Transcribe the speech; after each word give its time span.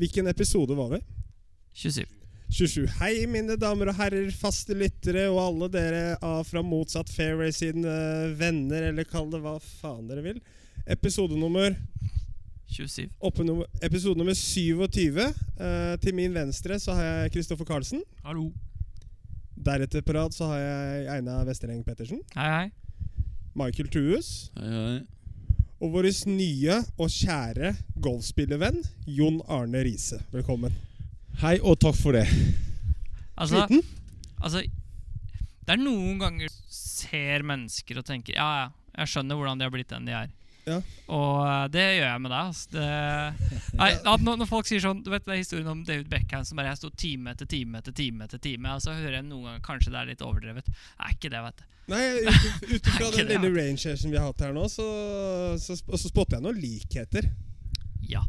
Hvilken 0.00 0.26
episode 0.26 0.74
var 0.74 0.88
vi? 0.88 0.98
27. 1.72 2.06
27. 2.48 2.86
Hei, 3.02 3.26
mine 3.28 3.52
damer 3.60 3.90
og 3.92 3.98
herrer, 3.98 4.30
faste 4.32 4.72
lyttere 4.72 5.26
og 5.28 5.40
alle 5.42 5.68
dere 5.74 6.00
av 6.24 6.40
fra 6.48 6.62
motsatt 6.64 7.12
fairway 7.12 7.52
siden 7.52 7.84
uh, 7.84 8.32
venner, 8.32 8.86
eller 8.88 9.04
kall 9.04 9.28
det 9.28 9.42
hva 9.44 9.58
faen 9.60 10.08
dere 10.08 10.24
vil. 10.24 10.40
Episode 10.88 11.36
nummer, 11.36 11.76
27. 12.72 13.10
oppe 13.28 13.44
nummer, 13.44 13.68
episode 13.84 14.16
nummer 14.16 14.32
27. 14.40 15.20
Uh, 15.60 15.94
til 16.00 16.16
min 16.16 16.32
venstre 16.32 16.80
så 16.80 16.96
har 16.96 17.10
jeg 17.10 17.36
Kristoffer 17.36 17.68
Karlsen. 17.68 18.00
Hallo. 18.24 18.48
Deretter 19.60 20.00
på 20.00 20.16
rad 20.16 20.32
så 20.32 20.48
har 20.54 20.64
jeg 20.64 21.08
Einar 21.18 21.44
Vestereng 21.44 21.84
Pettersen. 21.84 22.24
Hei, 22.40 22.50
hei. 22.56 22.68
Michael 23.52 23.92
Trues. 23.92 24.48
Hei, 24.56 24.72
hei. 24.72 25.00
Og 25.80 25.94
vår 25.94 26.10
nye 26.28 26.74
og 27.00 27.08
kjære 27.08 27.70
golfspillervenn 28.04 28.82
Jon 29.08 29.38
Arne 29.48 29.80
Riise. 29.86 30.18
Velkommen. 30.28 30.74
Hei, 31.40 31.54
og 31.64 31.78
takk 31.80 31.96
for 31.96 32.12
det. 32.12 32.26
Altså, 33.40 33.62
Sliten? 33.62 33.80
altså 34.36 34.60
Det 34.60 35.72
er 35.72 35.80
noen 35.80 36.18
ganger 36.20 36.52
du 36.52 36.58
ser 36.74 37.46
mennesker 37.48 38.02
og 38.02 38.04
tenker 38.04 38.36
Ja, 38.36 38.48
ja, 38.58 38.66
jeg 38.98 39.12
skjønner 39.14 39.38
hvordan 39.40 39.62
de 39.62 39.64
har 39.64 39.72
blitt 39.72 39.88
den 39.94 40.10
de 40.10 40.12
er. 40.18 40.28
Ja. 40.68 40.76
Og 41.08 41.36
eh, 41.46 41.64
det 41.72 41.84
gjør 41.96 42.06
jeg 42.06 42.20
med 42.24 42.30
deg. 42.34 42.50
Altså. 42.50 42.68
Det, 42.74 43.78
nei, 43.80 43.90
når, 44.04 44.36
når 44.42 44.48
folk 44.50 44.68
sier 44.68 44.82
sånn 44.84 45.00
Du 45.02 45.08
vet 45.10 45.24
det 45.24 45.32
er 45.34 45.40
historien 45.40 45.70
om 45.72 45.80
David 45.88 46.10
Beckham 46.12 46.44
som 46.46 46.60
bare 46.60 46.74
sto 46.78 46.90
time 47.00 47.32
etter 47.32 47.48
time 47.50 47.80
etter 47.80 47.94
time 47.96 48.26
etter 48.28 48.42
time, 48.44 48.74
og 48.76 48.84
så 48.84 48.94
hører 48.98 49.18
jeg 49.20 49.26
noen 49.30 49.48
ganger 49.48 49.64
kanskje 49.66 49.94
det 49.94 50.00
er 50.02 50.10
litt 50.12 50.24
overdrevet. 50.26 50.68
Det 50.70 51.06
er 51.06 51.14
ikke 51.16 51.32
det, 51.32 51.44
vet 51.48 51.62
du. 51.62 51.66
Nei, 51.90 52.02
ut- 52.28 52.90
ifra 52.92 53.08
den 53.16 53.26
det, 53.26 53.38
lille 53.40 53.50
range-session 53.56 54.12
vi 54.12 54.18
har 54.20 54.28
hatt 54.30 54.44
her 54.46 54.52
nå, 54.54 54.66
så, 54.70 54.86
så, 55.58 55.78
så 55.80 56.02
spotter 56.04 56.38
jeg 56.38 56.46
noen 56.46 56.60
likheter. 56.62 57.30
Ja. 58.06 58.22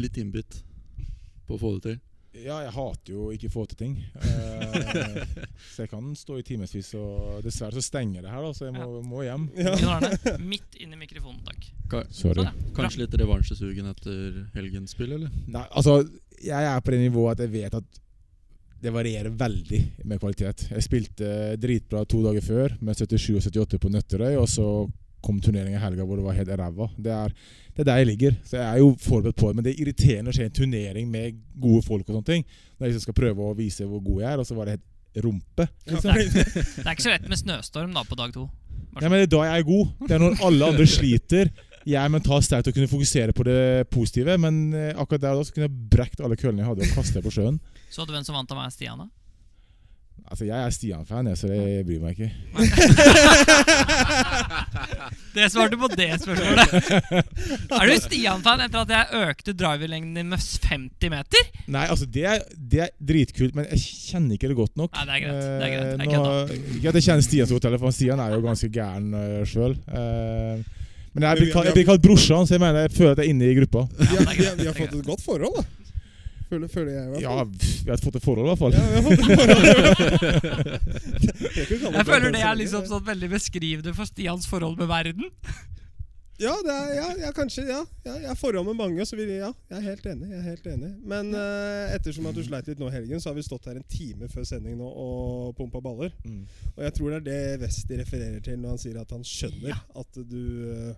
Litt 0.00 0.16
innbitt 0.22 0.62
på 1.48 1.58
å 1.58 1.60
få 1.60 1.74
det 1.76 1.82
til. 1.90 1.98
Ja, 2.40 2.60
jeg 2.64 2.72
hater 2.74 3.12
jo 3.14 3.28
ikke 3.34 3.50
få 3.52 3.64
til 3.70 3.78
ting. 3.80 3.94
Eh, 4.16 5.22
så 5.72 5.84
jeg 5.84 5.90
kan 5.92 6.10
stå 6.16 6.38
i 6.40 6.44
timevis, 6.46 6.92
og 6.98 7.40
dessverre 7.44 7.76
så 7.76 7.84
stenger 7.84 8.24
det 8.24 8.32
her, 8.32 8.44
da, 8.44 8.52
så 8.56 8.68
jeg 8.68 8.76
må, 8.76 9.00
må 9.06 9.24
hjem. 9.26 9.48
Ja. 9.58 9.98
Midt 10.52 10.78
inn 10.80 10.94
i 10.96 11.00
mikrofonen, 11.00 11.42
takk. 11.46 11.66
Ka 11.90 12.04
Sorry. 12.14 12.44
Sånn, 12.44 12.70
kanskje 12.76 13.04
litt 13.04 13.16
revansjesugen 13.20 13.90
etter 13.92 14.44
helgens 14.56 14.94
spill, 14.96 15.16
eller? 15.18 15.32
Nei, 15.50 15.66
altså, 15.70 16.00
jeg 16.40 16.70
er 16.72 16.84
på 16.84 16.94
det 16.94 17.02
nivået 17.02 17.36
at 17.36 17.44
jeg 17.46 17.54
vet 17.58 17.76
at 17.80 18.00
det 18.80 18.92
varierer 18.94 19.34
veldig 19.36 19.80
med 20.08 20.20
kvalitet. 20.22 20.70
Jeg 20.72 20.84
spilte 20.86 21.30
dritbra 21.60 22.06
to 22.08 22.22
dager 22.24 22.44
før, 22.44 22.76
med 22.80 22.96
77 22.96 23.34
og 23.36 23.48
78 23.50 23.80
på 23.82 23.92
Nøtterøy, 23.92 24.38
og 24.40 24.48
så 24.48 24.68
kom 25.20 25.40
turneringen 25.44 25.76
i 25.76 25.82
helga 25.82 26.06
hvor 26.08 26.16
det 26.16 26.24
var 26.24 26.38
helt 26.38 26.52
ræva. 26.56 26.88
Det 26.96 27.12
er, 27.12 27.34
det 27.80 27.86
er 27.86 27.94
der 27.94 28.00
jeg 28.02 28.08
ligger, 28.10 28.34
så 28.44 28.58
jeg 28.58 28.66
er 28.68 28.78
jo 28.82 28.88
forberedt 29.00 29.36
på 29.40 29.48
det. 29.48 29.56
Men 29.56 29.64
det 29.64 29.70
er 29.72 29.78
irriterende 29.80 30.32
å 30.32 30.36
se 30.36 30.44
en 30.44 30.52
turnering 30.52 31.06
med 31.08 31.38
gode 31.56 31.80
folk 31.86 32.02
og 32.04 32.18
sånne 32.18 32.28
ting, 32.28 32.42
når 32.76 32.84
jeg 32.84 32.92
liksom 32.92 33.04
skal 33.06 33.16
prøve 33.16 33.46
å 33.46 33.54
vise 33.56 33.86
hvor 33.88 34.02
god 34.04 34.18
jeg 34.20 34.32
er, 34.32 34.42
og 34.42 34.48
så 34.48 34.56
var 34.58 34.68
det 34.68 34.74
helt 34.76 35.24
rumpe. 35.24 35.66
Liksom. 35.88 36.12
Det 36.12 36.84
er 36.84 36.92
ikke 36.92 37.06
så 37.06 37.14
lett 37.14 37.30
med 37.30 37.40
snøstorm 37.40 37.96
da 37.96 38.04
på 38.04 38.18
dag 38.20 38.34
to. 38.36 38.44
Ja, 39.00 39.08
men 39.08 39.16
det 39.16 39.30
er 39.30 39.32
da 39.32 39.40
jeg 39.46 39.62
er 39.62 39.66
god. 39.70 39.94
Det 40.04 40.16
er 40.16 40.22
når 40.26 40.44
alle 40.50 40.68
andre 40.74 40.86
sliter. 40.90 41.52
Jeg 41.88 41.96
er 41.96 42.12
mentalt 42.12 42.44
sterk 42.44 42.66
til 42.66 42.74
å 42.74 42.76
kunne 42.76 42.90
fokusere 42.90 43.32
på 43.32 43.46
det 43.48 43.60
positive, 43.94 44.36
men 44.42 44.60
eh, 44.76 44.90
akkurat 44.92 45.22
der 45.24 45.38
og 45.38 45.40
da 45.40 45.48
så 45.48 45.56
kunne 45.56 45.70
jeg 45.70 45.88
brekt 45.94 46.20
alle 46.20 46.36
køllene 46.36 46.60
jeg 46.60 46.68
hadde 46.68 46.84
og 46.84 46.98
kastet 46.98 47.24
på 47.24 47.32
sjøen. 47.32 47.56
Så 47.88 48.04
du 48.04 48.12
hvem 48.12 48.26
som 48.26 48.36
vant 48.36 48.52
av 48.52 48.60
meg 48.60 48.74
Stian, 48.74 49.00
da? 49.00 49.08
Altså, 50.28 50.44
Jeg 50.44 50.58
er 50.58 50.70
Stian-fan, 50.74 51.30
så 51.36 51.48
det 51.50 51.86
bryr 51.86 52.00
meg 52.02 52.18
ikke. 52.18 52.30
Det 55.30 55.46
svarte 55.52 55.76
på 55.78 55.86
det 55.94 56.08
spørsmålet. 56.18 56.72
Er 57.70 57.86
du 57.86 57.92
Stian-fan 58.02 58.64
etter 58.64 58.80
at 58.82 58.90
jeg 58.94 59.28
økte 59.30 59.54
driverlengden 59.54 60.16
din 60.18 60.32
med 60.32 60.42
50 60.42 61.12
meter? 61.12 61.50
Nei, 61.70 61.84
altså, 61.86 62.08
det 62.10 62.24
er, 62.26 62.42
det 62.58 62.80
er 62.88 62.90
dritkult, 63.12 63.54
men 63.54 63.68
jeg 63.70 63.78
kjenner 64.10 64.34
ikke 64.34 64.50
det 64.50 64.58
godt 64.58 64.74
nok. 64.80 64.90
Nei, 64.96 65.04
det 65.06 65.14
er 65.14 65.22
greit, 65.22 65.38
det 65.38 65.68
er 65.68 65.74
greit. 65.76 65.86
Jeg 65.86 66.10
Eh, 66.10 66.26
nå, 66.26 66.32
ikke 66.80 66.90
at 66.90 66.98
jeg 66.98 67.06
kjenner 67.06 67.24
Stian 67.24 67.46
så 67.46 67.56
godt, 67.56 67.68
heller, 67.68 67.80
for 67.82 67.94
Stian 67.94 68.22
er 68.22 68.34
jo 68.34 68.42
ganske 68.44 68.68
gæren 68.74 69.06
uh, 69.14 69.40
sjøl. 69.48 69.76
men 71.14 71.26
jeg 71.26 71.38
blir, 71.40 71.52
kalt, 71.54 71.78
kalt 71.92 72.02
brorsan, 72.04 72.46
så 72.46 72.56
jeg 72.56 72.62
mener 72.64 72.88
jeg 72.88 72.96
føler 72.96 73.14
at 73.14 73.22
jeg 73.22 73.30
er 73.30 73.34
inne 73.36 73.50
i 73.50 73.58
gruppa. 73.60 73.86
Er 73.86 74.10
vi, 74.10 74.16
har, 74.18 74.58
vi 74.58 74.66
har 74.66 74.76
fått 74.76 74.98
et 74.98 75.06
godt 75.06 75.22
forhold, 75.24 75.60
da. 75.60 75.89
Føler, 76.50 76.66
føler 76.68 76.90
jeg. 76.96 77.04
i 77.06 77.10
hvert 77.14 77.22
Ja, 77.22 77.34
fall. 77.38 77.50
vi 77.86 77.90
har 77.94 78.00
fått 78.02 78.16
et 78.18 78.24
forhold, 78.26 78.44
i 78.44 78.50
hvert 78.50 78.58
fall. 78.58 78.74
Ja, 78.74 78.82
vi 78.90 78.94
har 78.96 79.04
fått 79.06 79.20
et 79.20 79.26
forhold. 79.38 79.64
Jeg 82.00 82.06
føler 82.08 82.30
det 82.34 82.42
er 82.42 82.54
liksom 82.58 82.86
sånn 82.90 83.04
veldig 83.06 83.28
beskrivende 83.36 83.92
for 83.96 84.08
Stians 84.10 84.46
forhold 84.50 84.78
med 84.80 84.88
verden. 84.90 85.28
Ja, 86.40 86.54
det 86.64 86.72
er, 86.72 86.92
ja, 86.96 87.08
ja, 87.26 87.30
kanskje. 87.36 87.66
Ja, 87.68 87.82
ja, 88.06 88.14
jeg 88.22 88.28
har 88.30 88.36
forhold 88.40 88.64
med 88.70 88.78
mange, 88.78 89.04
så 89.04 89.12
vil 89.18 89.28
jeg, 89.28 89.42
ja, 89.42 89.50
jeg 89.68 89.76
er 89.76 89.82
helt 89.90 90.06
enig. 90.08 90.28
jeg 90.30 90.38
er 90.38 90.46
helt 90.46 90.68
enig 90.72 90.88
Men 91.04 91.34
uh, 91.36 91.92
ettersom 91.92 92.30
at 92.30 92.38
du 92.38 92.40
sleit 92.46 92.70
litt 92.70 92.80
nå 92.80 92.88
i 92.88 92.94
helgen, 92.94 93.20
så 93.20 93.28
har 93.28 93.36
vi 93.36 93.44
stått 93.44 93.68
her 93.68 93.76
en 93.76 93.84
time 93.92 94.24
før 94.32 94.46
sending 94.48 94.78
nå 94.80 94.88
og 94.88 95.52
pumpa 95.58 95.82
baller. 95.84 96.14
Mm. 96.24 96.46
Og 96.78 96.80
jeg 96.86 96.94
tror 96.96 97.12
det 97.12 97.18
er 97.20 97.26
det 97.28 97.60
Westi 97.66 98.00
refererer 98.00 98.40
til 98.46 98.56
når 98.62 98.72
han 98.72 98.80
sier 98.86 98.96
at 99.02 99.12
han 99.12 99.26
skjønner 99.28 99.76
at 100.00 100.22
du 100.32 100.40
eh, 100.72 100.94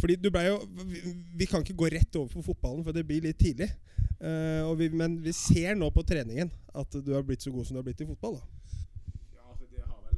Fordi 0.00 0.18
du 0.20 0.28
ble 0.32 0.44
jo 0.48 0.58
vi, 0.84 1.00
vi 1.40 1.48
kan 1.48 1.64
ikke 1.64 1.78
gå 1.78 1.88
rett 1.94 2.18
over 2.18 2.32
på 2.34 2.44
fotballen, 2.50 2.84
for 2.84 2.96
det 2.96 3.06
blir 3.08 3.24
litt 3.24 3.38
tidlig. 3.40 3.70
Uh, 4.16 4.64
og 4.70 4.78
vi, 4.80 4.88
men 4.96 5.18
vi 5.20 5.32
ser 5.36 5.76
nå 5.76 5.90
på 5.92 6.04
treningen 6.08 6.48
at 6.76 6.94
du 7.04 7.10
har 7.12 7.24
blitt 7.24 7.44
så 7.44 7.52
god 7.52 7.66
som 7.68 7.76
du 7.76 7.82
har 7.82 7.88
blitt 7.88 8.00
i 8.00 8.08
fotball. 8.08 8.38
da 8.40 8.56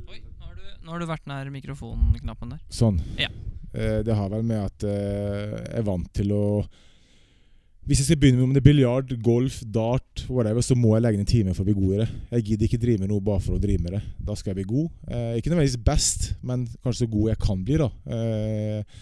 Oi, 0.09 0.21
nå 0.39 0.47
har 0.47 0.55
du, 0.56 0.66
nå 0.87 0.93
har 0.94 1.03
du 1.03 1.09
vært 1.11 1.27
nær 1.28 1.50
mikrofonknappen 1.53 2.55
der. 2.55 2.61
Sånn. 2.72 3.00
Ja. 3.21 3.31
Eh, 3.75 3.99
det 4.06 4.15
har 4.16 4.31
vel 4.33 4.47
med 4.47 4.62
at 4.62 4.87
eh, 4.89 5.59
jeg 5.59 5.81
er 5.83 5.84
vant 5.84 6.09
til 6.16 6.33
å 6.33 6.45
Hvis 7.84 8.00
jeg 8.00 8.06
skal 8.06 8.21
begynne 8.22 8.41
med 8.41 8.47
om 8.47 8.55
det 8.56 8.62
er 8.62 8.69
biljard, 8.69 9.12
golf, 9.25 9.59
dart, 9.65 10.25
whatever, 10.28 10.65
så 10.65 10.77
må 10.77 10.95
jeg 10.95 11.05
legge 11.05 11.21
ned 11.21 11.27
en 11.27 11.31
time 11.31 11.55
for 11.56 11.65
å 11.65 11.69
bli 11.69 11.77
god 11.77 11.93
i 11.95 12.00
det. 12.03 12.09
Jeg 12.37 12.47
gidder 12.49 12.69
ikke 12.69 12.81
drive 12.83 13.03
med 13.05 13.12
noe 13.12 13.25
bare 13.25 13.45
for 13.45 13.56
å 13.56 13.62
drive 13.62 13.84
med 13.84 13.95
det. 13.97 14.03
Da 14.28 14.37
skal 14.37 14.53
jeg 14.53 14.59
bli 14.60 14.66
god. 14.72 14.91
Eh, 15.09 15.39
ikke 15.39 15.53
nødvendigvis 15.53 15.87
best, 15.87 16.27
men 16.45 16.66
kanskje 16.83 17.06
så 17.06 17.12
god 17.15 17.31
jeg 17.33 17.41
kan 17.47 17.62
bli, 17.65 17.78
da. 17.81 17.89
Eh, 18.12 18.99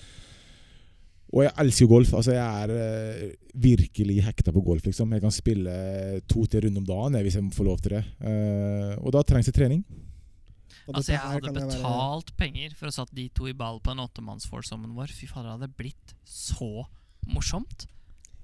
og 1.33 1.43
jeg 1.43 1.53
elsker 1.59 1.87
golf. 1.91 2.13
Altså, 2.15 2.33
jeg 2.37 2.63
er 2.63 2.71
eh, 2.71 3.33
virkelig 3.55 4.21
hekta 4.25 4.53
på 4.55 4.63
golf, 4.65 4.85
liksom. 4.87 5.11
Jeg 5.17 5.23
kan 5.25 5.35
spille 5.35 5.73
to-tre 6.31 6.61
runder 6.65 6.81
om 6.85 6.87
dagen 6.87 7.23
hvis 7.27 7.35
jeg 7.41 7.51
får 7.57 7.65
lov 7.67 7.81
til 7.83 7.97
det. 7.97 8.05
Eh, 8.21 8.93
og 9.03 9.11
da 9.17 9.23
trengs 9.27 9.47
det 9.51 9.57
trening. 9.59 9.83
Og 10.87 10.95
Altså, 11.01 11.13
jeg 11.17 11.19
hadde 11.21 11.51
betalt 11.53 12.31
være- 12.31 12.37
penger 12.39 12.75
for 12.79 12.87
å 12.87 12.95
satt 12.95 13.11
de 13.15 13.29
to 13.35 13.49
i 13.51 13.53
ball 13.59 13.81
på 13.83 13.91
en 13.91 13.99
åttemannsforsommen 14.07 14.95
vår. 14.95 15.11
Fy 15.11 15.27
fader, 15.27 15.51
det 15.51 15.59
hadde 15.67 15.77
blitt 15.77 16.15
så 16.25 16.87
morsomt. 17.27 17.89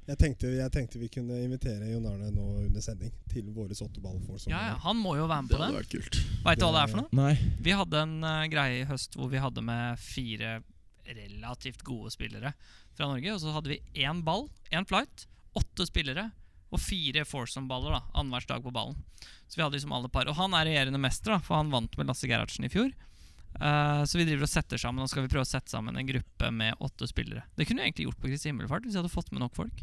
Jeg 0.09 0.19
tenkte, 0.19 0.49
jeg 0.50 0.70
tenkte 0.75 0.99
vi 0.99 1.06
kunne 1.06 1.37
invitere 1.44 1.87
Jon 1.93 2.04
Arne 2.10 2.32
nå 2.34 2.64
under 2.64 2.82
sending 2.82 3.12
til 3.31 3.44
våre 3.54 3.70
åtteballforsommer. 3.70 4.50
Ja, 4.50 4.72
ja, 4.72 4.76
Han 4.82 4.97
må 4.99 5.14
jo 5.16 5.28
være 5.31 5.43
med 5.47 5.50
Det 5.54 5.60
på 5.60 5.78
det. 5.78 5.88
kult. 5.94 6.19
Veit 6.43 6.59
du 6.59 6.64
hva 6.66 6.72
det 6.75 6.82
er 6.82 6.91
for 6.91 7.00
noe? 7.04 7.09
Nei. 7.14 7.38
Vi 7.62 7.70
hadde 7.70 7.94
en 8.03 8.16
uh, 8.26 8.47
greie 8.50 8.81
i 8.82 8.88
høst 8.91 9.14
hvor 9.14 9.31
vi 9.31 9.38
hadde 9.38 9.62
med 9.62 9.97
fire 10.03 10.56
relativt 11.16 11.84
gode 11.86 12.12
spillere 12.14 12.54
fra 12.96 13.08
Norge. 13.10 13.34
Og 13.34 13.42
så 13.42 13.54
hadde 13.54 13.74
vi 13.74 13.80
én 14.04 14.22
ball, 14.26 14.48
én 14.72 14.86
flight, 14.88 15.26
åtte 15.58 15.86
spillere 15.88 16.30
og 16.72 16.80
fire 16.80 17.26
foursome-baller 17.28 17.92
da, 17.92 18.02
annenhver 18.16 18.46
dag 18.48 18.64
på 18.64 18.72
ballen. 18.72 18.96
Så 19.46 19.58
vi 19.58 19.64
hadde 19.64 19.76
liksom 19.76 19.92
alle 19.92 20.08
par. 20.12 20.28
Og 20.30 20.38
han 20.38 20.54
er 20.56 20.70
regjerende 20.70 21.00
mester, 21.02 21.34
da, 21.34 21.40
for 21.44 21.58
han 21.60 21.72
vant 21.72 21.98
med 22.00 22.08
Lasse 22.08 22.28
Gerhardsen 22.30 22.64
i 22.64 22.72
fjor. 22.72 22.94
Uh, 23.60 24.00
så 24.08 24.16
vi 24.16 24.24
driver 24.24 24.46
og 24.46 24.48
setter 24.48 24.80
sammen 24.80 25.04
Nå 25.04 25.10
skal 25.12 25.26
vi 25.26 25.28
prøve 25.28 25.44
å 25.44 25.48
sette 25.50 25.68
sammen 25.68 25.98
en 26.00 26.08
gruppe 26.08 26.48
med 26.56 26.80
åtte 26.80 27.04
spillere. 27.10 27.44
Det 27.52 27.66
kunne 27.68 27.82
vi 27.82 27.90
egentlig 27.90 28.06
gjort 28.08 28.22
på 28.22 28.30
Kristi 28.30 28.48
himmelfart 28.48 28.86
hvis 28.86 28.96
vi 28.96 29.02
hadde 29.02 29.12
fått 29.12 29.28
med 29.34 29.44
nok 29.44 29.58
folk. 29.58 29.82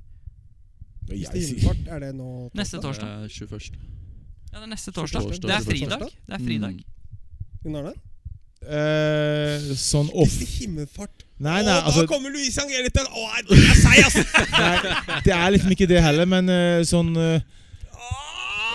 Kristi 1.05 1.43
himmelfart, 1.45 1.83
er 1.85 2.05
det 2.07 2.11
nå 2.17 2.29
Neste 2.57 2.79
Det 2.79 2.87
torsdag. 2.87 3.13
er 3.13 3.29
21. 3.29 3.77
Ja, 4.49 4.57
det 4.57 4.65
er 4.65 4.71
neste 4.73 4.93
torsdag. 4.95 5.27
Torsdag, 5.29 5.45
Det 5.45 5.55
er 5.59 5.67
fridag. 5.67 6.05
Det 6.25 6.39
er 6.39 6.45
fridag. 6.47 6.81
Mm. 7.61 7.75
er 7.75 7.83
Arne? 7.83 8.08
Eh, 8.67 9.69
sånn 9.79 10.09
off 10.13 10.33
Kristi 10.35 10.65
himmelfart. 10.65 11.23
Nei, 11.39 11.61
nei, 11.63 11.77
altså 11.79 12.03
da 12.03 12.09
kommer 12.11 12.33
Louise 12.33 12.59
Angelica! 12.59 13.05
Å, 13.07 13.21
det 13.47 13.55
er 13.63 13.77
seig, 13.79 14.01
ass! 14.03 14.17
nei, 14.59 15.19
Det 15.23 15.31
er 15.31 15.53
liksom 15.55 15.71
ikke 15.71 15.87
det 15.87 16.01
heller, 16.03 16.27
men 16.27 16.51
uh, 16.51 16.81
sånn 16.83 17.13
uh, 17.15 17.37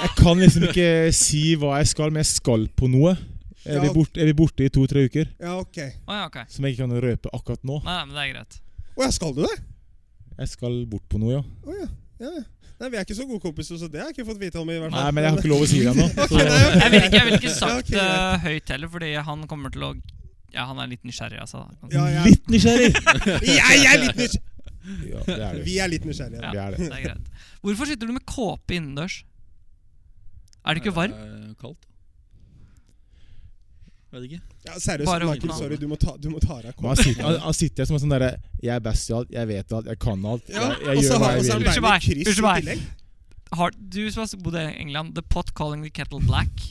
Jeg 0.01 0.15
kan 0.17 0.41
liksom 0.41 0.65
ikke 0.71 0.87
si 1.13 1.43
hva 1.61 1.77
jeg 1.83 1.91
skal, 1.93 2.09
men 2.15 2.23
jeg 2.25 2.31
skal 2.33 2.65
på 2.73 2.89
noe. 2.89 3.13
Er 3.65 3.81
vi, 3.81 3.91
Ja. 3.91 3.93
borte, 3.97 4.21
er 4.21 4.29
vi 4.33 4.37
borte 4.37 4.65
i 4.65 4.73
to-tre 4.73 5.05
uker, 5.09 5.29
Ja, 5.41 5.59
ok. 5.61 5.79
oh, 6.09 6.17
ja, 6.17 6.25
ok. 6.29 6.41
som 6.53 6.65
jeg 6.65 6.75
ikke 6.75 6.85
kan 6.89 6.99
røpe 7.05 7.31
akkurat 7.37 7.63
nå? 7.65 7.79
Nei, 7.85 8.01
men 8.09 8.17
det 8.17 8.25
er 8.25 8.33
greit. 8.35 8.59
Å 8.97 9.05
ja, 9.07 9.13
skal 9.13 9.37
du 9.37 9.45
det? 9.45 9.55
Jeg 10.41 10.51
skal 10.57 10.81
bort 10.91 11.05
på 11.13 11.21
noe, 11.21 11.37
ja. 11.39 11.45
Oh, 11.65 11.77
ja. 11.79 11.87
ja, 12.25 12.33
ja. 12.41 12.45
Nei, 12.81 12.89
Vi 12.91 12.97
er 12.99 13.05
ikke 13.07 13.15
så 13.17 13.25
gode 13.29 13.41
kompiser, 13.45 13.79
så 13.79 13.87
det 13.91 14.01
har 14.03 14.09
jeg 14.11 14.17
ikke 14.19 14.27
fått 14.33 14.41
vite 14.43 14.59
om. 14.61 14.71
i 14.71 14.79
hvert 14.83 14.91
fall 14.93 15.05
Nei, 15.05 15.11
men 15.15 15.25
jeg 15.25 15.31
har 15.35 15.39
ikke 15.43 15.53
lov 15.53 15.63
å 15.63 15.69
si 15.71 15.79
det 15.85 15.93
ennå. 15.93 16.07
Jeg 16.83 16.91
ville 16.95 17.07
ikke, 17.11 17.21
vil 17.29 17.37
ikke 17.39 17.53
sagt 17.55 17.93
det 17.93 18.01
greit. 18.01 18.41
høyt 18.49 18.73
heller, 18.75 18.91
fordi 18.97 19.13
han 19.29 19.45
kommer 19.51 19.75
til 19.75 19.87
å 19.87 19.93
Ja, 20.55 20.65
han 20.71 20.79
er 20.83 20.91
litt 20.91 21.03
nysgjerrig, 21.07 21.39
altså. 21.43 21.65
Ja, 21.93 22.05
ja. 22.11 22.25
Litt 22.27 22.51
nysgjerrig! 22.51 22.91
Jeg 23.61 23.87
er 23.93 24.03
litt 24.03 24.19
nysgjerrig! 24.19 24.51
Ja, 24.85 25.21
det 25.25 25.35
er 25.41 25.55
det. 25.57 25.63
Vi 25.65 25.75
er 25.81 25.89
litt 25.89 26.05
nysgjerrige. 26.05 26.43
Ja, 26.45 26.51
Det 26.53 26.61
er 26.61 26.75
det. 26.77 26.89
det 26.91 26.99
er 26.99 27.05
greit. 27.07 27.31
Hvorfor 27.65 27.89
sitter 27.89 28.11
du 28.11 28.13
med 28.19 28.27
kåpe 28.29 28.75
innendørs? 28.77 29.23
Er 30.65 30.77
det 30.77 30.83
ikke 30.85 30.93
varmt? 30.97 31.17
Er 31.17 31.55
kaldt. 31.63 31.87
Vet 34.15 34.27
ikke. 34.29 34.41
Ja, 34.65 34.75
seriøst, 34.79 35.09
Bare 35.09 35.27
Michael, 35.27 35.51
åpne 35.51 35.57
sorry, 35.59 35.77
du 35.81 35.87
må 35.91 35.97
ta, 35.99 36.13
du 36.23 36.29
må 36.31 36.39
ta 36.43 36.61
deg 36.63 36.77
Men 36.79 36.93
han 36.93 37.01
sitter, 37.01 37.39
han, 37.45 37.57
sitter 37.59 37.89
som 37.89 37.97
en 37.97 38.03
sånn 38.05 38.13
derre 38.15 38.29
Jeg 38.63 38.75
er 38.77 38.85
best 38.85 39.11
i 39.11 39.15
alt, 39.17 39.33
jeg 39.35 39.51
vet 39.51 39.75
alt, 39.75 39.89
jeg 39.91 39.99
kan 40.05 40.29
alt. 40.31 40.53
Ja, 40.53 40.69
jeg, 40.71 40.85
jeg 40.87 41.01
og 41.01 41.03
så 41.03 41.09
gjør 41.09 41.19
hva 41.19 41.27
har 41.27 41.35
jeg 41.35 41.41
og 41.41 41.49
så 41.49 41.57
vil. 41.59 41.67
Unnskyld 41.67 41.87
meg, 41.89 42.05
kryss 42.05 42.15
i 42.15 42.29
unnskyld 42.31 42.69
meg. 42.71 42.85
Har, 43.59 43.75
du 43.97 44.01
som 44.15 44.23
har 44.23 44.45
bodd 44.47 44.59
i 44.61 44.65
England, 44.85 45.15
The 45.19 45.25
pot 45.35 45.51
calling 45.59 45.83
the 45.87 45.91
kettle 45.95 46.23
black. 46.23 46.65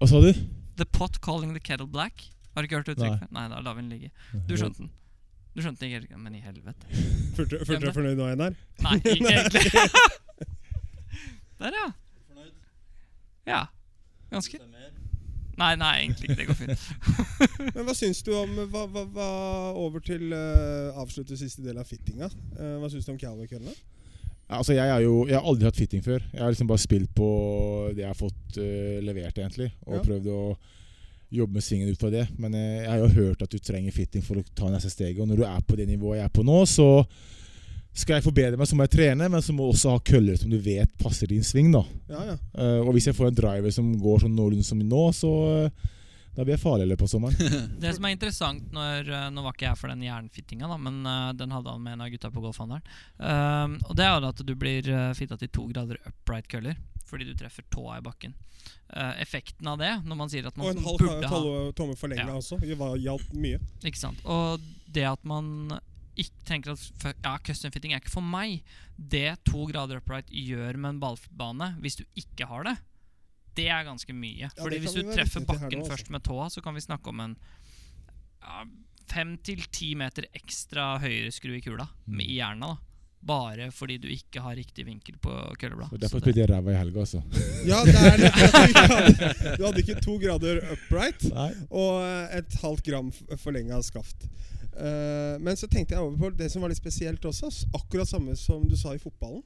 Hva 0.00 0.08
sa 0.08 0.20
du? 0.24 0.32
The 0.80 0.86
pot 0.88 1.20
calling 1.24 1.52
the 1.56 1.60
kettle 1.60 1.88
black. 1.88 2.24
Har 2.54 2.64
du 2.64 2.68
ikke 2.70 2.80
hørt 2.80 2.90
uttrykket? 2.94 3.28
Nei, 3.36 3.44
da 3.52 3.60
lar 3.60 3.76
vi 3.76 3.84
den 3.84 3.92
ligge. 3.92 4.10
Du 4.48 4.56
skjønte 4.56 4.82
den. 4.82 4.90
Du 5.54 5.60
skjønte 5.64 5.84
den 5.84 6.00
ikke, 6.00 6.18
men 6.18 6.36
i 6.38 6.40
helvete. 6.44 6.88
Følte 7.36 7.60
følte 7.66 7.80
du 7.82 7.88
deg 7.88 7.96
fornøyd 7.96 8.20
nå, 8.20 8.28
Einar? 8.32 8.56
Nei, 8.86 8.96
ikke 9.00 9.32
egentlig. 9.36 9.64
Der, 11.60 11.76
ja. 11.76 11.88
Ja. 13.50 13.62
Ganske. 14.30 14.60
Nei, 15.60 15.74
nei, 15.80 15.92
egentlig 16.06 16.30
ikke. 16.30 16.38
Det 16.40 16.48
går 16.48 16.58
fint. 16.58 16.84
Men 17.76 17.86
hva 17.86 17.94
syns 17.96 18.22
du 18.26 18.32
om 18.38 18.56
hva, 18.72 18.86
hva, 18.88 19.04
hva, 19.12 19.28
Over 19.76 20.02
til 20.04 20.32
uh, 20.32 20.96
avslutte 21.00 21.36
siste 21.38 21.64
del 21.66 21.78
av 21.80 21.88
fittinga. 21.88 22.30
Uh, 22.56 22.78
hva 22.80 22.90
syns 22.92 23.06
du 23.08 23.12
om 23.14 23.20
Calvary-køllene? 23.20 23.74
Ja, 23.74 24.58
Altså, 24.58 24.74
jeg, 24.74 24.88
er 24.88 25.04
jo, 25.04 25.26
jeg 25.28 25.36
har 25.38 25.46
aldri 25.46 25.68
hatt 25.68 25.78
fitting 25.78 26.02
før. 26.02 26.24
Jeg 26.32 26.42
har 26.42 26.50
liksom 26.50 26.70
bare 26.70 26.82
spilt 26.82 27.12
på 27.14 27.30
det 27.94 28.02
jeg 28.02 28.10
har 28.10 28.18
fått 28.18 28.58
uh, 28.58 28.98
levert, 29.04 29.36
egentlig. 29.38 29.70
Og 29.86 30.00
Ja. 30.00 30.04
prøvd 30.08 30.30
å 30.34 30.42
jobbe 31.30 31.52
med 31.52 31.62
svingen 31.62 31.88
ut 31.88 32.00
fra 32.00 32.10
det. 32.10 32.24
Men 32.42 32.54
eh, 32.58 32.80
jeg 32.82 32.90
har 32.90 32.98
jo 33.04 33.08
hørt 33.14 33.42
at 33.44 33.52
du 33.52 33.58
trenger 33.62 33.94
fitting 33.94 34.24
for 34.26 34.40
å 34.40 34.46
ta 34.56 34.70
neste 34.72 34.90
steget. 34.90 35.20
Og 35.22 35.28
når 35.30 35.42
du 35.42 35.44
er 35.46 35.60
på 35.62 35.76
det 35.78 35.86
nivået 35.86 36.18
jeg 36.18 36.26
er 36.26 36.32
på 36.34 36.42
nå, 36.46 36.56
så 36.66 36.88
skal 38.00 38.18
jeg 38.18 38.26
forbedre 38.26 38.58
meg, 38.58 38.68
så 38.68 38.76
må 38.78 38.86
jeg 38.86 38.94
trene. 38.96 39.28
Men 39.32 39.44
så 39.44 39.54
må 39.54 39.68
du 39.68 39.74
også 39.76 39.94
ha 39.94 40.02
køller 40.10 40.38
som 40.40 40.50
du 40.52 40.58
vet 40.64 40.90
passer 41.00 41.30
din 41.30 41.44
sving. 41.46 41.70
da 41.74 41.84
Ja, 42.10 42.24
ja. 42.32 42.36
Uh, 42.56 42.80
Og 42.86 42.94
hvis 42.96 43.10
jeg 43.10 43.16
får 43.18 43.30
en 43.30 43.40
driver 43.40 43.74
som 43.74 43.92
går 44.00 44.24
sånn 44.24 44.36
noenlunde 44.36 44.66
som 44.66 44.80
nå, 44.80 45.06
så 45.16 45.32
uh, 45.66 45.88
da 46.36 46.44
blir 46.46 46.54
jeg 46.54 46.62
farlig 46.62 46.86
i 46.86 46.90
løpet 46.92 47.04
av 47.08 47.10
sommeren. 47.10 47.56
Det 47.82 47.90
som 47.96 48.06
er 48.06 48.14
interessant 48.14 48.68
når, 48.72 49.08
eh, 49.10 49.24
Nå 49.34 49.42
var 49.44 49.56
ikke 49.56 49.66
jeg 49.66 49.78
for 49.80 49.90
den 49.90 50.04
jernfittinga, 50.06 50.68
da, 50.70 50.76
men 50.78 51.00
uh, 51.04 51.32
den 51.36 51.50
hadde 51.52 51.74
han 51.74 51.82
med 51.82 51.96
en 51.96 52.04
av 52.06 52.12
gutta 52.12 52.30
på 52.30 52.44
golfhandelen. 52.44 52.86
Um, 53.18 53.74
og 53.88 53.98
det 53.98 54.06
er 54.06 54.14
jo 54.14 54.30
at 54.30 54.44
du 54.46 54.54
blir 54.54 54.92
uh, 54.94 55.10
fitta 55.18 55.36
til 55.40 55.50
to 55.52 55.66
grader 55.72 55.98
upright 56.06 56.48
køller 56.48 56.78
fordi 57.10 57.26
du 57.26 57.34
treffer 57.34 57.64
tåa 57.74 57.96
i 57.98 58.02
bakken. 58.06 58.36
Eh, 58.92 59.22
effekten 59.22 59.66
av 59.66 59.78
det, 59.78 59.90
når 60.06 60.18
man 60.18 60.30
sier 60.30 60.46
at 60.46 60.56
man 60.58 60.68
Og 60.68 60.76
en 60.76 60.84
halv 60.84 61.72
tomme, 61.74 61.96
forlenga 61.98 62.28
Ja. 62.28 62.36
også. 62.38 62.60
Det 62.62 62.76
var- 62.78 62.96
hjalp 63.02 63.32
mye. 63.34 63.58
Ikke 63.82 63.98
sant? 63.98 64.18
Og 64.24 64.60
det 64.86 65.04
at 65.10 65.24
man 65.24 65.80
ikke 66.18 66.44
tenker 66.48 66.74
at 66.74 67.16
ja, 67.24 67.34
custom 67.46 67.72
fitting 67.74 67.94
er 67.94 68.02
ikke 68.02 68.12
for 68.12 68.24
meg, 68.24 68.60
det 68.96 69.38
to 69.48 69.66
grader 69.70 70.00
upright 70.02 70.30
gjør 70.32 70.78
med 70.80 70.96
en 70.96 71.00
ballbane, 71.02 71.72
hvis 71.80 72.00
du 72.00 72.04
ikke 72.18 72.48
har 72.50 72.66
det, 72.68 72.76
det 73.58 73.66
er 73.72 73.86
ganske 73.86 74.14
mye. 74.14 74.46
Ja, 74.46 74.52
Fordi 74.58 74.78
hvis 74.82 74.94
du 74.96 75.02
treffer 75.10 75.46
bakken 75.46 75.82
først 75.88 76.12
med 76.14 76.24
tåa, 76.26 76.48
så 76.52 76.62
kan 76.64 76.76
vi 76.76 76.84
snakke 76.84 77.10
om 77.10 77.24
en 77.24 77.34
ja, 78.40 78.62
fem 79.10 79.34
til 79.44 79.64
ti 79.74 79.94
meter 79.98 80.28
ekstra 80.36 80.94
høyere 81.02 81.32
skru 81.34 81.56
i 81.56 81.64
kula 81.64 81.88
mm. 82.06 82.22
i 82.22 82.38
hjernen 82.38 82.68
da 82.68 82.76
bare 83.20 83.68
fordi 83.74 83.98
du 84.00 84.08
ikke 84.08 84.40
har 84.40 84.56
riktig 84.56 84.86
vinkel 84.86 85.18
på 85.20 85.32
køllebladet. 85.60 86.00
Derfor 86.00 86.18
det- 86.18 86.24
spilte 86.24 86.40
jeg 86.40 86.50
ræva 86.50 86.72
i 86.72 86.78
helga, 86.78 87.00
også. 87.00 87.22
Ja, 87.68 87.82
det 87.84 87.94
er 87.94 88.16
det. 88.16 88.30
Du 89.58 89.64
hadde, 89.66 89.82
ikke 89.82 90.00
to 90.00 90.16
grader 90.16 90.62
upright 90.72 91.26
Nei. 91.28 91.50
og 91.68 92.00
eh, 92.04 92.38
et 92.40 92.56
halvt 92.62 92.84
gram 92.86 93.12
forlenga 93.36 93.82
skaft. 93.84 94.24
Eh, 94.76 95.36
men 95.42 95.56
så 95.58 95.68
tenkte 95.70 95.96
jeg 95.96 96.02
over 96.02 96.16
på 96.18 96.30
det 96.38 96.50
som 96.52 96.62
var 96.62 96.72
litt 96.72 96.80
spesielt 96.80 97.24
også. 97.24 97.50
Akkurat 97.76 98.08
samme 98.08 98.36
som 98.38 98.66
du 98.68 98.76
sa 98.78 98.94
i 98.94 99.02
fotballen. 99.02 99.42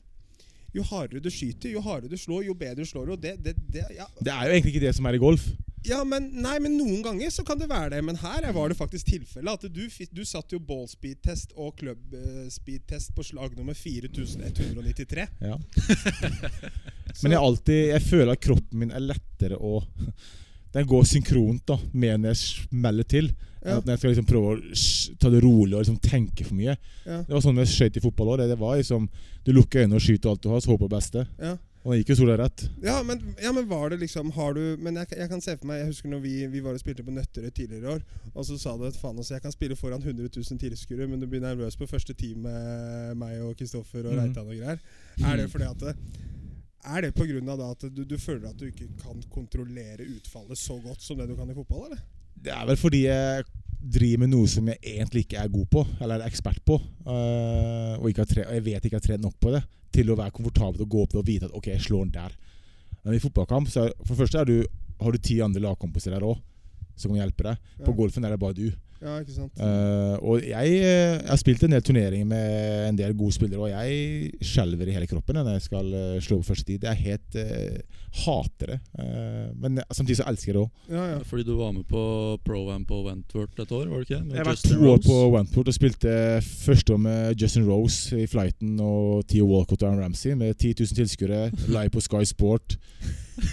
Jo 0.74 0.82
hardere 0.88 1.22
du 1.22 1.30
skyter, 1.30 1.70
jo 1.70 1.80
hardere 1.84 2.10
du 2.10 2.18
slår, 2.18 2.48
jo 2.48 2.56
bedre 2.58 2.82
du 2.82 2.88
slår. 2.88 3.12
Og 3.14 3.20
det, 3.22 3.36
det, 3.44 3.54
det, 3.70 3.84
ja. 3.94 4.08
Det 4.18 4.32
er 4.32 4.48
jo 4.48 4.56
egentlig 4.56 4.74
ikke 4.74 4.86
det 4.88 4.96
som 4.96 5.06
er 5.06 5.14
i 5.14 5.22
golf. 5.22 5.44
ja, 5.86 6.00
men 6.08 6.26
Nei, 6.42 6.56
men 6.64 6.74
noen 6.74 6.98
ganger 7.04 7.30
så 7.30 7.44
kan 7.46 7.60
det 7.60 7.68
være 7.70 7.92
det. 7.94 8.02
Men 8.02 8.18
her 8.18 8.48
var 8.56 8.72
det 8.72 8.78
faktisk 8.80 9.12
tilfellet. 9.12 9.54
At 9.54 9.70
du, 9.70 9.84
du 10.10 10.24
satt 10.26 10.50
jo 10.50 10.58
ball 10.58 10.88
speed-test 10.90 11.54
og 11.54 11.76
club 11.78 12.18
speed-test 12.50 13.14
på 13.14 13.26
slag 13.30 13.54
nummer 13.54 13.78
4193. 13.78 15.28
Ja. 15.46 15.60
Men 17.22 17.36
jeg, 17.36 17.38
alltid, 17.38 17.80
jeg 17.92 18.02
føler 18.02 18.32
at 18.34 18.42
kroppen 18.42 18.80
min 18.80 18.90
er 18.90 19.04
lettere 19.04 19.54
å 19.54 19.76
Den 20.74 20.86
går 20.90 21.04
synkront 21.06 21.64
da 21.70 21.76
med 21.92 22.20
når 22.24 22.32
jeg 22.34 22.42
smeller 22.44 23.06
til. 23.08 23.30
Ja. 23.64 23.78
Når 23.80 23.94
jeg 23.94 23.98
skal 24.02 24.10
liksom 24.12 24.26
prøve 24.28 24.48
å 24.52 25.18
ta 25.22 25.30
det 25.32 25.38
rolig 25.44 25.72
og 25.78 25.84
liksom 25.86 26.00
tenke 26.04 26.44
for 26.44 26.54
mye. 26.58 26.74
Ja, 27.06 27.22
Det 27.24 27.32
var 27.32 27.40
sånn 27.46 27.56
jeg 27.62 27.70
skøyt 27.72 27.96
i 27.96 28.02
fotball 28.04 28.34
òg. 28.34 28.42
Det, 28.42 28.48
det 28.52 28.58
var 28.60 28.76
liksom 28.76 29.06
Du 29.44 29.52
lukker 29.56 29.84
øynene 29.84 29.96
og 29.96 30.04
skyter 30.04 30.30
alt 30.34 30.42
du 30.44 30.50
har, 30.52 30.60
så 30.60 30.74
håper 30.74 30.84
på 30.84 30.90
det 30.90 30.98
beste. 30.98 31.26
ja. 31.40 31.54
Og 31.84 31.92
det 31.92 31.98
gikk 32.00 32.14
jo 32.14 32.22
sola 32.22 32.38
rett. 32.40 32.62
Ja, 32.80 33.02
men, 33.04 33.18
ja, 33.44 33.50
men 33.52 33.66
var 33.68 33.90
det 33.92 33.98
liksom 34.00 34.30
Har 34.32 34.54
du 34.56 34.78
Men 34.80 34.94
jeg, 34.96 35.10
jeg 35.18 35.28
kan 35.28 35.42
se 35.44 35.52
for 35.58 35.66
meg 35.68 35.82
Jeg 35.82 35.90
husker 35.90 36.08
når 36.08 36.22
vi, 36.24 36.30
vi 36.48 36.62
var 36.64 36.72
og 36.72 36.80
spilte 36.80 37.04
på 37.04 37.12
Nøtterøy 37.12 37.50
tidligere 37.52 37.84
i 37.84 37.90
år, 37.98 38.00
og 38.32 38.46
så 38.48 38.56
sa 38.56 38.72
du 38.80 38.86
at 38.88 38.96
faen, 38.96 39.18
altså, 39.20 39.34
jeg 39.34 39.42
kan 39.44 39.52
spille 39.52 39.76
foran 39.76 40.00
100 40.00 40.30
000 40.32 40.58
tilskuere, 40.62 41.04
men 41.10 41.20
du 41.20 41.26
blir 41.28 41.42
nervøs 41.44 41.76
på 41.76 41.84
første 41.86 42.14
team 42.16 42.38
med 42.48 43.18
meg 43.20 43.36
og 43.44 43.52
Kristoffer 43.60 44.00
og 44.08 44.14
Mhm. 44.14 44.22
Reitan 44.22 44.48
og 44.48 44.56
greier. 44.56 44.80
Er 45.28 45.36
det 45.36 45.50
fordi 45.52 45.68
at 45.68 45.84
det, 45.84 45.94
Er 46.84 47.00
det 47.00 47.14
av 47.16 47.60
at 47.70 47.84
du, 47.88 48.04
du 48.04 48.16
føler 48.20 48.48
at 48.50 48.58
du 48.60 48.66
ikke 48.68 48.88
kan 49.00 49.22
kontrollere 49.32 50.04
utfallet 50.04 50.58
så 50.58 50.76
godt 50.84 51.00
som 51.02 51.16
det 51.18 51.28
du 51.30 51.36
kan 51.36 51.48
i 51.50 51.54
fotball, 51.56 51.86
eller? 51.88 52.02
Det 52.44 52.52
er 52.52 52.66
vel 52.68 52.76
fordi 52.76 53.04
jeg 53.06 53.44
driver 53.94 54.20
med 54.24 54.32
noe 54.32 54.48
som 54.48 54.68
jeg 54.68 54.78
egentlig 54.82 55.24
ikke 55.24 55.40
er 55.40 55.48
god 55.52 55.66
på, 55.72 55.84
eller 56.00 56.20
er 56.20 56.28
ekspert 56.28 56.60
på. 56.64 56.76
eh, 57.06 57.94
og, 57.98 58.08
ikke 58.10 58.24
har 58.24 58.30
tre, 58.30 58.46
og 58.48 58.54
jeg 58.58 58.64
vet 58.64 58.84
ikke 58.84 58.96
jeg 58.96 59.00
har 59.02 59.08
trent 59.08 59.24
nok 59.24 59.36
på 59.40 59.52
det 59.54 59.62
til 59.94 60.10
å 60.10 60.16
være 60.18 60.34
komfortabel 60.34 60.82
og 60.84 60.90
gå 60.90 61.02
opp 61.04 61.12
det 61.14 61.20
og 61.22 61.28
vite 61.28 61.48
at 61.48 61.56
ok, 61.56 61.66
jeg 61.72 61.84
slår 61.86 62.04
den 62.08 62.16
der. 62.18 62.36
Men 63.04 63.14
i 63.16 63.22
fotballkamp 63.22 63.68
så 63.70 63.86
er, 63.86 63.94
for 64.02 64.14
det 64.14 64.20
første 64.24 64.40
er 64.40 64.48
du, 64.50 64.56
har 65.00 65.12
du 65.12 65.18
ti 65.18 65.40
andre 65.44 65.62
lagkompiser 65.64 66.14
der 66.16 66.24
òg 66.26 66.40
som 66.96 67.12
kan 67.12 67.20
hjelpe 67.22 67.46
deg. 67.48 67.56
På 67.82 67.90
Ja. 67.92 67.96
golfen 67.96 68.24
er 68.24 68.30
det 68.34 68.40
bare 68.40 68.54
du. 68.54 68.68
Ja, 69.02 69.18
ikke 69.20 69.34
sant? 69.34 69.58
uh, 69.58 70.16
og 70.24 70.44
jeg, 70.44 70.76
eh, 70.78 71.16
jeg 71.18 71.28
har 71.28 71.40
spilt 71.40 71.64
en 71.66 71.74
del 71.74 71.82
turneringer 71.84 72.28
med 72.28 72.88
en 72.88 72.98
del 72.98 73.16
gode 73.18 73.34
spillere, 73.36 73.60
og 73.60 73.72
jeg 73.72 74.44
skjelver 74.44 74.88
i 74.88 74.94
hele 74.96 75.08
kroppen 75.10 75.36
når 75.40 75.56
jeg 75.56 75.66
skal 75.66 75.90
eh, 75.98 76.20
slå 76.24 76.38
på 76.40 76.48
første 76.52 76.68
tid. 76.68 76.80
Det 76.84 76.90
er 76.92 77.00
helt 77.02 77.38
uh, 77.40 78.00
Hater 78.24 78.74
det. 78.74 78.78
Uh, 78.96 79.50
men 79.60 79.82
samtidig 79.90 80.20
så 80.20 80.28
elsker 80.30 80.52
jeg 80.52 80.56
det 80.56 80.62
òg. 80.62 80.94
Ja, 80.94 81.08
ja. 81.14 81.18
Fordi 81.26 81.46
du 81.48 81.52
var 81.58 81.74
med 81.74 81.84
på 81.90 82.04
Pro-Am 82.46 82.86
på 82.88 83.02
Wentworth 83.08 83.60
et 83.60 83.74
år, 83.74 83.90
var 83.90 84.04
det 84.04 84.08
ikke? 84.08 84.22
Med 84.24 84.38
Jeg 84.38 84.48
var 84.48 84.62
to 84.62 84.78
år 84.92 85.02
på 85.04 85.18
Wentworth 85.34 85.74
og 85.74 85.76
spilte 85.76 86.14
første 86.44 86.94
år 86.94 87.04
med 87.08 87.42
Justin 87.42 87.68
Rose 87.68 88.22
i 88.22 88.28
flighten 88.30 88.78
og 88.80 89.26
Theo 89.28 89.50
Walcott 89.50 89.82
og 89.82 89.90
Aaron 89.90 90.04
Ramsey 90.06 90.38
med 90.38 90.54
10 90.54 90.74
000 90.80 90.98
tilskuere 91.02 91.50
live 91.66 91.90
på 91.90 92.04
Sky 92.04 92.24
Sport. 92.28 92.78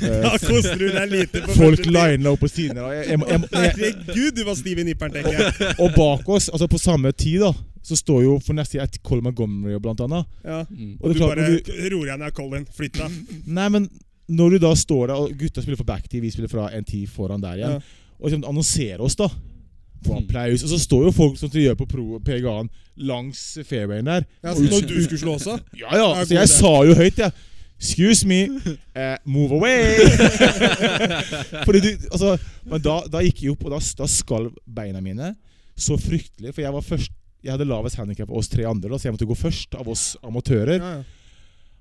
Eh, 0.02 0.22
Da 0.24 0.38
koser 0.38 0.76
du 0.78 0.88
deg 0.92 1.10
lite 1.12 1.42
på 1.46 1.56
Folk 1.58 1.82
tid. 1.84 1.92
lina 1.94 2.30
opp 2.32 2.40
på 2.44 2.50
siden 2.52 2.76
der. 2.76 2.84
og 2.84 2.94
Jeg, 2.94 3.08
jeg, 3.10 3.20
jeg, 3.20 3.42
jeg, 3.52 3.74
Herregud, 3.82 4.32
du 4.38 4.44
var 4.46 4.56
stiv 4.56 4.80
i 4.80 4.84
nipperen, 4.84 5.12
tenker 5.14 5.38
jeg. 5.40 5.76
og 5.80 5.92
bak 5.96 6.30
oss, 6.30 6.50
altså 6.54 6.68
på 6.68 6.78
samme 6.82 7.12
tid, 7.12 7.40
da 7.42 7.52
så 7.84 7.96
står 7.98 8.20
jo 8.24 8.34
for 8.46 8.54
neste 8.54 8.78
et 8.80 9.00
Colin 9.04 9.24
Montgomery 9.26 9.80
blant 9.82 10.00
annet. 10.06 10.26
Ja. 10.46 10.60
Mm. 10.70 10.98
Og 11.00 11.06
Og 11.08 11.14
du 11.16 11.18
klart, 11.18 11.38
bare 11.38 11.48
ror 11.90 12.04
du- 12.04 12.06
deg 12.06 12.20
ned, 12.20 12.34
Colin. 12.38 12.66
Flytt 12.78 12.94
deg. 13.00 13.16
Nei, 13.48 13.70
men 13.74 13.90
når 14.30 14.50
du 14.54 14.58
da 14.60 14.74
står 14.78 15.08
der, 15.08 15.16
og 15.16 15.34
gutta 15.40 15.62
spiller 15.64 15.78
for 15.82 15.90
backtid, 15.90 16.22
vi 16.22 16.30
spiller 16.30 16.48
fra 16.52 16.70
en 16.78 16.84
tid 16.86 17.08
foran 17.10 17.42
der 17.42 17.58
igjen, 17.58 17.80
Ja. 17.80 17.80
og 18.20 18.30
liksom 18.30 18.46
annonserer 18.48 19.02
oss, 19.02 19.16
da 19.16 19.28
Får 20.02 20.16
Mm. 20.18 20.24
applaus. 20.26 20.64
Og 20.64 20.70
så 20.70 20.78
står 20.82 21.04
jo 21.06 21.12
folk 21.12 21.38
som 21.38 21.50
de 21.50 21.60
gjør 21.62 21.76
på 21.78 21.86
pro 21.86 22.20
PGA-en 22.26 22.70
langs 22.98 23.58
fairwayen 23.70 24.06
der. 24.06 24.24
Ja, 24.44 24.54
så 24.56 24.62
når 24.64 24.88
du 24.90 25.04
skulle 25.04 25.20
slå 25.22 25.34
også? 25.38 25.60
Ja, 25.78 25.92
ja. 25.94 26.08
Ja, 26.18 26.24
Så 26.26 26.34
jeg 26.34 26.50
sa 26.50 26.72
jo 26.88 26.96
høyt, 26.96 27.18
jeg. 27.22 27.32
Excuse 27.82 28.28
me, 28.30 28.46
uh, 28.46 29.18
move 29.26 29.56
away! 29.58 29.98
Fordi 31.68 31.80
du, 31.82 31.90
altså, 32.12 32.36
men 32.70 32.84
da, 32.86 33.00
da 33.10 33.24
gikk 33.26 33.42
jeg 33.42 33.56
opp, 33.56 33.66
og 33.66 33.74
da, 33.74 33.80
da 33.98 34.08
skalv 34.10 34.52
beina 34.70 35.02
mine 35.02 35.32
så 35.74 35.98
fryktelig. 35.98 36.54
For 36.54 36.62
jeg 36.62 36.76
var 36.78 36.86
først 36.86 37.18
Jeg 37.42 37.56
hadde 37.56 37.66
lavest 37.66 37.98
handikap 37.98 38.30
av 38.30 38.38
oss 38.38 38.52
tre 38.54 38.68
andre, 38.70 38.92
da, 38.92 39.00
så 39.02 39.08
jeg 39.08 39.16
måtte 39.16 39.26
gå 39.26 39.34
først 39.34 39.74
av 39.74 39.88
oss 39.90 40.12
amatører. 40.22 40.78
Ja, 40.78 40.92
ja. 41.00 41.22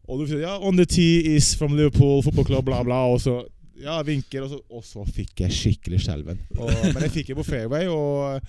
Og 0.08 0.22
du 0.22 0.30
sier 0.30 0.40
ja, 0.40 0.54
on 0.56 0.78
the 0.80 0.86
tee 0.88 1.34
is 1.36 1.52
from 1.54 1.76
Liverpool 1.76 2.22
football 2.24 2.46
club, 2.48 2.64
bla, 2.64 2.78
bla. 2.86 3.02
Og 3.12 3.20
så 3.20 3.34
ja, 3.76 3.98
vinker, 4.06 4.46
og 4.46 4.54
så, 4.54 4.60
og 4.72 4.86
så 4.88 5.04
fikk 5.04 5.44
jeg 5.44 5.52
skikkelig 5.52 6.00
skjelven. 6.06 6.40
Men 6.56 7.04
jeg 7.04 7.12
fikk 7.18 7.30
det 7.34 7.36
på 7.42 7.44
fairway, 7.44 7.92
og 7.92 8.40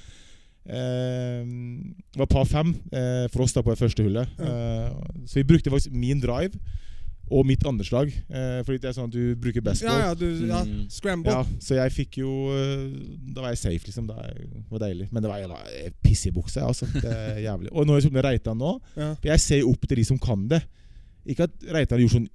eh, 0.71 1.43
det 1.43 2.23
var 2.23 2.31
par 2.31 2.47
fem 2.47 2.71
eh, 2.95 3.27
for 3.27 3.43
oss 3.43 3.59
da 3.59 3.63
på 3.65 3.75
det 3.75 3.81
første 3.83 4.07
hullet. 4.07 4.39
Eh, 4.39 4.87
så 5.27 5.41
vi 5.41 5.49
brukte 5.51 5.75
faktisk 5.75 5.91
min 5.91 6.23
drive 6.23 6.55
og 7.31 7.45
mitt 7.47 7.63
andre 7.65 7.85
slag. 7.87 8.09
Eh, 8.27 8.57
fordi 8.67 8.81
det 8.83 8.89
er 8.91 8.95
sånn 8.97 9.07
at 9.07 9.15
du 9.15 9.35
bruker 9.39 9.63
best 9.63 9.85
ja, 9.85 9.93
ball. 9.93 10.01
ja, 10.03 10.11
du, 10.19 10.45
ja. 10.49 10.59
Mm. 10.67 10.81
Scramble. 10.91 11.31
Ja, 11.37 11.45
så 11.63 11.77
jeg 11.79 11.93
fikk 11.95 12.17
jo 12.19 12.31
eh, 12.51 12.83
Da 13.31 13.45
var 13.45 13.53
jeg 13.53 13.61
safe, 13.61 13.87
liksom. 13.87 14.09
Det 14.09 14.17
var 14.73 14.83
deilig. 14.83 15.07
Men 15.15 15.23
det 15.23 15.31
var, 15.31 15.45
var 15.53 15.95
piss 16.03 16.25
i 16.27 16.33
buksa, 16.35 16.65
altså. 16.67 16.89
Det 16.91 17.07
er 17.07 17.39
jævlig. 17.49 17.71
Og 17.71 17.87
når 17.87 17.97
jeg 18.01 18.05
spiller 18.09 18.19
med 18.19 18.27
Reitan 18.27 18.59
nå 18.59 18.73
Ja. 18.99 19.13
Jeg 19.31 19.39
ser 19.47 19.63
opp 19.69 19.87
til 19.87 20.01
de 20.01 20.05
som 20.11 20.19
kan 20.21 20.43
det. 20.51 20.61
Ikke 21.31 21.47
at 21.47 21.65
Reitan 21.71 21.97
har 21.97 22.03
gjort 22.05 22.17
sånn 22.19 22.29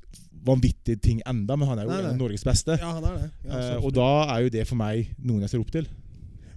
vanvittige 0.46 1.00
ting 1.02 1.20
enda, 1.26 1.56
men 1.58 1.66
han 1.66 1.80
er 1.82 1.88
jo 1.88 1.90
Nei, 1.90 2.02
nei. 2.06 2.16
Norges 2.20 2.44
beste. 2.46 2.76
Ja, 2.78 2.92
han 2.94 3.04
er 3.08 3.16
det. 3.18 3.30
Ja, 3.48 3.60
Eh, 3.74 3.78
og 3.84 3.90
da 3.96 4.08
er 4.36 4.44
jo 4.46 4.52
det 4.54 4.62
for 4.68 4.78
meg 4.78 5.08
noen 5.18 5.42
jeg 5.42 5.50
ser 5.56 5.62
opp 5.64 5.72
til. 5.74 5.88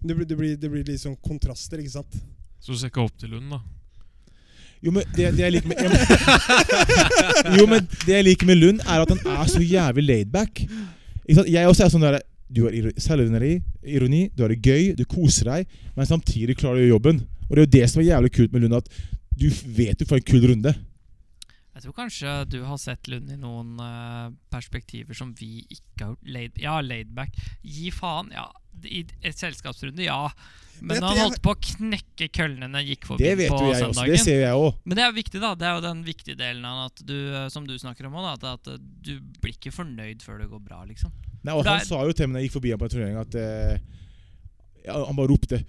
det, 0.03 0.13
blir, 0.15 0.25
det, 0.29 0.38
blir, 0.38 0.55
det 0.62 0.69
blir 0.72 0.84
litt 0.86 1.01
sånn 1.01 1.15
kontraster, 1.25 1.81
ikke 1.81 1.96
sant? 1.98 2.19
Så 2.62 2.75
du 2.75 2.77
ser 2.77 2.91
ikke 2.91 3.01
opp 3.08 3.17
til 3.17 3.34
Lund, 3.34 3.50
da? 3.55 3.60
Jo, 4.81 4.91
men 4.95 5.03
det, 5.15 5.31
det 5.36 5.43
jeg 5.43 5.51
liker 5.57 5.67
med 5.67 5.79
Jo, 7.59 7.65
men 7.67 7.88
det 8.05 8.13
jeg 8.15 8.25
liker 8.29 8.48
med 8.48 8.59
Lund, 8.62 8.79
er 8.86 9.01
at 9.03 9.09
han 9.12 9.19
er 9.33 9.50
så 9.51 9.59
jævlig 9.63 10.05
laidback. 10.07 10.62
Jeg 11.27 11.67
også 11.67 11.83
er 11.86 11.91
sånn 11.93 12.05
der 12.07 12.19
Du 12.50 12.63
har 12.65 12.74
iro- 12.74 12.95
selvironi, 12.98 13.59
ironi, 13.86 14.21
du 14.33 14.41
har 14.41 14.50
det 14.50 14.62
gøy, 14.65 14.93
du 14.98 15.03
koser 15.05 15.45
deg, 15.51 15.67
men 15.95 16.07
samtidig 16.09 16.55
klarer 16.57 16.79
du 16.81 16.88
jobben. 16.89 17.19
Og 17.50 17.51
det 17.55 17.62
er 17.62 17.67
jo 17.67 17.74
det 17.75 17.89
som 17.91 18.01
er 18.01 18.07
jævlig 18.07 18.31
kult 18.39 18.53
med 18.55 18.63
Lund, 18.63 18.79
at 18.79 18.88
du 19.39 19.45
vet 19.77 20.00
du 20.00 20.05
får 20.09 20.17
en 20.24 20.25
kul 20.31 20.48
runde. 20.50 20.74
Jeg 21.79 21.86
tror 21.86 21.95
kanskje 21.95 22.31
du 22.51 22.57
har 22.67 22.79
sett 22.81 23.07
Lund 23.07 23.29
i 23.31 23.38
noen 23.39 23.77
uh, 23.79 24.27
perspektiver 24.51 25.15
som 25.15 25.29
vi 25.39 25.62
ikke 25.71 26.09
har. 26.09 26.17
Laid, 26.27 26.57
ja, 26.59 26.74
laidback. 26.83 27.38
Gi 27.63 27.88
faen. 27.95 28.33
Ja, 28.36 28.50
i 28.83 29.05
et 29.24 29.39
selskapsrunde, 29.39 30.03
ja. 30.03 30.25
Men 30.81 30.98
Vet 30.98 31.05
han 31.07 31.21
holdt 31.21 31.39
på 31.43 31.53
å 31.55 31.59
knekke 31.69 32.27
køllene 32.36 32.67
når 32.67 32.81
han 32.81 32.91
gikk 32.91 33.07
forbi 33.07 33.24
Det 33.24 33.31
vet 33.39 33.53
på 33.53 33.71
jeg 33.71 33.88
også. 33.88 34.05
Det 34.12 34.19
ser 34.25 34.43
jeg 34.43 34.59
også. 34.59 34.83
Men 34.83 35.00
det 35.00 35.05
er 35.05 35.09
jo 35.09 35.17
viktig, 35.21 35.41
da. 35.45 35.53
Det 35.55 35.69
er 35.69 35.79
jo 35.79 35.86
den 35.88 36.03
viktige 36.07 36.39
delen 36.39 36.67
av 36.67 36.83
at 36.89 37.03
du, 37.07 37.17
eh, 37.31 37.48
som 37.55 37.67
du 37.67 37.74
snakker 37.79 38.12
om 38.12 38.19
òg, 38.19 38.29
at, 38.36 38.45
at 38.59 38.86
du 39.07 39.15
blir 39.39 39.55
ikke 39.55 39.71
fornøyd 39.75 40.24
før 40.24 40.43
det 40.43 40.51
går 40.51 40.63
bra, 40.67 40.83
liksom. 40.91 41.15
Nei, 41.48 41.55
og 41.55 41.63
han 41.63 41.79
sa 41.88 42.03
jo 42.03 42.12
til 42.12 42.27
meg 42.27 42.41
da 42.41 42.43
jeg 42.43 42.50
gikk 42.50 42.59
forbi 42.59 42.75
ham 42.75 42.83
på 42.83 42.89
en 42.89 42.95
turnering, 42.98 43.19
at 43.24 43.39
uh, 43.39 44.00
ja, 44.83 45.00
Han 45.07 45.15
bare 45.15 45.31
ropte 45.31 45.63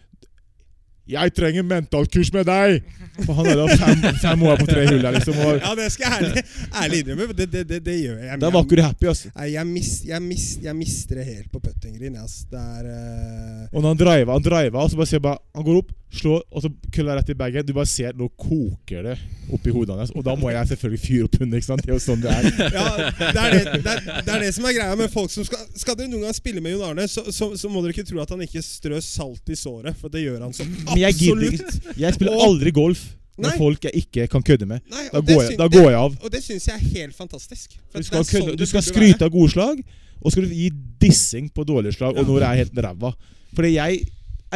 'Jeg 1.11 1.35
trenger 1.35 1.62
mentalkurs 1.67 2.33
med 2.33 2.47
deg!' 2.47 2.83
For 3.21 3.37
han 3.37 3.47
hadde 3.50 3.76
fem, 3.76 4.05
fem 4.23 4.43
år 4.49 4.57
på 4.62 4.67
tre 4.71 4.87
hull 4.88 5.02
der, 5.02 5.12
liksom. 5.19 5.38
Og 5.45 5.59
Ja, 5.61 5.75
det 5.76 5.90
skal 5.93 6.07
jeg 6.07 6.31
ærlig, 6.31 6.45
ærlig 6.83 7.00
innrømme. 7.02 7.35
Det, 7.37 7.47
det, 7.52 7.69
det, 7.69 7.81
det 7.85 7.97
gjør 8.00 8.19
jeg. 8.25 8.40
da 8.40 8.50
var 8.55 8.64
ikke 8.64 8.79
du 8.79 8.83
happy. 8.83 9.12
Nei, 9.37 9.49
jeg, 9.52 9.67
mis, 9.67 9.90
jeg, 10.09 10.23
mis, 10.23 10.47
jeg 10.62 10.76
mister 10.76 11.21
det 11.21 11.26
helt 11.26 11.50
på 11.52 11.61
puttinggreen. 11.61 12.17
ass. 12.23 12.45
Det 12.50 12.61
er 12.61 12.90
Uh... 12.90 13.67
Og 13.73 13.83
når 13.83 13.88
han 13.88 14.00
driver, 14.00 14.33
han 14.33 14.43
driver, 14.43 14.79
og 14.81 14.90
så 14.90 14.97
bare 14.97 15.07
ser 15.07 15.19
jeg 15.19 15.23
bare 15.23 15.38
Han 15.55 15.64
går 15.64 15.76
opp, 15.83 15.90
slår, 16.11 16.40
og 16.50 16.64
så 16.64 16.71
køller 16.90 17.21
rett 17.21 17.29
i 17.31 17.37
bagen. 17.38 17.67
Du 17.67 17.73
bare 17.76 17.87
ser 17.87 18.17
Nå 18.19 18.26
koker 18.40 19.05
det 19.07 19.12
oppi 19.55 19.71
hodet 19.75 19.95
hans. 19.99 20.11
Og 20.19 20.25
da 20.26 20.35
må 20.38 20.50
jeg 20.50 20.67
selvfølgelig 20.73 21.00
fyre 21.05 21.29
opp 21.29 21.37
hunden. 21.38 21.55
ikke 21.59 21.69
sant? 21.69 21.85
Det 21.87 21.93
er 21.93 21.97
jo 21.97 22.02
sånn 22.02 22.25
det 22.25 22.33
er. 22.35 22.49
Ja, 22.75 22.87
det 22.99 23.29
er 23.31 23.55
det, 23.55 23.61
det, 23.85 23.95
er, 23.95 24.02
det 24.26 24.35
er 24.35 24.45
det 24.45 24.50
som 24.57 24.67
er 24.67 24.75
greia 24.76 24.97
med 24.99 25.12
folk 25.12 25.31
som 25.35 25.47
skal 25.47 25.62
Skal 25.79 25.97
dere 25.99 26.11
noen 26.11 26.26
gang 26.26 26.37
spille 26.37 26.62
med 26.64 26.75
Jon 26.75 26.85
Arne, 26.90 27.07
så, 27.11 27.25
så, 27.35 27.52
så 27.59 27.71
må 27.71 27.83
dere 27.85 27.95
ikke 27.95 28.07
tro 28.11 28.21
at 28.23 28.35
han 28.35 28.43
ikke 28.47 28.62
strør 28.67 29.00
salt 29.05 29.55
i 29.55 29.59
såret, 29.59 29.97
for 30.00 30.12
det 30.12 30.25
gjør 30.26 30.43
han 30.49 30.55
så 30.57 30.67
jeg 30.99 31.14
absolutt. 31.14 31.59
ikke. 31.62 31.97
Jeg 32.02 32.19
spiller 32.19 32.45
aldri 32.49 32.75
golf 32.75 33.07
med 33.40 33.57
folk 33.57 33.87
jeg 33.88 34.02
ikke 34.05 34.26
kan 34.35 34.43
kødde 34.45 34.67
med. 34.69 34.83
Nei, 34.93 35.07
Da 35.14 35.21
går 35.25 35.43
jeg, 35.47 35.57
da 35.62 35.67
går 35.73 35.87
jeg 35.88 35.99
av. 36.02 36.17
Og 36.21 36.33
det 36.35 36.43
syns 36.45 36.67
jeg 36.69 36.76
er 36.76 36.95
helt 37.00 37.17
fantastisk. 37.17 37.79
For 37.88 38.02
Du 38.02 38.09
skal, 38.11 38.26
sånn 38.29 38.50
du 38.59 38.67
skal 38.69 38.85
skryte 38.85 39.25
av 39.25 39.33
gode 39.33 39.55
slag, 39.55 39.81
og 40.21 40.35
skal 40.35 40.45
du 40.45 40.52
gi 40.52 40.69
dissing 41.00 41.47
på 41.55 41.64
dårlige 41.64 41.97
slag, 41.97 42.19
og 42.21 42.26
når 42.29 42.43
det 42.43 42.49
er 42.50 42.59
helt 42.64 42.83
ræva. 42.85 43.14
Fordi 43.57 43.71
jeg 43.79 44.02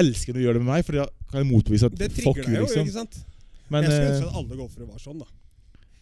elsker 0.01 0.35
når 0.35 0.41
du 0.41 0.45
gjør 0.45 0.59
det 0.59 0.65
med 0.65 0.71
meg, 0.73 0.85
for 0.87 0.99
da 1.01 1.07
kan 1.31 1.41
jeg 1.43 1.51
motbevise 1.53 1.89
at 1.91 1.97
Det 1.99 2.11
fuck 2.13 2.37
trigger 2.37 2.45
you, 2.45 2.51
deg 2.51 2.61
jo, 2.61 2.67
liksom. 2.67 2.89
ikke 2.89 2.99
sant? 2.99 3.17
Men 3.73 3.87
jeg 3.87 3.95
skulle 3.95 4.11
eh, 4.11 4.15
ønske 4.15 4.29
at 4.29 4.39
alle 4.43 4.61
golfere 4.61 4.91
var 4.91 5.01
sånn, 5.03 5.23
da. 5.23 5.31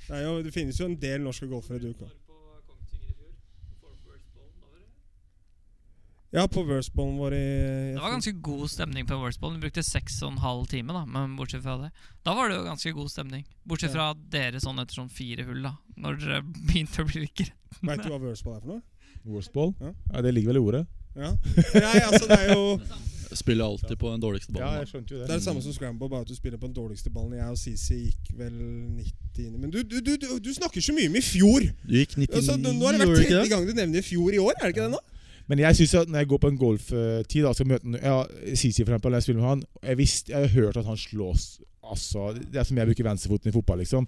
Det, 0.02 0.16
er 0.18 0.24
jo, 0.26 0.34
det 0.42 0.52
finnes 0.54 0.80
jo 0.80 0.88
en 0.90 0.98
del 1.00 1.22
norske 1.22 1.46
golfere 1.50 1.78
du 1.82 1.92
kan 1.94 2.10
Ja, 6.32 6.46
på 6.48 6.62
Worstballen 6.64 7.18
vår 7.20 7.34
i 7.36 7.48
Det 7.92 8.00
var 8.00 8.14
ganske 8.14 8.32
god 8.32 8.70
stemning 8.72 9.04
på 9.04 9.18
Worstball. 9.20 9.52
Vi 9.52 9.66
brukte 9.66 9.82
seks 9.84 10.14
og 10.22 10.30
en 10.32 10.38
halv 10.40 10.64
time, 10.70 10.94
da. 10.96 11.02
Men 11.04 11.34
bortsett 11.36 11.60
fra 11.60 11.74
det 11.76 11.90
Da 12.24 12.32
var 12.38 12.48
det 12.48 12.56
jo 12.56 12.62
ganske 12.64 12.92
god 12.96 13.10
stemning. 13.12 13.44
Bortsett 13.68 13.92
fra 13.92 14.06
dere 14.32 14.62
sånn 14.64 14.80
etter 14.80 14.96
sånn 14.96 15.12
fire 15.12 15.44
hull, 15.44 15.60
da. 15.66 15.74
Når 16.00 16.16
dere 16.22 16.40
begynte 16.46 17.04
å 17.04 17.10
bli 17.10 17.26
liggere. 17.26 17.52
Veit 17.84 18.00
du 18.00 18.08
hva 18.08 18.20
Worstball 18.24 18.56
er 18.56 18.64
for 18.64 18.72
noe? 18.72 18.80
Worstball? 19.28 19.74
Ja. 19.84 19.92
Ja, 20.08 20.24
det 20.24 20.32
ligger 20.32 20.54
vel 20.54 20.62
i 20.62 20.64
ordet. 20.70 20.84
Ja. 21.12 21.34
Nei, 21.76 21.96
altså 22.00 22.24
det 22.32 22.38
er 22.40 22.54
jo 22.54 22.62
Spiller 23.38 23.64
alltid 23.64 23.96
på 23.98 24.10
den 24.12 24.20
dårligste 24.22 24.52
ballen. 24.52 24.68
Ja, 24.68 24.82
jeg 24.82 24.88
skjønte 24.90 25.14
jo 25.14 25.20
Det 25.20 25.26
det. 25.26 25.30
er 25.34 25.40
det 25.40 25.44
samme 25.46 25.62
som 25.62 25.72
Scramble, 25.72 26.08
bare 26.08 26.26
at 26.26 26.28
du 26.28 26.34
spiller 26.34 26.58
på 26.58 26.66
den 26.66 26.74
dårligste 26.76 27.10
ballen. 27.10 27.32
Jeg 27.38 27.46
og 27.54 27.58
Sisi 27.58 27.98
gikk 28.08 28.32
vel 28.38 28.52
90 28.98 29.58
Men 29.58 29.70
du, 29.70 29.80
du, 29.82 29.98
du, 30.04 30.38
du, 30.38 30.50
snakker 30.54 30.84
så 30.84 30.94
mye 30.96 31.08
om 31.08 31.16
i 31.16 31.24
fjor! 31.24 31.66
Du 31.86 31.96
gikk 31.96 32.16
99, 32.18 32.36
Altså, 32.36 32.56
nå 32.60 32.86
har 32.86 32.98
det 32.98 33.08
vært 33.08 33.24
tredje 33.24 33.48
gang 33.54 33.66
du 33.68 33.74
nevner 33.74 33.98
i 34.02 34.06
fjor 34.06 34.36
i 34.36 34.40
år, 34.42 34.54
er 34.58 34.68
det 34.68 34.74
ikke 34.76 34.86
det 34.86 34.94
nå? 34.94 35.02
Men 35.50 35.58
jeg 35.58 35.76
synes 35.76 35.94
at 35.94 36.08
når 36.08 36.22
jeg 36.22 36.28
går 36.30 36.38
på 36.38 36.48
en 36.52 36.56
golftid, 36.60 37.44
og 37.44 37.56
skal 37.58 37.68
møte 37.72 37.98
ja, 37.98 38.22
Sisi 38.54 38.84
for 38.84 38.92
eksempel, 38.94 39.18
jeg 39.18 39.26
spiller 39.26 39.42
med 39.42 39.48
han 39.48 39.64
Jeg 39.82 39.98
visste, 39.98 40.32
jeg 40.32 40.46
har 40.48 40.54
hørt 40.60 40.76
at 40.76 40.86
han 40.86 40.96
slås 40.96 41.60
Altså, 41.82 42.32
Det 42.38 42.60
er 42.60 42.64
som 42.64 42.78
jeg 42.78 42.86
bruker 42.86 43.04
venstrefoten 43.08 43.50
i 43.50 43.52
fotball, 43.52 43.82
liksom. 43.82 44.06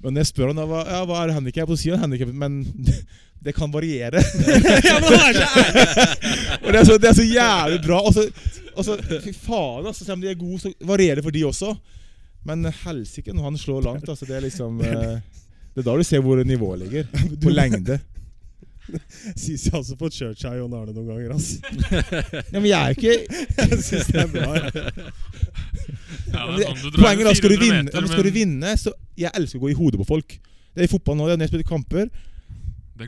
Men 0.00 0.14
når 0.14 0.20
jeg 0.24 0.30
spør 0.30 0.52
han 0.52 0.60
da, 0.60 0.64
hva, 0.68 0.84
ja, 0.88 1.00
hva 1.08 1.22
er 1.24 1.32
handikap, 1.36 1.68
så 1.68 1.76
sier 1.80 1.96
han 1.96 2.06
handikap, 2.06 2.32
men 2.32 2.60
det 3.40 3.54
kan 3.56 3.72
variere. 3.72 4.20
ja, 4.88 4.96
men 5.00 5.06
han 5.08 5.28
er 5.28 5.38
så 5.38 5.46
ærlig! 5.64 5.86
Og 6.60 6.68
det 6.72 6.80
er 6.80 6.84
så, 6.84 6.98
det 7.00 7.08
er 7.08 7.16
så 7.16 7.24
jævlig 7.24 7.80
bra. 7.86 8.00
Og 8.04 8.14
så, 8.14 8.26
og 8.74 8.84
så 8.84 8.98
fy 9.00 9.32
faen, 9.32 9.86
altså, 9.86 10.04
selv 10.04 10.18
om 10.18 10.24
de 10.24 10.30
er 10.30 10.38
gode, 10.40 10.60
så 10.60 10.72
varierer 10.84 11.20
det 11.20 11.24
for 11.24 11.36
de 11.36 11.46
også. 11.48 11.74
Men 12.44 12.68
helsike 12.84 13.32
når 13.32 13.50
han 13.50 13.58
slår 13.60 13.82
langt. 13.88 14.08
Altså, 14.08 14.28
det 14.28 14.36
er 14.36 14.46
liksom 14.46 14.80
eh, 14.84 15.18
Det 15.74 15.82
er 15.82 15.88
da 15.88 15.96
du 15.96 16.04
ser 16.04 16.24
hvor 16.24 16.44
nivået 16.44 16.84
ligger. 16.84 17.08
På 17.42 17.52
lengde. 17.52 17.98
Syns 19.40 19.66
jeg 19.66 19.74
også 19.76 19.96
fått 20.00 20.16
kjørt 20.16 20.40
seg 20.40 20.56
Jon 20.58 20.72
Arne 20.74 20.92
noen 20.96 21.08
ganger, 21.12 21.34
Altså. 21.36 21.60
Ja, 22.50 22.58
men 22.58 22.66
jeg 22.66 22.80
er 22.80 22.96
ikke 22.96 23.12
Jeg 23.20 23.82
syns 23.86 24.08
det 24.10 24.24
er 24.24 24.32
bra. 24.32 24.48
Ja. 24.56 25.10
Ja, 26.30 26.46
det 26.54 26.64
er 26.64 26.76
sånn, 26.78 26.94
poenget 26.94 27.24
er 27.24 27.28
da, 27.28 27.34
skal 27.38 27.52
du 27.52 27.60
vinne, 27.60 27.84
meter, 27.86 28.02
men 28.02 28.10
skal 28.12 28.26
du 28.26 28.32
vinne 28.34 28.72
så 28.78 28.92
Jeg 29.18 29.32
elsker 29.34 29.58
å 29.58 29.64
gå 29.64 29.70
i 29.72 29.78
hodet 29.78 30.00
på 30.02 30.06
folk. 30.08 30.34
Det 30.70 30.84
er 30.84 30.86
i 30.86 30.90
fotball 30.90 31.18
nå. 31.18 31.26
det 31.26 31.34
er 31.34 31.40
Når 31.40 31.48
jeg 31.48 31.52
spiller 31.54 31.70
kamper 31.70 32.10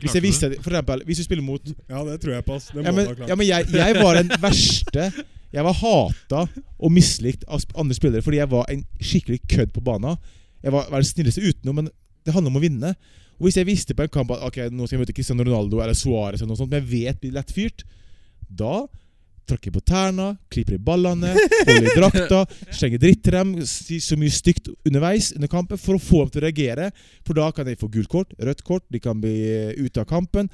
Hvis 0.01 0.15
jeg 0.17 0.23
visste 0.25 0.49
For 0.61 0.73
eksempel, 0.73 1.03
hvis 1.05 1.21
du 1.21 1.23
spiller 1.27 1.45
mot 1.45 1.61
ja, 1.67 2.03
det 2.07 2.19
tror 2.23 2.33
jeg 2.33 2.45
på. 2.47 2.57
Det 2.59 2.75
må 2.75 2.85
Ja, 2.85 2.91
men, 2.91 3.09
klart. 3.09 3.29
ja, 3.29 3.35
men 3.35 3.47
jeg, 3.47 3.67
jeg 3.73 3.97
var 3.99 4.19
den 4.19 4.31
verste 4.41 5.09
Jeg 5.53 5.65
var 5.67 5.73
hata 5.77 6.45
og 6.79 6.91
mislikt 6.91 7.43
av 7.47 7.61
andre 7.77 7.97
spillere 7.97 8.25
fordi 8.25 8.39
jeg 8.41 8.49
var 8.49 8.65
en 8.73 8.85
skikkelig 9.01 9.41
kødd 9.51 9.73
på 9.75 9.83
banen. 9.85 10.17
Jeg 10.63 10.73
var, 10.73 10.87
var 10.89 11.03
den 11.03 11.09
snilleste 11.11 11.43
utenom, 11.45 11.75
men 11.81 11.91
det 12.25 12.33
handler 12.33 12.49
om 12.53 12.57
å 12.57 12.63
vinne. 12.63 12.93
Og 13.37 13.47
Hvis 13.47 13.57
jeg 13.59 13.67
visste 13.67 13.93
på 13.97 14.05
en 14.05 14.13
kamp 14.13 14.31
at 14.33 14.41
Ok, 14.47 14.57
nå 14.71 14.87
skal 14.87 14.97
jeg 14.97 15.03
møte 15.03 15.15
Cristiano 15.15 15.45
Ronaldo 15.45 15.81
eller 15.83 15.97
Suárez, 15.97 16.41
eller 16.41 16.57
men 16.65 16.79
jeg 16.79 16.89
vet 16.89 17.21
blir 17.21 17.35
lett 17.35 17.51
fyrt, 17.53 17.85
da 18.49 18.85
tråkker 19.49 19.73
på 19.75 19.81
tærne, 19.85 20.29
klipper 20.53 20.77
i 20.77 20.81
ballene, 20.83 21.33
holder 21.67 21.89
i 21.89 21.95
drakta, 21.97 22.43
slenger 22.77 23.01
dritt 23.01 23.23
til 23.25 23.37
dem, 23.37 23.55
sier 23.67 24.03
så 24.03 24.17
mye 24.19 24.33
stygt 24.33 24.69
underveis 24.87 25.31
under 25.35 25.51
kampen 25.51 25.81
for 25.81 25.97
å 25.97 26.03
få 26.03 26.23
dem 26.23 26.33
til 26.33 26.43
å 26.43 26.45
reagere. 26.47 26.91
For 27.27 27.37
da 27.37 27.49
kan 27.55 27.67
de 27.67 27.77
få 27.79 27.91
gult 27.93 28.11
kort, 28.11 28.33
rødt 28.39 28.63
kort, 28.67 28.85
de 28.93 29.01
kan 29.03 29.19
bli 29.23 29.35
ute 29.79 30.03
av 30.03 30.09
kampen. 30.09 30.49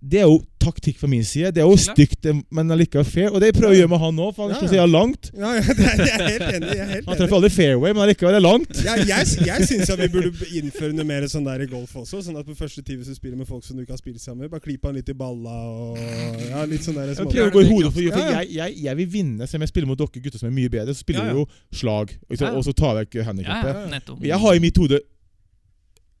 Det 0.00 0.22
er 0.22 0.24
jo 0.24 0.38
taktikk 0.60 0.96
fra 1.00 1.08
min 1.12 1.24
side. 1.24 1.50
Det 1.52 1.60
er 1.60 1.66
jo 1.68 1.76
stygt, 1.76 2.24
eh, 2.28 2.36
men 2.56 2.72
allikevel 2.72 3.04
fair. 3.04 3.28
Og 3.34 3.40
det 3.42 3.50
prøver 3.52 3.74
jeg 3.74 3.80
å 3.80 3.80
gjøre 3.82 3.90
med 3.92 4.00
han 4.00 4.20
òg, 4.24 4.30
for 4.36 4.46
han 4.46 4.54
Ja, 4.54 4.60
slår 4.60 4.70
ja. 4.72 4.84
seg 4.84 4.92
langt. 4.94 5.28
Ja, 5.36 5.50
ja, 5.58 5.74
det 5.76 5.84
er, 5.84 6.00
jeg 6.00 6.14
er 6.14 6.30
helt 6.30 6.44
enig. 6.56 6.70
Jeg 6.70 6.84
er 6.84 6.92
helt 6.94 7.10
Han 7.10 7.18
treffer 7.20 7.36
aldri 7.36 7.50
fairway, 7.52 7.92
men 7.92 8.02
allikevel 8.06 8.32
er 8.32 8.38
det 8.38 8.44
langt. 8.46 8.80
Ja, 8.84 8.94
jeg 8.96 9.46
jeg 9.50 9.66
syns 9.70 9.92
vi 10.00 10.08
burde 10.14 10.48
innføre 10.56 10.96
noe 10.96 11.08
mer 11.08 11.26
sånn 11.28 11.44
der 11.48 11.64
i 11.64 11.68
golf 11.68 11.92
også. 12.00 12.22
Sånn 12.24 12.40
at 12.40 12.48
på 12.48 12.56
første 12.56 12.80
tid 12.80 12.96
hvis 12.96 13.12
du 13.12 13.18
spiller 13.18 13.36
med 13.36 13.48
folk 13.50 13.64
som 13.66 13.76
du 13.76 13.84
ikke 13.84 13.92
har 13.96 14.00
spilt 14.00 14.24
sammen 14.24 14.46
med, 14.46 14.52
bare 14.54 14.64
klipp 14.64 14.88
han 14.88 14.96
litt 14.96 15.12
i 15.12 15.16
balla 15.20 15.58
og 15.68 16.00
ja, 16.00 16.64
litt 16.68 16.86
sånn 16.86 16.96
der 16.96 17.12
Jeg 17.12 17.20
prøver 17.20 17.52
å 17.52 17.56
gå 17.58 17.64
i 17.66 17.70
hodet, 17.70 17.92
for, 17.92 18.00
for 18.00 18.08
Ja, 18.08 18.24
ja. 18.24 18.40
jeg, 18.40 18.56
jeg, 18.56 18.80
jeg 18.88 19.00
vil 19.02 19.12
vinne. 19.20 19.48
Selv 19.50 19.60
om 19.60 19.68
jeg 19.68 19.74
spiller 19.74 19.92
mot 19.92 20.00
dere 20.00 20.24
gutter 20.24 20.40
som 20.40 20.48
er 20.48 20.56
mye 20.56 20.72
bedre, 20.72 20.96
så 20.96 21.04
spiller 21.04 21.28
vi 21.28 21.36
ja. 21.36 21.38
jo 21.42 21.80
slag. 21.82 22.16
Ja. 22.32 22.54
Og 22.56 22.64
så 22.64 22.72
tar 22.76 22.96
jeg 22.96 23.10
vekk 23.10 23.20
Ja, 23.20 23.28
handikappet. 23.28 23.92
ja. 23.92 24.32
Jeg 24.32 24.44
har 24.48 24.56
i 24.56 24.64
mitt 24.64 24.80
hode 24.80 25.04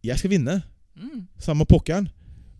Jeg 0.04 0.20
skal 0.20 0.36
vinne. 0.36 0.60
Mm. 1.00 1.24
med 1.56 1.68
pokkeren. 1.68 2.10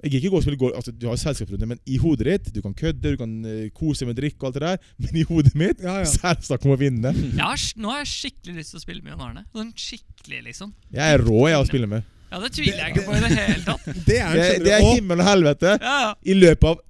Jeg 0.01 0.15
ikke 0.17 0.31
gå 0.33 0.39
og 0.39 0.45
spille 0.47 0.57
golf, 0.61 0.77
altså 0.79 0.93
Du 0.97 1.07
har 1.11 1.19
selskapsrunde, 1.21 1.67
men 1.69 1.81
i 1.85 1.99
hodet 2.01 2.25
ditt 2.27 2.55
Du 2.55 2.63
kan 2.65 2.73
kødde, 2.77 3.13
du 3.13 3.19
kan 3.21 3.33
eh, 3.45 3.67
kose 3.77 4.07
med 4.09 4.17
drikk 4.17 4.39
og 4.41 4.49
alt 4.49 4.57
det 4.57 4.63
der, 4.65 4.87
men 5.05 5.19
i 5.21 5.25
hodet 5.29 5.53
mitt 5.61 5.83
Ja, 5.85 5.99
ja. 6.01 6.07
Selvsagt 6.09 6.65
om 6.65 6.73
å 6.73 6.79
vinne. 6.81 7.13
Ja, 7.41 7.51
nå 7.77 7.93
har 7.93 8.01
jeg 8.05 8.09
skikkelig 8.15 8.63
lyst 8.63 8.73
til 8.75 8.81
å 8.81 8.85
spille 8.85 9.05
med 9.05 9.13
Jon 9.13 9.27
Arne. 9.27 9.45
Sånn 9.53 9.75
skikkelig, 9.77 10.41
liksom. 10.49 10.73
Jeg 10.95 11.17
er 11.19 11.25
rå, 11.27 11.43
jeg, 11.51 11.61
å 11.61 11.69
spille 11.69 11.91
med. 11.91 12.09
Ja, 12.31 12.41
Det 12.45 12.53
tviler 12.55 12.81
jeg 12.85 12.95
ikke 12.95 13.05
på 13.09 13.19
i 13.19 13.21
det 13.25 13.31
hele 13.35 13.65
tatt. 13.67 13.91
Det 14.09 14.19
er 14.23 14.39
Det, 14.39 14.49
det 14.65 14.75
er. 14.79 14.87
Himmel 14.95 15.21
og 15.25 15.29
helvete 15.29 15.77
Ja, 15.77 15.97
ja. 16.07 16.11
i 16.23 16.37
løpet 16.39 16.69
av 16.71 16.81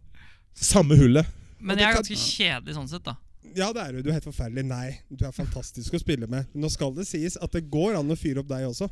samme 0.71 0.99
hullet. 1.01 1.35
Men 1.61 1.81
jeg 1.81 1.89
er 1.91 1.99
ganske 2.01 2.17
kjedelig 2.21 2.77
sånn 2.79 2.89
sett, 2.93 3.05
da. 3.09 3.17
Ja, 3.57 3.73
det 3.75 3.83
er 3.83 3.97
du. 3.97 4.03
Du 4.05 4.11
er 4.13 4.19
helt 4.21 4.29
forferdelig. 4.29 4.63
Nei, 4.69 5.01
du 5.11 5.25
er 5.27 5.33
fantastisk 5.35 5.97
å 5.97 6.01
spille 6.01 6.29
med. 6.31 6.47
Nå 6.55 6.71
skal 6.71 6.93
det 6.95 7.09
sies 7.09 7.35
at 7.41 7.51
det 7.57 7.65
går 7.73 7.97
an 7.99 8.13
å 8.13 8.17
fyre 8.19 8.45
opp 8.45 8.51
deg 8.53 8.69
også. 8.69 8.87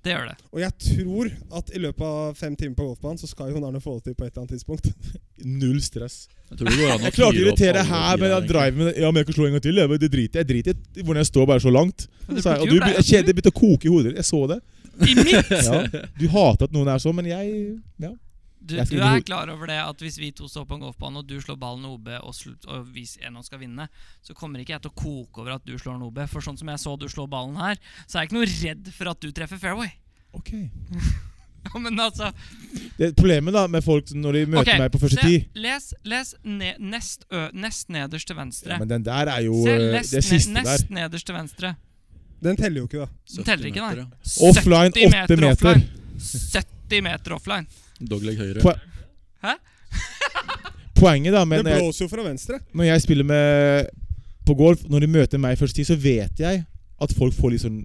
Det 0.00 0.14
gjør 0.14 0.28
det. 0.30 0.36
Og 0.54 0.60
jeg 0.62 0.72
tror 0.80 1.30
at 1.58 1.72
i 1.76 1.80
løpet 1.82 2.04
av 2.06 2.36
fem 2.38 2.54
timer 2.56 2.76
på 2.78 2.86
golfbanen 2.88 3.18
så 3.20 3.28
skal 3.28 3.50
Jon 3.52 3.66
Arne 3.68 3.82
få 3.84 3.98
det 3.98 4.08
til 4.08 4.14
på 4.16 4.24
et 4.24 4.30
eller 4.32 4.46
annet 4.46 4.54
tidspunkt. 4.54 4.88
Null 5.60 5.80
stress. 5.84 6.22
Jeg 6.50 6.60
tror 6.60 6.70
det 6.70 6.78
går 6.80 6.92
an 6.94 7.02
å 7.02 7.06
Jeg 7.08 7.16
klarte 7.16 7.36
å 7.36 7.42
irritere 7.44 7.82
her 7.86 8.18
Men 8.20 8.32
jeg 8.32 8.46
driver 8.48 8.74
med 8.76 8.88
det 8.88 8.94
Ja, 9.00 9.10
men 9.12 9.20
jeg 9.20 9.28
kan 9.28 9.36
slå 9.36 9.46
en 9.46 9.54
gang 9.54 9.64
til. 9.66 9.80
Jeg, 9.82 10.00
det 10.02 10.10
driter 10.12 10.42
jeg 10.42 10.48
driter 10.48 10.80
i 10.80 11.04
hvordan 11.04 11.20
jeg 11.20 11.30
står 11.30 11.46
bare 11.52 11.64
så 11.64 11.72
langt. 11.74 12.06
Så 12.30 12.46
jeg, 12.46 12.56
og 12.56 12.66
du, 12.66 12.74
jo 12.78 12.80
jeg 12.96 13.06
kjente 13.10 13.28
det 13.28 13.36
begynte 13.36 13.52
å 13.52 13.60
koke 13.60 13.88
i 13.88 13.92
hodet. 13.92 14.16
Jeg 14.18 14.28
så 14.30 14.42
det. 14.50 14.58
I 15.00 15.14
mitt! 15.20 15.52
Ja. 15.68 15.84
Du 16.16 16.26
hater 16.32 16.68
at 16.68 16.74
noen 16.74 16.90
er 16.92 17.00
sånn, 17.02 17.16
men 17.20 17.28
jeg 17.30 17.52
ja. 18.00 18.12
Du, 18.70 18.76
du 18.96 19.02
er 19.02 19.24
klar 19.26 19.50
over 19.52 19.70
det 19.70 19.78
at 19.82 20.04
hvis 20.04 20.18
vi 20.20 20.30
to 20.36 20.48
står 20.50 20.66
på 20.70 20.78
en 20.78 20.84
golfbane, 20.86 21.22
og 21.22 21.26
du 21.28 21.36
slår 21.42 21.58
ballen 21.60 21.86
OB, 21.90 22.08
og, 22.20 22.34
sl 22.36 22.54
og 22.70 22.90
hvis 22.94 23.16
en 23.20 23.34
av 23.36 23.42
oss 23.42 23.50
skal 23.50 23.62
vinne, 23.62 23.88
så 24.22 24.36
kommer 24.36 24.62
ikke 24.62 24.76
jeg 24.76 24.84
til 24.86 24.92
å 24.92 24.98
koke 25.02 25.42
over 25.42 25.56
at 25.58 25.66
du 25.66 25.74
slår 25.78 25.98
en 25.98 26.06
OB. 26.08 26.22
For 26.30 26.44
sånn 26.44 26.58
som 26.60 26.70
jeg 26.72 26.82
så 26.82 26.94
du 27.00 27.08
slår 27.10 27.28
ballen 27.32 27.58
her, 27.60 27.80
så 28.06 28.18
er 28.18 28.24
jeg 28.24 28.30
ikke 28.30 28.38
noe 28.38 28.52
redd 28.52 28.94
for 28.96 29.12
at 29.12 29.20
du 29.20 29.32
treffer 29.34 29.60
fairway. 29.62 29.92
Ok 30.38 30.54
Ja, 31.60 31.78
men 31.78 32.00
altså 32.00 32.30
det, 32.96 33.10
Problemet 33.18 33.52
da 33.52 33.66
med 33.68 33.84
folk 33.84 34.08
når 34.16 34.38
de 34.38 34.42
møter 34.48 34.62
okay, 34.62 34.80
meg 34.80 34.92
på 34.94 35.00
første 35.02 35.20
se, 35.20 35.26
tid 35.28 35.58
Les, 35.60 35.90
les 36.08 36.30
ne 36.46 36.70
nest, 36.80 37.26
ø, 37.28 37.42
nest 37.52 37.90
nederst 37.92 38.30
til 38.30 38.38
venstre. 38.38 38.72
ja, 38.72 38.78
Men 38.80 38.88
den 38.94 39.04
der 39.04 39.28
er 39.28 39.44
jo 39.44 39.58
Se, 39.66 39.74
eh, 39.74 39.90
les, 39.98 40.12
det 40.14 40.22
siste 40.24 40.54
ne 40.54 40.62
der. 40.62 40.70
nest 40.70 40.94
nederst 40.96 41.28
til 41.28 41.36
venstre. 41.36 41.74
Den 42.40 42.56
teller 42.56 42.80
jo 42.80 42.88
ikke, 42.88 43.04
da. 43.04 43.34
Den 43.36 43.44
teller 43.50 43.68
ikke, 43.68 43.84
nei. 43.84 44.06
Offline 44.48 44.94
8 44.96 45.10
meter. 45.12 45.36
meter. 45.36 45.50
offline. 45.50 45.82
70 46.56 47.04
meter 47.04 47.36
offline. 47.36 47.66
Dogleg 48.00 48.40
høyre. 48.40 48.78
Hæ? 49.44 49.56
poenget, 51.00 51.32
da, 51.32 51.44
men 51.48 51.64
det 51.64 51.78
blåser 51.80 52.04
jo 52.04 52.10
fra 52.12 52.24
venstre. 52.24 52.60
når 52.76 52.84
jeg 52.90 53.02
spiller 53.06 53.24
med 53.24 53.88
på 54.46 54.54
golf, 54.54 54.82
når 54.90 55.04
de 55.04 55.06
møter 55.06 55.40
meg 55.40 55.58
første 55.58 55.80
tid, 55.80 55.88
så 55.88 55.96
vet 55.96 56.40
jeg 56.40 56.64
at 57.00 57.14
folk 57.16 57.34
får 57.36 57.54
litt 57.54 57.64
sånn 57.64 57.80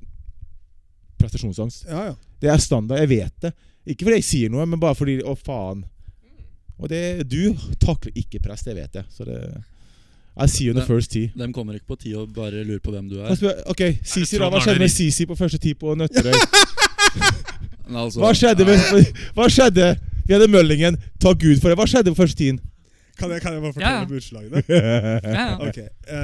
prestasjonsangst. 1.22 1.86
Ja, 1.90 2.10
ja. 2.12 2.16
Det 2.42 2.52
er 2.52 2.60
standard. 2.62 3.00
Jeg 3.04 3.12
vet 3.14 3.46
det. 3.46 3.54
Ikke 3.86 4.08
fordi 4.08 4.20
jeg 4.20 4.28
sier 4.28 4.52
noe, 4.52 4.66
men 4.68 4.82
bare 4.82 4.98
fordi 4.98 5.20
Å, 5.24 5.36
faen. 5.40 5.86
Og 6.76 6.92
det, 6.92 7.24
du 7.32 7.56
takler 7.80 8.12
ikke 8.20 8.42
press, 8.44 8.66
det 8.68 8.76
vet 8.76 9.00
jeg. 9.00 9.08
Så 9.14 9.28
det 9.28 9.40
I 10.36 10.50
see 10.52 10.66
you 10.66 10.74
on 10.74 10.82
the 10.82 10.86
first 10.86 11.14
tee. 11.14 11.32
De 11.32 11.48
kommer 11.56 11.78
ikke 11.78 11.94
på 11.94 12.00
tid 12.02 12.18
og 12.20 12.34
bare 12.36 12.66
lurer 12.68 12.82
på 12.84 12.92
hvem 12.92 13.08
du 13.08 13.22
er. 13.22 13.32
Ok, 13.72 13.86
Sisi. 14.04 14.36
Hva 14.42 14.60
skjedde 14.60 14.84
med 14.84 14.92
Sisi 14.92 15.28
på 15.30 15.38
første 15.40 15.62
tid 15.64 15.80
på 15.80 15.96
Nøtterøy? 15.96 16.36
Altså, 17.86 18.18
Hva 18.18 18.32
skjedde 18.34 18.66
med 18.66 19.12
Hva 19.38 19.46
skjedde? 19.54 19.92
Vi 20.26 20.34
hadde 20.34 20.48
Møllingen. 20.50 20.96
Takk 21.22 21.38
Gud 21.44 21.60
for 21.62 21.70
det. 21.70 21.78
Hva 21.78 21.86
skjedde 21.86 22.14
på 22.16 22.24
første 22.24 22.40
tiden? 22.40 22.58
Kan 23.16 23.32
jeg, 23.32 23.40
kan 23.44 23.54
jeg 23.54 23.62
bare 23.64 23.74
fortelle 23.74 23.94
ja. 23.94 24.04
om 24.04 24.12
utslagene? 24.18 24.64
Ja, 25.38 25.46
ja. 25.46 25.56
Ok. 25.64 25.78
Uh, 26.10 26.16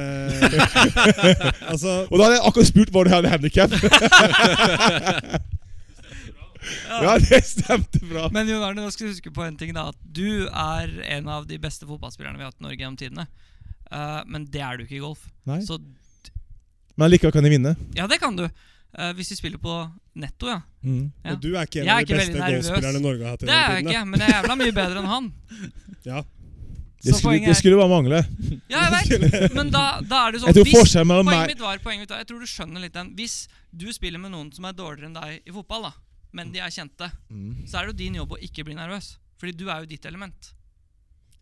altså 1.71 1.93
Og 2.10 2.17
da 2.17 2.24
hadde 2.25 2.36
jeg 2.36 2.43
akkurat 2.50 2.67
spurt 2.71 2.89
hvor 2.91 3.03
du 3.07 3.12
hadde 3.13 3.31
handikap. 3.31 3.71
ja, 7.05 7.13
det 7.21 7.39
stemte 7.48 8.01
bra. 8.10 8.27
Men 8.36 8.50
Jon 8.51 8.65
Arne, 8.65 8.81
nå 8.83 8.91
skal 8.91 9.07
du 9.07 9.13
huske 9.13 9.31
på 9.33 9.45
en 9.45 9.55
ting 9.60 9.71
da 9.77 9.88
At 9.93 10.00
du 10.03 10.50
er 10.50 10.91
en 11.15 11.31
av 11.31 11.48
de 11.48 11.62
beste 11.62 11.88
fotballspillerne 11.88 12.38
vi 12.41 12.43
har 12.43 12.51
hatt 12.51 12.60
i 12.60 12.67
Norge 12.67 12.81
gjennom 12.81 13.00
tidene. 13.00 13.27
Uh, 13.91 14.21
men 14.27 14.50
det 14.51 14.65
er 14.65 14.77
du 14.79 14.83
ikke 14.83 15.00
i 15.00 15.05
golf. 15.05 15.24
Nei. 15.48 15.62
Så 15.67 15.79
Men 17.00 17.13
likevel 17.13 17.33
kan 17.38 17.48
jeg 17.48 17.55
vinne. 17.55 17.75
ja, 17.95 18.10
det 18.10 18.19
kan 18.19 18.36
du. 18.36 18.50
Eh, 18.91 19.13
hvis 19.15 19.31
vi 19.31 19.39
spiller 19.39 19.62
på 19.62 19.77
netto, 20.19 20.50
ja. 20.51 20.60
Mm. 20.83 21.07
ja. 21.24 21.31
Og 21.31 21.41
du 21.43 21.50
er 21.53 21.69
ikke 21.69 21.81
en 21.81 21.88
Jeg 21.88 21.95
av 21.95 22.10
de 22.10 22.19
beste 22.19 22.43
golfspillerne 22.43 23.01
Norge 23.03 23.25
har 23.25 23.38
hatt 23.38 23.48
Det 23.48 23.55
er 23.55 23.74
jeg 23.77 23.88
ikke, 23.88 24.03
men 24.10 24.24
jeg 24.24 24.29
er 24.29 24.38
jævla 24.41 24.60
mye 24.60 24.77
bedre 24.81 25.01
enn 25.03 25.12
han. 25.15 25.33
Ja. 26.01 26.24
Det, 27.01 27.15
skulle, 27.17 27.41
det 27.45 27.53
skulle 27.57 27.77
bare 27.77 27.89
mangle. 27.89 28.17
Ja, 28.69 28.88
jeg 28.88 29.19
vet. 29.21 29.53
Men 29.57 29.71
da, 29.74 30.00
da 30.05 30.19
er 30.27 30.36
det 30.36 30.41
sånn 30.41 30.53
hvis, 30.53 30.93
Poenget 30.93 31.50
mitt 31.50 31.62
var, 31.62 31.79
poenget 31.81 32.03
mitt 32.03 32.13
var 32.13 32.21
Jeg 32.21 32.27
tror 32.29 32.41
du 32.41 32.50
skjønner 32.50 32.81
litt 32.81 32.93
den. 32.93 33.10
Hvis 33.17 33.36
du 33.74 33.88
spiller 33.93 34.21
med 34.21 34.33
noen 34.33 34.51
som 34.53 34.65
er 34.69 34.75
dårligere 34.77 35.10
enn 35.10 35.17
deg 35.17 35.50
i 35.50 35.53
fotball, 35.55 35.89
da 35.89 35.93
men 36.36 36.51
de 36.53 36.62
er 36.63 36.71
kjente, 36.71 37.10
mm. 37.29 37.67
så 37.67 37.79
er 37.79 37.88
det 37.88 37.93
jo 37.93 38.00
din 38.05 38.19
jobb 38.21 38.36
å 38.36 38.41
ikke 38.43 38.65
bli 38.67 38.75
nervøs. 38.77 39.15
Fordi 39.41 39.53
du 39.57 39.65
er 39.67 39.83
jo 39.83 39.89
ditt 39.91 40.05
element. 40.07 40.51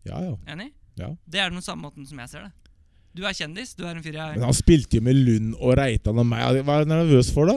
Ja, 0.06 0.18
ja. 0.24 0.34
Enig? 0.50 0.70
Ja. 0.98 1.12
Det 1.24 1.42
er 1.42 1.52
den 1.52 1.62
samme 1.64 1.86
måten 1.86 2.06
som 2.08 2.18
jeg 2.22 2.32
ser 2.32 2.48
det. 2.48 2.69
Du 3.16 3.24
er 3.26 3.34
kjendis. 3.34 3.74
Du 3.74 3.84
er 3.86 3.96
en 3.96 4.02
fyr 4.04 4.14
jeg... 4.14 4.38
Men 4.38 4.46
han 4.46 4.56
spilte 4.56 4.98
jo 4.98 5.04
med 5.04 5.18
Lund 5.18 5.54
og 5.58 5.74
Reitan 5.80 6.20
og 6.22 6.26
meg. 6.30 6.60
Hva 6.66 6.78
er 6.78 6.86
du 6.86 6.92
nervøs 6.92 7.32
for, 7.34 7.50
da? 7.50 7.56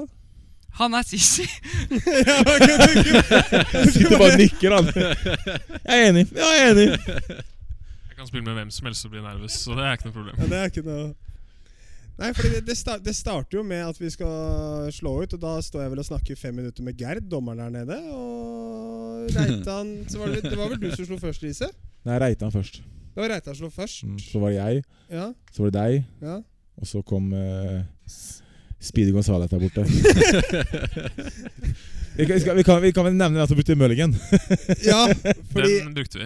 Han 0.79 0.95
er 0.98 1.05
sissy. 1.05 1.45
Sitter 3.93 4.17
bare 4.17 4.31
og 4.31 4.39
nikker, 4.41 4.74
han. 4.74 4.89
Jeg 4.89 6.00
er 6.00 6.07
enig. 6.07 6.24
Jeg 6.33 6.63
er 6.63 6.72
enig. 6.72 6.88
Jeg 8.10 8.17
kan 8.17 8.29
spille 8.29 8.45
med 8.48 8.57
hvem 8.57 8.72
som 8.74 8.89
helst 8.89 9.05
og 9.05 9.13
bli 9.13 9.22
nervøs, 9.22 9.60
så 9.62 9.77
det 9.77 9.86
er 9.86 10.00
ikke 10.00 10.10
noe 10.10 10.17
problem. 10.17 10.41
Ja, 10.41 10.50
det 10.50 10.63
er 10.63 10.74
ikke 10.74 10.88
noe 10.88 11.05
Nei, 12.13 12.27
fordi 12.38 12.51
det, 12.53 12.60
det, 12.67 12.75
start, 12.77 13.01
det 13.01 13.15
starter 13.17 13.57
jo 13.57 13.63
med 13.65 13.88
at 13.88 13.98
vi 13.98 14.05
skal 14.13 14.91
slå 14.93 15.15
ut, 15.24 15.31
og 15.33 15.39
da 15.41 15.55
står 15.65 15.81
jeg 15.81 15.93
vel 15.95 16.01
og 16.03 16.05
snakker 16.05 16.38
fem 16.38 16.53
minutter 16.62 16.86
med 16.86 16.93
Gerd, 17.00 17.25
dommeren 17.29 17.63
der 17.63 17.72
nede. 17.74 17.98
Og 18.13 19.33
Reitan 19.33 19.95
så 20.05 20.22
var 20.22 20.36
det, 20.36 20.43
det 20.45 20.60
var 20.60 20.69
vel 20.69 20.83
du 20.83 20.91
som 20.93 21.07
slo 21.10 21.17
først, 21.17 21.41
Lise? 21.41 21.72
Nei, 22.05 22.19
Reitan 22.22 22.53
først. 22.53 22.83
Det 23.13 23.22
var 23.22 23.29
Reitan 23.29 23.53
som 23.55 23.67
slo 23.67 23.70
først. 23.70 24.03
Mm. 24.03 24.17
Så 24.20 24.39
var 24.41 24.50
det 24.50 24.58
jeg. 24.58 24.84
Ja, 25.13 25.27
Så 25.53 25.62
var 25.63 25.70
det 25.70 25.79
deg. 25.79 26.03
ja. 26.22 26.39
Og 26.82 26.88
så 26.89 27.01
kom 27.05 27.27
uh, 27.34 27.84
Speedy 28.82 29.12
Gonzales 29.13 29.50
der 29.51 29.60
borte. 29.62 29.84
vi, 32.17 32.25
kan, 32.25 32.39
skal- 32.41 32.55
vi, 32.58 32.63
kan, 32.63 32.82
vi 32.82 32.91
kan 32.91 33.05
vel 33.05 33.13
nevne 33.17 33.41
at 33.43 33.50
du 33.50 33.55
brukte 33.55 33.75
mulligan. 33.77 34.15
ja 34.86 35.05
fordi 35.53 35.79
Den 35.84 35.93
brukte 35.93 36.20
vi. 36.20 36.25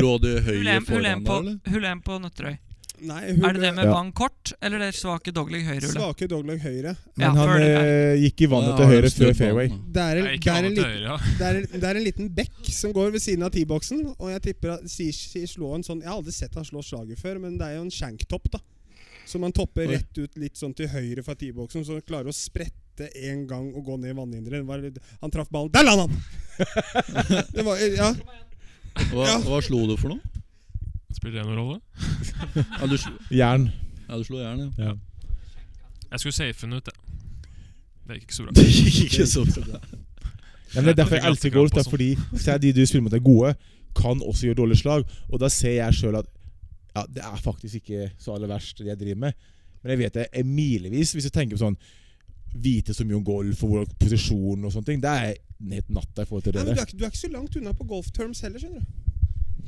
Lå 0.00 0.16
du 0.22 0.28
høyre 0.40 0.80
foran 0.86 1.24
da, 1.24 1.30
på, 1.30 1.38
eller? 1.40 1.58
hull 1.72 1.84
en 1.88 2.00
på 2.04 2.18
Nøtterøy. 2.22 2.56
Nei, 3.04 3.18
Er 3.28 3.52
det 3.52 3.60
det 3.60 3.70
med 3.76 3.84
Ja. 3.84 3.92
vang 3.92 4.12
kort, 4.16 4.52
eller 4.62 4.78
det 4.78 4.94
svake 4.96 5.32
dogleg 5.34 5.66
høyre? 5.68 5.88
Svake 5.90 6.26
dogleg 6.28 6.60
høyre. 6.64 6.94
Men 7.16 7.26
Ja, 7.26 7.30
han 7.34 7.60
det 7.60 7.66
eh, 7.76 8.16
gikk 8.24 8.40
i 8.40 8.46
vannet 8.48 8.76
til 8.78 8.86
høyre 8.86 9.10
før 9.12 9.34
fairway. 9.36 9.68
Det 9.68 10.02
er, 10.02 10.16
en, 10.16 10.24
det, 10.40 10.46
er 10.48 10.62
liten, 10.70 11.36
det, 11.38 11.46
er, 11.50 11.60
det 11.80 11.84
er 11.90 11.96
en 12.00 12.04
liten 12.06 12.30
bekk 12.34 12.70
som 12.72 12.92
går 12.96 13.10
ved 13.12 13.20
siden 13.20 13.44
av 13.44 13.50
T-boksen, 13.52 14.00
og 14.18 14.30
jeg 14.32 14.42
tipper 14.48 14.72
at 14.78 14.88
Sishi 14.88 15.44
slår 15.46 15.74
en 15.76 15.84
sånn 15.84 16.00
Jeg 16.00 16.08
har 16.08 16.16
aldri 16.16 16.32
sett 16.32 16.54
han 16.56 16.64
slå 16.64 16.80
slaget 16.82 17.20
før, 17.20 17.38
men 17.44 17.58
det 17.60 17.66
er 17.68 17.76
jo 17.76 17.84
en 17.84 17.90
shanktopp, 17.92 18.48
da. 18.56 18.62
Så 19.26 19.38
man 19.42 19.52
topper 19.52 19.88
rett 19.90 20.16
ut 20.22 20.36
litt 20.38 20.56
sånn 20.56 20.72
til 20.74 20.88
høyre 20.88 21.22
fra 21.26 21.34
T-boksen, 21.34 21.84
så 21.84 21.98
han 21.98 22.02
klarer 22.06 22.30
å 22.30 22.34
sprette 22.36 23.10
en 23.28 23.44
gang 23.46 23.72
og 23.76 23.84
gå 23.84 23.96
ned 24.00 24.14
i 24.14 24.16
vannhinderet. 24.16 24.98
Han 25.20 25.30
traff 25.34 25.50
ballen 25.52 25.68
Der 25.74 25.84
la 25.84 25.96
han 26.00 26.16
det 27.52 27.62
var, 27.66 27.76
ja. 27.76 28.14
Hva, 29.12 29.26
Ja. 29.28 29.38
hva 29.44 29.60
slo 29.60 29.82
du 29.90 29.96
for 30.00 30.08
noe? 30.14 30.20
Spiller 31.16 31.40
det 31.42 31.46
noen 31.48 31.60
rolle? 31.60 31.80
Ja, 32.80 32.86
du, 32.90 32.96
Jern. 33.34 33.70
ja, 34.08 34.16
du 34.20 34.24
slo 34.26 34.40
jern, 34.42 34.66
ja. 34.66 34.90
Ja. 34.90 34.94
Jeg 36.10 36.20
skulle 36.22 36.36
safe 36.36 36.66
den 36.66 36.76
ut, 36.78 36.90
jeg. 36.92 37.02
Det 38.06 38.18
gikk 38.20 38.26
ikke 38.28 38.36
så 38.36 38.44
bra. 38.46 38.52
Det 38.56 38.66
gikk 38.70 39.00
ikke 39.08 39.26
så 39.32 39.46
bra. 39.48 39.80
Ja, 40.74 40.82
men 40.82 40.88
det 40.90 40.96
er 40.96 40.98
derfor 41.04 41.16
jeg 41.16 41.24
elsker 41.30 41.50
golf. 41.54 41.70
Det 41.72 41.80
er 41.86 41.88
fordi 41.88 42.08
se, 42.42 42.54
de 42.60 42.72
du 42.74 42.80
spiller 42.84 43.04
mot, 43.06 43.14
er 43.14 43.22
gode, 43.24 43.52
kan 43.96 44.18
også 44.20 44.48
gjøre 44.48 44.58
dårlige 44.58 44.80
slag. 44.82 45.04
Og 45.30 45.40
da 45.40 45.48
ser 45.48 45.76
jeg 45.78 45.94
sjøl 45.94 46.18
at 46.18 46.26
ja, 46.96 47.04
det 47.14 47.22
er 47.24 47.36
faktisk 47.40 47.78
ikke 47.78 48.08
så 48.20 48.34
aller 48.34 48.50
verst, 48.50 48.78
det 48.82 48.90
jeg 48.90 48.98
driver 49.00 49.20
med. 49.22 49.38
Men 49.82 49.94
jeg 49.94 50.00
vet 50.02 50.18
det 50.18 50.26
er 50.32 50.44
milevis. 50.44 51.12
Hvis 51.14 51.28
du 51.28 51.32
tenker 51.32 51.56
på 51.56 51.62
sånn 51.62 51.78
Vite 52.56 52.94
så 52.96 53.04
mye 53.06 53.18
om 53.18 53.24
golf 53.24 53.62
og 53.62 53.68
hvordan 53.72 53.96
posisjon 54.00 54.62
og 54.64 54.72
sånne 54.74 54.88
ting. 54.90 55.00
Det 55.02 55.10
er 55.12 55.34
helt 55.70 55.90
natta 55.92 56.24
i 56.24 56.28
forhold 56.28 56.44
til 56.46 56.54
det. 56.56 56.62
Ja, 56.66 56.74
du, 56.74 56.80
er, 56.82 56.92
du 56.92 57.04
er 57.04 57.10
ikke 57.14 57.22
så 57.22 57.32
langt 57.32 57.56
unna 57.60 57.72
på 57.76 57.86
golf 57.94 58.08
terms 58.16 58.40
heller, 58.44 58.60
skjønner 58.62 58.80
du. 58.82 59.05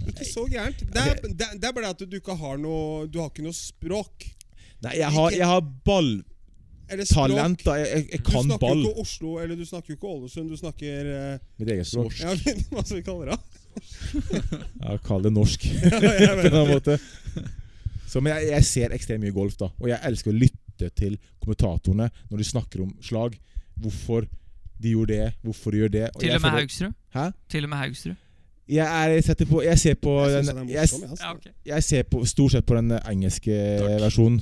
Ikke 0.07 0.27
så 0.29 0.45
gærent. 0.49 0.81
Det 0.81 1.03
er, 1.05 1.21
det, 1.23 1.47
er- 1.47 1.59
det 1.59 1.69
er 1.69 1.73
bare 1.77 1.93
at 1.95 2.03
du 2.07 2.17
ikke 2.19 2.37
har 2.39 2.59
noe 2.61 3.07
Du 3.11 3.19
har 3.21 3.31
ikke 3.33 3.45
noe 3.47 3.57
språk. 3.57 4.29
Nei, 4.85 4.95
jeg 5.01 5.11
har, 5.11 5.31
jeg 5.35 5.47
har 5.51 5.63
balltalent, 5.85 7.09
Talent, 7.11 7.65
da. 7.67 7.75
Jeg, 7.81 7.89
jeg, 7.93 8.05
jeg 8.15 8.21
Du 8.25 8.31
snakker 8.31 8.69
jo 8.71 8.83
ikke 8.85 9.03
Oslo, 9.03 9.33
eller 9.43 9.59
du 9.59 9.65
snakker 9.67 9.93
jo 9.93 9.97
ikke 9.99 10.13
Ålesund. 10.15 10.53
Du 10.53 10.57
snakker 10.57 11.11
uh, 11.11 11.47
Mitt 11.61 11.73
eget 11.75 11.91
språk. 11.91 12.15
Ja, 12.23 12.33
hva 12.73 12.85
skal 12.85 13.01
vi 13.01 13.05
kalle 13.07 13.33
det? 13.33 13.39
Ja, 14.85 14.95
Kall 15.05 15.27
det 15.27 15.33
norsk. 15.35 15.67
Ja, 16.05 16.13
jeg 16.23 16.39
på 16.41 16.63
en 16.63 16.71
måte. 16.73 16.97
Så, 18.09 18.23
men 18.25 18.33
jeg, 18.33 18.49
jeg 18.55 18.65
ser 18.71 18.95
ekstremt 18.97 19.21
mye 19.27 19.35
golf, 19.37 19.59
da. 19.61 19.69
Og 19.83 19.91
jeg 19.91 20.01
elsker 20.09 20.33
å 20.33 20.39
lytte 20.39 20.89
til 20.97 21.19
kommentatorene 21.43 22.09
når 22.31 22.41
de 22.41 22.47
snakker 22.49 22.87
om 22.87 22.95
slag. 23.05 23.37
Hvorfor 23.79 24.25
de 24.79 24.95
gjorde 24.95 25.13
det, 25.19 25.29
hvorfor 25.43 25.75
de 25.75 25.83
gjør 25.83 25.93
det. 25.93 26.07
Til 26.19 26.31
jeg 26.31 26.39
og 26.41 26.47
med 26.47 26.95
Hæ? 27.15 27.27
Til 27.51 27.67
og 27.67 27.71
med 27.75 27.79
Haugsrud? 27.83 28.17
Jeg, 28.69 28.85
er, 28.85 29.15
jeg, 29.17 29.25
setter 29.25 29.49
på, 29.49 29.63
jeg 29.65 29.81
ser 29.81 29.95
på 29.97 30.15
Jeg 30.29 30.45
den, 30.45 30.61
han 30.61 30.69
jeg, 30.69 30.85
morsom. 30.85 31.03
Jeg, 31.03 31.11
altså. 31.11 31.25
Ja, 31.25 31.35
ok. 31.35 31.67
jeg 31.71 31.85
ser 31.87 32.07
på, 32.13 32.23
stort 32.29 32.53
sett 32.53 32.67
på 32.69 32.77
den 32.77 32.95
engelske 32.99 33.59
versjonen. 34.05 34.41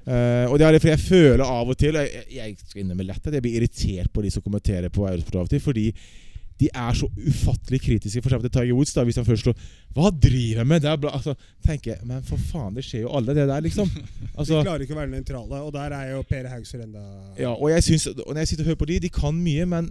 Uh, 0.00 0.46
og 0.48 0.56
det 0.58 0.64
er 0.64 0.72
det 0.74 0.80
fordi 0.80 0.94
jeg 0.94 1.02
føler 1.04 1.42
av 1.44 1.68
og 1.70 1.76
til 1.78 1.94
Jeg, 1.94 2.22
jeg 2.32 2.54
skal 2.56 2.80
innrømme 2.80 3.04
lett 3.04 3.26
at 3.28 3.34
jeg 3.36 3.44
blir 3.44 3.58
irritert 3.58 4.08
på 4.10 4.22
de 4.24 4.30
som 4.32 4.42
kommenterer 4.42 4.88
på 4.88 5.04
Eurosport 5.06 5.42
av 5.42 5.48
og 5.48 5.52
til. 5.52 5.60
Fordi 5.62 5.84
de 6.60 6.68
er 6.68 6.96
så 6.96 7.08
ufattelig 7.08 7.80
kritiske. 7.80 8.22
For 8.22 8.38
til 8.38 8.52
Tiger 8.52 8.74
Woods. 8.76 8.92
da 8.94 9.04
Hvis 9.04 9.16
han 9.16 9.24
først 9.24 9.42
slår 9.42 9.56
Hva 9.96 10.10
driver 10.10 10.62
jeg 10.62 10.66
med? 10.66 10.82
Det 10.82 10.90
er 10.90 10.96
bra, 10.96 11.12
altså, 11.16 11.34
tenker 11.66 11.94
jeg, 11.94 12.00
Men 12.04 12.22
for 12.26 12.36
faen, 12.36 12.74
det 12.76 12.84
skjer 12.84 13.06
jo 13.06 13.14
alle, 13.16 13.34
det 13.34 13.48
der, 13.48 13.60
liksom. 13.60 13.88
De 13.94 14.28
Altså, 14.36 14.62
klarer 14.62 14.84
ikke 14.84 14.96
å 14.96 15.00
være 15.00 15.12
nøytrale, 15.14 15.62
og 15.64 15.72
der 15.74 15.96
er 15.96 16.10
jo 16.14 16.22
Per 16.28 16.48
Haugsrud 16.52 16.84
enda 16.84 17.04
ja, 17.38 17.52
og 17.54 17.70
jeg 17.70 17.82
synes, 17.82 18.06
og 18.12 18.32
når 18.34 18.42
jeg 18.42 18.48
sitter 18.52 18.64
og 18.64 18.72
hører 18.72 18.80
på 18.82 18.88
de, 18.90 18.98
de 19.00 19.10
kan 19.12 19.36
mye, 19.36 19.66
men 19.66 19.90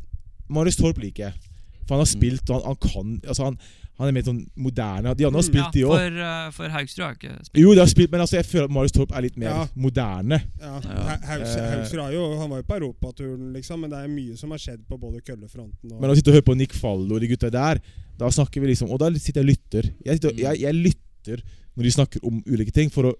Marius 0.50 0.78
Torp 0.80 0.98
liker 1.02 1.30
jeg. 1.30 1.49
For 1.90 1.98
han 1.98 2.06
har 2.06 2.10
spilt, 2.14 2.46
og 2.54 2.60
han, 2.62 2.66
han 2.70 2.78
kan 2.86 3.14
altså 3.34 3.48
han, 3.50 3.56
han 4.00 4.08
er 4.08 4.14
mer 4.16 4.24
sånn 4.24 4.44
moderne. 4.56 5.12
De 5.18 5.26
andre 5.28 5.42
har 5.42 5.44
spilt, 5.48 5.74
de 5.74 5.82
ja, 5.82 5.88
òg. 5.90 5.98
for, 5.98 6.20
uh, 6.24 6.52
for 6.56 6.72
Haugsrud 6.72 7.02
har 7.04 7.16
ikke 7.18 7.32
spilt. 7.50 7.58
Jo, 7.60 7.74
de 7.76 7.82
har 7.82 7.90
spilt, 7.92 8.12
men 8.14 8.22
altså, 8.24 8.38
jeg 8.38 8.46
føler 8.48 8.70
at 8.70 8.76
Marius 8.78 8.94
Torp 8.96 9.12
er 9.18 9.26
litt 9.26 9.40
mer 9.42 9.50
Ja. 9.50 9.64
moderne. 9.76 10.38
Ja, 10.62 10.76
Ja. 10.86 11.02
Ha- 11.10 11.18
Eh. 11.20 11.72
Haugsrud 11.74 12.00
har 12.06 12.14
jo 12.14 12.22
Han 12.40 12.50
var 12.54 12.62
jo 12.62 12.68
på 12.70 12.78
europaturen, 12.78 13.50
liksom, 13.58 13.82
men 13.82 13.90
det 13.90 14.00
er 14.00 14.08
mye 14.08 14.38
som 14.38 14.52
har 14.52 14.62
skjedd 14.62 14.86
på 14.88 15.00
både 15.02 15.20
køllefronten 15.26 15.92
og 15.92 16.00
Men 16.00 16.12
å 16.12 16.16
sitte 16.16 16.30
og 16.32 16.38
høre 16.38 16.48
på 16.48 16.56
Nick 16.56 16.74
Fallo 16.78 17.16
og 17.16 17.20
de 17.22 17.28
gutta 17.28 17.50
der, 17.52 17.82
da 18.18 18.30
snakker 18.30 18.62
vi 18.62 18.68
liksom 18.72 18.90
Og 18.92 19.00
da 19.00 19.10
sitter 19.18 19.42
jeg 19.42 19.50
og 19.50 19.52
lytter. 19.52 19.90
Jeg, 20.06 20.16
sitter, 20.22 20.30
og- 20.30 20.38
jeg, 20.46 20.60
jeg 20.62 20.74
lytter 20.76 21.42
når 21.76 21.84
de 21.84 21.92
snakker 21.92 22.20
om 22.24 22.44
ulike 22.48 22.72
ting, 22.72 22.90
for 22.90 23.04
å 23.04 23.14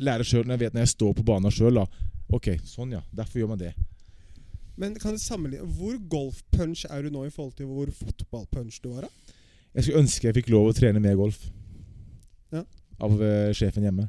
lære 0.00 0.24
sjøl 0.24 0.44
når 0.44 0.58
jeg 0.58 0.60
vet 0.66 0.74
når 0.74 0.80
jeg 0.82 0.88
står 0.98 1.14
på 1.14 1.24
banen 1.24 1.50
sjøl. 1.50 1.86
Ok, 2.32 2.48
sånn 2.64 2.92
ja. 2.92 3.00
Derfor 3.14 3.40
gjør 3.40 3.48
man 3.48 3.58
det. 3.58 3.72
Men 4.80 4.94
kan 4.96 5.12
du 5.12 5.20
sammenligne 5.20 5.66
Hvor 5.76 5.98
golfpunch 6.08 6.86
er 6.88 7.04
du 7.04 7.12
nå 7.12 7.26
i 7.26 7.32
forhold 7.32 7.52
til 7.58 7.68
hvor 7.68 7.90
fotballpunch 7.92 8.80
du 8.82 8.88
var? 8.94 9.06
da? 9.06 9.36
Jeg 9.74 9.84
skulle 9.84 10.02
ønske 10.04 10.28
jeg 10.28 10.36
fikk 10.36 10.50
lov 10.52 10.70
å 10.70 10.74
trene 10.76 11.00
mer 11.00 11.16
golf. 11.16 11.46
Ja. 12.52 12.64
Av 13.00 13.14
uh, 13.16 13.52
sjefen 13.56 13.84
hjemme. 13.86 14.08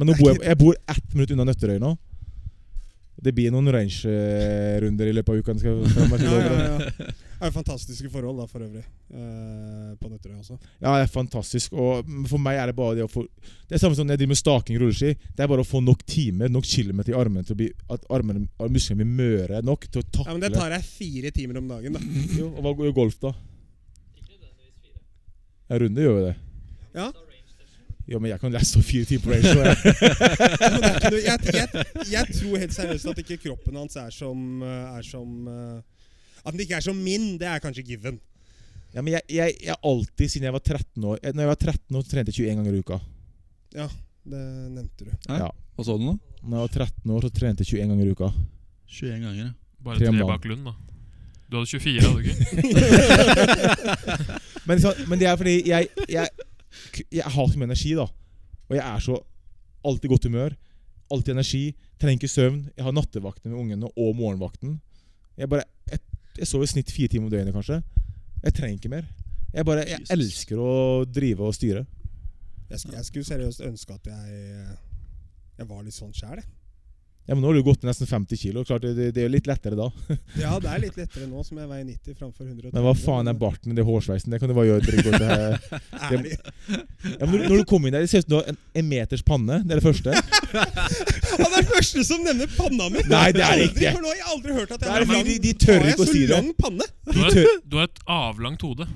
Men 0.00 0.08
nå 0.08 0.16
bor 0.16 0.30
jeg, 0.30 0.40
jeg 0.46 0.56
bor 0.60 0.78
ett 0.88 1.12
minutt 1.12 1.34
unna 1.34 1.44
Nøtterøy 1.48 1.80
nå. 1.82 1.94
Det 3.20 3.34
blir 3.36 3.52
noen 3.52 3.68
range-runder 3.74 5.10
i 5.10 5.16
løpet 5.18 5.34
av 5.34 5.42
uka. 5.42 5.56
Skal 5.60 5.82
skal 5.90 6.14
Ja, 6.24 6.38
ja, 6.40 6.78
ja. 6.80 7.10
Er 7.40 7.50
fantastiske 7.54 8.10
forhold, 8.12 8.36
da, 8.42 8.44
for 8.50 8.60
øvrig. 8.60 8.82
eh, 9.10 9.94
på 10.00 10.08
Nøtterøy 10.10 10.38
også. 10.42 10.58
Ja, 10.82 10.92
det 10.98 11.06
er 11.06 11.12
fantastisk. 11.14 11.72
Og 11.72 12.04
for 12.28 12.38
meg 12.38 12.58
er 12.60 12.66
det 12.68 12.76
bare 12.76 12.98
det 12.98 13.04
å 13.06 13.08
få 13.10 13.22
Det 13.68 13.78
er 13.78 13.80
samme 13.80 13.96
som 13.96 14.04
når 14.06 14.12
jeg 14.18 14.20
driver 14.22 14.32
med 14.34 14.40
staking 14.42 14.78
rulleski. 14.82 15.14
Det 15.36 15.40
er 15.44 15.48
bare 15.48 15.64
å 15.64 15.68
få 15.70 15.80
nok 15.82 16.04
timer, 16.06 16.48
nok 16.52 16.64
kilometer 16.68 17.14
i 17.14 17.16
armene 17.16 17.44
til 17.48 17.56
å 17.56 17.60
bli 17.62 17.70
At 17.96 18.04
armene 18.12 18.44
og 18.60 18.70
musklene 18.74 19.00
blir 19.04 19.08
møre 19.22 19.62
nok 19.64 19.88
til 19.88 20.02
å 20.02 20.08
takle 20.10 20.28
Ja, 20.28 20.36
Men 20.36 20.44
det 20.44 20.52
tar 20.58 20.70
deg 20.76 20.84
fire 20.84 21.30
timer 21.32 21.58
om 21.62 21.68
dagen, 21.72 21.96
da. 21.96 22.00
jo, 22.40 22.50
Og 22.52 22.60
hva 22.68 22.74
går 22.82 22.92
golf, 23.00 23.16
da? 23.24 23.32
Ja, 25.70 25.78
runde 25.78 26.02
gjør 26.02 26.16
jo 26.18 26.22
det. 26.28 26.36
Ja. 26.98 27.10
Ja, 28.10 28.18
men 28.18 28.32
jeg 28.32 28.40
kan 28.42 28.50
lese 28.50 28.72
så 28.74 28.80
fire 28.82 29.06
timer 29.06 29.22
på 29.22 29.30
range. 29.30 29.50
jeg- 29.54 30.96
ikke 30.98 31.20
jeg, 31.22 31.38
jeg, 31.54 31.84
jeg 32.10 32.32
tror 32.40 32.56
helt 32.58 32.74
seriøst 32.74 33.06
at 33.12 33.20
ikke 33.22 33.36
kroppen 33.44 33.76
hans 33.78 33.94
er 34.00 34.10
som, 34.10 34.40
eh, 34.66 34.96
er 34.98 35.06
som 35.06 35.46
eh, 35.46 35.99
At 36.44 36.52
den 36.54 36.60
ikke 36.64 36.76
er 36.78 36.84
som 36.84 36.98
min, 36.98 37.32
det 37.40 37.48
er 37.48 37.62
kanskje 37.62 37.84
given. 37.86 38.20
Ja, 38.94 39.02
men 39.02 39.12
jeg, 39.14 39.22
jeg, 39.30 39.56
jeg 39.62 39.76
alltid, 39.86 40.26
siden 40.32 40.48
jeg 40.48 40.54
var 40.56 40.62
13 40.66 41.04
år 41.06 41.20
eh, 41.22 41.30
Når 41.30 41.44
jeg 41.44 41.50
var 41.52 41.58
13 41.62 41.94
år, 41.94 42.02
så 42.02 42.10
trente 42.10 42.32
jeg 42.34 42.50
21 42.50 42.56
ganger 42.58 42.74
i 42.74 42.80
uka. 42.82 42.96
Ja, 43.76 43.86
Det 44.26 44.40
nevnte 44.74 45.06
du. 45.06 45.10
Hæ? 45.28 45.36
Ja. 45.44 45.50
Hva 45.76 45.86
sa 45.86 45.94
du 45.96 46.02
nå? 46.08 46.14
Når 46.42 46.56
jeg 46.56 46.64
var 46.64 46.72
13 46.88 47.14
år, 47.14 47.20
så 47.26 47.30
trente 47.36 47.64
jeg 47.64 47.68
21 47.78 47.92
ganger 47.92 48.06
i 48.08 48.14
uka. 48.16 48.30
21 48.90 49.20
ganger, 49.22 49.42
ja. 49.44 49.50
Bare 49.84 50.00
Tre 50.00 50.10
tre 50.10 50.26
bak 50.28 50.48
Lund, 50.50 50.66
da. 50.66 50.74
Du 51.50 51.56
hadde 51.58 51.70
24, 51.70 52.02
hadde 52.04 52.18
du 52.18 52.20
ikke? 52.30 52.36
Men, 54.68 54.78
så, 54.82 54.92
men 55.08 55.18
det 55.18 55.26
er 55.26 55.38
fordi 55.40 55.54
jeg, 55.66 55.88
jeg, 56.06 56.28
jeg 57.10 57.32
har 57.34 57.46
så 57.50 57.58
mye 57.58 57.66
energi, 57.70 57.94
da. 57.98 58.04
Og 58.68 58.76
jeg 58.76 58.84
er 58.84 59.00
så 59.02 59.16
alltid 59.86 60.06
i 60.06 60.12
godt 60.12 60.28
humør. 60.28 60.54
Alltid 61.10 61.32
energi. 61.34 61.62
Trenger 61.98 62.20
ikke 62.20 62.30
søvn. 62.30 62.60
Jeg 62.76 62.86
har 62.86 62.94
nattevakten 62.94 63.50
med 63.50 63.58
ungene 63.58 63.90
og 63.96 64.12
morgenvakten. 64.18 64.76
Jeg 65.40 65.50
bare 65.50 65.64
Jeg, 66.38 66.46
sover 66.48 66.64
i 66.64 66.70
snitt 66.70 66.92
fire 66.94 67.08
timer 67.08 67.26
om 67.26 67.32
døgnet, 67.32 67.54
kanskje. 67.54 67.80
Jeg 68.44 68.54
trenger 68.56 68.78
ikke 68.78 68.92
mer. 68.92 69.08
Jeg 69.52 69.66
bare 69.66 69.82
Jeg 69.88 70.00
Jesus. 70.00 70.10
elsker 70.14 70.60
å 70.62 70.70
drive 71.04 71.46
og 71.48 71.54
styre. 71.56 71.84
Jeg, 72.70 72.78
jeg 72.92 73.04
skulle 73.08 73.26
seriøst 73.26 73.60
ønske 73.66 73.94
at 73.96 74.06
jeg 74.06 74.36
eh, 74.36 74.74
Jeg 75.58 75.68
var 75.68 75.82
litt 75.82 75.94
sånn 75.96 76.12
sjæl, 76.14 76.38
jeg. 76.38 76.46
Ja, 77.30 77.34
men 77.36 77.44
Nå 77.44 77.48
har 77.52 77.54
du 77.54 77.62
gått 77.62 77.84
nesten 77.86 78.08
50 78.10 78.36
kilo. 78.40 78.64
Klart 78.66 78.82
det, 78.82 78.90
det, 78.96 79.04
det 79.14 79.20
er 79.22 79.28
jo 79.28 79.30
litt 79.36 79.46
lettere 79.46 79.76
da. 79.78 79.84
Ja, 80.34 80.56
det 80.58 80.66
er 80.66 80.80
litt 80.82 80.96
lettere 80.98 81.28
nå 81.30 81.44
som 81.46 81.60
jeg 81.60 81.68
veier 81.70 81.84
90 81.86 82.16
framfor 82.18 82.42
130. 82.48 82.72
Men 82.74 82.82
hva 82.82 82.94
faen 82.98 83.30
er 83.30 83.36
barten 83.38 83.70
i 83.70 83.76
det 83.78 83.84
hårsveisen? 83.86 84.32
Det 84.34 84.40
kan 84.42 84.50
du 84.50 84.54
bare 84.56 84.66
gjøre. 84.66 84.82
drikke 84.88 85.12
godt, 85.12 85.22
det. 85.22 85.78
Ærlig. 86.08 86.32
Ja, 86.66 87.28
men 87.28 87.36
når, 87.36 87.44
når 87.52 87.60
du 87.62 87.68
kommer 87.70 87.86
inn 87.86 87.94
der, 87.94 88.02
det 88.02 88.10
ser 88.10 88.24
ut 88.24 88.26
som 88.26 88.32
du 88.34 88.38
har 88.40 88.50
en, 88.50 88.58
en 88.82 88.88
meters 88.90 89.22
panne. 89.30 89.60
Det 89.62 89.76
er 89.76 89.78
det 89.78 89.86
første. 89.86 90.10
Han 91.36 91.46
er 91.46 91.54
den 91.60 91.70
første 91.70 92.04
som 92.10 92.26
nevner 92.26 92.50
panna 92.56 92.90
mi! 92.96 93.04
Nei, 93.06 93.22
det 93.36 93.44
er 93.46 93.62
det 93.62 93.68
Aldri, 93.68 93.68
ikke. 93.70 93.94
For 93.94 94.02
nå 94.02 94.10
har 94.10 94.18
jeg 94.18 94.28
aldri 94.34 94.58
hørt 94.58 94.74
at 94.74 94.74
jeg 94.74 94.82
Det 94.82 94.96
har 94.96 95.06
fordi 95.12 95.30
de, 95.30 95.38
de 95.46 95.54
tør 95.68 95.86
ikke 95.92 96.02
å 96.02 96.08
si 96.10 96.24
så 96.24 96.32
det. 96.32 96.34
lang 96.34 96.50
panne? 96.58 96.90
Du 97.06 97.22
har, 97.22 97.38
du 97.62 97.78
har 97.78 97.86
et 97.86 98.02
avlangt 98.16 98.66
hode. 98.66 98.90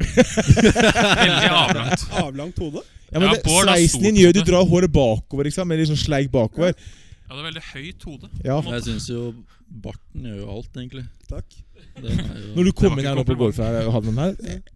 Veldig 1.23 1.55
avlangt. 1.55 2.05
Avlangt 2.25 2.61
hode? 2.67 2.83
Ja, 3.15 3.21
men 3.23 3.31
Ja, 3.31 3.39
det, 3.39 3.47
Sveisen 3.47 4.03
din 4.09 4.19
gjør 4.25 4.35
du 4.35 4.43
drar 4.51 4.67
håret 4.67 4.91
bakover, 4.91 5.47
ikke 5.47 5.61
sant? 5.61 5.71
Med 5.71 5.79
litt 5.79 5.93
sånn 5.95 6.03
sleik 6.03 6.35
bakover. 6.35 6.75
Ja, 6.75 7.04
det 7.25 7.41
er 7.41 7.47
veldig 7.47 7.63
høyt 7.73 8.03
hode. 8.05 8.29
Ja. 8.45 8.59
Jeg 8.69 8.83
syns 8.85 9.07
jo 9.09 9.21
barten 9.85 10.27
gjør 10.29 10.43
jo 10.43 10.49
alt, 10.53 10.75
egentlig. 10.77 11.05
Takk. 11.29 11.55
Jo 11.97 12.11
Når 12.57 12.65
du 12.69 12.73
kom 12.77 12.99
inn 12.99 13.07
her 13.07 13.17
nå 13.17 13.23
på 13.25 13.33
kompliment. 13.33 13.41
golf 13.41 13.57
her, 13.63 13.79
og 13.87 13.93
hadde 13.95 14.11
den 14.11 14.21
her 14.21 14.33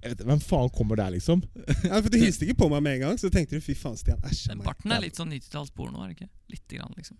vet, 0.08 0.22
Hvem 0.30 0.40
faen 0.42 0.70
kommer 0.74 0.98
der, 0.98 1.12
liksom? 1.16 1.42
Ja, 1.84 2.00
for 2.00 2.08
Du 2.14 2.18
hilste 2.18 2.46
ikke 2.46 2.58
på 2.64 2.68
meg 2.72 2.82
med 2.86 2.96
en 2.96 3.02
gang, 3.04 3.18
så 3.20 3.30
tenkte 3.30 3.58
du 3.58 3.64
fy 3.64 3.74
faen, 3.78 3.96
Stian. 4.00 4.20
Æsj. 4.24 4.48
Men 4.54 4.64
barten 4.66 4.94
er 4.96 5.04
litt 5.04 5.18
sånn 5.20 5.32
90-tallsporno, 5.34 6.00
er 6.02 6.12
det 6.12 6.18
ikke? 6.18 6.30
Lite 6.54 6.80
grann, 6.80 6.94
liksom. 6.96 7.16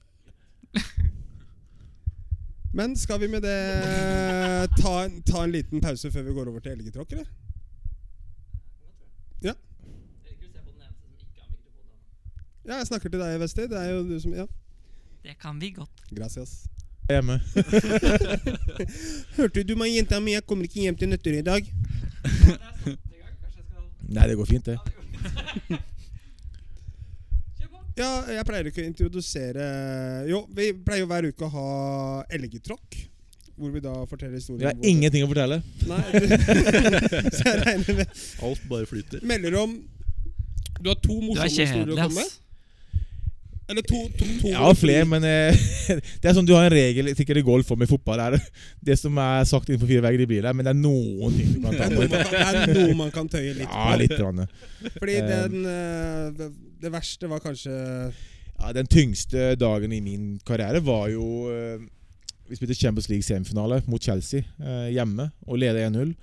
Men 2.78 2.96
skal 3.00 3.20
vi 3.20 3.28
med 3.32 3.42
det 3.42 3.58
ta, 4.80 4.94
ta 5.28 5.44
en 5.44 5.52
liten 5.54 5.80
pause 5.84 6.10
før 6.12 6.26
vi 6.26 6.34
går 6.36 6.50
over 6.52 6.64
til 6.64 6.72
elgetråkk, 6.76 7.12
eller? 7.18 7.28
Ja, 12.68 12.82
jeg 12.82 12.88
snakker 12.90 13.08
til 13.08 13.22
deg, 13.22 13.38
Wester. 13.40 13.64
Det 13.70 13.78
er 13.80 13.94
jo 13.94 14.02
du 14.04 14.18
som 14.20 14.34
Ja, 14.36 14.44
Det 15.28 15.34
kan 15.34 15.58
vi 15.60 15.70
godt. 15.70 15.90
gracias. 16.10 16.64
Jeg 17.08 17.16
er 17.16 17.22
Hjemme. 17.22 17.40
Hørte 19.36 19.62
du 19.62 19.74
meg, 19.76 19.90
jenta 19.92 20.20
mi? 20.24 20.32
Jeg 20.32 20.44
kommer 20.48 20.64
ikke 20.64 20.80
hjem 20.86 20.96
til 20.96 21.10
Nøtterøy 21.12 21.42
i 21.42 21.44
dag. 21.44 21.68
Nei, 24.08 24.24
det 24.30 24.38
går 24.40 24.48
fint, 24.48 24.70
det. 24.70 24.78
Ja, 27.98 28.08
jeg 28.38 28.46
pleier 28.48 28.70
ikke 28.70 28.80
å 28.80 28.86
introdusere 28.86 29.68
Jo, 30.30 30.44
vi 30.54 30.70
pleier 30.72 31.02
jo 31.02 31.10
hver 31.12 31.28
uke 31.28 31.44
å 31.44 31.52
ha 31.58 31.68
elgetråkk. 32.32 33.00
Hvor 33.58 33.76
vi 33.76 33.84
da 33.84 33.94
forteller 34.08 34.40
historien. 34.40 34.64
Vi 34.64 34.70
har 34.72 34.92
ingenting 34.94 35.28
å 35.28 35.32
fortelle. 35.34 35.60
Nei, 35.92 36.02
så 37.36 37.50
jeg 37.52 37.64
regner 37.66 38.00
med 38.00 38.18
Alt 38.48 38.68
bare 38.72 38.88
flyter. 38.88 39.20
Melder 39.28 39.60
om 39.60 39.76
Du 40.80 40.88
har 40.88 41.00
to 41.04 41.20
morsomme 41.20 41.52
historier 41.52 41.98
å 41.98 42.04
komme 42.06 42.22
med? 42.22 42.38
Eller 43.68 43.85
to, 43.85 43.98
to, 44.16 44.24
to 44.40 44.48
Ja, 44.48 44.68
flere, 44.72 45.04
men 45.04 45.24
eh, 45.28 45.57
det 46.22 46.31
er 46.31 46.37
sånn 46.37 46.46
du 46.48 46.54
har 46.57 46.64
en 46.70 46.72
regel 46.72 47.11
sikkert 47.18 47.42
i 47.42 47.44
golf 47.44 47.68
og 47.74 47.78
med 47.83 47.90
fotball. 47.90 48.22
Er, 48.24 48.37
det 48.88 48.96
som 48.96 49.18
er 49.20 49.44
sagt 49.48 49.68
innenfor 49.68 49.90
fire 49.90 50.04
vegger, 50.07 50.22
de 50.22 50.28
blir 50.31 50.46
der, 50.46 50.57
men 50.57 50.64
det 50.64 50.72
er 50.72 50.78
noen 50.81 51.37
ting 51.37 51.50
du 51.52 51.61
kan 51.66 51.76
ta 51.76 51.88
med. 51.92 52.09
det 52.14 52.40
er 52.40 52.72
noe 52.72 52.96
man 53.02 53.12
kan 53.12 53.28
tøye 53.28 53.52
litt 53.59 53.68
på. 53.68 53.76
Ja, 53.76 53.92
på. 53.92 54.00
litt. 54.00 54.16
Grann. 54.16 54.44
Fordi 54.96 55.18
Eh. 55.18 55.28
den, 55.28 55.68
eh, 55.68 56.24
det, 56.38 56.48
det 56.87 56.92
verste 56.94 57.28
var 57.28 57.44
kanskje 57.44 57.74
Ja, 58.59 58.72
den 58.74 58.88
tyngste 58.90 59.52
dagen 59.61 59.92
i 59.92 60.00
min 60.02 60.38
karriere 60.46 60.81
var 60.83 61.09
jo 61.12 61.26
eh, 61.52 61.78
Vi 62.48 62.57
spilte 62.57 62.74
Champions 62.74 63.09
League 63.12 63.22
semifinale 63.26 63.83
mot 63.87 64.02
Chelsea 64.02 64.42
hjemme 64.90 65.28
og 65.46 65.61
leda 65.61 65.85
1-0. 65.90 66.14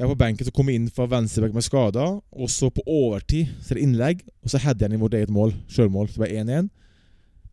Jeg 0.00 0.08
var 0.08 0.14
på 0.14 0.22
benken, 0.22 0.46
så 0.48 0.52
kom 0.56 0.68
jeg 0.70 0.80
inn 0.80 0.86
fra 0.96 1.04
venstreback 1.12 1.52
med 1.52 1.64
skader. 1.66 2.14
Og 2.32 2.48
så 2.48 2.70
på 2.72 2.80
overtid 2.88 3.50
så 3.60 3.74
er 3.74 3.78
det 3.78 3.82
innlegg, 3.84 4.22
og 4.40 4.48
så 4.48 4.60
header 4.62 4.88
den 4.88 4.96
i 4.96 5.00
vårt 5.02 5.16
eget 5.18 5.32
mål. 5.34 5.52
Sjølmål. 5.68 6.08
Så 6.08 6.16
det 6.16 6.22
var 6.24 6.36
1-1. 6.40 6.70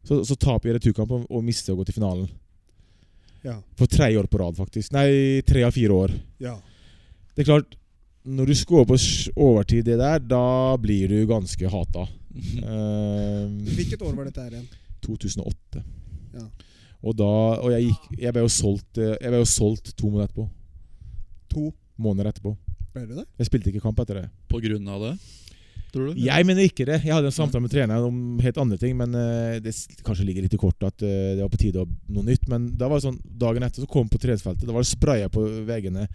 Så, 0.07 0.21
så 0.29 0.37
taper 0.39 0.69
jeg 0.69 0.77
returkampen 0.77 1.25
og 1.27 1.43
mister 1.43 1.73
å 1.73 1.81
gå 1.81 1.83
til 1.89 1.97
finalen. 1.97 2.29
Ja. 3.43 3.57
For 3.75 3.91
tredje 3.91 4.21
år 4.21 4.29
på 4.31 4.39
rad, 4.39 4.55
faktisk. 4.55 4.93
Nei, 4.95 5.43
tre 5.47 5.65
av 5.67 5.75
fire 5.75 5.99
år. 6.05 6.15
ja. 6.43 6.55
Det 7.37 7.43
er 7.43 7.51
klart, 7.51 7.75
når 8.25 8.49
du 8.49 8.53
scorer 8.57 8.87
på 8.89 8.95
overtid 9.45 9.83
det 9.85 9.99
der, 9.99 10.23
da 10.25 10.73
blir 10.81 11.11
du 11.11 11.19
ganske 11.29 11.69
hata. 11.69 12.07
uh, 12.65 13.43
Hvilket 13.75 14.01
år 14.01 14.15
var 14.17 14.25
dette 14.25 14.41
her 14.41 14.55
igjen? 14.55 14.65
2008. 15.05 15.83
Ja. 16.39 16.47
Og 17.05 17.13
da 17.17 17.29
Og 17.61 17.69
jeg 17.71 17.85
gikk 17.87 18.07
Jeg 18.19 18.33
ble 18.33 18.41
jo 18.43 18.49
solgt 18.51 18.99
eh, 18.99 19.13
ble 19.21 19.39
jo 19.39 19.47
solgt 19.47 19.91
to 19.93 20.09
måneder 20.09 20.31
etterpå. 20.31 20.47
To. 21.53 21.69
Måneder 21.97 22.31
etterpå. 22.31 22.55
Ble 22.93 23.05
det 23.07 23.17
det? 23.19 23.25
Jeg 23.41 23.49
spilte 23.49 23.69
ikke 23.73 23.81
kamp 23.83 23.99
etter 24.03 24.21
det. 24.21 24.29
På 24.49 24.61
grunn 24.63 24.87
av 24.93 25.01
det, 25.03 25.11
tror 25.93 26.11
du? 26.13 26.21
Jeg 26.21 26.45
mener 26.45 26.65
ikke 26.67 26.85
det. 26.87 27.01
Jeg 27.05 27.13
hadde 27.13 27.29
en 27.31 27.35
samtale 27.35 27.61
med 27.65 27.71
treneren 27.73 28.07
om 28.07 28.39
helt 28.43 28.57
andre 28.61 28.77
ting, 28.81 28.95
men 28.97 29.13
eh, 29.17 29.59
det 29.63 29.73
kanskje 30.05 30.25
ligger 30.27 30.45
litt 30.47 30.53
i 30.57 30.61
kortet 30.61 30.87
at 30.91 31.05
eh, 31.05 31.35
det 31.37 31.43
var 31.45 31.51
på 31.53 31.61
tide 31.61 31.83
å 31.83 31.87
noe 32.13 32.25
nytt. 32.27 32.47
Men 32.51 32.71
da 32.77 32.89
var 32.89 32.99
det 33.01 33.07
sånn 33.09 33.21
dagen 33.37 33.63
etter 33.65 33.81
så 33.85 33.89
kom 33.89 34.05
jeg 34.07 34.15
på 34.15 34.21
treningsfeltet. 34.25 34.65
Da 34.67 34.73
var 34.75 34.85
det 34.85 34.91
spraya 34.93 35.29
på 35.29 35.45
veggene. 35.67 36.07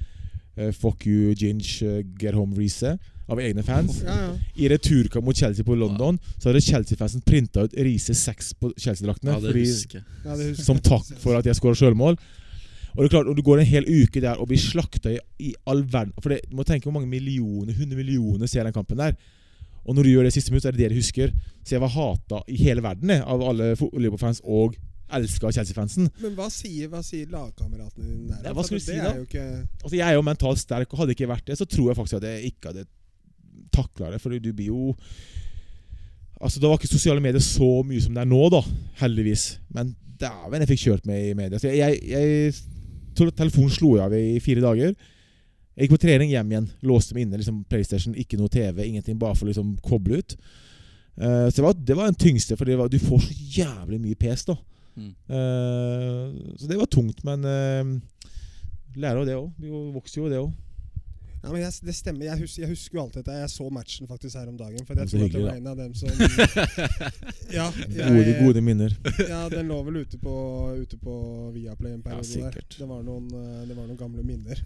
eh, 0.56 0.70
'Fuck 0.72 1.06
you, 1.06 1.32
Ginge, 1.34 2.04
get 2.20 2.34
home, 2.34 2.54
Reece. 2.58 2.98
av 3.32 3.38
egne 3.40 3.62
fans. 3.64 4.02
Ja, 4.04 4.12
ja. 4.18 4.32
I 4.56 4.68
returkamp 4.68 5.24
mot 5.24 5.36
Chelsea 5.36 5.64
på 5.64 5.76
London 5.78 6.18
Så 6.38 6.50
hadde 6.50 6.60
Chelsea-fansen 6.60 7.22
printa 7.24 7.62
ut 7.64 7.72
Riise 7.78 8.12
6 8.18 8.52
på 8.60 8.72
Chelsea-draktene. 8.76 9.32
Ja, 9.32 9.40
det 9.40 9.54
husker 9.56 10.00
jeg. 10.00 10.04
ja 10.24 10.36
det 10.36 10.48
husker 10.50 10.64
som 10.66 10.80
takk 10.82 11.06
for 11.22 11.38
at 11.38 11.46
jeg 11.46 11.54
skåra 11.56 11.78
sjølmål. 11.78 12.18
Og 12.92 12.98
det 13.00 13.06
er 13.08 13.14
klart, 13.14 13.28
og 13.30 13.36
du 13.36 13.42
går 13.44 13.62
en 13.62 13.68
hel 13.68 13.86
uke 13.88 14.20
der 14.20 14.40
og 14.40 14.50
blir 14.50 14.60
slakta 14.60 15.14
i, 15.14 15.18
i 15.40 15.54
all 15.66 15.80
verden 15.88 16.12
For 16.20 16.34
det, 16.34 16.42
Du 16.50 16.56
må 16.58 16.64
tenke 16.68 16.88
hvor 16.88 16.96
mange 16.98 17.08
millioner, 17.08 17.72
100 17.72 17.96
millioner 17.96 18.50
ser 18.50 18.68
den 18.68 18.74
kampen 18.76 19.00
der. 19.00 19.16
Og 19.82 19.96
når 19.96 20.06
du 20.06 20.12
gjør 20.12 20.28
det 20.28 20.34
siste 20.36 20.52
minutt, 20.52 20.66
er 20.68 20.76
det 20.76 20.84
det 20.84 20.92
de 20.92 21.00
husker. 21.00 21.32
Så 21.64 21.74
jeg 21.74 21.82
var 21.82 21.90
hata 21.94 22.42
i 22.46 22.58
hele 22.60 22.84
verden 22.84 23.10
jeg, 23.10 23.22
av 23.26 23.42
alle 23.42 23.72
Liverpool-fans 23.74 24.42
og 24.44 24.76
elska 25.12 25.50
Chelsea-fansen. 25.52 26.08
Men 26.22 26.36
hva 26.36 26.46
sier, 26.52 26.88
hva 26.92 27.02
sier 27.04 27.28
lagkameratene 27.32 28.06
dine 28.06 28.36
der? 28.36 28.50
Ja, 28.50 28.54
hva 28.56 28.64
skal 28.64 28.78
du 28.78 28.80
det 28.80 28.86
si 28.86 28.98
da? 29.00 29.12
ikke 29.26 29.46
Altså 29.82 29.96
Jeg 29.98 30.06
er 30.06 30.16
jo 30.16 30.26
mentalt 30.26 30.62
sterk, 30.62 30.92
og 30.92 31.02
hadde 31.02 31.16
ikke 31.16 31.28
vært 31.32 31.48
det, 31.50 31.58
så 31.60 31.68
tror 31.68 31.90
jeg 31.90 31.98
faktisk 31.98 32.20
at 32.20 32.28
jeg 32.28 32.52
ikke 32.52 32.72
hadde 32.72 32.86
takla 33.74 34.12
det. 34.14 34.20
For 34.22 34.36
du 34.36 34.52
blir 34.52 34.70
jo 34.70 34.92
Altså 36.42 36.58
Da 36.58 36.70
var 36.70 36.80
ikke 36.80 36.90
sosiale 36.90 37.22
medier 37.22 37.42
så 37.44 37.68
mye 37.86 38.02
som 38.02 38.16
det 38.16 38.22
er 38.24 38.30
nå, 38.30 38.40
da. 38.50 38.62
Heldigvis. 39.02 39.44
Men 39.74 39.92
dæven, 40.18 40.62
jeg 40.62 40.70
fikk 40.72 40.84
kjørt 40.86 41.06
meg 41.06 41.28
i 41.28 41.36
media. 41.38 41.60
Så 41.60 41.70
jeg, 41.70 41.78
jeg, 41.78 42.00
jeg 42.10 42.54
Telefonen 43.30 43.70
slo 43.72 43.94
jeg 43.96 44.04
av 44.06 44.16
i 44.18 44.40
fire 44.42 44.64
dager. 44.64 44.94
Jeg 45.72 45.86
gikk 45.86 45.94
på 45.94 46.02
trening 46.02 46.32
hjem 46.32 46.50
igjen. 46.52 46.68
Låste 46.84 47.14
meg 47.16 47.26
inne. 47.26 47.38
liksom 47.40 47.62
PlayStation, 47.70 48.16
ikke 48.18 48.36
noe 48.40 48.52
TV, 48.52 48.84
ingenting. 48.86 49.18
Bare 49.20 49.38
for 49.38 49.46
å 49.46 49.52
liksom 49.52 49.76
koble 49.84 50.20
ut. 50.20 50.36
Uh, 51.16 51.48
så 51.48 51.60
det 51.60 51.64
var, 51.66 51.78
det 51.78 51.96
var 51.96 52.10
den 52.10 52.20
tyngste, 52.20 52.56
for 52.56 52.68
det 52.68 52.76
var, 52.80 52.88
du 52.88 52.98
får 53.00 53.20
så 53.26 53.34
jævlig 53.60 54.00
mye 54.00 54.18
pes, 54.18 54.44
da. 54.48 54.56
Mm. 54.96 55.12
Uh, 55.28 56.56
så 56.60 56.68
det 56.68 56.78
var 56.80 56.90
tungt, 56.92 57.22
men 57.24 57.44
uh, 57.44 58.28
lærer 58.96 59.22
av 59.22 59.28
det 59.28 59.38
òg. 59.38 59.48
Vi 59.60 59.72
vokser 59.94 60.20
jo 60.20 60.28
av 60.28 60.32
det 60.32 60.42
òg. 60.42 60.52
Ja, 61.42 61.50
men 61.50 61.58
jeg, 61.60 61.72
Det 61.82 61.94
stemmer. 61.94 62.24
Jeg 62.28 62.38
husker, 62.38 62.62
jeg 62.62 62.70
husker 62.70 62.98
jo 62.98 63.02
alt 63.02 63.16
dette. 63.18 63.34
Jeg 63.34 63.50
så 63.50 63.64
matchen 63.74 64.06
faktisk 64.06 64.36
her 64.38 64.46
om 64.52 64.56
dagen. 64.60 64.84
For 64.86 64.94
jeg 64.94 65.08
tror 65.10 65.24
at 65.26 65.32
det 65.34 65.42
var 65.42 65.56
en 65.58 65.66
av 65.72 65.76
dem 65.80 65.94
som 65.98 66.08
Ja, 67.58 67.64
Gode, 67.72 68.20
jeg, 68.28 68.36
gode 68.44 68.62
minner. 68.62 68.94
ja 69.28 69.40
den 69.50 69.66
lå 69.72 69.80
vel 69.88 69.96
ute 70.04 70.20
på, 70.22 70.34
ute 70.78 70.98
på 71.02 71.16
Viaplay 71.56 71.96
en 71.96 72.02
periode 72.04 72.22
der. 72.22 72.30
sikkert. 72.30 72.78
Det 72.78 72.88
var, 72.88 73.02
noen, 73.06 73.26
eh, 73.34 73.64
det 73.66 73.74
var 73.76 73.88
noen 73.90 73.98
gamle 73.98 74.22
minner. 74.22 74.62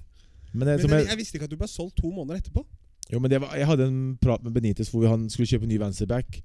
Men, 0.52 0.68
det, 0.68 0.76
Men 0.76 0.84
som 0.84 0.92
jeg, 0.94 1.06
jeg, 1.06 1.10
jeg 1.14 1.20
visste 1.22 1.38
ikke 1.40 1.48
at 1.48 1.54
du 1.56 1.58
ble 1.60 1.70
solgt 1.70 1.96
to 2.02 2.12
måneder 2.12 2.42
etterpå. 2.42 2.62
jo, 3.12 3.18
men 3.24 3.30
det 3.32 3.40
var, 3.40 3.56
jeg 3.56 3.66
hadde 3.72 3.88
en 3.88 3.98
prat 4.22 4.44
med 4.44 4.52
Benitez 4.56 4.92
hvor 4.92 5.08
han 5.08 5.26
skulle 5.32 5.48
kjøpe 5.50 5.66
ny 5.68 5.80
venstreback. 5.80 6.40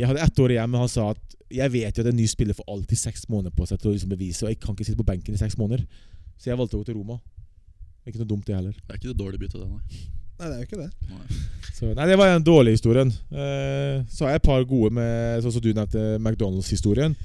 Jeg 0.00 0.08
hadde 0.10 0.20
ett 0.24 0.38
år 0.42 0.52
igjen, 0.56 0.70
men 0.72 0.80
han 0.80 0.90
sa 0.92 1.10
at 1.12 1.36
jeg 1.52 1.72
vet 1.76 1.96
jo 1.96 2.02
at 2.04 2.10
en 2.10 2.16
ny 2.18 2.26
spiller 2.28 2.56
får 2.56 2.66
alltid 2.72 2.98
seks 2.98 3.28
måneder 3.32 3.52
på 3.56 3.64
seg 3.68 3.78
til 3.80 3.92
å 3.92 3.94
liksom 3.94 4.10
bevise, 4.10 4.42
og 4.44 4.50
jeg 4.50 4.58
kan 4.64 4.74
ikke 4.74 4.88
sitte 4.88 4.98
på 5.00 5.06
benken 5.08 5.36
i 5.36 5.40
seks 5.40 5.56
måneder. 5.60 5.84
Så 6.36 6.50
jeg 6.50 6.58
valgte 6.58 6.76
å 6.76 6.82
gå 6.82 6.88
til 6.90 6.98
Roma. 6.98 7.20
Ikke 8.06 8.20
noe 8.22 8.30
dumt, 8.30 8.46
det 8.46 8.54
heller. 8.54 8.76
Det 8.76 8.92
er 8.94 9.00
ikke 9.00 9.10
det 9.10 9.18
dårlige 9.18 9.42
byttet, 9.42 9.62
det, 9.62 9.68
nei. 9.70 10.04
Nei, 10.36 10.48
det 10.50 10.54
er 10.54 10.60
jo 10.60 10.66
ikke 10.68 10.82
det. 10.82 11.40
Så, 11.76 11.88
nei, 11.96 12.06
det 12.08 12.18
var 12.20 12.30
den 12.32 12.44
dårlige 12.44 12.76
historien. 12.76 13.08
Eh, 13.32 14.04
så 14.12 14.26
har 14.26 14.34
jeg 14.34 14.42
et 14.42 14.46
par 14.46 14.62
gode 14.68 14.92
med 14.96 15.40
Sånn 15.44 15.54
som 15.54 15.64
du 15.64 15.70
nevnte 15.72 16.04
McDonald's-historien. 16.20 17.16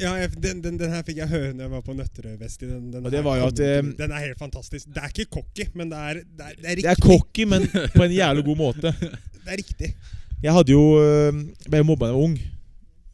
Ja, 0.00 0.14
jeg, 0.16 0.30
den, 0.40 0.60
den, 0.64 0.78
den 0.80 0.94
her 0.94 1.02
fikk 1.04 1.18
jeg 1.20 1.28
høre 1.28 1.50
når 1.52 1.66
jeg 1.66 1.72
var 1.74 1.82
på 1.84 1.96
Nøtterøy-Vesti. 1.98 2.68
Den, 2.70 2.86
den, 2.94 3.08
her 3.10 3.26
kom 3.26 3.64
eh, 3.66 3.90
den 3.98 4.14
er 4.14 4.24
helt 4.24 4.40
fantastisk. 4.40 4.88
Det 4.94 5.02
er 5.02 5.12
ikke 5.12 5.40
cocky, 5.40 5.66
men 5.76 5.90
det 5.90 5.98
er, 5.98 6.22
det 6.24 6.46
er, 6.46 6.54
det 6.56 6.70
er 6.70 6.80
Det 6.84 6.92
er 6.94 7.02
cocky, 7.04 7.46
men 7.50 7.66
på 7.96 8.06
en 8.06 8.14
jævlig 8.14 8.46
god 8.46 8.60
måte. 8.62 8.94
Det 9.40 9.54
er 9.54 9.56
riktig. 9.56 9.88
Jeg 10.44 10.52
hadde 10.52 10.72
jo 10.72 10.82
øh, 11.00 11.38
ble 11.72 11.80
mobba 11.84 12.06
da 12.06 12.12
jeg 12.12 12.18
var 12.18 12.26
ung. 12.28 12.34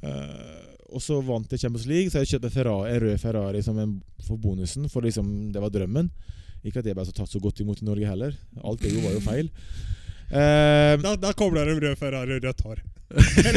Uh, 0.02 0.66
og 0.94 1.02
så 1.02 1.20
vant 1.24 1.52
jeg 1.54 1.62
Champions 1.62 1.86
League, 1.86 2.10
så 2.10 2.22
jeg 2.22 2.32
kjøpte 2.32 2.50
en, 2.50 2.54
Ferrari, 2.54 2.90
en 2.90 3.02
rød 3.04 3.20
Ferrari 3.22 3.62
som 3.62 3.78
en, 3.78 3.94
for 4.26 4.42
bonusen. 4.42 4.88
For 4.90 5.06
liksom, 5.06 5.28
det 5.54 5.62
var 5.62 5.72
drømmen. 5.74 6.10
Ikke 6.66 6.83
at 6.83 6.88
jeg 6.88 6.98
ble 6.98 7.07
så 7.07 7.14
tatt 7.14 7.31
så 7.31 7.40
godt 7.42 7.62
imot 7.62 7.81
i 7.83 7.87
Norge 7.87 8.09
heller. 8.11 8.35
Alt 8.66 8.83
det 8.83 8.90
gjorde, 8.92 9.07
var 9.07 9.16
jo 9.16 9.24
feil. 9.24 9.50
Uh, 10.26 10.98
Da, 10.98 11.14
da 11.22 11.31
det 11.31 11.62
en 11.62 11.81
rød 11.85 11.96
Ferrari 12.00 12.37
og 12.37 12.42
rødt 12.42 12.62
hår. 12.66 12.85
Det, 13.07 13.50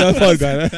er 0.00 0.14
fargere. 0.16 0.68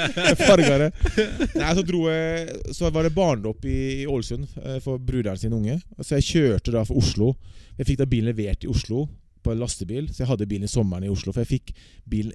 fargere. 0.41 0.89
Jeg. 0.89 1.49
Nei, 1.55 1.69
så, 1.79 1.85
dro 1.87 2.01
jeg, 2.11 2.57
så 2.75 2.91
var 2.91 3.07
det 3.07 3.13
barnedåp 3.15 3.69
i, 3.71 3.77
i 4.03 4.07
Ålesund 4.11 4.49
eh, 4.59 4.81
for 4.83 4.99
bruderen 4.99 5.39
sin 5.39 5.55
unge. 5.55 5.79
Så 6.01 6.19
jeg 6.19 6.27
kjørte 6.33 6.75
da 6.75 6.83
for 6.89 6.99
Oslo. 6.99 7.37
Jeg 7.79 7.87
fikk 7.93 8.01
da 8.03 8.09
bilen 8.11 8.33
levert 8.33 8.67
i 8.67 8.71
Oslo 8.71 9.07
på 9.45 9.55
en 9.55 9.63
lastebil. 9.63 10.09
Så 10.11 10.25
jeg 10.25 10.31
hadde 10.33 10.49
bilen 10.51 10.67
i 10.67 10.73
sommeren 10.73 11.07
i 11.07 11.13
Oslo. 11.13 11.31
For 11.31 11.45
jeg 11.45 11.53
fikk 11.53 11.71
bilen 12.11 12.35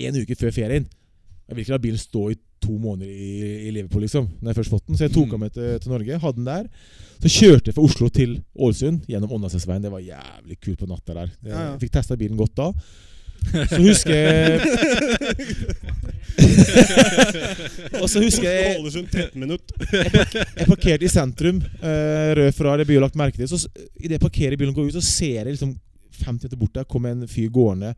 en 0.00 0.20
uke 0.22 0.38
før 0.40 0.56
ferien. 0.56 0.88
Jeg 1.44 1.56
vil 1.58 1.66
ikke 1.66 1.76
la 1.76 1.82
bilen 1.84 2.00
stå 2.00 2.30
i 2.32 2.40
to 2.64 2.74
måneder 2.80 3.10
i, 3.12 3.30
i 3.68 3.72
Liverpool, 3.76 4.02
liksom. 4.06 4.26
Når 4.40 4.50
jeg 4.52 4.58
først 4.60 4.72
fått 4.74 4.86
den 4.88 4.98
Så 4.98 5.06
jeg 5.06 5.14
tok 5.14 5.30
den 5.34 5.42
med 5.44 5.54
til, 5.54 5.70
til 5.84 5.92
Norge. 5.94 6.20
Hadde 6.24 6.40
den 6.40 6.48
der. 6.48 6.68
Så 7.22 7.30
kjørte 7.32 7.70
jeg 7.70 7.76
fra 7.76 7.86
Oslo 7.86 8.08
til 8.12 8.36
Ålesund 8.56 9.04
gjennom 9.10 9.32
Åndalsnesveien. 9.36 9.84
Det 9.84 9.92
var 9.92 10.02
jævlig 10.04 10.56
kult 10.64 10.80
på 10.82 10.88
natta 10.90 11.16
der. 11.22 11.28
Jeg, 11.44 11.52
Ja, 11.52 11.66
ja. 11.70 11.74
fikk 11.82 11.92
testa 11.94 12.18
bilen 12.20 12.40
godt 12.40 12.56
da. 12.58 12.70
Så 13.44 13.76
husker 13.76 14.14
jeg 14.14 14.60
Og 18.00 18.06
så 18.10 18.22
husker 18.22 18.48
jeg 18.48 18.78
Ålesund 18.80 19.08
13 19.12 19.40
minutter. 19.40 19.74
Jeg 19.92 20.68
parkerte 20.68 21.06
i 21.06 21.12
sentrum. 21.12 21.60
Uh, 21.82 22.32
rød 22.38 22.52
fra 22.56 22.76
det 22.80 22.86
blir 22.88 22.98
jo 22.98 23.04
lagt 23.04 23.18
merke 23.20 23.38
til. 23.40 23.48
Så 23.50 23.68
Idet 24.00 24.16
jeg 24.16 24.24
parkerer 24.24 24.56
bilen 24.60 24.72
og 24.74 24.80
går 24.80 24.90
ut, 24.90 24.98
så 24.98 25.04
ser 25.04 25.42
jeg 25.44 25.54
liksom 25.54 25.74
50 26.24 26.46
meter 26.46 26.60
bort 26.60 26.76
der 26.78 26.86
kommer 26.88 27.12
en 27.14 27.26
fyr 27.28 27.50
gående 27.52 27.94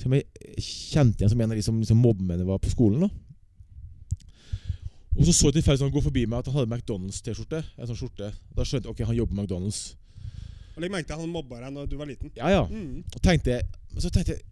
som 0.00 0.14
jeg 0.16 0.24
kjente 0.56 1.20
igjen 1.20 1.30
som 1.34 1.40
en 1.44 1.50
av 1.52 1.58
de 1.58 1.62
som 1.66 1.76
liksom 1.78 1.98
mobbemennene 2.00 2.48
var 2.48 2.58
på 2.62 2.70
skolen. 2.72 3.04
da 3.04 3.10
Og 5.18 5.26
så 5.26 5.32
så 5.32 5.50
jeg 5.50 5.58
tilfeldigvis 5.58 5.84
han 5.84 5.92
gå 5.92 6.02
forbi 6.04 6.22
meg 6.26 6.38
at 6.40 6.48
han 6.48 6.56
hadde 6.56 6.72
McDonald's-T-skjorte. 6.72 7.60
En 7.76 7.88
sånn 7.90 7.98
skjorte 7.98 8.30
Da 8.56 8.64
skjønte 8.64 8.88
jeg 8.88 8.94
ok, 8.94 9.02
han 9.10 9.18
jobber 9.18 9.34
på 9.36 9.42
McDonald's. 9.42 9.80
Og 10.72 10.80
Legg 10.80 10.92
merke 10.94 11.10
til 11.10 11.20
han 11.20 11.32
mobba 11.32 11.60
deg 11.60 11.74
når 11.74 11.90
du 11.90 11.98
var 12.00 12.08
liten. 12.08 12.32
Ja, 12.38 12.48
ja. 12.52 12.62
Mm. 12.70 13.02
Og 13.04 13.20
tenkte 13.24 13.60
Så 13.98 14.08
tenkte 14.08 14.38
jeg 14.38 14.44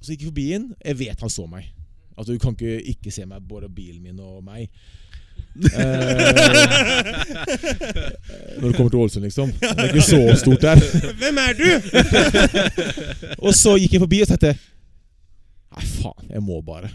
Så 0.00 0.12
gikk 0.12 0.22
jeg 0.26 0.30
forbi 0.30 0.46
inn. 0.58 0.68
Jeg 0.84 1.00
vet 1.02 1.24
han 1.24 1.32
så 1.32 1.48
meg. 1.50 1.66
Altså 2.14 2.32
Du 2.32 2.38
kan 2.38 2.54
ikke 2.54 2.78
ikke 2.94 3.10
se 3.10 3.26
meg, 3.26 3.42
både 3.42 3.68
bilen 3.72 4.02
min 4.02 4.20
og 4.22 4.44
meg. 4.46 4.68
Eh, 5.54 5.70
når 8.60 8.68
det 8.68 8.76
kommer 8.76 8.90
til 8.90 8.98
Ålesund, 8.98 9.24
liksom. 9.24 9.50
Det 9.60 9.70
er 9.70 9.88
ikke 9.90 10.02
så 10.02 10.36
stort 10.38 10.62
der. 10.62 10.78
Hvem 11.20 11.38
er 11.42 11.52
du?! 11.58 11.70
Og 13.46 13.54
så 13.54 13.74
gikk 13.78 13.92
jeg 13.96 14.02
forbi 14.04 14.20
og 14.22 14.30
tenkte 14.30 14.52
Nei, 15.74 15.84
faen, 15.90 16.30
jeg 16.30 16.42
må 16.42 16.60
bare. 16.62 16.90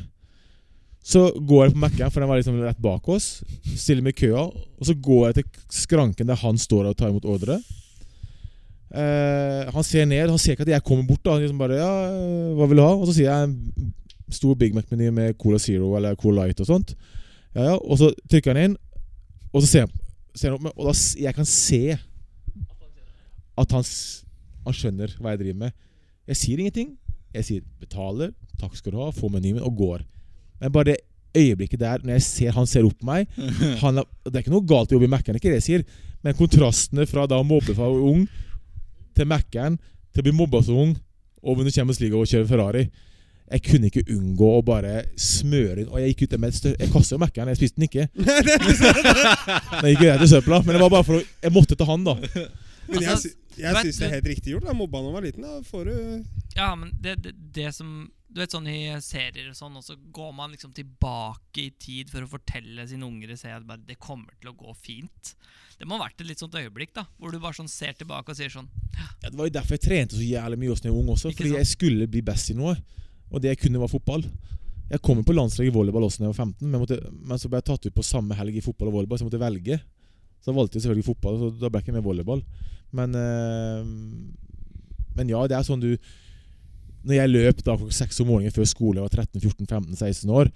Så 1.06 1.30
går 1.34 1.66
jeg 1.66 1.74
på 1.76 1.82
Mac-en, 1.82 2.12
for 2.12 2.22
den 2.22 2.30
var 2.30 2.40
liksom 2.40 2.60
rett 2.62 2.82
bak 2.84 3.08
oss. 3.10 3.40
Stiller 3.76 4.04
meg 4.06 4.18
i 4.18 4.28
køa. 4.28 4.48
Og 4.52 4.88
så 4.90 4.96
går 4.96 5.30
jeg 5.30 5.38
til 5.40 5.62
skranken 5.74 6.28
der 6.30 6.40
han 6.42 6.60
står 6.60 6.90
og 6.90 6.98
tar 7.00 7.14
imot 7.14 7.28
ordre. 7.30 7.60
Eh, 8.90 9.70
han 9.70 9.86
ser 9.86 10.08
ned, 10.10 10.32
han 10.32 10.42
ser 10.42 10.56
ikke 10.58 10.66
at 10.68 10.74
jeg 10.76 10.86
kommer 10.86 11.08
bort. 11.08 11.24
da 11.24 11.38
Han 11.38 11.44
liksom 11.44 11.62
bare, 11.62 11.80
ja, 11.80 11.94
hva 12.58 12.68
vil 12.70 12.82
du 12.82 12.84
ha? 12.84 12.92
Og 12.98 13.08
så 13.08 13.16
sier 13.16 13.30
jeg 13.30 13.48
en 13.48 13.94
stor 14.34 14.58
Big 14.60 14.76
Mac-meny 14.76 15.10
med 15.14 15.38
Cola 15.42 15.60
Zero 15.62 15.96
eller 15.98 16.18
Cola 16.20 16.46
Light 16.46 16.62
og 16.62 16.70
sånt. 16.70 16.96
Ja, 17.56 17.72
ja, 17.72 17.76
Og 17.78 17.98
så 17.98 18.12
trykker 18.30 18.54
han 18.54 18.70
inn, 18.70 18.78
og 19.50 19.64
så 19.64 19.68
ser 19.68 19.88
han, 19.88 19.94
ser 20.38 20.52
han 20.54 20.60
opp 20.60 20.78
Og 20.78 20.92
da, 20.92 20.94
jeg 21.18 21.34
kan 21.34 21.48
se 21.50 21.98
at 23.60 23.74
han, 23.76 23.88
han 24.68 24.76
skjønner 24.76 25.16
hva 25.18 25.34
jeg 25.34 25.42
driver 25.42 25.64
med. 25.66 25.74
Jeg 26.30 26.38
sier 26.38 26.62
ingenting. 26.62 26.94
Jeg 27.34 27.46
sier 27.46 27.66
betaler, 27.82 28.32
takk 28.62 28.78
skal 28.78 28.94
du 28.94 29.02
ha, 29.02 29.10
får 29.14 29.34
menyen 29.34 29.62
og 29.66 29.76
går. 29.78 30.06
Men 30.60 30.72
bare 30.76 30.92
det 30.92 30.98
øyeblikket 31.38 31.80
der, 31.80 32.02
når 32.04 32.16
jeg 32.18 32.26
ser 32.26 32.56
han 32.58 32.68
ser 32.68 32.88
opp 32.88 32.98
på 33.00 33.06
meg 33.06 33.28
han 33.84 34.02
er, 34.02 34.08
Det 34.26 34.34
er 34.36 34.42
ikke 34.44 34.54
noe 34.56 34.66
galt 34.68 34.90
i 34.92 34.96
å 34.96 34.98
jobbe 34.98 35.08
i 35.10 35.14
Mækkern, 35.14 35.38
ikke 35.40 35.52
det 35.54 35.60
jeg 35.62 35.68
sier. 35.68 35.84
Men 36.26 36.36
kontrastene 36.36 37.06
fra 37.08 37.28
da 37.30 37.38
å 37.40 37.46
mobbe 37.48 37.76
fra 37.78 37.88
ung 37.90 38.26
til 39.16 39.30
Mækkern 39.30 39.78
til 40.10 40.24
å 40.24 40.26
bli 40.26 40.34
mobba 40.36 40.64
som 40.66 40.80
ung 40.88 40.96
og 41.44 41.60
vinne 41.60 41.72
Champions 41.72 42.02
League 42.04 42.18
og 42.20 42.28
kjøre 42.28 42.48
Ferrari 42.50 42.82
Jeg 43.54 43.62
kunne 43.64 43.88
ikke 43.88 44.02
unngå 44.12 44.50
å 44.58 44.64
bare 44.66 45.06
smøre 45.16 45.84
inn 45.86 45.88
Og 45.94 46.02
jeg 46.02 46.12
gikk 46.12 46.24
ut 46.26 46.34
med 46.42 46.50
et 46.52 46.58
større 46.58 46.80
Jeg 46.82 46.92
kasta 46.92 47.16
jo 47.16 47.20
Mækkern, 47.24 47.52
jeg 47.54 47.60
spiste 47.62 47.80
den 47.80 47.88
ikke. 47.88 48.08
Men 49.80 49.88
jeg 49.88 49.96
gikk 49.96 50.04
rett 50.10 50.26
i 50.26 50.30
søpla. 50.34 50.60
Men 50.66 50.76
det 50.76 50.82
var 50.84 50.92
bare 50.98 51.08
for 51.08 51.20
å 51.20 51.24
Jeg 51.24 51.54
måtte 51.56 51.78
til 51.80 51.90
han, 51.90 52.04
da. 52.08 52.18
Men 52.90 53.04
jeg, 53.06 53.14
Altså, 53.14 53.32
jeg 53.60 53.84
syns 53.86 54.00
det 54.02 54.08
er 54.10 54.14
helt 54.18 54.30
riktig 54.34 54.54
gjort. 54.56 54.66
da 54.68 54.74
Mobba 54.76 55.00
når 55.02 55.10
man 55.12 55.18
var 55.20 55.26
liten. 55.28 55.46
Da 55.46 55.60
får 55.70 55.90
du 55.90 55.96
Ja, 56.58 56.70
men 56.76 56.92
det, 57.04 57.16
det, 57.24 57.34
det 57.56 57.70
som 57.76 58.10
Du 58.30 58.38
vet 58.44 58.54
sånn 58.54 58.68
i 58.70 58.84
serier 59.02 59.48
og 59.50 59.58
sånn, 59.58 59.78
og 59.80 59.82
så 59.82 59.96
går 60.14 60.34
man 60.38 60.52
liksom 60.54 60.74
tilbake 60.78 61.64
i 61.64 61.72
tid 61.82 62.12
for 62.14 62.22
å 62.22 62.30
fortelle 62.30 62.86
sine 62.90 63.08
unger 63.08 63.34
se 63.40 63.50
at 63.50 63.66
bare, 63.66 63.82
det 63.88 63.98
kommer 64.02 64.36
til 64.38 64.52
å 64.52 64.58
gå 64.58 64.76
fint. 64.78 65.34
Det 65.80 65.88
må 65.88 65.98
ha 65.98 66.06
vært 66.06 66.22
et 66.22 66.30
litt 66.30 66.44
sånt 66.44 66.58
øyeblikk, 66.60 66.94
da, 66.94 67.08
hvor 67.18 67.34
du 67.34 67.40
bare 67.42 67.58
sånn 67.58 67.72
ser 67.72 67.98
tilbake 67.98 68.30
og 68.30 68.38
sier 68.38 68.54
sånn 68.54 68.70
Ja, 68.94 69.08
det 69.32 69.34
var 69.40 69.50
jo 69.50 69.56
derfor 69.56 69.78
jeg 69.78 69.86
trente 69.88 70.18
så 70.20 70.26
jævlig 70.26 70.60
mye 70.62 70.76
da 70.76 70.90
jeg 70.90 70.94
var 70.94 71.02
ung 71.02 71.12
også. 71.16 71.32
Fordi 71.32 71.54
sånn? 71.56 71.62
jeg 71.62 71.72
skulle 71.72 72.10
bli 72.12 72.22
best 72.30 72.54
i 72.54 72.58
noe. 72.60 72.76
Og 73.30 73.42
det 73.42 73.54
jeg 73.54 73.62
kunne, 73.64 73.82
var 73.82 73.90
fotball. 73.90 74.26
Jeg 74.90 75.02
kom 75.06 75.22
jo 75.22 75.26
på 75.26 75.36
landslaget 75.38 75.72
i 75.72 75.76
volleyball 75.76 76.06
også 76.06 76.22
da 76.22 76.28
jeg 76.28 76.34
var 76.34 76.42
15, 76.46 76.70
men, 76.70 76.82
måtte, 76.82 77.00
men 77.14 77.42
så 77.42 77.50
ble 77.50 77.62
jeg 77.62 77.70
tatt 77.70 77.90
ut 77.90 77.98
på 77.98 78.06
samme 78.06 78.38
helg 78.38 78.58
i 78.58 78.66
fotball 78.66 78.90
og 78.90 79.00
volleyball, 79.00 79.20
så 79.20 79.26
jeg 79.26 79.32
måtte 79.32 79.42
velge. 79.42 79.82
Så 80.46 80.56
valgte 80.56 80.78
jeg 80.78 80.86
selvfølgelig 80.86 81.10
fotball, 81.10 81.38
så 81.42 81.52
da 81.58 81.70
ble 81.70 81.82
jeg 81.82 81.88
ikke 81.88 81.98
med 81.98 82.06
volleyball. 82.06 82.42
Men, 82.98 83.14
øh, 83.18 83.86
men 85.18 85.32
ja, 85.34 85.44
det 85.50 85.58
er 85.58 85.66
sånn 85.68 85.82
du 85.84 85.92
Når 87.06 87.16
jeg 87.16 87.32
løp 87.32 87.64
da 87.64 87.78
klokka 87.78 87.96
seks 87.96 88.20
om 88.24 88.30
morgenen 88.32 88.54
før 88.56 88.68
skole, 88.68 89.00
jeg 89.00 89.08
var 89.08 89.26
13-14-15-16 89.26 90.34
år, 90.36 90.52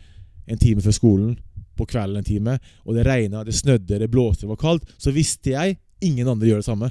en 0.52 0.60
time 0.60 0.84
før 0.84 0.96
skolen, 0.96 1.36
på 1.78 1.88
kvelden 1.90 2.20
en 2.20 2.28
time, 2.28 2.58
og 2.86 2.98
det 2.98 3.06
regna, 3.08 3.44
det 3.48 3.56
snødde, 3.58 4.00
det 4.02 4.10
blåste, 4.12 4.44
det 4.44 4.52
var 4.52 4.62
kaldt, 4.62 4.92
så 5.02 5.14
visste 5.16 5.56
jeg 5.56 5.78
ingen 6.04 6.28
andre 6.28 6.52
gjør 6.52 6.62
det 6.62 6.68
samme. 6.68 6.90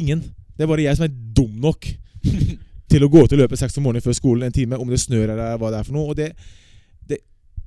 Ingen. 0.00 0.24
Det 0.56 0.64
er 0.64 0.70
bare 0.70 0.86
jeg 0.86 0.98
som 0.98 1.06
er 1.06 1.14
dum 1.36 1.52
nok 1.62 1.86
til 2.90 3.04
å 3.06 3.10
gå 3.12 3.22
ut 3.24 3.34
og 3.36 3.42
løpe 3.42 3.58
seks 3.58 3.78
om 3.78 3.86
morgenen 3.86 4.04
før 4.04 4.16
skolen 4.16 4.48
en 4.48 4.56
time, 4.56 4.78
om 4.80 4.90
det 4.90 5.00
snør 5.02 5.34
eller 5.34 5.60
hva 5.60 5.70
det 5.72 5.80
er 5.80 5.86
for 5.86 5.96
noe. 5.96 6.10
Og 6.10 6.18
det, 6.18 6.32
det 7.06 7.20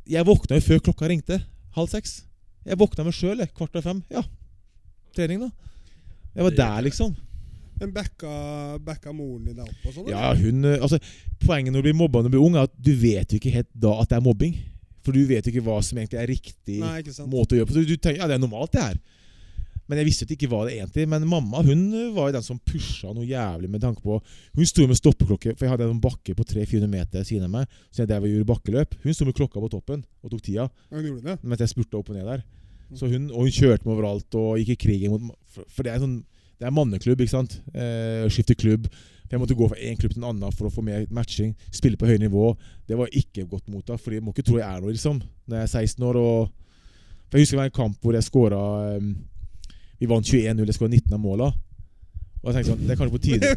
Jeg 0.10 0.28
våkna 0.28 0.60
jo 0.60 0.66
før 0.66 0.84
klokka 0.90 1.10
ringte. 1.10 1.40
Halv 1.78 1.94
seks. 1.94 2.24
Jeg 2.68 2.80
våkna 2.80 3.06
meg 3.08 3.16
sjøl 3.16 3.46
kvart 3.54 3.76
over 3.76 3.86
fem. 3.86 4.02
Ja, 4.12 4.24
trening, 5.16 5.46
da. 5.46 5.50
Jeg 6.34 6.48
var 6.48 6.58
der, 6.58 6.82
liksom. 6.88 7.16
Men 7.84 7.94
backa, 7.96 8.34
backa 8.84 9.12
moren 9.16 9.50
din 9.50 9.58
deg 9.60 9.68
opp 9.68 9.88
og 9.90 9.96
sånn? 9.98 10.12
Ja, 10.14 10.30
hun 10.40 10.64
eh, 10.70 10.80
Altså, 10.80 11.00
Poenget 11.44 11.74
når 11.76 11.84
du 11.84 11.88
blir 11.90 11.98
mobba 12.00 12.22
når 12.24 12.32
du 12.32 12.38
blir 12.38 12.46
ung, 12.46 12.56
er 12.56 12.70
at 12.70 12.78
du 12.80 12.94
vet 12.96 13.34
jo 13.36 13.42
ikke 13.42 13.52
helt 13.58 13.70
da 13.76 13.98
at 14.00 14.14
det 14.14 14.20
er 14.22 14.24
mobbing. 14.24 14.54
For 15.04 15.12
du 15.16 15.26
vet 15.28 15.44
jo 15.44 15.52
ikke 15.52 15.66
hva 15.66 15.82
som 15.84 16.00
egentlig 16.00 16.22
er 16.22 16.30
riktig 16.32 16.78
Nei, 16.80 17.02
ikke 17.04 17.12
sant. 17.18 17.28
måte 17.32 17.58
å 17.58 17.60
gjøre 17.60 17.68
på. 17.68 17.76
Så 17.76 17.84
du 17.84 17.98
tenker 17.98 18.22
ja, 18.24 18.30
det 18.32 18.38
er 18.38 18.44
normalt, 18.46 18.72
det 18.72 18.86
her. 18.86 19.02
Men 19.92 20.00
jeg 20.00 20.08
visste 20.08 20.24
jo 20.24 20.38
ikke 20.38 20.48
hva 20.48 20.62
det 20.64 20.78
egentlig 20.78 21.04
Men 21.12 21.26
mamma 21.28 21.60
hun 21.68 21.82
var 22.16 22.30
jo 22.30 22.36
den 22.38 22.46
som 22.46 22.60
pusha 22.64 23.10
noe 23.12 23.26
jævlig 23.28 23.68
med 23.68 23.82
tanke 23.84 24.00
på 24.00 24.16
Hun 24.56 24.70
sto 24.70 24.86
med 24.88 24.96
stoppeklokke, 24.96 25.58
for 25.58 25.66
jeg 25.68 25.74
hadde 25.74 25.90
en 25.92 26.00
bakke 26.06 26.32
på 26.38 26.46
300-400 26.48 26.88
meter 26.88 27.28
siden 27.28 27.50
av 27.50 27.52
meg. 27.58 27.76
Så 27.92 28.06
jeg 28.06 28.14
drev 28.14 28.24
og 28.24 28.32
gjorde 28.32 28.48
bakkeløp. 28.54 28.96
Hun 29.04 29.18
sto 29.18 29.28
med 29.28 29.36
klokka 29.36 29.60
på 29.60 29.72
toppen 29.76 30.06
og 30.24 30.32
tok 30.32 30.46
tida 30.48 30.70
Hun 30.88 31.04
gjorde 31.04 31.26
det? 31.28 31.36
mens 31.44 31.66
jeg 31.66 31.74
spurta 31.74 32.00
opp 32.00 32.14
og 32.14 32.16
ned 32.16 32.30
der. 32.32 32.46
Så 32.96 33.10
hun, 33.12 33.28
og 33.34 33.44
hun 33.44 33.52
kjørte 33.54 33.84
meg 33.90 33.98
overalt 33.98 34.40
og 34.40 34.56
gikk 34.62 34.76
i 34.78 34.82
krigen 34.86 35.12
mot 35.18 35.36
For, 35.52 35.68
for 35.68 35.84
det 35.84 35.92
er 35.92 36.00
en 36.00 36.06
sånn 36.06 36.20
Det 36.64 36.70
er 36.70 36.76
manneklubb, 36.78 37.20
ikke 37.20 37.34
sant? 37.34 37.58
Eh, 37.76 38.24
skifte 38.32 38.56
klubb. 38.56 38.86
Jeg 39.28 39.42
måtte 39.42 39.56
gå 39.58 39.68
fra 39.68 39.76
én 39.84 39.98
klubb 40.00 40.14
til 40.14 40.22
en 40.22 40.30
annen 40.30 40.54
for 40.56 40.70
å 40.70 40.72
få 40.72 40.80
mer 40.86 41.02
matching. 41.12 41.50
Spille 41.76 42.00
på 42.00 42.08
høyt 42.08 42.22
nivå. 42.24 42.54
Det 42.88 42.96
var 42.96 43.12
ikke 43.12 43.44
godt 43.52 43.68
mottatt, 43.68 44.00
for 44.00 44.16
jeg 44.16 44.24
må 44.24 44.32
ikke 44.32 44.46
tro 44.48 44.62
jeg 44.62 44.64
er 44.70 44.80
noe, 44.80 44.94
liksom. 44.94 45.20
Når 45.50 45.60
jeg 45.60 45.68
er 45.68 45.74
16 45.92 46.08
år 46.08 46.20
og 46.22 46.54
For 47.28 47.40
Jeg 47.40 47.44
husker 47.44 47.58
det 47.58 47.60
var 47.60 47.72
en 47.72 47.76
kamp 47.76 48.00
hvor 48.00 48.16
jeg 48.16 48.24
skåra 48.24 48.62
Vi 50.00 50.08
vant 50.08 50.24
21-0, 50.24 50.64
jeg 50.70 50.78
skåra 50.78 50.94
19 50.94 51.18
av 51.18 51.20
måla. 51.20 51.52
Og 52.44 52.48
jeg 52.48 52.56
tenkte 52.56 52.72
sånn 52.72 52.88
Det 52.88 52.96
er 52.96 53.00
kanskje 53.02 53.18
på 53.18 53.24
tide 53.28 53.52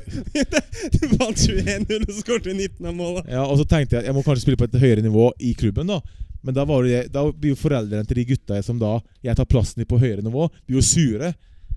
Du 0.96 1.16
vant 1.20 1.42
21-0 1.46 2.06
og 2.08 2.20
skåret 2.22 2.52
19 2.54 2.90
av 2.90 2.96
måla. 2.96 3.24
Ja, 3.30 3.44
Og 3.46 3.60
så 3.60 3.66
tenkte 3.70 3.98
jeg 3.98 4.02
at 4.02 4.10
jeg 4.10 4.16
må 4.16 4.26
kanskje 4.26 4.48
spille 4.48 4.58
på 4.58 4.66
et 4.66 4.78
høyere 4.82 5.04
nivå 5.06 5.28
i 5.38 5.54
klubben. 5.58 5.94
Da 5.94 6.00
Men 6.42 6.58
da, 6.58 6.66
var 6.66 6.82
det, 6.82 7.04
da 7.14 7.28
blir 7.30 7.54
jo 7.54 7.60
foreldrene 7.60 8.06
til 8.08 8.24
de 8.24 8.26
gutta 8.32 8.58
som 8.66 8.82
da 8.82 8.96
jeg 9.22 9.38
tar 9.38 9.46
plassen 9.50 9.82
i 9.82 9.86
på 9.86 9.98
høyere 10.02 10.26
nivå, 10.26 10.48
blir 10.66 10.80
jo 10.80 10.84
sure. 10.86 11.32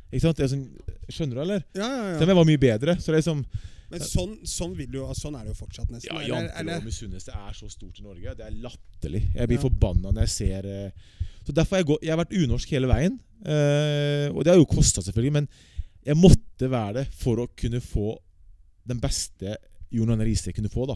Ikke 0.09 0.23
sant? 0.25 0.39
Det 0.39 0.47
sånn, 0.49 0.63
skjønner 1.09 1.37
du, 1.37 1.41
eller? 1.43 1.65
Ja, 1.77 1.87
ja, 1.89 2.13
Selv 2.17 2.23
om 2.23 2.29
ja. 2.29 2.33
jeg 2.33 2.39
var 2.39 2.47
mye 2.49 2.61
bedre. 2.63 2.95
Så 2.97 3.11
det 3.11 3.17
er 3.17 3.21
liksom 3.21 3.43
Men 3.89 4.03
sånn, 4.05 4.33
sånn, 4.45 4.73
jo, 4.93 5.05
sånn 5.17 5.35
er 5.37 5.45
det 5.47 5.53
jo 5.53 5.57
fortsatt, 5.63 5.89
nesten. 5.93 6.09
Ja, 6.13 6.21
Jantelov 6.35 6.75
og 6.83 6.87
misunnelse 6.89 7.33
er 7.33 7.55
så 7.57 7.69
stort 7.73 7.97
i 8.01 8.05
Norge. 8.05 8.35
Det 8.37 8.45
er 8.45 8.57
latterlig. 8.61 9.23
Jeg 9.35 9.49
blir 9.49 9.57
Ja. 9.57 9.63
forbanna 9.65 10.11
når 10.13 10.27
jeg 10.27 10.33
ser 10.35 10.65
eh, 10.69 10.91
Så 11.45 11.53
Derfor 11.53 11.75
har 11.77 11.81
jeg, 11.83 11.87
gått, 11.89 12.03
jeg 12.05 12.13
har 12.13 12.19
vært 12.23 12.35
unorsk 12.37 12.69
hele 12.75 12.87
veien. 12.87 13.19
Uh, 13.39 14.27
og 14.35 14.43
det 14.43 14.51
har 14.51 14.59
jo 14.59 14.65
kosta, 14.69 15.01
selvfølgelig. 15.01 15.31
Men 15.33 15.47
Jeg 16.05 16.15
måtte 16.15 16.69
være 16.69 16.93
det 16.99 17.07
for 17.13 17.41
å 17.41 17.47
kunne 17.57 17.81
få 17.81 18.17
den 18.87 18.99
beste 19.01 19.57
Jon 19.91 20.09
Arne 20.13 20.25
Riise 20.25 20.53
kunne 20.53 20.69
få. 20.69 20.85
da 20.85 20.95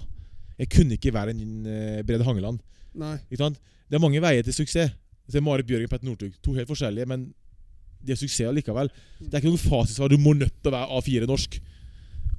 Jeg 0.60 0.70
kunne 0.70 0.98
ikke 0.98 1.14
være 1.14 1.32
en 1.34 1.66
uh, 1.66 2.02
Brede 2.06 2.24
Hangeland. 2.24 2.60
Nei. 2.94 3.18
Ikke 3.32 3.42
sant? 3.42 3.58
Det 3.90 3.98
er 3.98 4.04
mange 4.04 4.22
veier 4.22 4.44
til 4.46 4.54
suksess. 4.54 4.94
Se 5.30 5.42
Marit 5.42 5.66
Bjørgen 5.66 5.88
og 5.88 5.90
Petter 5.90 6.06
Northug. 6.06 6.34
To 6.44 6.54
helt 6.54 6.68
forskjellige, 6.70 7.08
men 7.08 7.34
de 8.04 8.16
er 8.16 8.20
suksess 8.20 8.56
likevel. 8.56 8.92
Det 9.20 9.32
er 9.32 9.42
ikke 9.42 9.54
noe 9.54 9.62
fasitsvar. 9.62 10.12
Du 10.12 10.20
må 10.22 10.36
nødt 10.38 10.56
til 10.60 10.72
å 10.72 10.76
være 10.76 11.00
A4 11.00 11.30
norsk. 11.30 11.60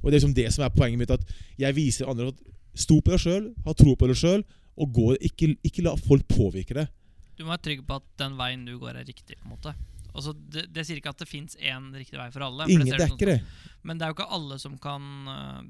Og 0.01 0.05
det 0.05 0.13
er 0.13 0.19
liksom 0.19 0.35
det 0.37 0.49
som 0.53 0.65
er 0.65 0.75
poenget 0.75 1.01
mitt. 1.01 1.15
At 1.15 1.25
jeg 1.61 1.77
viser 1.77 2.11
andre 2.11 2.29
at 2.33 2.43
stå 2.77 2.99
på 3.01 3.15
deg 3.15 3.23
sjøl, 3.23 3.49
ha 3.65 3.73
tro 3.77 3.95
på 3.97 4.09
deg 4.11 4.19
sjøl, 4.19 4.45
og 4.75 4.91
gå, 4.93 5.09
ikke, 5.23 5.53
ikke 5.65 5.85
la 5.85 5.95
folk 5.97 6.27
påvirke 6.29 6.75
deg. 6.77 6.91
Du 7.35 7.43
må 7.43 7.53
være 7.53 7.65
trygg 7.69 7.83
på 7.87 7.97
at 7.99 8.07
den 8.21 8.35
veien 8.39 8.65
du 8.67 8.75
går, 8.79 8.99
er 8.99 9.07
riktig. 9.07 9.39
på 9.41 9.49
en 9.49 9.55
måte 9.57 9.75
Altså, 10.15 10.31
det, 10.31 10.69
det 10.71 10.85
sier 10.87 11.01
ikke 11.01 11.11
at 11.11 11.19
det 11.19 11.27
fins 11.27 11.57
én 11.59 11.89
riktig 11.91 12.15
vei 12.15 12.29
for 12.31 12.45
alle. 12.45 12.63
for 12.63 12.71
Ingen 12.71 12.87
det 12.87 13.01
er 13.03 13.09
sånn 13.11 13.19
det. 13.19 13.39
Men 13.83 13.99
det 13.99 14.05
er 14.05 14.13
jo 14.13 14.15
ikke 14.15 14.29
alle 14.37 14.57
som 14.61 14.77
kan 14.79 15.09
uh, 15.27 15.65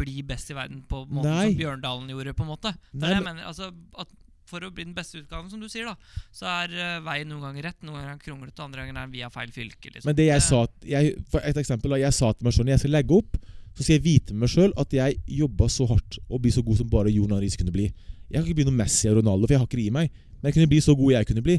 bli 0.00 0.22
best 0.24 0.48
i 0.48 0.56
verden 0.56 0.80
på 0.88 1.02
måten 1.10 1.28
Nei. 1.28 1.50
som 1.50 1.58
Bjørndalen 1.60 2.12
gjorde. 2.14 2.32
på 2.38 2.46
en 2.46 2.50
måte 2.54 2.72
Det 2.72 3.02
Nei, 3.02 3.10
er 3.10 3.12
det 3.12 3.18
jeg 3.18 3.26
mener, 3.26 3.50
altså 3.50 3.68
at 4.00 4.14
For 4.52 4.66
å 4.66 4.70
bli 4.74 4.84
den 4.84 4.96
beste 4.96 5.22
utgaven, 5.22 5.48
som 5.50 5.62
du 5.62 5.68
sier, 5.72 5.88
da 5.88 5.96
så 6.34 6.48
er 6.50 6.76
uh, 6.76 6.98
veien 7.06 7.30
noen 7.30 7.46
ganger 7.48 7.70
rett, 7.70 7.78
noen 7.82 7.98
ganger 7.98 8.12
er 8.14 8.20
kronglete, 8.22 8.64
andre 8.64 8.84
ganger 8.84 9.00
er 9.02 9.10
via 9.12 9.30
feil 9.32 9.52
fylke. 9.54 9.90
Liksom. 9.90 10.08
Men 10.10 10.18
det 10.18 10.28
jeg 10.28 10.44
sa 10.44 10.62
jeg, 10.86 11.16
For 11.32 11.44
et 11.48 11.58
eksempel 11.62 11.94
da, 11.94 12.00
Jeg 12.02 12.16
sa 12.16 12.32
til 12.34 12.46
meg 12.46 12.54
sjøl 12.54 12.66
Når 12.68 12.74
jeg 12.74 12.82
skal 12.84 12.94
legge 12.96 13.18
opp 13.18 13.36
Så 13.72 13.84
skal 13.84 13.94
jeg 13.96 14.04
vite 14.04 14.34
med 14.34 14.44
meg 14.44 14.52
selv 14.52 14.80
At 14.82 14.96
jeg 14.96 15.20
jobbet 15.40 15.74
så 15.74 15.86
hardt 15.90 16.18
Og 16.28 16.42
bli 16.44 16.52
så 16.54 16.64
god 16.66 16.80
som 16.80 16.90
bare 16.92 17.12
Jon 17.12 17.34
Aris 17.36 17.56
kunne 17.60 17.74
bli. 17.74 17.88
Jeg 18.28 18.36
kan 18.38 18.46
ikke 18.46 18.60
bli 18.60 18.68
noe 18.68 18.78
Messi 18.78 19.10
og 19.10 19.20
Ronaldo 19.20 19.48
For 19.48 19.56
jeg 19.56 19.62
har 19.62 19.70
ikke 19.70 19.80
det 19.80 19.88
i 19.88 19.94
meg 19.94 20.10
Men 20.12 20.50
jeg 20.50 20.58
kunne 20.58 20.72
bli 20.72 20.80
så 20.84 20.96
god 20.98 21.14
jeg 21.16 21.30
kunne 21.30 21.44
bli. 21.44 21.58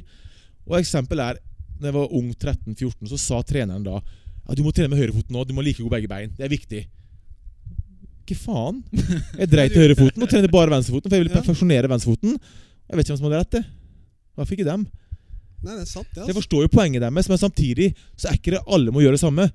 Og 0.70 0.78
eksempel 0.80 1.24
er 1.24 1.40
Når 1.80 1.90
jeg 1.90 1.98
var 2.00 2.18
ung 2.20 2.34
13-14 2.34 3.14
Så 3.14 3.22
sa 3.22 3.42
treneren 3.48 3.88
da 3.88 4.02
at 4.44 4.60
du 4.60 4.64
må 4.66 4.74
trene 4.76 4.92
med 4.92 5.00
høyrefoten 5.00 5.32
nå 5.32 5.46
Du 5.48 5.56
må 5.56 5.64
like 5.64 5.80
god 5.80 5.94
begge 5.96 6.10
bein 6.12 6.34
Det 6.36 6.44
er 6.44 6.52
viktig. 6.52 6.82
Ikke 8.24 8.36
faen? 8.40 8.82
Jeg 9.40 9.50
dreit 9.52 9.76
i 9.76 9.82
høyrefoten 9.84 10.24
Og 10.24 10.32
trente 10.32 10.52
bare 10.52 10.74
venstrefoten 10.74 11.10
For 11.10 11.18
jeg 11.18 11.26
ville 11.26 11.36
perfeksjonere 11.36 11.92
venstrefoten 11.92 12.38
Jeg 12.94 13.00
vet 13.00 13.08
ikke 13.08 13.16
hvem 13.16 13.22
som 13.24 13.30
hadde 13.32 13.42
rett 13.42 13.56
det 13.58 13.64
Hvorfor 14.38 14.56
ikke 14.58 14.70
dem? 14.70 14.88
Nei, 15.64 15.76
det 15.78 15.84
er 15.84 15.90
sant, 15.90 16.08
det. 16.12 16.20
altså. 16.20 16.30
jeg 16.30 16.38
forstår 16.38 16.66
jo 16.66 16.70
poenget 16.74 17.02
deres, 17.02 17.30
men 17.32 17.40
samtidig 17.40 17.94
så 18.20 18.30
er 18.30 18.38
ikke 18.38 18.52
det 18.56 18.66
alle 18.68 18.92
må 18.94 19.02
gjøre 19.02 19.16
det 19.16 19.22
samme. 19.22 19.46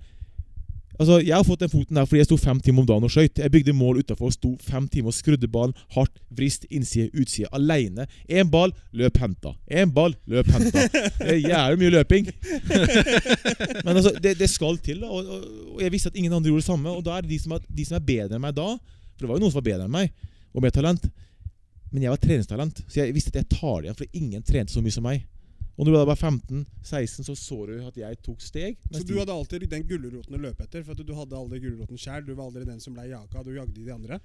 Altså, 0.98 1.20
Jeg 1.22 1.36
har 1.36 1.44
fått 1.46 1.60
den 1.62 1.70
foten 1.70 1.98
der 1.98 2.06
fordi 2.08 2.22
jeg 2.22 2.26
sto 2.26 2.38
fem 2.40 2.60
timer 2.62 2.82
om 2.82 2.86
dagen 2.88 3.06
og 3.06 3.12
skøyt. 3.12 3.38
Jeg 3.38 3.52
bygde 3.54 3.74
mål 3.76 4.00
utafor, 4.00 4.32
sto 4.34 4.54
fem 4.66 4.88
timer 4.90 5.12
og 5.12 5.14
skrudde 5.14 5.50
ballen 5.50 5.74
hardt, 5.94 6.16
vrist, 6.34 6.66
innside, 6.74 7.10
utside, 7.14 7.50
aleine. 7.54 8.08
Én 8.26 8.50
ball, 8.50 8.74
løp 8.98 9.20
henta. 9.22 9.52
Én 9.70 9.92
ball, 9.94 10.16
løp 10.26 10.50
henta. 10.54 10.88
Det 11.20 11.28
er 11.36 11.38
jævlig 11.44 11.78
mye 11.84 11.94
løping. 11.98 12.32
Men 13.84 13.94
altså, 13.94 14.14
det, 14.18 14.34
det 14.40 14.50
skal 14.50 14.80
til, 14.82 15.04
da. 15.04 15.12
Og, 15.12 15.28
og, 15.28 15.46
og 15.76 15.84
jeg 15.84 15.94
visste 15.94 16.10
at 16.10 16.18
ingen 16.18 16.32
andre 16.32 16.50
gjorde 16.50 16.64
det 16.64 16.70
samme. 16.72 16.90
Og 16.90 17.04
da 17.06 17.14
er 17.18 17.26
det 17.26 17.34
de 17.36 17.38
som 17.44 17.54
er, 17.58 17.62
de 17.68 17.86
som 17.86 18.00
er 18.00 18.06
bedre 18.10 18.38
enn 18.40 18.46
meg 18.48 18.56
da 18.58 18.72
For 18.78 19.26
det 19.26 19.30
var 19.30 19.38
jo 19.38 19.44
noen 19.44 19.54
som 19.54 19.60
var 19.60 19.70
bedre 19.70 19.86
enn 19.86 19.94
meg, 20.00 20.10
og 20.54 20.64
med 20.64 20.74
talent. 20.74 21.10
Men 21.90 22.04
jeg 22.04 22.12
var 22.12 22.20
treningstalent, 22.22 22.84
så 22.86 23.00
jeg 23.00 23.14
visste 23.16 23.32
at 23.32 23.42
jeg 23.42 23.50
tar 23.54 23.80
det 23.80 23.88
igjen, 23.88 23.98
for 23.98 24.20
ingen 24.20 24.44
trente 24.44 24.74
så 24.74 24.82
mye 24.84 24.94
som 24.94 25.06
meg. 25.08 25.26
Og 25.78 25.86
når 25.86 25.94
du 25.94 25.98
var 26.10 26.18
15-16, 26.18 27.22
så 27.28 27.34
så 27.38 27.58
du 27.68 27.76
at 27.86 27.98
jeg 28.00 28.18
tok 28.26 28.40
steg. 28.42 28.80
Så 28.90 29.04
du 29.06 29.14
hadde 29.14 29.30
alltid 29.30 29.68
den 29.70 29.84
gulroten 29.86 30.34
å 30.34 30.40
løpe 30.42 30.66
etter? 30.66 30.82
For 30.82 30.98
du 30.98 31.12
hadde 31.14 31.38
aldri 31.38 31.60
gulroten 31.62 32.00
sjæl. 32.00 32.24
Du 32.26 32.32
var 32.34 32.48
aldri 32.48 32.64
den 32.66 32.80
som 32.82 32.96
ble 32.96 33.06
jaka, 33.06 33.44
du 33.46 33.52
jagde 33.54 33.78
de 33.78 33.94
andre. 33.94 34.18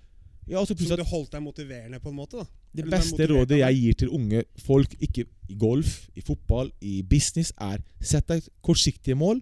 ja, 0.50 0.66
så 0.66 0.76
Så 0.76 0.98
det 0.98 1.06
holdt 1.08 1.32
deg 1.32 1.42
motiverende, 1.42 2.00
på 2.00 2.10
en 2.10 2.16
måte? 2.16 2.38
da 2.38 2.46
Det 2.74 2.90
beste 2.90 3.28
rådet 3.30 3.60
jeg 3.60 3.76
gir 3.80 3.94
til 3.94 4.10
unge 4.10 4.44
folk, 4.58 4.96
ikke 5.00 5.26
i 5.48 5.56
golf, 5.56 6.10
i 6.16 6.22
fotball, 6.22 6.72
i 6.82 7.04
business, 7.04 7.54
er 7.62 7.80
sett 8.02 8.28
deg 8.28 8.42
kortsiktige 8.62 9.16
mål 9.16 9.40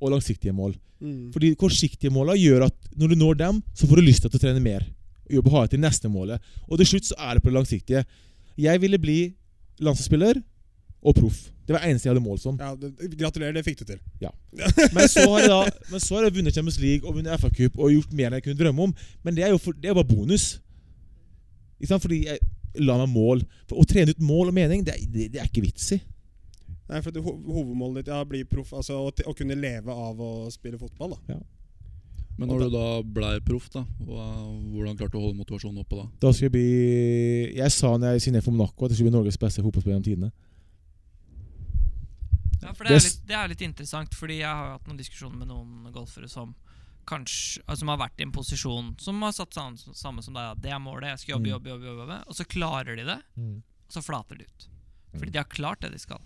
og 0.00 0.10
langsiktige 0.10 0.52
mål. 0.52 0.74
Mm. 1.00 1.32
Fordi 1.32 1.54
kortsiktige 1.54 2.10
måla 2.10 2.34
gjør 2.34 2.66
at 2.66 2.74
når 2.98 3.08
du 3.08 3.14
når 3.14 3.38
dem, 3.38 3.62
så 3.74 3.86
får 3.86 3.96
du 3.96 4.02
lyst 4.02 4.26
til 4.26 4.30
å 4.30 4.42
trene 4.42 4.60
mer. 4.60 4.84
Jobbe 5.30 5.52
hardere 5.52 5.74
til 5.74 5.82
neste 5.82 6.10
målet. 6.10 6.42
Og 6.68 6.80
til 6.80 6.94
slutt 6.94 7.10
så 7.10 7.18
er 7.18 7.36
det 7.36 7.44
på 7.44 7.50
det 7.50 7.58
langsiktige. 7.58 8.04
Jeg 8.58 8.80
ville 8.82 8.98
bli 9.00 9.18
landslagsspiller 9.80 10.40
og 11.02 11.16
proff. 11.18 11.48
Det 11.66 11.74
var 11.74 11.84
det 11.84 11.92
eneste 11.92 12.08
jeg 12.08 12.14
hadde 12.14 12.24
mål 12.24 12.38
som. 12.42 12.58
Ja, 12.60 12.74
det, 12.74 13.18
gratulerer, 13.18 13.54
det 13.54 13.64
fikk 13.64 13.80
du 13.80 13.84
til. 13.86 14.00
Men 14.96 15.08
så 15.08 15.24
har 15.30 15.44
jeg 15.44 15.50
da 15.52 15.60
Men 15.92 16.02
så 16.02 16.16
har 16.16 16.26
jeg 16.26 16.34
vunnet 16.36 16.54
Champions 16.54 16.80
League 16.82 17.08
og 17.08 17.16
vunnet 17.16 17.40
FA-cup 17.40 17.78
og 17.78 17.94
gjort 17.94 18.16
mer 18.18 18.30
enn 18.30 18.40
jeg 18.40 18.46
kunne 18.48 18.60
drømme 18.64 18.88
om. 18.88 18.94
Men 19.22 19.38
det 19.38 19.46
er 19.46 19.54
jo 19.54 19.60
for, 19.62 19.78
det 19.78 19.90
er 19.90 19.98
bare 19.98 20.10
bonus. 20.10 20.56
Ikke 21.80 21.92
sant? 21.94 22.04
Fordi 22.04 22.24
jeg 22.26 22.42
la 22.82 22.98
meg 23.02 23.14
mål. 23.14 23.44
For 23.70 23.78
Å 23.78 23.86
trene 23.88 24.14
ut 24.14 24.22
mål 24.26 24.50
og 24.50 24.58
mening, 24.58 24.84
det, 24.86 24.98
det, 25.12 25.30
det 25.34 25.42
er 25.42 25.48
ikke 25.50 25.64
vits 25.64 25.92
i. 25.96 26.00
Nei, 26.90 27.00
for 27.00 27.14
Hovedmålet 27.24 28.02
ditt 28.02 28.12
er 28.12 28.20
å 28.20 28.28
bli 28.28 28.42
proff, 28.48 28.74
altså 28.76 28.98
å, 29.06 29.10
å 29.30 29.34
kunne 29.38 29.56
leve 29.56 29.94
av 29.94 30.18
å 30.20 30.32
spille 30.52 30.80
fotball. 30.80 31.14
da 31.28 31.40
Men 32.38 32.48
når 32.48 32.62
du 32.64 32.68
da 32.72 32.84
blei 33.04 33.34
proff, 33.44 33.66
da 33.74 33.82
hvordan 34.00 34.96
klarte 34.96 35.12
du 35.12 35.18
å 35.20 35.24
holde 35.26 35.38
motivasjonen 35.42 35.82
oppe 35.84 35.98
da? 36.00 36.06
Da 36.24 36.30
skal 36.32 36.48
jeg 36.48 36.54
bli 36.54 37.56
Jeg 37.58 37.70
sa 37.74 37.90
når 37.98 38.16
jeg 38.16 38.24
signerte 38.24 38.46
for 38.48 38.56
Monaco 38.56 38.86
at 38.86 38.90
jeg 38.94 38.98
skulle 38.98 39.10
bli 39.12 39.18
Norges 39.18 39.38
beste 39.38 39.62
fotballspiller 39.62 39.98
gjennom 39.98 40.08
tidene. 40.08 40.32
Ja, 42.62 42.72
for 42.78 42.86
det 42.86 42.94
er, 42.94 43.02
litt, 43.02 43.22
det 43.26 43.34
er 43.36 43.48
litt 43.50 43.64
interessant, 43.66 44.14
fordi 44.14 44.36
jeg 44.40 44.48
har 44.48 44.76
hatt 44.76 44.86
noen 44.86 44.98
diskusjoner 45.00 45.40
med 45.42 45.50
noen 45.50 45.88
golfere 45.94 46.28
som 46.30 46.54
kanskje 47.10 47.64
altså, 47.66 47.80
Som 47.80 47.88
har 47.90 47.98
vært 47.98 48.20
i 48.22 48.26
en 48.28 48.30
posisjon 48.34 48.92
som 49.02 49.22
har 49.26 49.32
satt 49.34 49.56
samme, 49.56 49.94
samme 49.98 50.22
som 50.22 50.36
deg. 50.38 50.60
Det 50.62 50.70
er 50.70 50.78
målet, 50.78 51.08
jeg 51.10 51.18
skal 51.24 51.32
jobbe, 51.34 51.48
Mm. 51.48 51.54
jobbe, 51.56 51.68
jobbe, 51.72 51.86
jobbe, 51.90 52.02
jobbe. 52.06 52.18
Og 52.30 52.34
så 52.38 52.44
klarer 52.46 52.96
de 52.96 53.04
det, 53.08 53.18
og 53.42 53.90
så 53.90 54.02
flater 54.06 54.38
de 54.38 54.44
ut. 54.46 54.68
Fordi 55.18 55.32
de 55.34 55.38
har 55.42 55.48
klart 55.50 55.80
det 55.82 55.90
de 55.92 55.98
skal. 55.98 56.20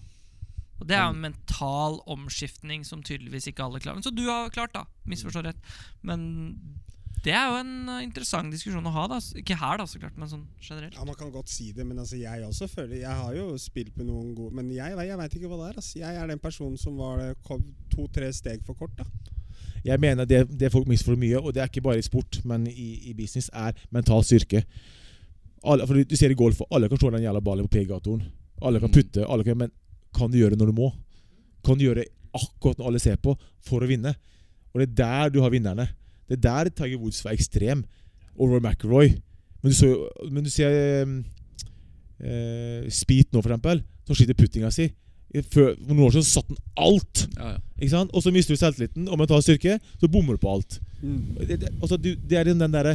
Og 0.81 0.89
det 0.89 0.97
er 0.97 1.07
jo 1.07 1.15
en 1.15 1.23
mental 1.25 2.01
omskiftning 2.13 2.83
som 2.85 3.03
tydeligvis 3.03 3.47
ikke 3.49 3.65
alle 3.65 3.81
klarer. 3.81 4.03
Så 4.05 4.13
du 4.15 4.27
har 4.29 4.51
klart, 4.53 4.75
da. 4.77 4.85
Misforstå 5.09 5.43
rett. 5.47 5.57
Men 6.05 6.27
det 7.25 7.33
er 7.35 7.47
jo 7.49 7.57
en 7.63 7.71
eh, 7.89 8.03
interessant 8.05 8.53
diskusjon 8.53 8.85
å 8.87 8.93
ha. 8.95 9.07
da 9.11 9.17
Ikke 9.41 9.57
her, 9.59 9.79
da, 9.81 9.87
så 9.89 9.99
klart, 10.03 10.19
men 10.21 10.29
sånn 10.31 10.45
generelt. 10.63 10.95
Ja, 10.95 11.05
Man 11.09 11.17
kan 11.19 11.33
godt 11.35 11.49
si 11.51 11.71
det, 11.73 11.87
men 11.89 11.99
altså 11.99 12.19
jeg 12.21 12.45
også 12.47 12.69
føler 12.71 13.01
Jeg 13.01 13.17
har 13.23 13.33
jo 13.35 13.47
spilt 13.59 13.97
med 13.97 14.07
noen 14.11 14.35
gode 14.37 14.55
Men 14.55 14.69
jeg, 14.71 14.93
jeg 15.09 15.19
veit 15.19 15.35
ikke 15.39 15.49
hva 15.51 15.59
det 15.63 15.71
er. 15.73 15.81
Altså. 15.81 15.99
Jeg 16.03 16.21
er 16.21 16.29
den 16.31 16.43
personen 16.45 16.77
som 16.79 17.01
var 17.01 17.25
to-tre 17.95 18.29
steg 18.37 18.63
for 18.69 18.75
kort. 18.79 18.93
da 19.01 19.09
Jeg 19.87 19.99
mener 20.03 20.25
det, 20.29 20.45
det 20.61 20.71
folk 20.75 20.87
misforstår 20.93 21.19
mye, 21.25 21.41
og 21.41 21.55
det 21.57 21.63
er 21.65 21.73
ikke 21.73 21.83
bare 21.89 21.99
i 21.99 22.07
sport, 22.07 22.41
men 22.45 22.67
i, 22.69 22.91
i 23.11 23.15
business, 23.17 23.49
er 23.55 23.73
mental 23.95 24.23
styrke. 24.27 24.63
Alle, 25.65 25.87
for 25.87 25.95
du, 25.99 26.05
du 26.05 26.17
ser 26.19 26.31
i 26.31 26.39
golf, 26.39 26.61
alle 26.71 26.89
kan 26.93 26.99
slå 27.01 27.11
den 27.17 27.23
jævla 27.25 27.41
ballen 27.43 27.67
på 27.67 27.79
PGA-toren. 27.79 28.23
Alle 28.63 28.81
kan 28.81 28.91
Mm. 28.91 28.95
putte, 28.95 29.25
alle 29.27 29.45
kan, 29.45 29.57
men 29.59 29.71
kan 30.17 30.33
du 30.33 30.39
gjøre 30.41 30.59
når 30.59 30.73
du 30.73 30.81
må? 30.81 30.91
Kan 31.67 31.79
du 31.79 31.87
gjøre 31.87 32.07
akkurat 32.37 32.81
når 32.81 32.91
alle 32.91 33.03
ser 33.03 33.21
på, 33.21 33.37
for 33.65 33.85
å 33.85 33.91
vinne? 33.91 34.15
Og 34.73 34.83
det 34.83 34.89
er 34.89 34.99
der 35.01 35.33
du 35.35 35.41
har 35.45 35.53
vinnerne. 35.53 35.89
Det 36.29 36.39
er 36.39 36.45
der 36.49 36.73
Tiger 36.75 37.01
Woods 37.01 37.23
var 37.25 37.37
ekstrem. 37.37 37.85
Og 38.37 38.53
Roy 38.53 38.61
McIlroy. 38.61 39.15
Men 39.63 39.73
du, 39.73 39.77
så, 39.77 39.91
men 40.31 40.45
du 40.45 40.51
ser 40.53 40.75
eh, 40.75 41.13
eh, 42.21 42.89
Speed 42.93 43.33
nå, 43.33 43.41
for 43.41 43.51
eksempel, 43.51 43.81
som 44.07 44.19
sliter 44.19 44.37
puttinga 44.39 44.71
si. 44.75 44.91
Før, 45.37 45.73
for 45.75 45.89
noen 45.89 46.05
år 46.07 46.15
siden 46.15 46.27
satt 46.29 46.51
den 46.53 46.61
alt. 46.81 47.25
Ja, 47.37 47.55
ja. 47.57 47.63
Ikke 47.81 47.93
sant? 47.93 48.13
Og 48.17 48.25
så 48.25 48.33
mister 48.33 48.57
du 48.57 48.61
selvtilliten 48.61 49.09
og 49.11 49.19
mental 49.21 49.43
styrke, 49.45 49.79
så 50.01 50.11
bommer 50.13 50.37
du 50.37 50.45
på 50.45 50.53
alt. 50.55 50.79
Mm. 51.01 51.17
Det, 51.41 51.59
det, 51.65 51.73
altså, 51.81 51.99
du, 52.01 52.13
det 52.17 52.39
er 52.39 52.49
den 52.49 52.63
den 52.63 52.77
der, 52.77 52.95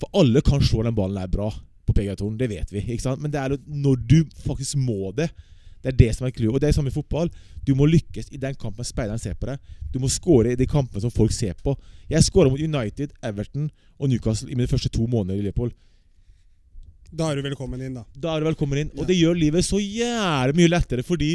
For 0.00 0.20
alle 0.20 0.42
kan 0.44 0.64
slå 0.64 0.82
den 0.84 0.96
ballen 0.96 1.20
er 1.20 1.30
bra 1.30 1.50
på 1.86 1.94
PGA-toren, 1.96 2.38
det 2.40 2.50
vet 2.50 2.72
vi. 2.72 2.82
ikke 2.84 3.04
sant? 3.04 3.22
Men 3.22 3.32
det 3.32 3.40
er 3.40 3.56
når 3.66 4.02
du 4.08 4.18
faktisk 4.44 4.80
må 4.80 5.12
det. 5.16 5.30
Det 5.80 5.92
er 5.92 5.96
det 5.96 6.10
som 6.16 6.26
er 6.28 6.34
clouet. 6.36 6.54
Og 6.54 6.60
det 6.60 6.68
er 6.68 6.76
samme 6.76 6.92
i 6.92 6.94
fotball. 6.94 7.30
Du 7.66 7.74
må 7.78 7.86
lykkes 7.88 8.28
i 8.34 8.40
den 8.40 8.56
kampen 8.60 8.84
speideren 8.84 9.20
ser 9.20 9.36
på 9.40 9.48
deg. 9.48 9.60
Du 9.92 9.98
må 10.02 10.10
score 10.12 10.52
i 10.52 10.58
de 10.58 10.66
kampene 10.68 11.02
som 11.04 11.12
folk 11.14 11.32
ser 11.34 11.56
på. 11.64 11.74
Jeg 12.10 12.26
skåra 12.26 12.52
mot 12.52 12.60
United, 12.60 13.14
Everton 13.24 13.70
og 13.98 14.10
Newcastle 14.12 14.50
i 14.50 14.58
mine 14.58 14.70
første 14.70 14.92
to 14.92 15.06
måneder 15.08 15.40
i 15.40 15.46
Liverpool. 15.46 15.72
Da 17.10 17.30
er 17.30 17.40
du 17.40 17.46
velkommen 17.48 17.80
inn, 17.82 17.96
da. 17.98 18.04
Da 18.14 18.36
er 18.36 18.42
du 18.42 18.50
velkommen 18.50 18.78
inn. 18.84 18.92
Ja. 18.92 19.00
Og 19.02 19.08
det 19.08 19.16
gjør 19.18 19.38
livet 19.38 19.66
så 19.66 19.80
jævlig 19.82 20.60
mye 20.60 20.70
lettere 20.70 21.06
fordi 21.06 21.32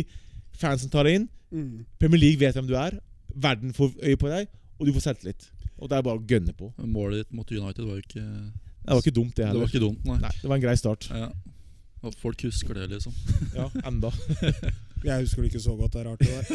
fansen 0.56 0.92
tar 0.94 1.08
deg 1.08 1.20
inn. 1.20 1.28
Mm. 1.52 1.84
Premier 2.00 2.22
League 2.22 2.40
vet 2.40 2.56
hvem 2.56 2.70
du 2.70 2.78
er. 2.80 2.96
Verden 3.36 3.74
får 3.76 3.92
øye 4.00 4.20
på 4.20 4.32
deg, 4.32 4.48
og 4.80 4.88
du 4.88 4.94
får 4.96 5.10
selvtillit. 5.10 5.50
Og 5.76 5.92
det 5.92 5.98
er 5.98 6.06
bare 6.08 6.22
å 6.22 6.24
gønne 6.30 6.56
på. 6.56 6.70
Men 6.78 6.94
Målet 6.96 7.26
ditt 7.26 7.36
mot 7.36 7.50
United 7.52 7.84
var 7.84 7.98
jo 7.98 8.06
ikke 8.06 8.24
Det 8.24 8.94
var 8.94 9.02
ikke 9.04 9.18
dumt, 9.18 9.36
det 9.36 9.48
heller. 9.50 9.60
Det 9.60 9.66
var 9.66 9.74
ikke 9.74 9.84
dumt, 9.84 10.08
nei. 10.08 10.18
Nei, 10.24 10.32
det 10.40 10.50
var 10.52 10.56
en 10.56 10.64
grei 10.64 10.76
start. 10.80 11.10
Ja. 11.12 11.28
Og 12.06 12.18
folk 12.22 12.42
husker 12.46 12.78
det, 12.78 12.90
liksom. 12.96 13.14
Ja, 13.56 13.70
enda. 13.86 14.12
Jeg 15.06 15.22
husker 15.22 15.44
det 15.44 15.52
ikke 15.52 15.62
så 15.62 15.76
godt. 15.78 15.94
Det 15.94 16.02
er 16.02 16.10
rart, 16.10 16.20
det 16.20 16.34
der. 16.34 16.46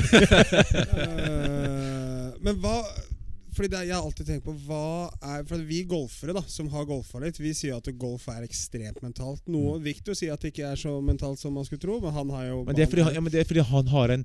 Eh, 1.01 2.36
men 2.44 2.57
hva 2.62 2.76
fordi 3.51 3.68
det, 3.72 3.80
Jeg 3.88 3.96
har 3.96 4.05
alltid 4.07 4.28
tenkt 4.28 4.44
på 4.46 4.55
hva 4.66 5.11
er 5.32 5.42
For 5.48 5.62
Vi 5.66 5.80
golfere 5.90 6.34
da 6.36 6.42
som 6.48 6.68
har 6.72 6.86
golfa 6.88 7.20
litt, 7.22 7.40
Vi 7.42 7.51
sier 7.57 7.80
at 7.80 7.88
golf 7.98 8.28
er 8.30 8.44
ekstremt 8.46 9.01
mentalt. 9.05 9.42
Noe 9.51 9.80
Victor 9.82 10.16
sier 10.16 10.34
at 10.34 10.44
det 10.44 10.53
ikke 10.55 10.68
er 10.70 10.78
så 10.78 10.94
mentalt 11.05 11.40
som 11.42 11.57
man 11.57 11.66
skulle 11.66 11.82
tro, 11.82 11.98
men 12.03 12.14
han 12.14 12.30
har 12.36 12.46
jo 12.51 12.62
Men 12.68 12.78
det 12.78 12.86
er 12.86 12.92
fordi 12.92 13.07
han, 13.09 13.16
ja, 13.16 13.24
men 13.24 13.34
det 13.34 13.42
er 13.42 13.51
fordi 13.51 13.66
han 13.72 13.90
har 13.90 14.14
en 14.16 14.24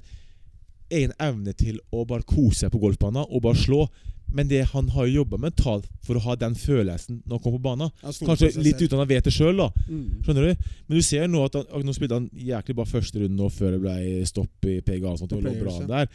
egen 0.93 1.15
evne 1.17 1.55
til 1.57 1.79
å 1.89 2.05
bare 2.05 2.27
kose 2.29 2.63
seg 2.63 2.73
på 2.73 2.81
golfbanen 2.83 3.25
og 3.25 3.41
bare 3.41 3.57
slå. 3.57 3.87
Men 4.35 4.49
det 4.51 4.65
han 4.73 4.89
har 4.91 5.07
jobba 5.07 5.39
mentalt 5.39 5.87
for 6.03 6.19
å 6.19 6.23
ha 6.25 6.35
den 6.39 6.57
følelsen 6.59 7.21
når 7.23 7.37
han 7.37 7.43
kommer 7.43 7.59
på 7.61 7.67
banen. 7.69 7.91
han 8.03 8.15
Kanskje 8.27 8.51
litt 8.59 8.81
uten 8.81 8.89
uten 8.89 8.99
han 8.99 9.09
vet 9.09 9.27
det 9.27 9.33
sjøl. 9.33 9.61
Mm. 9.87 10.05
Skjønner 10.25 10.49
du? 10.49 10.69
Men 10.87 10.99
du 10.99 11.05
ser 11.07 11.29
nå 11.31 11.43
at 11.47 11.55
han, 11.55 11.85
nå 11.87 11.95
spilte 11.95 12.19
han 12.19 12.27
jæklig 12.35 12.75
bra 12.75 12.87
første 12.89 13.21
runde 13.21 13.39
nå 13.39 13.47
før 13.53 13.77
det 13.77 13.81
ble 13.85 14.25
stopp 14.27 14.67
i 14.67 14.81
PGA. 14.83 15.13
og 15.13 15.21
sånt, 15.21 15.37
og 15.37 15.45
lå 15.45 15.55
bra 15.61 15.77
der. 15.93 16.11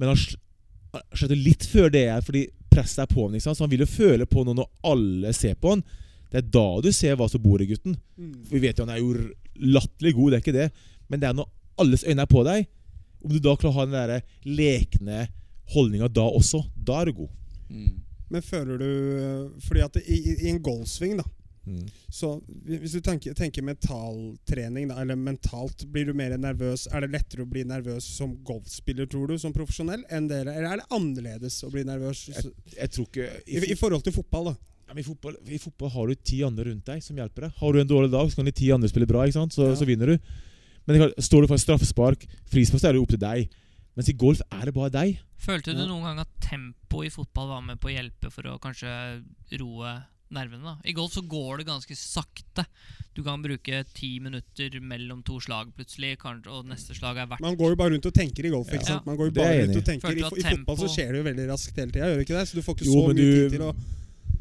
Men 0.00 0.12
han, 0.12 0.24
skjønner 1.14 1.38
litt 1.38 1.66
før 1.70 1.92
det 1.94 2.04
er 2.10 2.26
fordi 2.26 2.48
presset 2.70 3.04
er 3.04 3.10
på 3.14 3.26
ham. 3.26 3.38
Så 3.38 3.54
han 3.54 3.70
vil 3.70 3.84
jo 3.84 3.90
føle 3.90 4.26
på 4.26 4.44
noe 4.46 4.58
når 4.58 4.70
alle 4.90 5.34
ser 5.36 5.54
på 5.60 5.76
han. 5.76 5.86
Det 6.30 6.42
er 6.42 6.52
da 6.58 6.66
du 6.82 6.90
ser 6.94 7.18
hva 7.18 7.30
som 7.30 7.42
bor 7.42 7.62
i 7.62 7.68
gutten. 7.70 7.96
Mm. 8.18 8.34
Vi 8.50 8.62
vet 8.62 8.78
jo 8.78 8.86
han 8.86 8.94
er 8.94 9.02
jo 9.02 9.14
latterlig 9.60 10.14
god, 10.16 10.30
det 10.30 10.38
er 10.38 10.44
ikke 10.44 10.58
det. 10.58 10.68
Men 11.10 11.22
det 11.22 11.30
er 11.30 11.38
når 11.38 11.50
alles 11.82 12.06
øyne 12.06 12.26
er 12.26 12.30
på 12.30 12.42
deg. 12.46 12.66
Om 13.20 13.34
du 13.34 13.42
da 13.42 13.54
klarer 13.54 13.74
å 13.74 13.78
ha 13.78 13.86
den 13.86 13.98
der 13.98 14.58
lekne 14.58 15.26
holdninga 15.74 16.08
da 16.10 16.26
også, 16.26 16.64
da 16.74 17.00
er 17.00 17.10
du 17.10 17.22
god. 17.22 17.36
Mm. 17.70 18.00
Men 18.30 18.42
føler 18.46 18.78
du 18.78 18.86
eh, 18.86 19.60
Fordi 19.66 19.82
at 19.82 19.96
i, 20.02 20.16
i, 20.34 20.48
en 20.50 20.62
golfsving, 20.62 21.16
da 21.20 21.26
Mm. 21.70 21.84
Så 22.08 22.28
hvis 22.64 22.94
du 22.96 23.02
tenker, 23.04 23.34
tenker 23.36 23.62
mentaltrening, 23.62 24.88
da, 24.90 24.96
eller 25.02 25.18
mentalt, 25.18 25.84
blir 25.92 26.08
du 26.08 26.14
mer 26.16 26.32
nervøs? 26.40 26.86
Er 26.90 27.04
det 27.04 27.12
lettere 27.14 27.44
å 27.44 27.50
bli 27.50 27.66
nervøs 27.68 28.06
som 28.16 28.32
golfspiller, 28.46 29.06
tror 29.10 29.30
du, 29.30 29.36
som 29.38 29.52
profesjonell, 29.54 30.02
enn 30.10 30.28
dere? 30.30 30.54
Eller 30.56 30.72
er 30.72 30.80
det 30.80 30.88
annerledes 30.96 31.60
å 31.66 31.70
bli 31.72 31.84
nervøs 31.86 32.24
Jeg, 32.32 32.52
jeg 32.74 32.94
tror 32.96 33.08
ikke 33.10 33.28
i, 33.44 33.62
i 33.74 33.78
forhold 33.78 34.06
til 34.06 34.16
fotball, 34.16 34.50
da? 34.50 34.56
I, 34.90 35.04
fotball, 35.06 35.36
I 35.46 35.60
fotball 35.62 35.92
har 35.94 36.10
du 36.10 36.18
ti 36.32 36.40
andre 36.42 36.66
rundt 36.66 36.88
deg 36.88 37.04
som 37.04 37.18
hjelper 37.20 37.46
deg. 37.46 37.58
Har 37.60 37.72
du 37.72 37.80
en 37.82 37.92
dårlig 37.92 38.10
dag, 38.10 38.30
så 38.30 38.40
kan 38.40 38.48
de 38.48 38.56
ti 38.56 38.72
andre 38.74 38.90
spille 38.90 39.06
bra? 39.06 39.22
Så, 39.30 39.46
Ja. 39.68 39.76
så 39.78 39.86
vinner 39.86 40.16
du. 40.16 40.32
Men 40.88 41.12
står 41.20 41.44
du 41.44 41.52
for 41.52 41.60
straffespark, 41.60 42.24
frispark, 42.50 42.82
så 42.82 42.88
er 42.88 42.96
det 42.96 43.04
opp 43.04 43.12
til 43.12 43.22
deg. 43.22 43.52
Mens 44.00 44.08
i 44.08 44.16
golf 44.16 44.40
er 44.48 44.64
det 44.70 44.72
bare 44.76 44.90
deg. 44.94 45.18
Følte 45.40 45.74
du 45.76 45.82
Ja. 45.82 45.88
noen 45.90 46.02
gang 46.08 46.18
at 46.22 46.28
tempo 46.40 47.02
i 47.04 47.10
fotball 47.12 47.48
var 47.52 47.60
med 47.60 47.80
på 47.80 47.90
å 47.90 47.92
hjelpe 47.92 48.30
for 48.32 48.42
å 48.48 48.58
kanskje 48.58 48.88
roe 49.60 49.90
nervene? 50.32 50.62
da? 50.62 50.74
I 50.88 50.92
golf 50.96 51.12
så 51.12 51.20
går 51.26 51.58
det 51.60 51.66
ganske 51.66 51.96
sakte. 51.98 52.64
Du 53.14 53.22
kan 53.26 53.42
bruke 53.42 53.82
ti 53.92 54.18
minutter 54.20 54.70
mellom 54.80 55.22
to 55.26 55.40
slag 55.42 55.72
plutselig, 55.76 56.16
og 56.24 56.64
neste 56.70 56.94
slag 56.96 57.18
er 57.18 57.26
verdt 57.26 57.40
Man 57.44 57.56
går 57.58 57.70
jo 57.74 57.76
bare 57.76 57.90
rundt 57.92 58.06
og 58.06 58.14
tenker 58.14 58.46
i 58.46 58.50
golf. 58.54 58.68
ikke 58.72 58.80
Ja. 58.88 58.94
sant? 58.96 59.06
Man 59.06 59.16
går 59.18 59.26
jo 59.26 59.34
bare 59.42 59.66
rundt 59.66 59.76
og 59.76 59.84
tenker 59.84 60.08
I, 60.08 60.20
I 60.20 60.56
fotball 60.56 60.76
så 60.78 60.88
skjer 60.88 61.12
det 61.12 61.18
jo 61.20 61.26
veldig 61.28 61.48
raskt 61.50 61.76
hele 61.76 61.90
tida, 61.92 62.06
gjør 62.06 62.16
det 62.16 62.26
ikke 62.28 62.38
det? 62.38 62.48
Så 62.48 62.54
du 62.54 62.62
får 62.62 62.74
ikke 62.76 62.86
Jo, 62.86 62.92
så 62.94 63.08
mye 63.08 63.16
du- 63.16 63.48
tid 63.48 63.58
til 63.58 63.60
å 63.68 63.74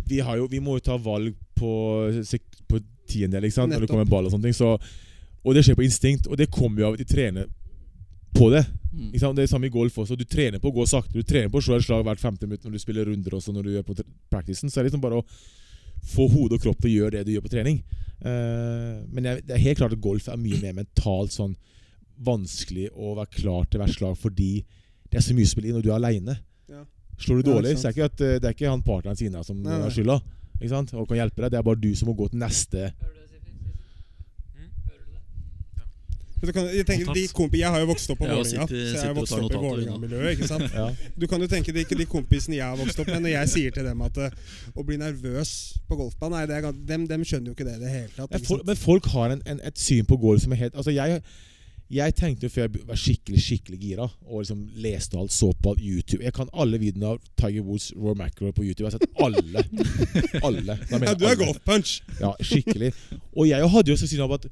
Vi, 0.10 0.20
har 0.20 0.38
jo, 0.38 0.48
vi 0.48 0.60
må 0.60 0.74
jo 0.74 0.80
ta 0.80 0.98
valg 0.98 1.36
på, 1.56 1.70
på 2.70 2.80
tiendedel 3.08 3.44
ikke 3.46 3.54
sant? 3.54 3.72
når 3.74 3.82
det 3.82 3.90
kommer 3.90 4.06
ball. 4.10 4.26
Og 4.26 4.32
sånne 4.32 4.44
ting 4.44 4.54
så, 4.54 4.80
Og 5.46 5.54
det 5.56 5.64
skjer 5.64 5.76
på 5.76 5.86
instinkt, 5.86 6.28
og 6.28 6.36
det 6.38 6.52
kommer 6.52 6.80
jo 6.80 6.88
av 6.88 6.94
at 6.94 7.00
de 7.00 7.06
trener 7.06 7.48
på 8.36 8.50
det. 8.54 8.64
Mm. 8.94 9.10
Ikke 9.12 9.22
sant? 9.24 9.38
Det 9.38 9.46
er 9.46 9.52
samme 9.52 9.70
i 9.70 9.74
golf 9.74 9.98
også. 10.02 10.18
Du 10.18 10.26
trener 10.26 10.62
på 10.62 10.72
å 10.72 10.76
gå 10.76 10.86
sakte. 10.90 11.14
Du 11.16 11.24
trener 11.28 11.52
på 11.52 11.60
å 11.62 11.66
slå 11.66 11.78
et 11.78 11.86
slag 11.86 12.04
hvert 12.08 12.22
50 12.22 12.50
minutt 12.50 12.66
når 12.66 12.76
du 12.76 12.82
spiller 12.82 13.08
runder 13.10 13.36
også 13.38 13.54
når 13.56 13.68
du 13.68 13.72
gjør 13.76 13.88
på 13.88 13.98
practicen. 14.32 14.72
Så 14.72 14.82
er 14.82 14.90
liksom 14.90 15.04
bare 15.04 15.22
å 15.22 15.26
få 16.10 16.28
hode 16.32 16.58
og 16.58 16.64
kropp 16.64 16.80
til 16.82 16.92
å 16.92 16.96
gjøre 16.98 17.18
det 17.18 17.26
du 17.28 17.34
gjør 17.36 17.46
på 17.46 17.54
trening. 17.54 17.82
Uh, 18.20 19.06
men 19.14 19.30
jeg, 19.30 19.44
det 19.48 19.56
er 19.56 19.64
helt 19.64 19.80
klart 19.80 19.96
at 19.96 20.02
golf 20.04 20.26
er 20.28 20.40
mye 20.40 20.60
mer 20.64 20.76
mentalt 20.82 21.32
sånn 21.36 21.54
vanskelig 22.20 22.90
å 23.00 23.14
være 23.16 23.32
klar 23.38 23.68
til 23.72 23.80
hvert 23.80 23.96
slag 23.96 24.18
fordi 24.20 24.50
det 25.10 25.22
er 25.22 25.24
så 25.24 25.36
mye 25.38 25.48
spill 25.48 25.70
i 25.70 25.76
når 25.76 25.86
du 25.86 25.90
er 25.92 25.96
aleine. 25.96 26.36
Ja. 26.70 26.82
Slår 27.20 27.40
du 27.40 27.50
Ja, 27.50 27.54
dårlig, 27.54 27.72
sant. 27.76 27.80
så 27.80 27.88
er 27.88 27.94
det 27.94 27.98
ikke, 27.98 28.10
at, 28.12 28.22
eh, 28.26 28.40
det 28.40 28.50
er 28.50 28.56
ikke 28.58 28.74
han 28.74 28.84
partneren 28.84 29.20
sine 29.20 29.44
som 29.44 29.58
Nei, 29.60 29.72
nei. 29.72 29.86
har 29.88 29.96
skylda. 29.96 30.18
Ikke 30.60 30.74
sant? 30.74 30.92
Og 30.96 31.08
kan 31.08 31.20
hjelpe 31.20 31.42
deg. 31.46 31.52
Det 31.54 31.60
er 31.60 31.68
bare 31.68 31.80
du 31.80 31.90
som 31.96 32.12
må 32.12 32.16
gå 32.20 32.28
til 32.32 32.40
neste 32.44 32.92
Men 33.00 33.12
du 33.12 33.16
kan, 36.40 36.70
jeg, 36.72 36.86
tenker, 36.88 37.12
de 37.14 37.24
kompi, 37.36 37.60
jeg 37.60 37.74
har 37.74 37.82
jo 37.84 37.90
vokst 37.90 38.12
opp 38.14 38.22
på 38.22 38.30
Ja, 38.30 38.38
Vålerenga, 38.38 38.68
så 38.70 39.02
jeg 39.04 39.12
og 39.12 39.18
vokst 39.20 39.36
opp 39.36 39.52
i 39.52 39.62
Vålerenga-miljøet. 39.64 40.38
ikke 40.38 40.48
sant? 40.48 40.70
ja. 40.72 40.88
Du 41.20 41.28
kan 41.28 41.44
jo 41.44 41.50
tenke 41.52 41.76
de, 41.76 41.84
de 41.84 42.08
kompisene 42.10 42.60
jeg 42.60 42.66
har 42.66 42.80
vokst 42.80 43.02
opp 43.04 43.12
med, 43.12 43.26
når 43.26 43.36
jeg 43.36 43.54
sier 43.56 43.76
til 43.76 43.90
dem 43.90 44.06
at 44.08 44.22
eh, 44.24 44.56
å 44.72 44.86
bli 44.88 45.00
nervøs 45.02 45.54
på 45.90 46.00
golfbanen 46.00 46.38
nei, 46.38 46.46
det 46.48 46.62
er, 46.62 46.82
dem, 46.94 47.06
dem 47.10 47.28
skjønner 47.28 47.52
jo 47.52 47.58
ikke 47.58 47.68
det 47.68 47.76
i 47.80 47.84
det 47.84 47.94
hele 47.94 48.10
tatt. 48.16 48.32
Men 48.32 48.44
for, 48.46 48.50
folk, 48.54 48.66
men 48.72 48.82
folk 48.86 49.14
har 49.18 49.36
en, 49.36 49.46
en, 49.52 49.62
et 49.68 49.82
syn 49.82 50.08
på 50.08 50.20
golf 50.22 50.46
som 50.46 50.56
er 50.56 50.64
helt 50.64 50.80
Altså 50.80 50.96
jeg 50.96 51.22
jeg 51.90 52.14
tenkte 52.14 52.46
jo 52.46 52.54
før 52.54 52.68
jeg 52.68 52.84
var 52.86 53.00
skikkelig 53.02 53.40
skikkelig 53.42 53.78
gira 53.82 54.06
og 54.06 54.44
liksom 54.44 54.60
leste 54.78 55.18
alt, 55.18 55.34
så 55.34 55.50
på 55.58 55.72
alt 55.74 55.82
YouTube 55.82 56.22
Jeg 56.24 56.36
kan 56.38 56.52
alle 56.54 56.78
videoene 56.78 57.16
av 57.16 57.24
Tiger 57.42 57.66
Woods, 57.66 57.90
Roar 57.98 58.14
McIlroy 58.14 58.54
på 58.54 58.64
YouTube. 58.68 58.86
Jeg 58.86 58.92
har 58.92 59.00
sett 59.00 59.10
alle. 59.18 59.64
alle. 60.48 60.78
Ja, 60.92 61.16
du 61.18 61.26
er 61.26 61.40
golfpunch! 61.40 62.04
Ja, 62.20 62.36
skikkelig. 62.46 62.92
Og 63.34 63.50
jeg 63.50 63.72
hadde 63.74 63.90
jo 63.90 63.98
så 63.98 64.10
syn 64.10 64.22
av 64.22 64.38
at 64.38 64.46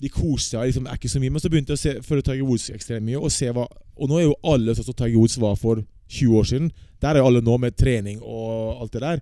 de 0.00 0.08
koste 0.12 0.54
seg 0.56 0.70
liksom, 0.70 0.86
er 0.88 0.96
ikke 0.96 1.12
så 1.12 1.20
mye. 1.20 1.32
Men 1.34 1.42
så 1.42 1.50
begynte 1.52 1.74
jeg 1.74 1.80
å 1.80 1.82
se, 1.82 1.94
følge 2.06 2.26
Tiger 2.30 2.46
Woods 2.48 2.70
ekstremt 2.72 3.04
mye. 3.06 3.20
Og, 3.20 3.32
se 3.34 3.50
hva, 3.52 3.66
og 3.96 4.08
nå 4.10 4.18
er 4.20 4.26
jo 4.28 4.38
alle 4.52 4.74
sånn 4.76 4.88
som 4.88 4.96
Tiger 4.96 5.18
Woods 5.20 5.36
var 5.42 5.58
for 5.60 5.82
20 6.10 6.38
år 6.40 6.48
siden. 6.48 6.70
Der 7.02 7.14
er 7.14 7.22
jo 7.22 7.28
alle 7.30 7.42
nå 7.44 7.56
med 7.60 7.76
trening 7.78 8.22
og 8.22 8.80
alt 8.84 8.96
det 8.96 9.04
der. 9.04 9.20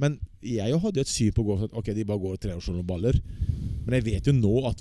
Men 0.00 0.16
jeg 0.40 0.78
hadde 0.82 1.02
jo 1.02 1.04
et 1.04 1.10
syn 1.12 1.34
på 1.36 1.44
golf 1.44 1.66
at 1.66 1.74
ok, 1.76 1.90
de 1.96 2.06
bare 2.08 2.22
går 2.22 2.36
og 2.38 2.40
trener 2.40 2.78
og 2.80 2.86
baller. 2.88 3.18
Men 3.84 3.98
jeg 3.98 4.06
vet 4.06 4.30
jo 4.30 4.36
nå 4.38 4.54
at 4.70 4.80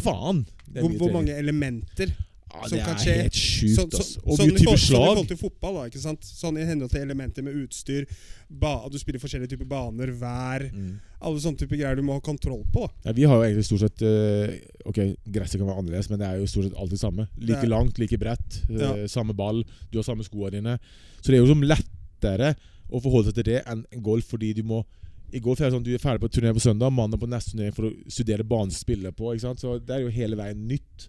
faen 0.00 0.44
er 0.74 0.80
Hvor, 0.80 0.96
hvor 1.02 1.12
mange 1.18 1.34
elementer 1.36 2.10
ja, 2.10 2.62
som 2.64 2.74
Det 2.76 2.82
kan 2.86 2.96
er 2.96 3.02
skje? 3.04 3.16
helt 3.20 3.38
sjukt, 3.60 3.76
Sånn, 3.76 3.90
sånn, 3.92 4.22
Og 4.24 4.38
sånn, 4.38 4.50
mye 4.50 4.56
i 4.56 4.64
slag. 4.64 4.80
sånn 4.80 5.02
i 5.02 5.06
forhold 5.06 5.28
til 5.30 5.40
fotball, 5.40 5.74
da, 5.78 5.84
ikke 5.90 6.02
sant? 6.02 6.26
Sånn 6.26 6.58
i 6.60 6.64
henhold 6.68 6.90
til 6.94 7.04
elementer 7.04 7.46
med 7.46 7.58
utstyr, 7.60 8.06
ba, 8.50 8.72
du 8.90 8.98
spiller 8.98 9.22
forskjellige 9.22 9.52
typer 9.54 9.68
baner, 9.70 10.12
vær 10.16 10.66
Mm. 10.70 10.98
Alle 11.20 11.38
sånne 11.40 11.58
typer 11.60 11.76
greier 11.76 11.96
du 11.96 12.02
må 12.02 12.14
ha 12.16 12.20
kontroll 12.24 12.64
på. 12.72 12.88
Ja, 13.04 13.12
vi 13.12 13.24
har 13.28 13.36
jo 13.36 13.42
egentlig 13.44 13.66
stort 13.66 13.80
sett 13.84 14.02
eh, 14.02 14.54
Ok, 14.88 14.96
gresset 15.28 15.58
kan 15.60 15.68
være 15.68 15.78
annerledes, 15.82 16.08
men 16.10 16.18
det 16.18 16.26
er 16.28 16.38
jo 16.40 16.46
stort 16.48 16.64
sett 16.70 16.78
alltid 16.80 16.98
samme. 16.98 17.28
Like 17.38 17.62
ja. 17.62 17.68
langt, 17.68 17.98
like 17.98 18.16
bredt, 18.18 18.62
eh, 18.70 18.80
Ja. 18.80 19.06
samme 19.06 19.34
ball, 19.36 19.62
du 19.92 19.98
har 19.98 20.04
samme 20.04 20.24
skoene 20.24 20.50
dine. 20.56 20.78
Så 21.20 21.28
det 21.28 21.36
er 21.36 21.44
jo 21.44 21.52
som 21.52 21.60
lettere 21.62 22.54
å 22.90 23.00
forholde 23.02 23.26
seg 23.30 23.34
til 23.34 23.44
det 23.52 23.64
enn 23.66 23.84
enn 23.92 24.02
golf, 24.02 24.24
fordi 24.32 24.54
du 24.54 24.62
må 24.62 24.84
I 25.32 25.38
golf 25.38 25.60
er 25.60 25.70
det 25.70 25.74
sånn 25.76 25.84
du 25.84 25.92
er 25.94 25.98
ferdig 26.02 26.18
på 26.24 26.28
turné 26.28 26.50
på 26.52 26.58
søndag, 26.58 26.90
mandag 26.90 27.20
på 27.20 27.28
neste 27.30 27.52
turnering 27.52 27.72
for 27.72 27.86
å 27.86 27.92
studere 28.10 28.42
banen 28.42 28.72
på. 29.14 29.30
ikke 29.30 29.40
sant? 29.44 29.60
Så 29.60 29.78
det 29.78 29.94
er 29.94 30.00
jo 30.00 30.08
hele 30.10 30.34
veien 30.34 30.66
nytt. 30.66 31.06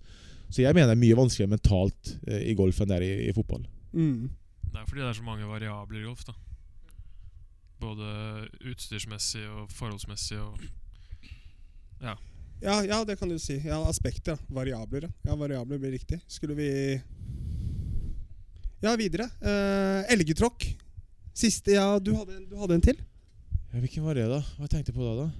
Så 0.51 0.61
jeg 0.65 0.75
mener 0.75 0.91
det 0.91 0.97
er 0.97 1.03
mye 1.05 1.15
vanskeligere 1.17 1.53
mentalt 1.55 2.11
eh, 2.27 2.41
i 2.51 2.55
golf 2.59 2.81
enn 2.83 2.89
det 2.91 2.97
er 2.99 3.05
i, 3.07 3.11
i 3.29 3.33
fotball. 3.35 3.63
Mm. 3.95 4.29
Det 4.71 4.79
er 4.81 4.85
fordi 4.89 5.01
det 5.01 5.09
er 5.09 5.17
så 5.19 5.23
mange 5.27 5.47
variabler 5.47 6.01
i 6.01 6.05
golf. 6.07 6.25
da 6.27 6.35
Både 7.81 8.11
utstyrsmessig 8.69 9.45
og 9.49 9.71
forholdsmessig. 9.73 10.37
og 10.37 10.59
Ja, 12.61 12.75
ja, 12.85 12.99
det 13.07 13.15
kan 13.17 13.29
du 13.31 13.39
si. 13.41 13.55
Ja, 13.65 13.79
Aspekter. 13.89 14.37
Variabler. 14.53 15.07
ja. 15.07 15.31
Ja, 15.31 15.35
variabler 15.35 15.79
blir 15.81 15.91
riktig. 15.95 16.19
Skulle 16.27 16.53
vi 16.55 16.67
Ja, 18.81 18.95
videre. 18.97 19.27
Uh, 19.41 20.03
Elgetråkk. 20.13 20.67
Siste 21.33 21.71
Ja, 21.77 21.97
du 21.99 22.13
hadde, 22.15 22.35
en- 22.37 22.47
du 22.49 22.55
hadde 22.57 22.73
en 22.75 22.81
til? 22.81 22.97
Ja, 23.73 23.79
hvilken 23.79 24.03
var 24.03 24.13
det, 24.15 24.27
da? 24.29 24.41
Hva 24.59 24.67
tenkte 24.67 24.91
jeg 24.91 24.95
på 24.95 25.05
da? 25.05 25.25
da? 25.25 25.31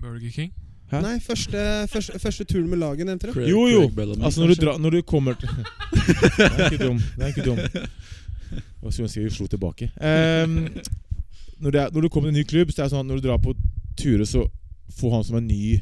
Burger 0.00 0.30
King. 0.30 0.52
Hæ? 0.94 1.00
Nei, 1.04 1.14
første, 1.22 1.62
første, 1.90 2.18
første 2.22 2.46
turen 2.48 2.68
med 2.70 2.78
laget, 2.82 3.06
nevnte 3.08 3.30
du? 3.30 3.40
Jo, 3.48 3.66
jo. 3.70 3.86
Bellamy, 3.94 4.24
Altså, 4.24 4.42
når 4.42 4.54
du, 4.54 4.60
dra, 4.62 4.76
når 4.78 4.96
du 4.96 5.00
kommer 5.02 5.38
til 5.40 5.48
Det 6.38 6.50
er 6.50 6.70
ikke 6.70 6.84
dum. 6.84 7.00
Det 7.16 7.24
er 7.24 7.32
ikke 7.32 7.46
dum. 7.48 7.58
Jeg 8.84 8.92
skulle 8.92 9.08
ønske 9.08 9.24
vi 9.24 9.32
slo 9.34 9.46
tilbake. 9.50 9.90
Um, 9.96 10.54
når, 11.58 11.70
det 11.70 11.80
er, 11.80 11.90
når 11.90 12.00
du 12.00 12.08
kommer 12.08 12.28
til 12.28 12.34
en 12.34 12.40
ny 12.42 12.46
klubb, 12.46 12.70
så 12.70 12.82
er 12.82 12.86
det 12.86 12.94
sånn 12.94 13.04
at 13.06 13.10
når 13.10 13.20
du 13.20 13.28
drar 13.28 13.40
på 13.42 13.54
turer, 13.98 14.26
så 14.28 14.44
får 14.98 15.14
han 15.16 15.26
som 15.26 15.38
er 15.40 15.46
ny 15.46 15.80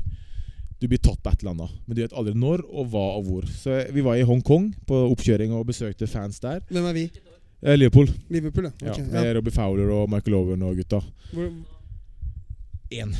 Du 0.80 0.88
blir 0.90 0.98
tatt 0.98 1.20
på 1.22 1.30
et 1.30 1.42
eller 1.42 1.52
annet, 1.52 1.74
men 1.86 1.94
du 1.94 2.00
vet 2.02 2.14
aldri 2.18 2.32
når 2.34 2.64
og 2.66 2.88
hva 2.90 3.04
og 3.18 3.28
hvor. 3.28 3.44
Så 3.46 3.84
Vi 3.94 4.02
var 4.02 4.18
i 4.18 4.24
Hongkong 4.26 4.72
på 4.88 5.02
oppkjøring 5.12 5.52
og 5.54 5.68
besøkte 5.68 6.08
fans 6.10 6.40
der. 6.42 6.58
Hvem 6.70 6.88
er 6.88 6.96
vi? 6.96 7.04
Eh, 7.62 7.76
Liverpool. 7.78 8.08
Liverpool, 8.34 8.66
ja. 8.82 8.90
Ja, 8.90 8.96
med 9.04 9.28
ja. 9.28 9.36
Robbie 9.36 9.54
Fowler 9.54 9.92
og 9.94 10.10
Michael 10.10 10.34
Owen 10.40 10.64
og 10.66 10.80
gutta. 10.80 10.98
Hvor, 11.30 11.52
1. 12.90 13.14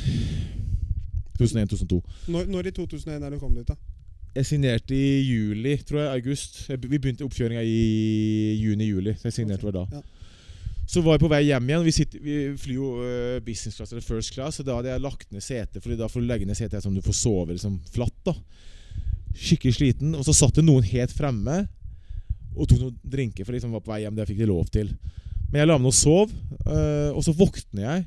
2001-2002. 1.39 1.99
når, 2.33 2.49
når 2.51 2.69
i 2.69 2.75
2001 2.77 3.23
er 3.23 3.33
du 3.33 3.39
kommet 3.41 3.63
dit, 3.63 3.73
da? 3.73 3.99
Jeg 4.33 4.49
signerte 4.49 4.95
i 4.97 5.21
juli, 5.21 5.75
tror 5.85 5.99
jeg. 6.01 6.21
August. 6.23 6.59
Vi 6.69 6.97
begynte 6.97 7.25
oppkjøringa 7.25 7.61
i 7.61 8.57
juni-juli. 8.63 9.13
Så 9.19 9.29
jeg 9.29 9.35
signerte 9.35 9.61
okay. 9.61 9.69
var 9.69 9.83
da. 9.83 9.99
ja. 9.99 10.23
Så 10.89 11.01
var 11.01 11.15
jeg 11.15 11.23
på 11.23 11.29
vei 11.31 11.43
hjem 11.47 11.69
igjen. 11.69 11.85
Vi, 11.85 11.93
sitter, 11.95 12.23
vi 12.23 12.37
flyr 12.59 12.75
jo 12.75 12.87
eh, 13.05 13.37
business 13.45 13.77
class 13.77 13.93
eller 13.93 14.03
first 14.03 14.33
class, 14.35 14.59
og 14.59 14.67
da 14.67 14.75
hadde 14.79 14.91
jeg 14.91 15.03
lagt 15.03 15.29
ned 15.31 15.45
setet. 15.45 15.79
Fordi 15.83 15.99
da 15.99 16.09
får 16.11 16.23
du 16.23 16.27
legge 16.27 16.47
ned 16.49 16.59
setet 16.59 16.83
sånn 16.83 16.97
du 16.97 17.03
får 17.05 17.17
sove 17.17 17.53
liksom 17.53 17.77
flatt. 17.93 18.17
da 18.25 18.35
Skikkelig 19.33 19.77
sliten. 19.77 20.17
Og 20.17 20.25
så 20.27 20.35
satt 20.35 20.59
det 20.59 20.65
noen 20.65 20.85
helt 20.89 21.13
fremme 21.15 21.63
og 22.53 22.67
tok 22.69 22.81
noen 22.81 22.97
drinker, 23.15 23.47
for 23.47 23.55
de 23.55 23.61
som 23.63 23.73
var 23.73 23.85
på 23.85 23.93
vei 23.93 24.03
hjem. 24.03 24.17
Det 24.17 24.27
fikk 24.29 24.41
de 24.43 24.49
lov 24.49 24.67
til. 24.73 24.91
Men 25.47 25.61
jeg 25.61 25.69
la 25.69 25.77
meg 25.77 25.85
ned 25.85 25.93
og 25.93 25.97
sov, 25.97 26.33
eh, 26.65 27.09
og 27.13 27.21
så 27.25 27.33
våkner 27.37 27.85
jeg. 27.85 28.05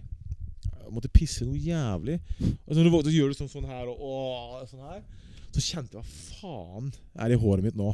Måtte 0.97 1.12
pisse 1.12 1.44
noe 1.44 1.61
jævlig. 1.61 2.16
Og 2.40 2.72
så 2.72 2.78
når 2.78 2.88
du 2.88 2.92
våkner, 2.94 3.11
så 3.12 3.16
gjør 3.18 3.32
du 3.32 3.38
sånn, 3.38 3.53
sånn 3.53 3.68
her 3.68 3.90
og 3.92 4.62
sånn 4.70 4.84
her. 4.88 5.03
Så 5.53 5.64
kjente 5.64 5.97
jeg 5.97 6.03
hva 6.03 6.07
faen 6.40 6.90
er 7.24 7.34
i 7.34 7.40
håret 7.40 7.64
mitt 7.64 7.76
nå. 7.78 7.92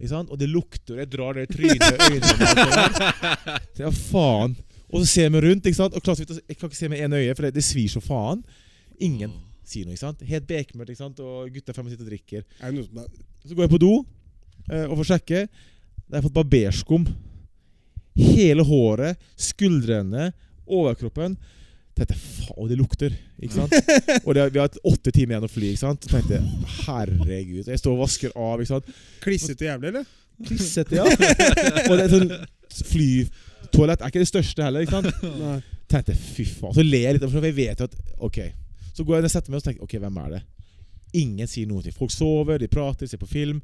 Ikke 0.00 0.10
sant? 0.14 0.32
Og 0.32 0.40
det 0.40 0.48
lukter, 0.48 0.96
og 0.96 1.02
jeg 1.02 1.10
drar 1.12 1.36
det 1.36 1.44
i 1.44 1.50
trynet, 1.52 2.02
øynene 2.08 2.34
der. 2.40 3.62
Så 3.76 3.84
jeg, 3.84 3.94
faen. 4.08 4.56
Og 4.90 5.02
så 5.02 5.06
ser 5.06 5.26
jeg 5.28 5.34
meg 5.34 5.44
rundt, 5.44 5.66
ikke 5.68 5.78
sant? 5.78 5.94
og 5.94 6.02
klart, 6.02 6.22
jeg 6.24 6.56
kan 6.56 6.66
ikke 6.66 6.78
se 6.78 6.88
med 6.90 7.02
ene 7.04 7.20
øye, 7.20 7.34
for 7.36 7.46
det, 7.46 7.52
det 7.54 7.62
svir 7.62 7.90
så 7.92 8.00
faen. 8.02 8.40
Ingen 8.98 9.36
sier 9.62 9.86
noe. 9.86 9.94
ikke 9.94 10.02
sant? 10.02 10.24
Helt 10.26 10.48
bekmørkt, 10.48 10.94
ikke 10.94 11.02
sant? 11.04 11.20
og 11.22 11.52
gutta 11.54 11.76
fem 11.76 11.90
sitter 11.92 12.08
og 12.08 12.10
drikker. 12.10 12.46
Er 12.58 12.74
er 12.74 13.06
Så 13.44 13.54
går 13.54 13.68
jeg 13.68 13.74
på 13.76 13.82
do 13.84 13.92
eh, 14.70 14.86
og 14.88 14.96
får 15.00 15.12
sjekke. 15.12 15.44
Da 16.08 16.16
har 16.16 16.22
jeg 16.22 16.26
fått 16.26 16.38
barberskum. 16.40 17.06
Hele 18.18 18.66
håret, 18.66 19.30
skuldrene, 19.38 20.32
overkroppen. 20.66 21.38
Tenkte 22.00 22.14
jeg, 22.16 22.46
faen, 22.46 22.68
det 22.70 22.76
lukter. 22.80 23.16
ikke 23.44 23.58
sant? 23.58 23.74
Og 24.26 24.32
det, 24.38 24.46
vi 24.54 24.60
har 24.62 24.78
åtte 24.88 25.12
timer 25.12 25.34
igjen 25.36 25.44
å 25.44 25.52
fly. 25.52 25.72
ikke 25.74 25.82
sant? 25.82 26.06
Så 26.06 26.14
tenkte 26.14 26.38
jeg, 26.38 26.70
herregud. 26.86 27.66
Jeg 27.68 27.82
står 27.82 27.92
og 27.98 28.00
vasker 28.06 28.32
av. 28.40 28.62
ikke 28.62 28.70
sant? 28.72 28.88
klissete 29.20 29.68
jævlig, 29.68 29.90
eller? 29.92 30.08
Klissete, 30.48 30.96
ja. 30.96 31.04
Og 31.04 31.92
det 31.98 32.06
er 32.06 32.14
sånn 32.14 32.30
Flytoalett 32.94 34.00
er 34.00 34.12
ikke 34.12 34.22
det 34.22 34.30
største 34.30 34.64
heller. 34.64 34.86
ikke 34.86 34.96
sant? 34.96 35.28
Nei. 35.42 35.58
tenkte 35.90 36.14
fy 36.16 36.46
faen. 36.48 36.72
Så 36.78 36.84
ler 36.86 37.04
jeg 37.08 37.18
litt, 37.18 37.28
for 37.34 37.48
jeg 37.50 37.56
vet 37.60 37.82
jo 37.84 37.90
at 37.90 37.96
Ok. 38.30 38.40
Så 38.94 39.04
går 39.04 39.18
jeg 39.18 39.26
ned 39.26 39.30
og 39.30 39.34
setter 39.36 39.52
meg 39.52 39.60
og 39.60 39.66
tenker 39.68 39.84
ok, 39.86 39.94
hvem 40.02 40.16
er 40.24 40.32
det? 40.38 40.42
Ingen 41.20 41.48
sier 41.50 41.68
noe. 41.68 41.82
til. 41.84 41.92
Folk 41.94 42.12
sover, 42.14 42.58
de 42.62 42.68
prater, 42.70 43.08
ser 43.10 43.20
på 43.20 43.28
film. 43.30 43.60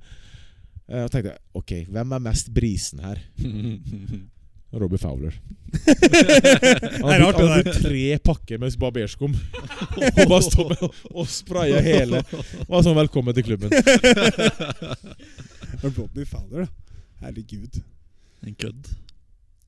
Eh, 0.90 1.02
Og 1.06 1.10
tenkte 1.14 1.32
jeg, 1.32 1.40
ok, 1.58 1.72
hvem 1.94 2.12
er 2.18 2.24
mest 2.28 2.52
brisen 2.54 3.00
her? 3.06 3.20
Robbie 4.76 4.98
Fowler. 5.00 5.32
Han 7.02 7.22
har 7.22 7.32
brukt- 7.32 7.82
tre 7.82 8.18
pakker 8.18 8.58
med 8.58 8.78
barberskum. 8.78 9.34
og 10.20 10.28
bare 10.28 10.42
stå 10.42 10.68
med 10.68 10.82
og 11.10 11.28
spraye 11.28 11.80
hele. 11.84 12.22
Var 12.68 12.82
sånn 12.86 12.96
'velkommen 12.98 13.34
til 13.36 13.44
klubben'. 13.48 13.72
Robbie 15.96 16.26
Fowler, 16.26 16.66
da. 16.66 16.68
Herregud. 17.24 17.80
En 18.46 18.54
kødd, 18.54 18.92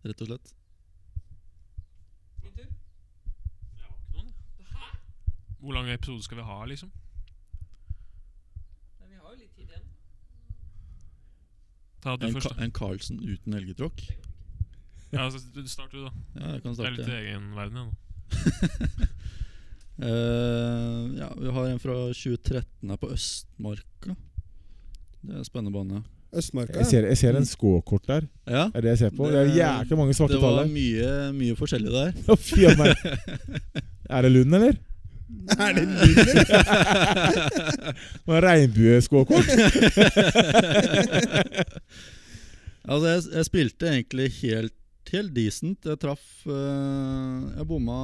rett 0.04 0.20
og 0.22 0.26
slett. 0.28 0.54
Hvor 5.58 5.72
lang 5.74 5.88
episode 5.90 6.22
skal 6.22 6.36
vi 6.38 6.42
ha, 6.46 6.58
liksom? 6.70 6.90
Vi 9.08 9.16
har 9.18 9.32
jo 9.32 9.38
litt 9.40 9.54
tid 9.56 9.64
igjen. 9.66 9.88
Ta 12.04 12.14
du 12.16 12.26
En, 12.28 12.34
først. 12.36 12.52
Ka 12.54 12.62
en 12.64 12.70
Carlsen 12.72 13.18
uten 13.26 13.54
elgetråkk? 13.58 14.04
Ja, 15.12 15.24
altså, 15.24 15.38
du- 15.54 15.66
start 15.68 15.92
du, 15.92 16.02
da. 16.04 16.10
Ja, 16.40 16.52
jeg 16.54 16.62
kan 16.62 16.74
Det 16.74 16.84
er 16.84 16.90
litt 16.90 17.04
starte. 17.06 17.18
i 17.18 17.26
egen 17.32 17.44
verden 17.56 17.76
jeg, 17.76 17.86
nå. 17.88 17.92
uh, 20.04 21.18
ja, 21.18 21.28
vi 21.40 21.48
har 21.56 21.64
en 21.72 21.78
fra 21.82 21.94
2013 22.12 22.90
her 22.92 22.96
på 23.00 23.08
Østmarka. 23.14 24.12
Det 25.22 25.32
er 25.34 25.38
en 25.40 25.44
spennende 25.48 25.72
bane. 25.74 26.02
Østmarka. 26.36 26.76
Jeg 26.82 26.86
ser, 26.90 27.06
jeg 27.08 27.16
ser 27.18 27.36
en 27.40 27.46
skåkort 27.48 28.04
der. 28.06 28.26
Ja, 28.46 28.66
Er 28.74 28.80
det 28.84 28.90
jeg 28.92 28.98
ser 28.98 29.10
på? 29.16 29.30
Det 29.32 29.38
er 29.40 29.54
jækla 29.56 29.96
mange 29.96 30.12
svarte 30.14 30.34
det 30.36 30.42
var 30.44 30.66
mye, 30.68 31.32
mye 31.32 31.56
forskjellig 31.56 31.88
der. 31.88 32.12
Er 34.10 34.22
det 34.24 34.30
Lund, 34.32 34.54
eller? 34.54 34.76
Er 35.58 35.72
det 35.76 35.82
Lund, 35.88 36.16
Det 36.16 36.24
var 38.26 38.40
Regnbueskåkort. 38.44 39.48
Altså, 42.88 43.06
jeg, 43.08 43.22
jeg 43.34 43.44
spilte 43.48 43.88
egentlig 43.92 44.28
helt, 44.42 44.72
helt 45.14 45.34
decent. 45.36 45.86
Jeg 45.86 46.00
traff 46.02 46.24
eh, 46.46 47.48
Jeg 47.56 47.66
bomma 47.68 47.98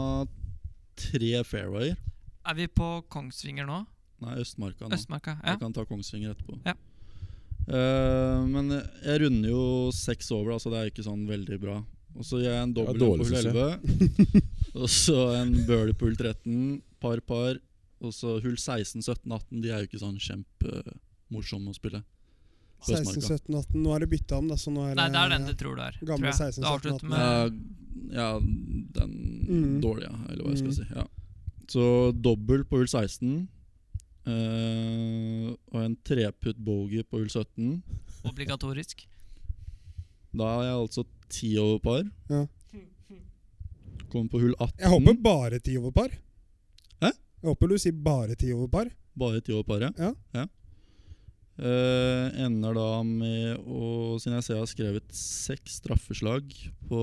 tre 0.98 1.42
fairwayer. 1.48 1.98
Er 2.44 2.56
vi 2.58 2.68
på 2.68 2.88
Kongsvinger 3.12 3.66
nå? 3.68 3.82
Nei, 4.24 4.38
Østmarka 4.42 4.86
nå. 4.86 4.96
Østmarka? 4.96 5.38
Ja. 5.40 5.54
Jeg 5.54 5.62
kan 5.62 5.74
ta 5.76 5.84
Kongsvinger 5.88 6.34
etterpå. 6.34 6.60
Ja. 6.64 6.76
Uh, 7.64 8.44
men 8.44 8.68
jeg 8.76 9.22
runder 9.22 9.48
jo 9.48 9.62
seks 9.96 10.28
over, 10.36 10.52
altså 10.52 10.68
så 10.68 10.74
det 10.74 10.80
er 10.82 10.90
ikke 10.92 11.06
sånn 11.06 11.24
veldig 11.28 11.58
bra. 11.62 11.78
Og 12.14 12.26
så 12.28 12.38
gjør 12.42 12.52
jeg 12.52 12.66
en 12.68 12.74
dobbel 12.76 13.00
på 13.00 13.08
hull 13.10 13.24
synes 13.26 13.46
11. 13.50 14.42
og 14.82 14.90
så 14.92 15.20
en 15.40 15.54
birdie 15.66 15.96
på 15.98 16.10
hull 16.10 16.18
13. 16.20 16.58
Par, 17.02 17.22
par. 17.26 17.58
Og 18.04 18.12
så 18.14 18.36
hull 18.44 18.58
16, 18.60 19.02
17, 19.02 19.32
18. 19.32 19.62
De 19.64 19.72
er 19.72 19.82
jo 19.82 19.88
ikke 19.88 20.02
sånn 20.02 20.20
kjempemorsomme 20.22 21.72
å 21.72 21.76
spille. 21.76 22.04
På 22.84 22.92
16, 22.92 23.16
Østmarka. 23.16 23.38
17, 23.44 23.54
18. 23.60 23.82
Nå 23.82 23.94
er 23.96 23.98
det 24.04 24.08
bytta 24.10 24.36
om, 24.38 24.48
da. 24.48 24.54
Så 24.60 24.70
nå 24.74 24.84
er 24.90 24.94
Nei, 24.98 25.08
det 25.14 25.20
er 25.24 25.28
den 25.34 25.46
du 25.48 25.54
tror 25.54 25.76
det 25.80 25.84
er. 25.88 25.98
Gamle 26.04 26.30
tror 26.30 26.32
jeg. 26.32 26.54
16, 26.54 26.62
Det 26.62 26.70
avslutter 26.70 27.00
17, 27.00 27.08
med 27.08 27.20
Ja, 28.14 28.20
ja, 28.20 28.38
den 28.98 29.12
Mm. 29.48 29.80
dårlige, 29.80 30.12
eller 30.30 30.42
hva 30.44 30.50
jeg 30.50 30.58
skal 30.58 30.72
Mm. 30.72 30.78
si. 30.78 30.86
Ja. 30.94 31.04
Så 31.68 32.12
dobbel 32.20 32.64
på 32.64 32.76
hull 32.76 32.86
16. 32.88 33.48
Uh, 34.26 35.52
og 35.72 35.80
en 35.84 35.96
treputt 36.06 36.56
bogey 36.64 37.02
på 37.04 37.18
hull 37.20 37.28
17. 37.28 37.82
obligatorisk. 38.24 39.06
Da 40.34 40.44
er 40.60 40.62
jeg 40.64 40.76
altså 40.80 41.04
ti 41.28 41.50
over 41.60 41.78
par. 41.84 42.04
Ja. 42.30 42.46
Kommer 44.10 44.30
på 44.30 44.40
hull 44.40 44.54
18. 44.58 44.78
Jeg 44.80 44.90
håper 44.94 45.22
bare 45.22 45.58
ti 45.60 45.76
over 45.76 45.92
par. 45.92 46.08
Hæ? 47.02 47.10
Jeg 47.10 47.48
håper 47.50 47.68
du 47.68 47.76
sier 47.78 47.92
bare 47.92 48.34
ti 48.38 48.52
over 48.54 48.68
par. 48.68 48.90
Bare 49.18 49.40
ti 49.44 49.52
over 49.52 49.64
par, 49.68 49.80
ja 49.80 49.90
Ja. 50.34 50.46
Eh, 51.54 52.40
ender 52.42 52.74
da 52.74 52.88
med 53.06 53.60
å 53.62 54.16
Siden 54.18 54.34
jeg 54.40 54.42
ser 54.42 54.56
jeg 54.56 54.62
har 54.64 54.70
skrevet 54.72 55.12
seks 55.14 55.76
straffeslag 55.78 56.48
på, 56.88 57.02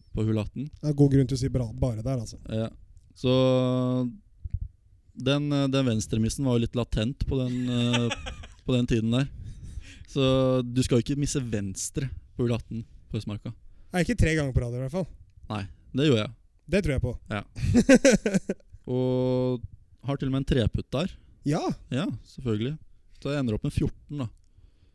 på 0.00 0.24
hull 0.24 0.40
18. 0.40 0.70
Det 0.80 0.88
er 0.88 0.96
god 0.96 1.12
grunn 1.12 1.28
til 1.28 1.36
å 1.36 1.40
si 1.42 1.50
bra, 1.52 1.66
bare 1.76 2.04
der, 2.04 2.22
altså. 2.22 2.40
Ja. 2.48 2.70
Så 3.18 3.32
den, 5.12 5.50
den 5.72 5.88
venstremissen 5.90 6.48
var 6.48 6.56
jo 6.56 6.64
litt 6.64 6.78
latent 6.78 7.26
på 7.28 7.36
den, 7.42 7.68
uh, 7.68 8.08
på 8.64 8.76
den 8.76 8.88
tiden 8.88 9.12
der. 9.12 9.28
Så 10.08 10.24
du 10.64 10.80
skal 10.84 11.00
jo 11.00 11.06
ikke 11.06 11.20
misse 11.20 11.40
venstre 11.40 12.08
på 12.36 12.46
hull 12.46 12.54
18 12.56 12.84
på 13.12 13.20
Østmarka. 13.20 13.52
Nei, 13.92 14.04
ikke 14.04 14.16
tre 14.20 14.32
ganger 14.38 14.56
på 14.56 14.62
rad, 14.64 14.76
i 14.76 14.80
hvert 14.80 14.94
fall. 14.94 15.08
Nei, 15.52 15.66
det 15.96 16.08
gjorde 16.08 16.24
jeg. 16.24 16.32
Det 16.72 16.80
tror 16.84 16.94
jeg 16.94 17.04
på. 17.04 17.12
Og 18.96 19.64
har 20.08 20.18
til 20.18 20.30
og 20.30 20.34
med 20.34 20.42
en 20.42 20.48
treputt 20.48 20.88
der. 20.94 21.12
Ja! 21.48 21.60
Ja, 21.92 22.06
selvfølgelig. 22.32 22.76
Så 23.22 23.30
jeg 23.32 23.38
ender 23.42 23.54
opp 23.54 23.64
med 23.64 23.72
14, 23.72 24.18
da. 24.18 24.28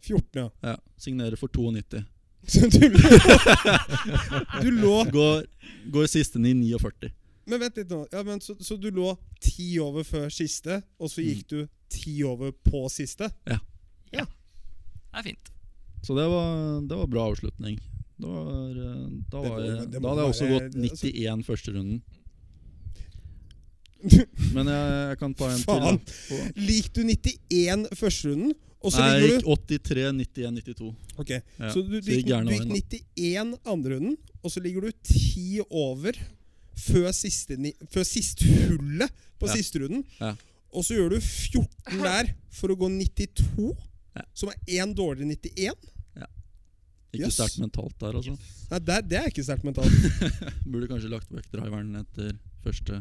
14, 0.03 0.41
ja. 0.41 0.49
Ja, 0.63 0.75
Signerer 0.99 1.38
for 1.39 1.47
92. 1.49 2.03
Du 2.71 2.89
lå 2.93 2.99
Du 4.63 4.69
lå 4.71 4.93
Går, 5.11 5.45
går 5.91 6.05
siste 6.11 6.39
i 6.39 6.53
49. 6.53 7.09
Men 7.47 7.59
vent 7.63 7.78
litt 7.80 7.89
nå. 7.91 8.01
Ja, 8.11 8.21
men 8.28 8.39
så, 8.43 8.55
så 8.59 8.75
du 8.80 8.89
lå 8.91 9.13
ti 9.43 9.78
over 9.80 10.03
før 10.07 10.28
siste, 10.34 10.82
og 10.99 11.09
så 11.11 11.21
Mm. 11.23 11.28
gikk 11.30 11.47
du 11.47 11.59
ti 11.91 12.17
over 12.28 12.51
på 12.51 12.86
siste? 12.91 13.30
Ja 13.47 13.59
Det 14.11 14.25
er 15.17 15.23
fint. 15.32 15.49
Så 16.05 16.13
det 16.15 16.28
var, 16.30 16.82
det 16.88 16.97
var 16.99 17.07
bra 17.09 17.23
avslutning. 17.32 17.80
Det 18.19 18.28
var, 18.28 18.69
eh, 18.69 19.07
da, 19.32 19.41
Det 19.41 19.49
må- 19.49 19.61
det 19.91 20.01
må 20.01 20.03
da 20.03 20.09
hadde 20.09 20.21
jeg 20.21 20.34
også 20.34 20.49
gått 20.51 20.75
91 20.75 21.43
første 21.47 21.73
runden. 21.73 22.01
Men 24.56 24.70
jeg, 24.72 24.88
jeg 25.12 25.18
kan 25.20 25.34
ta 25.39 25.50
en 25.54 25.64
Faen. 25.66 26.00
til. 26.06 26.48
Lik 26.68 26.89
du 26.93 27.02
91 27.04 27.88
førsterunden, 27.98 28.54
og 28.86 28.93
så 28.93 29.02
Nei, 29.02 29.08
jeg 29.18 29.30
gikk 29.41 29.45
du 29.48 29.78
83, 29.78 30.04
91, 30.14 30.60
92. 30.62 30.91
Ok, 31.18 31.32
Ja, 31.34 31.72
Så 31.74 31.82
du, 31.82 31.95
du, 31.98 32.12
gikk 32.12 32.28
du 32.30 32.52
gikk 32.54 33.00
91 33.18 33.56
andrerunden, 33.66 34.18
og 34.43 34.54
så 34.54 34.62
ligger 34.64 34.86
du 34.88 34.91
10 35.04 35.62
over 35.72 36.20
før 36.78 37.10
siste, 37.18 37.58
ni- 37.58 37.74
før 37.89 38.06
siste 38.06 38.45
hullet 38.70 39.10
på 39.41 39.48
Ja. 39.50 39.56
siste 39.58 39.82
runden. 39.82 40.04
Ja. 40.22 40.36
Og 40.78 40.84
så 40.86 40.93
gjør 40.93 41.16
du 41.16 41.20
14 41.20 42.04
der 42.04 42.34
for 42.54 42.70
å 42.70 42.78
gå 42.78 42.89
92, 42.93 43.74
Ja. 44.18 44.22
som 44.34 44.50
er 44.54 44.58
én 44.82 44.93
dårligere 44.93 45.26
enn 45.26 45.38
91. 45.38 45.93
Ikke 47.16 47.24
Yes. 47.24 47.38
sterkt 47.39 47.58
mentalt 47.64 47.95
der, 48.04 48.14
altså. 48.20 48.34
Nei, 48.70 48.80
det, 48.84 48.95
det 49.10 49.18
er 49.18 49.28
ikke 49.32 49.43
sterkt 49.48 49.64
mentalt. 49.64 49.89
Burde 50.70 50.89
kanskje 50.91 51.10
lagt 51.10 51.30
vekk 51.34 51.48
driveren 51.54 51.95
etter 52.04 52.34
første 52.66 53.00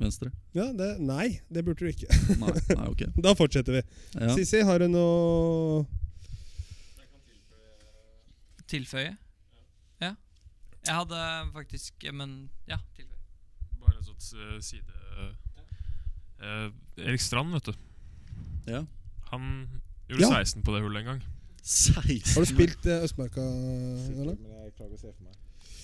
venstre. 0.00 0.30
Ja, 0.56 0.66
det, 0.76 0.88
nei, 1.00 1.40
det 1.52 1.62
burde 1.66 1.84
du 1.86 1.90
ikke. 1.92 2.08
Nei, 2.40 2.54
nei 2.74 2.86
ok. 2.90 3.04
Da 3.26 3.34
fortsetter 3.38 3.78
vi. 3.78 3.82
Ja. 4.18 4.32
Sissi, 4.34 4.62
har 4.66 4.82
du 4.82 4.88
noe 4.90 5.84
Tilføye? 8.70 9.12
Ja. 10.00 10.14
Jeg 10.86 10.94
hadde 10.96 11.18
faktisk 11.54 12.06
Men 12.16 12.32
ja, 12.68 12.78
tilføye. 12.96 13.20
Bare 13.82 13.98
en 14.00 14.06
sånn 14.06 14.40
eh, 14.40 14.58
side 14.64 15.28
eh, 16.40 16.68
Erik 17.04 17.22
Strand, 17.22 17.52
vet 17.54 17.68
du. 17.70 17.74
ja. 18.72 18.82
Han 19.30 19.46
gjorde 20.08 20.22
Ja. 20.22 20.30
16 20.44 20.62
på 20.64 20.74
det 20.74 20.82
hullet 20.84 21.00
en 21.02 21.08
gang. 21.12 21.22
16. 21.64 22.34
Har 22.34 22.44
du 22.44 22.48
spilt 22.50 22.86
eh, 22.86 23.04
Østmarka? 23.06 23.40
Eller? 23.40 24.36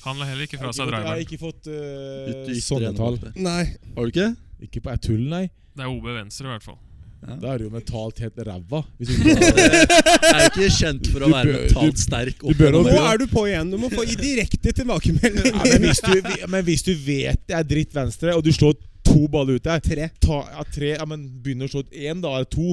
Han 0.04 0.18
la 0.20 0.24
heller 0.30 0.46
ikke 0.46 0.58
fra 0.60 0.70
Jeg 0.72 1.06
har 1.06 1.18
ikke 1.24 1.38
fått 1.40 1.66
uh, 1.68 2.52
sånne 2.64 2.92
tall. 2.96 3.18
Nei. 3.36 3.64
Har 3.96 4.06
du 4.06 4.12
ikke? 4.14 4.28
Ikke 4.64 4.80
på 4.84 4.94
tull, 5.04 5.26
nei. 5.28 5.46
Det 5.76 5.84
er 5.84 5.90
OB 5.92 6.06
venstre, 6.14 6.46
i 6.46 6.50
hvert 6.54 6.64
fall. 6.64 6.78
Ja. 7.20 7.34
Da 7.36 7.50
er 7.52 7.58
du 7.60 7.64
jo 7.66 7.70
mentalt 7.74 8.20
helt 8.24 8.38
ræva. 8.48 8.78
Hvis 8.96 9.10
du 9.10 9.14
ikke 9.20 9.34
har 9.36 9.58
Jeg 9.60 10.36
er 10.38 10.46
ikke 10.48 10.68
kjent 10.72 11.10
for 11.12 11.20
å 11.20 11.28
Du 11.28 11.34
være 11.34 11.50
bør- 11.50 11.58
mentalt 11.66 11.98
du- 11.98 12.04
sterk. 12.04 12.38
du 12.40 12.54
bør 12.56 12.76
Nå 12.78 12.84
er 13.10 13.18
du 13.20 13.26
på 13.28 13.42
igjen. 13.50 13.72
Du 13.74 13.76
må 13.82 13.90
få 13.92 14.04
i 14.08 14.16
direkte 14.16 14.72
tilbakemelding. 14.78 15.52
ja, 15.52 15.64
men, 15.68 15.84
hvis 15.84 16.00
du, 16.00 16.46
men 16.54 16.64
hvis 16.64 16.84
du 16.86 16.94
vet 17.04 17.42
det 17.50 17.58
er 17.58 17.66
dritt 17.74 17.92
venstre, 17.96 18.32
og 18.36 18.44
du 18.46 18.48
slår 18.56 18.78
to 19.04 19.26
baller 19.32 19.58
ut 19.60 19.64
der 19.68 19.80
Tre. 19.84 20.08
ta, 20.20 20.38
ja, 20.54 20.64
tre, 20.72 20.94
ja, 20.96 21.04
men 21.08 21.26
Begynner 21.44 21.68
å 21.68 21.72
slå 21.74 21.84
én, 21.92 22.20
da. 22.24 22.32
er 22.38 22.46
det 22.46 22.52
to. 22.56 22.72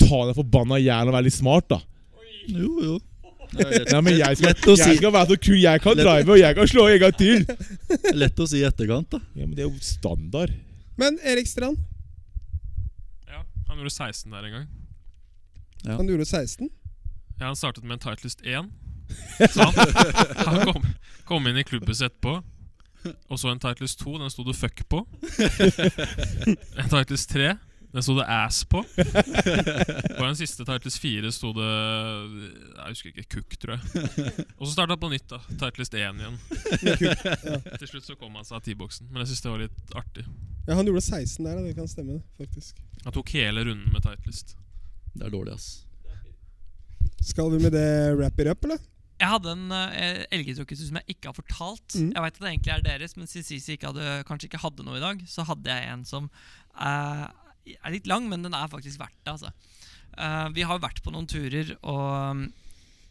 Ta 0.00 0.20
den 0.28 0.36
forbanna 0.36 0.76
jævelen 0.80 1.12
og 1.12 1.16
være 1.16 1.28
litt 1.30 1.38
smart, 1.40 1.68
da. 1.72 1.80
Jo, 2.50 2.72
jo. 2.84 2.98
Ja, 3.58 4.00
men 4.00 4.14
jeg 4.18 4.36
skal, 4.38 4.54
jeg 4.78 4.96
skal 5.00 5.12
være 5.12 5.26
så 5.32 5.36
kul. 5.42 5.56
Jeg 5.62 5.80
kan 5.82 5.96
Lett- 5.96 6.06
drive, 6.06 6.30
og 6.34 6.38
jeg 6.38 6.54
kan 6.54 6.68
slå 6.70 6.84
en 6.88 7.00
gang 7.02 7.16
til. 7.18 7.46
Lett 8.22 8.38
å 8.40 8.46
si 8.46 8.60
i 8.60 8.66
etterkant, 8.68 9.08
da. 9.10 9.18
Ja, 9.34 9.46
Men 9.46 9.56
det 9.56 9.64
er 9.64 9.70
jo 9.70 9.78
standard. 9.82 10.52
Men 11.00 11.18
Erik 11.24 11.48
Strand, 11.48 11.78
Ja, 13.26 13.42
Han 13.68 13.78
gjorde 13.80 13.90
16 13.94 14.30
der 14.30 14.44
en 14.46 14.52
gang. 14.58 14.68
Ja. 15.84 15.96
han 15.96 16.06
gjorde 16.10 16.26
16. 16.28 16.68
Ja, 17.40 17.46
Han 17.46 17.56
startet 17.56 17.84
med 17.84 17.96
en 17.96 18.02
Titleist 18.04 18.40
1. 18.44 18.70
Så 19.50 19.64
han, 19.64 19.74
han 20.46 20.60
kom, 20.68 20.82
kom 21.26 21.46
inn 21.50 21.56
i 21.58 21.64
klubbhuset 21.66 22.10
etterpå. 22.10 22.36
Og 23.32 23.38
så 23.40 23.48
en 23.48 23.58
Titleist 23.62 23.98
2. 24.04 24.18
Den 24.20 24.30
sto 24.30 24.44
det 24.44 24.54
'fuck' 24.60 24.84
på. 24.92 25.06
En 26.80 26.88
Titleist 26.92 27.30
3. 27.32 27.54
Den 27.90 28.04
sto 28.06 28.14
det 28.14 28.26
'ass' 28.26 28.62
på. 28.70 28.84
På 30.18 30.24
den 30.24 30.36
siste 30.38 30.64
Titles 30.64 30.98
4 31.02 31.32
sto 31.34 31.50
det 31.56 31.70
Jeg 32.76 32.92
husker 32.92 33.10
ikke. 33.10 33.26
Cook, 33.34 33.56
tror 33.58 33.76
jeg. 33.76 34.46
Og 34.58 34.66
så 34.66 34.72
starta 34.76 34.96
på 34.96 35.10
nytt, 35.10 35.26
da. 35.30 35.40
Titles 35.58 35.90
1 35.90 36.22
igjen. 36.22 36.38
Til 37.80 37.90
slutt 37.90 38.06
så 38.06 38.14
kom 38.14 38.38
han 38.38 38.46
seg 38.46 38.60
av 38.60 38.64
T-boksen. 38.66 39.10
Men 39.10 39.24
jeg 39.24 39.32
syns 39.32 39.42
det 39.46 39.54
var 39.54 39.64
litt 39.64 39.96
artig. 39.98 40.26
Ja, 40.68 40.76
Han 40.78 40.86
gjorde 40.86 41.02
16 41.02 41.44
der, 41.44 41.56
da. 41.58 41.66
det 41.66 41.74
kan 41.74 41.90
stemme, 41.90 42.20
faktisk. 42.38 42.78
Han 43.04 43.16
tok 43.16 43.34
hele 43.34 43.66
runden 43.66 43.90
med 43.90 44.06
Titleist. 44.06 44.54
Det 45.16 45.26
er 45.26 45.34
dårlig, 45.34 45.58
ass. 45.58 45.70
Skal 47.26 47.50
vi 47.52 47.58
med 47.64 47.74
det 47.74 48.14
wrap 48.16 48.38
it 48.40 48.48
up, 48.48 48.64
eller? 48.64 48.78
Jeg 49.20 49.28
hadde 49.28 49.52
en 49.52 49.66
uh, 49.68 50.22
elgetråkkestur 50.32 50.88
som 50.88 50.98
jeg 51.02 51.16
ikke 51.16 51.28
har 51.28 51.36
fortalt. 51.36 51.98
Mm. 51.98 52.12
Jeg 52.14 52.22
vet 52.24 52.38
at 52.38 52.40
det 52.40 52.52
egentlig 52.54 52.72
er 52.72 52.86
deres, 52.86 53.16
men 53.18 53.28
siden 53.28 53.44
Sisi 53.44 53.74
ikke 53.76 53.90
hadde, 53.90 54.22
kanskje 54.28 54.48
ikke 54.48 54.62
hadde 54.62 54.86
noe 54.86 54.96
i 54.96 55.02
dag, 55.02 55.20
så 55.28 55.44
hadde 55.48 55.74
jeg 55.74 55.90
en 55.92 56.06
som 56.08 56.30
eh, 56.80 57.26
er 57.66 57.94
litt 57.94 58.08
lang, 58.10 58.28
men 58.30 58.46
den 58.46 58.56
er 58.56 58.70
faktisk 58.72 59.00
verdt 59.00 59.18
det. 59.24 59.36
Altså. 59.36 59.52
Uh, 60.16 60.48
vi 60.56 60.66
har 60.66 60.82
vært 60.82 61.02
på 61.04 61.12
noen 61.14 61.28
turer, 61.30 61.74
og 61.80 62.46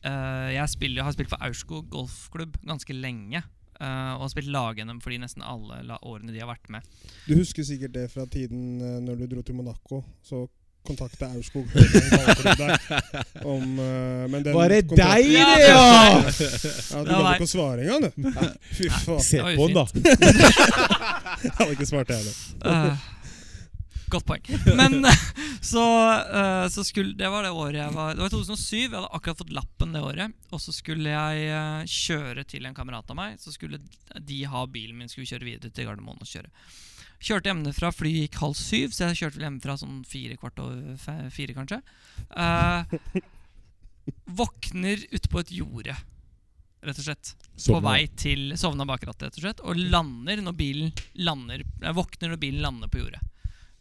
uh, 0.06 0.50
jeg 0.54 0.74
spiller, 0.74 1.06
har 1.06 1.16
spilt 1.16 1.32
for 1.32 1.42
Aurskog 1.46 1.90
golfklubb 1.92 2.60
ganske 2.68 2.96
lenge. 2.98 3.44
Uh, 3.80 4.18
og 4.18 4.26
har 4.26 4.32
spilt 4.34 4.52
lag-NM 4.52 4.98
for 5.00 5.14
de 5.14 5.22
nesten 5.22 5.44
alle 5.48 5.96
årene 6.04 6.34
de 6.36 6.42
har 6.42 6.50
vært 6.50 6.68
med. 6.74 6.88
Du 7.30 7.38
husker 7.40 7.64
sikkert 7.64 7.94
det 7.96 8.10
fra 8.12 8.26
tiden 8.28 8.82
uh, 8.84 8.98
når 9.06 9.22
du 9.22 9.30
dro 9.32 9.44
til 9.48 9.56
Monaco. 9.56 10.02
Så 10.20 10.44
kontakta 10.84 11.30
Aurskog 11.36 11.68
om 13.46 13.80
uh, 13.80 14.28
men 14.32 14.44
den 14.44 14.56
Var 14.56 14.74
det 14.74 14.82
deg, 14.90 14.98
det, 14.98 15.32
ja? 15.32 15.48
Ja, 15.64 16.24
Du 17.06 17.12
gadd 17.14 17.30
ikke 17.36 17.48
å 17.48 17.52
svare 17.52 17.86
engang, 17.86 18.10
du. 18.10 18.12
Fy 18.76 18.92
faen. 18.92 19.24
Se 19.24 19.44
på 19.44 19.70
den, 19.70 19.80
da. 19.80 19.86
Jeg 21.44 21.56
hadde 21.56 21.72
ikke 21.78 21.88
svart, 21.88 22.10
jeg 22.12 22.20
heller. 22.20 23.00
Godt 24.10 24.26
poeng. 24.26 24.46
Men 24.80 25.06
eh, 25.06 25.24
så, 25.62 25.86
eh, 26.18 26.66
så 26.74 26.84
skulle 26.88 27.14
Det 27.18 27.30
var 27.30 27.46
det 27.46 27.52
året 27.54 27.78
jeg 27.78 27.94
var 27.94 28.16
Det 28.16 28.24
var 28.24 28.34
2007. 28.34 28.76
Jeg 28.78 28.92
hadde 28.96 29.12
akkurat 29.14 29.42
fått 29.44 29.56
lappen 29.56 29.96
det 29.96 30.04
året. 30.04 30.36
Og 30.50 30.62
så 30.64 30.74
skulle 30.76 31.14
jeg 31.14 31.50
eh, 31.54 31.90
kjøre 31.94 32.46
til 32.50 32.66
en 32.66 32.78
kamerat 32.78 33.10
av 33.10 33.20
meg. 33.20 33.40
Så 33.42 33.54
skulle 33.56 33.82
de 34.16 34.44
ha 34.50 34.66
bilen 34.68 34.98
min, 34.98 35.12
skulle 35.12 35.30
kjøre 35.30 35.48
videre 35.48 35.74
til 35.74 35.90
Gardermoen 35.90 36.22
og 36.22 36.30
kjøre. 36.30 36.50
Kjørte 37.20 37.52
hjemmefra, 37.52 37.92
flyet 37.92 38.30
gikk 38.30 38.38
halv 38.40 38.56
syv, 38.56 38.94
så 38.96 39.10
jeg 39.10 39.18
kjørte 39.20 39.40
vel 39.40 39.50
hjemmefra 39.50 39.74
sånn 39.82 39.98
fire 40.08 40.38
kvart 40.40 40.62
over 40.64 41.26
fire, 41.36 41.56
kanskje. 41.58 41.82
Uh, 42.32 42.88
våkner 44.40 45.04
ute 45.12 45.28
på 45.28 45.42
et 45.42 45.52
jorde, 45.52 45.98
rett 46.88 47.02
og 47.02 47.04
slett. 47.10 47.34
På 47.66 47.82
vei 47.84 48.06
til 48.16 48.54
Sovna 48.56 48.88
bak 48.88 49.04
rattet, 49.04 49.28
rett 49.28 49.42
og 49.42 49.44
slett. 49.44 49.66
Og 49.68 49.84
lander 49.92 50.40
når 50.46 50.56
bilen 50.62 50.96
lander 51.20 51.66
Jeg 51.66 51.98
våkner 51.98 52.32
når 52.32 52.40
bilen 52.40 52.64
lander 52.64 52.88
på 52.88 53.04
jordet. 53.04 53.20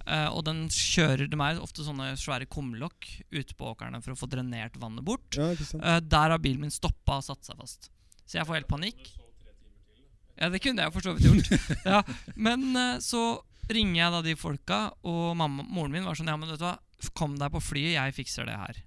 Eh, 0.09 0.29
og 0.33 0.45
den 0.47 0.65
kjører 0.73 1.29
Det 1.29 1.37
er 1.37 1.61
ofte 1.61 1.85
sånne 1.85 2.13
svære 2.17 2.49
kumlokk 2.49 3.09
ute 3.35 3.57
på 3.59 3.73
åkrene 3.73 4.01
for 4.05 4.15
å 4.15 4.19
få 4.19 4.29
drenert 4.31 4.79
vannet 4.81 5.05
bort. 5.05 5.37
Ja? 5.37 5.51
Eh, 5.53 6.01
der 6.01 6.35
har 6.35 6.43
bilen 6.43 6.65
min 6.65 6.75
stoppa 6.75 7.21
og 7.21 7.27
satt 7.27 7.45
seg 7.45 7.59
fast. 7.61 7.91
Så 8.25 8.39
jeg 8.39 8.49
får 8.49 8.61
helt 8.61 8.71
panikk. 8.71 9.03
Ja, 10.39 10.49
det 10.53 10.61
kunne 10.63 10.85
jeg 10.85 10.95
for 10.95 11.05
så 11.05 11.15
vidt 11.17 11.27
gjort. 11.27 11.71
ja, 11.93 12.03
men 12.39 12.69
uh, 12.77 13.01
så 13.03 13.41
ringer 13.69 13.99
jeg 13.99 14.13
da 14.15 14.21
de 14.23 14.35
folka, 14.39 14.79
og 15.03 15.33
mamma, 15.37 15.65
moren 15.67 15.97
min 15.97 16.07
var 16.07 16.17
sånn 16.17 16.31
Ja, 16.31 16.37
men 16.39 16.53
vet 16.53 16.61
du 16.61 16.67
hva, 16.69 16.77
kom 17.19 17.35
deg 17.41 17.51
på 17.57 17.63
flyet, 17.65 17.97
jeg 17.97 18.15
fikser 18.15 18.47
det 18.47 18.55
her. 18.55 18.79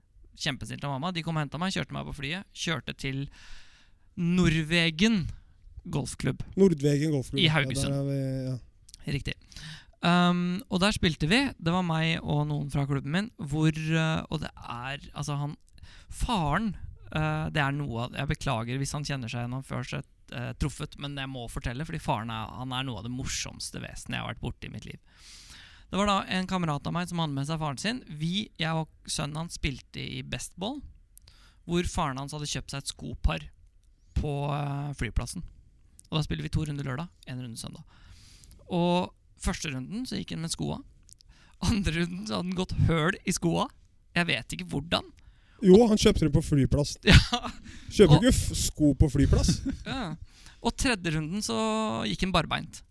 Kjempesnilt 0.42 0.86
av 0.88 0.96
mamma. 0.96 1.12
De 1.12 1.26
kom 1.26 1.36
og 1.36 1.44
henta 1.44 1.60
meg, 1.62 1.74
kjørte 1.76 1.96
meg 1.98 2.08
på 2.08 2.16
flyet. 2.22 2.48
Kjørte 2.56 2.96
til 2.96 3.26
Norvegen 4.16 5.26
golfklubb. 5.84 6.44
Nordvegen 6.56 7.14
golfklubb. 7.14 7.42
I 7.42 7.50
Haugesund. 7.52 7.94
Ja, 7.94 8.02
vi, 8.08 8.18
ja. 8.48 8.58
Riktig. 9.12 9.36
Um, 10.02 10.64
og 10.74 10.80
der 10.82 10.96
spilte 10.96 11.28
vi. 11.30 11.44
Det 11.62 11.74
var 11.74 11.86
meg 11.86 12.24
og 12.26 12.48
noen 12.50 12.72
fra 12.74 12.88
klubben 12.90 13.14
min. 13.14 13.28
Hvor 13.38 13.70
uh, 13.70 14.24
Og 14.34 14.42
det 14.42 14.50
er 14.50 15.04
Altså, 15.14 15.36
han 15.38 15.54
Faren 16.10 16.72
uh, 17.14 17.52
Det 17.54 17.62
er 17.62 17.76
noe 17.76 18.08
av 18.08 18.18
Jeg 18.18 18.32
beklager 18.34 18.82
hvis 18.82 18.96
han 18.98 19.06
kjenner 19.06 19.30
seg 19.30 19.44
igjen 19.44 19.60
og 19.60 19.68
føler 19.68 19.92
seg 19.92 20.10
uh, 20.34 20.50
truffet, 20.58 20.98
men 21.02 21.20
jeg 21.20 21.30
må 21.30 21.46
fortelle, 21.52 21.86
fordi 21.86 22.02
faren 22.02 22.34
er, 22.34 22.50
han 22.58 22.74
er 22.74 22.88
noe 22.88 23.04
av 23.04 23.06
det 23.06 23.14
morsomste 23.14 23.84
vesenet 23.84 24.18
jeg 24.18 24.26
har 24.26 24.34
vært 24.34 24.44
borti 24.44 24.72
i 24.72 24.74
mitt 24.74 24.90
liv. 24.90 24.98
Det 25.92 26.00
var 26.00 26.08
da 26.08 26.18
en 26.34 26.50
kamerat 26.50 26.88
av 26.88 26.96
meg 26.96 27.10
som 27.12 27.20
hadde 27.20 27.36
med 27.36 27.50
seg 27.50 27.60
faren 27.62 27.82
sin. 27.82 28.04
Vi, 28.08 28.48
jeg 28.58 28.82
og 28.82 29.12
sønnen 29.12 29.42
hans 29.42 29.58
spilte 29.60 30.00
i 30.02 30.22
bestball, 30.24 30.80
hvor 31.68 31.90
faren 31.92 32.22
hans 32.22 32.34
hadde 32.34 32.48
kjøpt 32.48 32.72
seg 32.72 32.80
et 32.80 32.94
skopar 32.94 33.50
på 34.16 34.36
flyplassen. 34.96 35.44
Og 36.08 36.16
da 36.16 36.24
spiller 36.24 36.48
vi 36.48 36.54
to 36.56 36.64
runder 36.64 36.88
lørdag, 36.88 37.12
én 37.28 37.44
runde 37.44 37.60
søndag. 37.60 37.84
Og 38.72 39.12
første 39.44 39.72
runden 39.74 40.06
så 40.08 40.20
gikk 40.20 40.36
han 40.36 40.44
med 40.46 40.54
skoa. 40.54 40.80
Andre 41.68 41.94
runden 42.02 42.26
så 42.28 42.38
hadde 42.40 42.48
han 42.50 42.58
gått 42.58 42.76
høl 42.88 43.18
i 43.28 43.34
skoa. 43.36 43.68
Jeg 44.18 44.28
vet 44.32 44.56
ikke 44.58 44.70
hvordan. 44.72 45.08
Jo, 45.62 45.78
han 45.88 46.00
kjøpte 46.02 46.26
det 46.26 46.34
på 46.34 46.42
flyplass. 46.44 46.96
Ja, 47.06 47.18
Kjøper 47.94 48.16
Og- 48.18 48.24
ikke 48.26 48.56
sko 48.58 48.94
på 48.98 49.10
flyplass. 49.14 49.60
ja. 49.86 50.16
Og 50.62 50.74
tredje 50.78 51.14
runden 51.16 51.42
så 51.46 51.58
gikk 52.10 52.26
han 52.26 52.34
barbeint. 52.34 52.82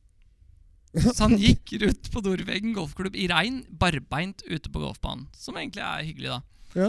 Så 0.95 1.21
han 1.23 1.37
gikk 1.39 1.71
rundt 1.83 2.09
på 2.11 2.23
Dorveggen 2.25 2.73
golfklubb 2.75 3.15
i 3.15 3.29
regn, 3.31 3.61
barbeint 3.79 4.43
ute 4.51 4.71
på 4.75 4.83
golfbanen. 4.83 5.29
Som 5.39 5.59
egentlig 5.61 5.85
er 5.87 6.07
hyggelig, 6.07 6.33
da. 6.35 6.41
Ja. 6.75 6.89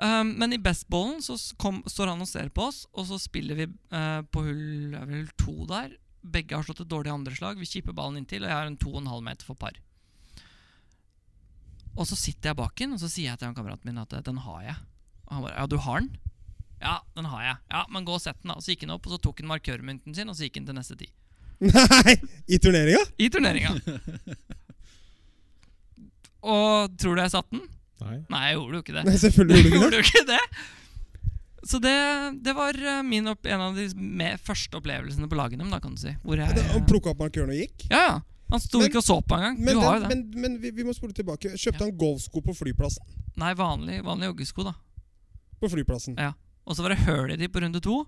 Um, 0.00 0.30
men 0.40 0.54
i 0.56 0.60
bestballen 0.60 1.20
så 1.20 1.36
kom, 1.60 1.82
står 1.84 2.14
han 2.14 2.24
og 2.24 2.28
ser 2.30 2.48
på 2.54 2.64
oss, 2.70 2.86
og 2.96 3.04
så 3.10 3.18
spiller 3.20 3.58
vi 3.58 3.66
uh, 3.92 4.22
på 4.32 4.44
hull, 4.46 4.96
hull 4.96 5.26
to 5.40 5.56
der. 5.68 5.92
Begge 6.22 6.54
har 6.54 6.66
slått 6.66 6.84
et 6.84 6.90
dårlig 6.90 7.10
andreslag. 7.12 7.58
Vi 7.58 7.66
kipper 7.66 7.94
ballen 7.96 8.20
inntil, 8.20 8.44
og 8.44 8.50
jeg 8.52 8.58
har 8.58 8.68
en 8.70 8.78
2,5 8.78 9.24
meter 9.26 9.48
for 9.48 9.58
par. 9.58 9.78
Og 11.92 12.06
så 12.08 12.16
sitter 12.16 12.52
jeg 12.52 12.58
bak 12.62 12.76
den, 12.78 12.94
og 12.96 13.02
så 13.02 13.10
sier 13.10 13.32
jeg 13.32 13.40
til 13.40 13.50
han 13.50 13.56
kameraten 13.56 13.90
min 13.90 14.00
at 14.00 14.14
den 14.24 14.38
har 14.46 14.60
jeg. 14.64 14.76
Og 15.26 15.34
han 15.36 15.42
bare 15.46 15.56
Ja, 15.58 15.66
du 15.66 15.76
har 15.82 16.00
den? 16.04 16.12
Ja, 16.82 16.94
den 17.14 17.28
har 17.30 17.42
jeg. 17.44 17.56
Ja, 17.70 17.82
men 17.94 18.06
gå 18.06 18.14
og 18.16 18.22
sett 18.22 18.38
den, 18.42 18.50
da. 18.54 18.58
Så 18.62 18.72
gikk 18.72 18.86
han 18.86 18.94
opp, 18.94 19.06
og 19.06 19.14
så 19.14 19.20
tok 19.22 19.42
han 19.42 19.50
markørmynten 19.50 20.16
sin, 20.16 20.30
og 20.30 20.38
så 20.38 20.46
gikk 20.46 20.60
han 20.60 20.70
til 20.70 20.78
neste 20.78 20.96
tid. 20.98 21.12
Nei! 21.62 22.14
I 22.50 22.58
turneringa? 22.58 23.02
I 23.22 23.28
turneringa. 23.30 23.76
og 26.54 26.96
tror 26.98 27.18
du 27.18 27.22
jeg 27.22 27.34
satte 27.34 27.54
den? 27.54 27.66
Nei. 28.02 28.16
Nei, 28.32 28.40
jeg 28.48 28.56
gjorde 28.58 28.74
jo 28.78 28.82
ikke 28.82 28.96
det. 28.96 29.04
Nei, 29.06 29.18
selvfølgelig 29.22 29.74
gjorde 29.76 29.92
du 29.92 30.00
ikke 30.00 30.24
det. 30.32 30.40
Så 31.64 31.78
det, 31.78 31.92
det 32.42 32.52
var 32.58 32.74
eh, 32.74 33.02
min 33.06 33.28
opp, 33.30 33.46
en 33.46 33.60
av 33.60 33.76
de 33.78 33.86
første 34.42 34.74
opplevelsene 34.80 35.28
på 35.30 35.36
laget 35.38 35.58
dem, 35.62 35.70
da, 35.70 35.78
kan 35.78 35.94
du 35.94 36.00
si. 36.02 36.10
Hvor 36.24 36.36
jeg, 36.40 36.64
Han 36.72 36.86
plukka 36.88 37.12
opp 37.14 37.20
markøren 37.22 37.52
og 37.54 37.58
gikk? 37.60 37.84
ja, 37.90 38.02
ja. 38.08 38.20
Han 38.52 38.60
sto 38.60 38.78
Men- 38.82 38.90
ikke 38.90 38.98
og 39.00 39.04
så 39.06 39.14
på 39.24 39.36
engang. 39.38 39.54
Men, 39.64 39.74
Du 39.74 39.80
har 39.80 39.94
jo 39.96 40.08
den, 40.08 40.10
det. 40.10 40.34
men, 40.36 40.40
men 40.42 40.56
vi, 40.60 40.70
vi 40.76 40.82
må 40.84 40.92
spole 40.92 41.14
tilbake. 41.16 41.54
Kjøpte 41.56 41.78
Ja. 41.80 41.86
han 41.86 41.94
golfsko 41.96 42.42
på 42.44 42.52
flyplassen? 42.52 43.06
Nei, 43.40 43.54
vanlig, 43.56 44.02
vanlig 44.04 44.26
joggesko, 44.28 44.64
da. 44.66 44.74
På 45.62 45.70
flyplassen. 45.72 46.18
Ja. 46.20 46.32
Og 46.66 46.76
så 46.76 46.82
var 46.84 46.90
det 46.92 46.98
høl 47.06 47.30
i 47.32 47.36
de 47.40 47.48
på 47.48 47.62
runde 47.62 47.80
to. 47.80 48.02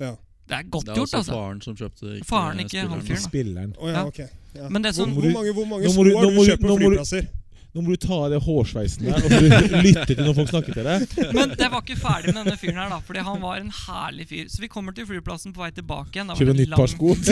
Ja. 0.00 0.16
Det 0.48 0.56
er 0.58 0.62
godt 0.66 0.86
Det 0.86 0.90
er 0.90 0.96
gjort, 0.96 1.12
altså 1.14 1.16
altså. 1.20 1.32
faren 1.38 1.60
som 1.62 1.76
kjøpte 1.78 2.16
ikke 2.18 2.26
Faren, 2.26 2.58
ikke 2.58 2.68
spilleren. 2.68 2.90
han 2.90 3.00
fyren. 3.06 3.22
da. 3.22 3.28
Spilleren. 3.28 3.72
Å 3.78 3.92
ja, 3.92 4.02
ok. 4.08 4.18
Ja. 4.56 4.68
Men 4.68 4.82
det 4.82 4.90
hvor, 4.96 5.06
hvor 5.06 5.32
mange, 5.38 5.52
hvor 5.54 5.66
mange 5.70 5.92
sko 5.92 6.02
har 6.02 6.26
du 6.26 6.42
kjøpt 6.48 6.66
på 6.66 6.76
flyplasser? 6.82 7.28
Nå 7.72 7.80
må 7.80 7.94
du 7.94 8.00
ta 8.02 8.16
av 8.26 8.32
det 8.34 8.38
hårsveisen 8.44 9.06
der, 9.08 9.16
og 9.24 9.30
lytte 9.86 10.04
til 10.10 10.18
når 10.20 10.34
folk 10.36 10.50
snakker 10.50 10.76
til 10.76 10.84
deg. 10.84 11.14
Men 11.32 11.54
det 11.56 11.68
var 11.72 11.80
ikke 11.80 11.96
ferdig 11.96 12.34
med 12.34 12.42
denne 12.42 12.56
fyren 12.60 12.80
her, 12.82 12.90
da. 12.92 12.98
Fordi 13.06 13.22
han 13.24 13.38
var 13.40 13.62
en 13.62 13.70
herlig 13.72 14.26
fyr. 14.28 14.50
Så 14.52 14.60
vi 14.60 14.68
kommer 14.72 14.92
til 14.96 15.08
flyplassen 15.08 15.54
på 15.56 15.62
vei 15.64 15.70
tilbake 15.72 16.18
igjen. 16.18 16.34
Kjøper 16.36 16.58
nytt 16.58 16.74
par 16.76 16.92
sko. 16.92 17.14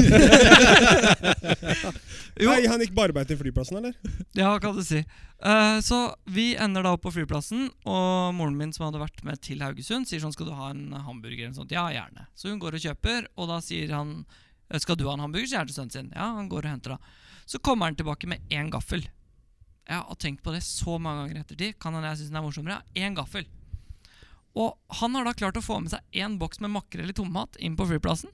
Nei, 2.40 2.60
han 2.72 2.80
gikk 2.80 2.94
barbeint 2.96 3.28
til 3.28 3.38
flyplassen, 3.40 3.82
eller? 3.82 4.16
Ja, 4.32 4.48
hva 4.54 4.56
kan 4.62 4.78
du 4.78 4.82
si. 4.86 5.02
Uh, 5.40 5.78
så 5.84 5.98
vi 6.28 6.50
ender 6.60 6.84
da 6.84 6.94
opp 6.96 7.04
på 7.06 7.12
flyplassen, 7.14 7.68
og 7.88 8.32
moren 8.36 8.56
min 8.58 8.72
som 8.76 8.86
hadde 8.88 9.00
vært 9.02 9.22
med 9.26 9.40
til 9.44 9.60
Haugesund, 9.64 10.08
sier 10.08 10.20
sånn 10.24 10.34
Skal 10.36 10.50
du 10.50 10.56
ha 10.56 10.72
en 10.72 10.90
hamburger? 10.92 11.46
eller 11.46 11.54
noe 11.54 11.62
sånt? 11.62 11.76
Ja, 11.76 11.86
gjerne. 11.92 12.28
Så 12.36 12.48
hun 12.52 12.60
går 12.62 12.76
og 12.76 12.84
kjøper, 12.88 13.28
og 13.36 13.52
da 13.52 13.60
sier 13.64 13.92
han 13.96 14.22
«Eh, 14.70 14.80
Skal 14.80 14.96
du 15.00 15.06
ha 15.08 15.16
en 15.16 15.24
hamburger? 15.24 15.48
sier 15.52 15.62
han 15.62 15.70
til 15.70 15.76
sønnen 15.82 15.94
sin. 15.94 16.12
Ja, 16.16 16.32
han 16.36 16.48
går 16.48 16.64
og 16.64 16.74
henter 16.78 16.96
da. 16.96 17.00
Så 17.44 17.60
kommer 17.60 17.88
han 17.90 17.96
tilbake 17.98 18.28
med 18.30 18.44
én 18.52 18.68
gaffel. 18.72 19.04
Jeg 19.90 20.04
har 20.06 20.18
tenkt 20.22 20.44
på 20.46 20.52
det 20.54 20.60
så 20.62 20.98
mange 21.02 21.24
ganger 21.24 21.40
etter 21.40 21.56
ettertid. 21.56 21.78
Kan 21.82 21.96
hende 21.96 22.12
jeg 22.12 22.20
syns 22.20 22.30
den 22.30 22.38
er 22.38 22.44
morsommere. 22.46 22.82
Én 22.94 23.16
gaffel. 23.18 23.48
Og 24.58 24.76
han 25.00 25.16
har 25.18 25.26
da 25.26 25.32
klart 25.34 25.58
å 25.58 25.62
få 25.64 25.80
med 25.82 25.90
seg 25.92 26.20
én 26.22 26.36
boks 26.38 26.60
med 26.62 26.70
makrell 26.74 27.10
i 27.10 27.16
tomat 27.16 27.58
inn 27.58 27.74
på 27.78 27.86
flyplassen. 27.90 28.30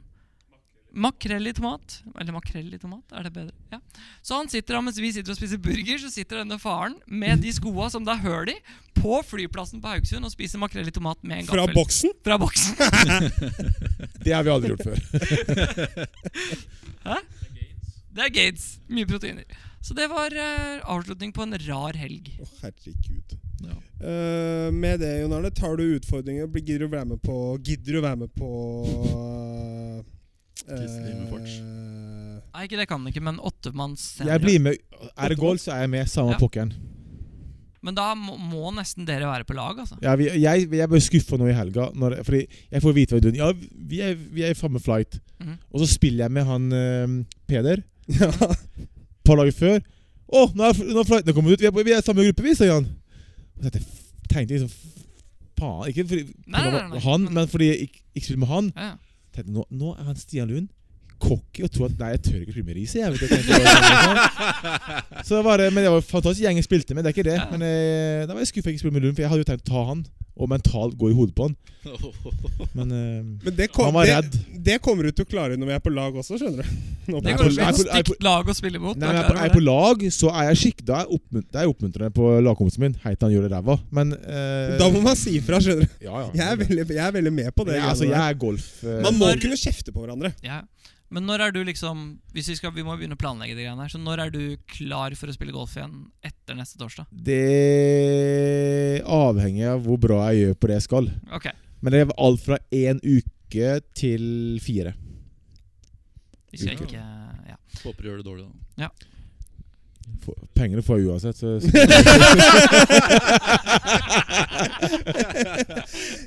Makrell 0.97 1.49
i 1.49 1.53
tomat. 1.57 1.99
Eller 2.17 2.33
makrell 2.37 2.69
i 2.73 2.81
tomat, 2.81 3.05
er 3.13 3.27
det 3.27 3.33
bedre? 3.35 3.53
Ja. 3.73 3.81
Så 4.25 4.37
han 4.39 4.49
sitter 4.53 4.77
da, 4.77 4.83
mens 4.85 5.01
vi 5.01 5.11
sitter 5.13 5.33
og 5.35 5.39
spiser 5.39 5.61
burger, 5.61 6.01
så 6.01 6.09
sitter 6.13 6.41
denne 6.41 6.57
faren 6.61 6.97
med 7.07 7.45
de 7.45 7.53
skoa 7.57 7.89
som 7.93 8.05
det 8.05 8.15
er 8.15 8.25
høl 8.25 8.53
i, 8.53 8.57
på 8.97 9.21
flyplassen 9.29 9.83
på 9.85 9.93
Haugesund 9.93 10.25
og 10.29 10.33
spiser 10.33 10.61
makrell 10.61 10.89
i 10.89 10.95
tomat 10.95 11.21
med 11.25 11.43
en 11.43 11.51
Fra 11.51 11.65
gaffel. 11.65 11.77
boksen? 11.77 12.17
Fra 12.25 12.39
boksen. 12.41 12.73
Det 14.25 14.33
har 14.33 14.45
vi 14.45 14.53
aldri 14.53 14.73
gjort 14.73 14.89
før. 14.89 14.99
Det 18.17 18.25
er 18.25 18.33
Gates. 18.33 18.71
Mye 18.89 19.09
proteiner. 19.09 19.45
Så 19.87 19.95
det 19.95 20.09
var 20.11 20.35
uh, 20.35 20.83
avslutning 20.97 21.31
på 21.35 21.45
en 21.47 21.55
rar 21.63 21.95
helg. 21.95 22.33
Å, 22.43 22.47
herregud. 22.65 23.37
Ja. 23.63 23.77
Uh, 24.03 24.73
med 24.75 24.99
det, 25.01 25.13
Jon 25.23 25.35
Arne, 25.37 25.53
tar 25.55 25.79
du 25.79 25.85
utfordringer? 25.95 26.49
Blir- 26.51 26.67
Gidder 26.67 26.89
du 26.89 26.97
være 26.97 27.07
med 27.13 27.23
på 27.23 27.37
Gidder 27.63 27.95
du 27.95 28.01
være 28.03 28.19
med 28.25 28.33
på 28.35 28.49
uh. 28.91 30.03
Nei, 30.67 32.65
ikke 32.65 32.81
det 32.81 32.89
kan 32.91 33.05
du 33.05 33.13
ikke, 33.13 33.23
men 33.23 33.39
åttemanns 33.39 34.17
Jeg 34.27 34.43
blir 34.43 34.59
med. 34.65 34.81
Er 35.15 35.31
det 35.31 35.39
goal, 35.39 35.61
så 35.63 35.77
er 35.77 35.85
jeg 35.85 35.93
med. 35.93 36.11
Samme 36.11 36.35
Ja. 36.35 36.41
pokkeren. 36.41 36.73
Men 37.87 37.95
da 37.95 38.09
må, 38.19 38.35
må 38.41 38.73
nesten 38.75 39.07
dere 39.07 39.29
være 39.31 39.47
på 39.47 39.55
lag, 39.55 39.79
altså. 39.79 40.01
Ja, 40.03 40.17
vi, 40.19 40.27
jeg, 40.43 40.67
jeg 40.75 40.91
ble 40.91 40.99
skuffa 41.05 41.39
nå 41.39 41.47
i 41.47 41.55
helga. 41.55 41.93
Når, 41.95 42.19
fordi 42.27 42.43
jeg 42.73 42.83
får 42.83 42.97
vite 42.97 43.15
hva 43.15 43.23
du 43.23 43.31
Ja, 43.39 43.53
vi 43.55 44.03
er, 44.03 44.17
vi 44.19 44.43
er 44.43 44.51
i 44.51 44.59
samme 44.59 44.83
flight. 44.83 45.21
Mhm. 45.39 45.55
Og 45.71 45.85
så 45.85 45.91
spiller 45.95 46.27
jeg 46.27 46.35
med 46.35 46.49
han 46.51 46.67
uh, 46.75 47.17
Peder 47.47 47.85
Ja. 48.19 48.33
Par 49.27 49.37
dager 49.41 49.55
før. 49.57 49.79
'Å, 50.27 50.41
nå 50.59 50.65
er, 50.67 50.79
nå 50.93 51.01
er 51.03 51.07
flightene 51.07 51.35
kommet 51.37 51.53
ut! 51.55 51.61
Vi 51.63 51.67
er, 51.69 51.75
på- 51.75 51.85
vi 51.87 51.93
er 51.95 52.01
i 52.03 52.07
samme 52.07 52.25
gruppe, 52.27 52.43
vi', 52.43 52.55
sier 52.59 52.73
han. 52.75 52.87
Og 53.59 53.65
jeg 53.69 53.83
tenkte 54.31 54.55
liksom 54.57 54.73
Faen. 55.57 55.87
Ikke 55.89 56.05
fordi 56.05 56.25
Nei, 56.53 56.65
nei, 56.71 56.81
nei, 56.91 56.99
han, 57.01 57.29
men 57.33 57.47
fordi 57.49 57.69
jeg 57.71 57.87
ikke, 57.87 58.01
ikke 58.15 58.27
spiller 58.27 58.43
med 58.43 58.49
han. 58.51 58.73
Ja. 58.77 58.91
tenkte, 59.37 59.53
nå, 59.55 59.63
nå 59.71 59.93
er 59.95 60.05
han 60.11 60.17
Stian 60.21 60.49
Lund 60.51 60.69
cocky 61.23 61.65
og 61.67 61.71
tro 61.75 61.87
at 61.89 61.97
Nei, 62.01 62.11
jeg 62.17 62.23
tør 62.27 62.39
ikke 62.43 62.53
å 62.53 62.57
spille 62.57 62.69
med 62.71 62.77
Riise. 62.81 62.99
Jeg 63.01 63.13
vet, 63.13 63.21
jeg 63.31 63.43
så 63.47 63.57
det 63.57 63.65
var 63.67 63.81
sånn, 63.97 64.21
liksom. 64.21 65.25
Så 65.27 65.57
det, 65.63 65.71
men 65.73 65.83
det 65.87 65.91
var 65.95 66.03
en 66.03 66.11
fantastisk 66.13 66.45
gjeng 66.47 66.61
jeg 66.61 66.69
spilte 66.69 66.95
med. 66.97 67.05
Det 67.07 67.13
er 67.13 67.17
ikke 67.17 67.31
det. 67.31 67.39
Men 67.55 67.67
eh, 67.67 68.27
da 68.29 68.35
var 68.37 68.43
jeg 68.45 68.53
skuffa 68.53 68.71
jeg 68.71 68.77
ikke 68.79 68.85
spille 68.87 68.99
med 68.99 69.07
Lund, 69.09 69.17
for 69.19 69.25
jeg 69.27 69.33
hadde 69.33 69.45
jo 69.45 69.51
tenkt 69.53 69.67
å 69.69 69.73
ta 69.73 69.85
han 69.93 70.07
og 70.37 70.51
mentalt 70.53 70.99
gå 71.01 71.09
i 71.09 71.15
hodet 71.17 71.33
på 71.33 71.47
han. 71.47 71.55
Men 72.77 72.91
eh, 72.93 73.23
Men 73.47 73.55
det, 73.57 73.71
kom, 73.73 73.87
Han 73.89 73.95
var 73.97 74.05
det, 74.05 74.17
redd. 74.19 74.35
det 74.67 74.75
kommer 74.85 75.07
du 75.09 75.15
til 75.17 75.25
å 75.25 75.29
klare 75.31 75.57
når 75.57 75.71
vi 75.71 75.75
er 75.79 75.81
på 75.87 75.93
lag 75.97 76.19
også, 76.21 76.37
skjønner 76.41 76.67
du. 76.67 76.83
Nå 77.07 77.21
Det 77.25 77.31
er 77.33 77.39
går 77.39 77.47
på- 77.47 77.53
ikke 77.55 77.69
er 77.71 77.79
på- 77.79 77.87
stygt 78.11 78.27
lag 78.27 78.51
å 78.53 78.57
spille 78.59 78.81
mot. 78.83 78.99
Nei, 78.99 79.07
men 79.07 79.17
jeg, 79.17 79.23
er, 79.25 79.31
på, 79.31 79.39
jeg 79.39 79.49
er 79.49 79.55
på 79.57 79.63
lag, 79.65 80.05
så 80.19 80.33
er 80.35 80.49
jeg 80.51 80.61
skikk 80.65 80.83
Da 80.91 80.99
er 80.99 81.07
jeg 81.07 81.17
oppmunt- 81.17 81.49
det 81.55 81.63
er 81.63 81.71
oppmuntrende 81.73 82.13
på 82.19 82.29
lagkompisen 82.51 82.85
min. 82.85 82.97
Heit 83.07 83.25
han 83.25 83.33
gjør 83.33 83.47
det 83.47 83.53
ræva. 83.55 83.79
Men 83.97 84.13
eh, 84.19 84.77
Da 84.83 84.91
må 84.93 85.01
man 85.07 85.17
si 85.17 85.39
ifra, 85.41 85.63
skjønner 85.65 85.87
du. 85.89 85.97
ja, 86.05 86.21
ja. 86.27 86.29
Jeg 86.43 86.47
er 86.53 86.61
veldig, 86.67 86.87
jeg 86.99 87.05
er 87.07 87.17
veldig 87.17 87.33
med 87.41 87.53
på 87.57 87.65
det. 87.71 87.79
jeg, 87.79 87.87
altså, 87.89 88.05
greiene 88.05 88.19
jeg 88.19 88.27
der. 88.27 88.37
er 88.37 88.43
golf... 88.45 88.69
eh, 88.85 89.01
Man 89.09 89.17
må 89.23 89.31
Når- 89.33 89.43
kunne 89.47 89.61
kjefte 89.65 89.95
på 89.97 90.05
hverandre. 90.05 90.35
Ja. 90.45 90.61
Men 91.11 91.23
når 91.29 91.41
er 91.45 91.53
du 91.55 91.61
liksom 91.63 92.01
Hvis 92.35 92.49
Vi 92.51 92.57
skal, 92.59 92.73
vi 92.75 92.83
må 92.83 92.97
begynne 92.99 93.15
å 93.15 93.21
planlegge 93.21 93.55
de 93.55 93.63
greiene 93.63 93.85
her 93.85 93.93
Så 93.93 94.01
når 94.03 94.19
er 94.25 94.31
du 94.35 94.57
klar 94.73 95.15
for 95.15 95.31
å 95.31 95.35
spille 95.37 95.55
golf 95.55 95.77
igjen 95.79 96.09
etter 96.27 96.55
neste 96.59 96.79
torsdag? 96.81 97.07
det 97.13 99.03
avhenger 99.07 99.75
av 99.77 99.85
hvor 99.87 99.99
bra 100.03 100.19
jeg 100.33 100.41
gjør 100.49 100.55
på 100.59 100.67
det 100.71 100.77
jeg 100.81 100.87
skal. 100.89 101.11
Ok, 101.37 101.47
Men 101.81 101.93
det 101.95 102.01
er 102.01 102.13
alt 102.27 102.41
fra 102.43 102.59
én 102.75 102.99
uke 103.05 103.69
til 103.95 104.25
fire. 104.65 104.95
vi 106.51 106.59
skal 106.59 106.75
Uker. 106.75 106.87
ikke 106.89 107.05
ja. 107.53 107.57
Håper 107.85 108.03
du 108.03 108.09
gjør 108.09 108.17
det 108.23 108.27
dårlig, 108.27 108.47
da. 108.81 108.89
Få- 110.25 110.37
Pengene 110.57 110.83
får 110.87 110.99
jeg 110.99 111.07
uansett. 111.11 111.37
Så, 111.37 111.49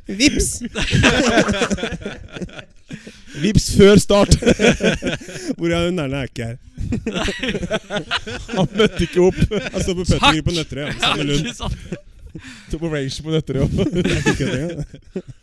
Vips! 0.07 0.61
Vips 3.43 3.69
før 3.77 3.99
start! 4.01 4.35
Hvor 5.57 5.73
er 5.73 5.89
hun 5.89 5.99
er 6.01 6.27
ikke 6.27 6.47
her? 6.49 6.57
Han 8.55 8.69
møtte 8.73 9.05
ikke 9.05 9.21
opp. 9.27 9.39
Han 9.45 9.83
står 9.83 9.99
på 9.99 10.05
Pøttinger 10.09 10.45
på 10.47 10.55
Nøtterøy. 10.55 10.87
Ja, 10.87 10.95
sammen 11.03 11.19
med 11.21 11.33
Lund. 11.33 11.51
Ikke? 11.53 12.01
Sto 12.67 12.79
på 12.81 12.91
range 12.93 13.23
på 13.25 13.35
Nøtterøy. 13.35 13.63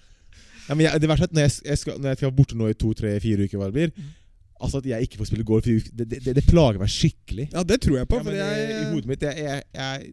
Ja, 0.66 0.74
men 0.74 0.82
jeg, 0.82 0.98
det 0.98 1.06
verste 1.06 1.28
er 1.28 1.30
at 1.30 1.34
når 1.36 1.44
jeg, 1.44 1.52
jeg, 1.62 1.78
skal, 1.78 1.98
når 2.02 2.08
jeg 2.10 2.18
skal 2.18 2.26
være 2.26 2.36
borte 2.40 2.56
nå 2.58 2.68
i 2.72 2.74
to, 2.74 2.88
tre, 2.98 3.12
fire 3.22 3.44
uker, 3.46 3.60
hva 3.60 3.68
det 3.70 3.76
blir 3.76 3.92
Mm. 3.96 4.14
Altså 4.56 4.78
at 4.80 4.86
jeg 4.88 5.04
ikke 5.04 5.18
får 5.20 5.26
spille 5.28 5.44
golf 5.44 5.66
i 5.68 5.74
uke, 5.76 5.90
det, 5.92 6.06
det, 6.24 6.32
det 6.38 6.42
plager 6.48 6.80
meg 6.80 6.88
skikkelig. 6.88 7.44
Ja, 7.52 7.60
det 7.60 7.76
tror 7.84 7.98
jeg 7.98 8.08
på. 8.08 8.16
Ja, 8.16 8.24
For 8.24 8.32
men, 8.32 8.40
eh, 8.40 8.70
I 8.72 8.86
hodet 8.88 9.10
mitt 9.10 9.26
jeg, 9.26 9.42
jeg, 9.44 9.64
jeg 9.76 9.98
er 9.98 10.06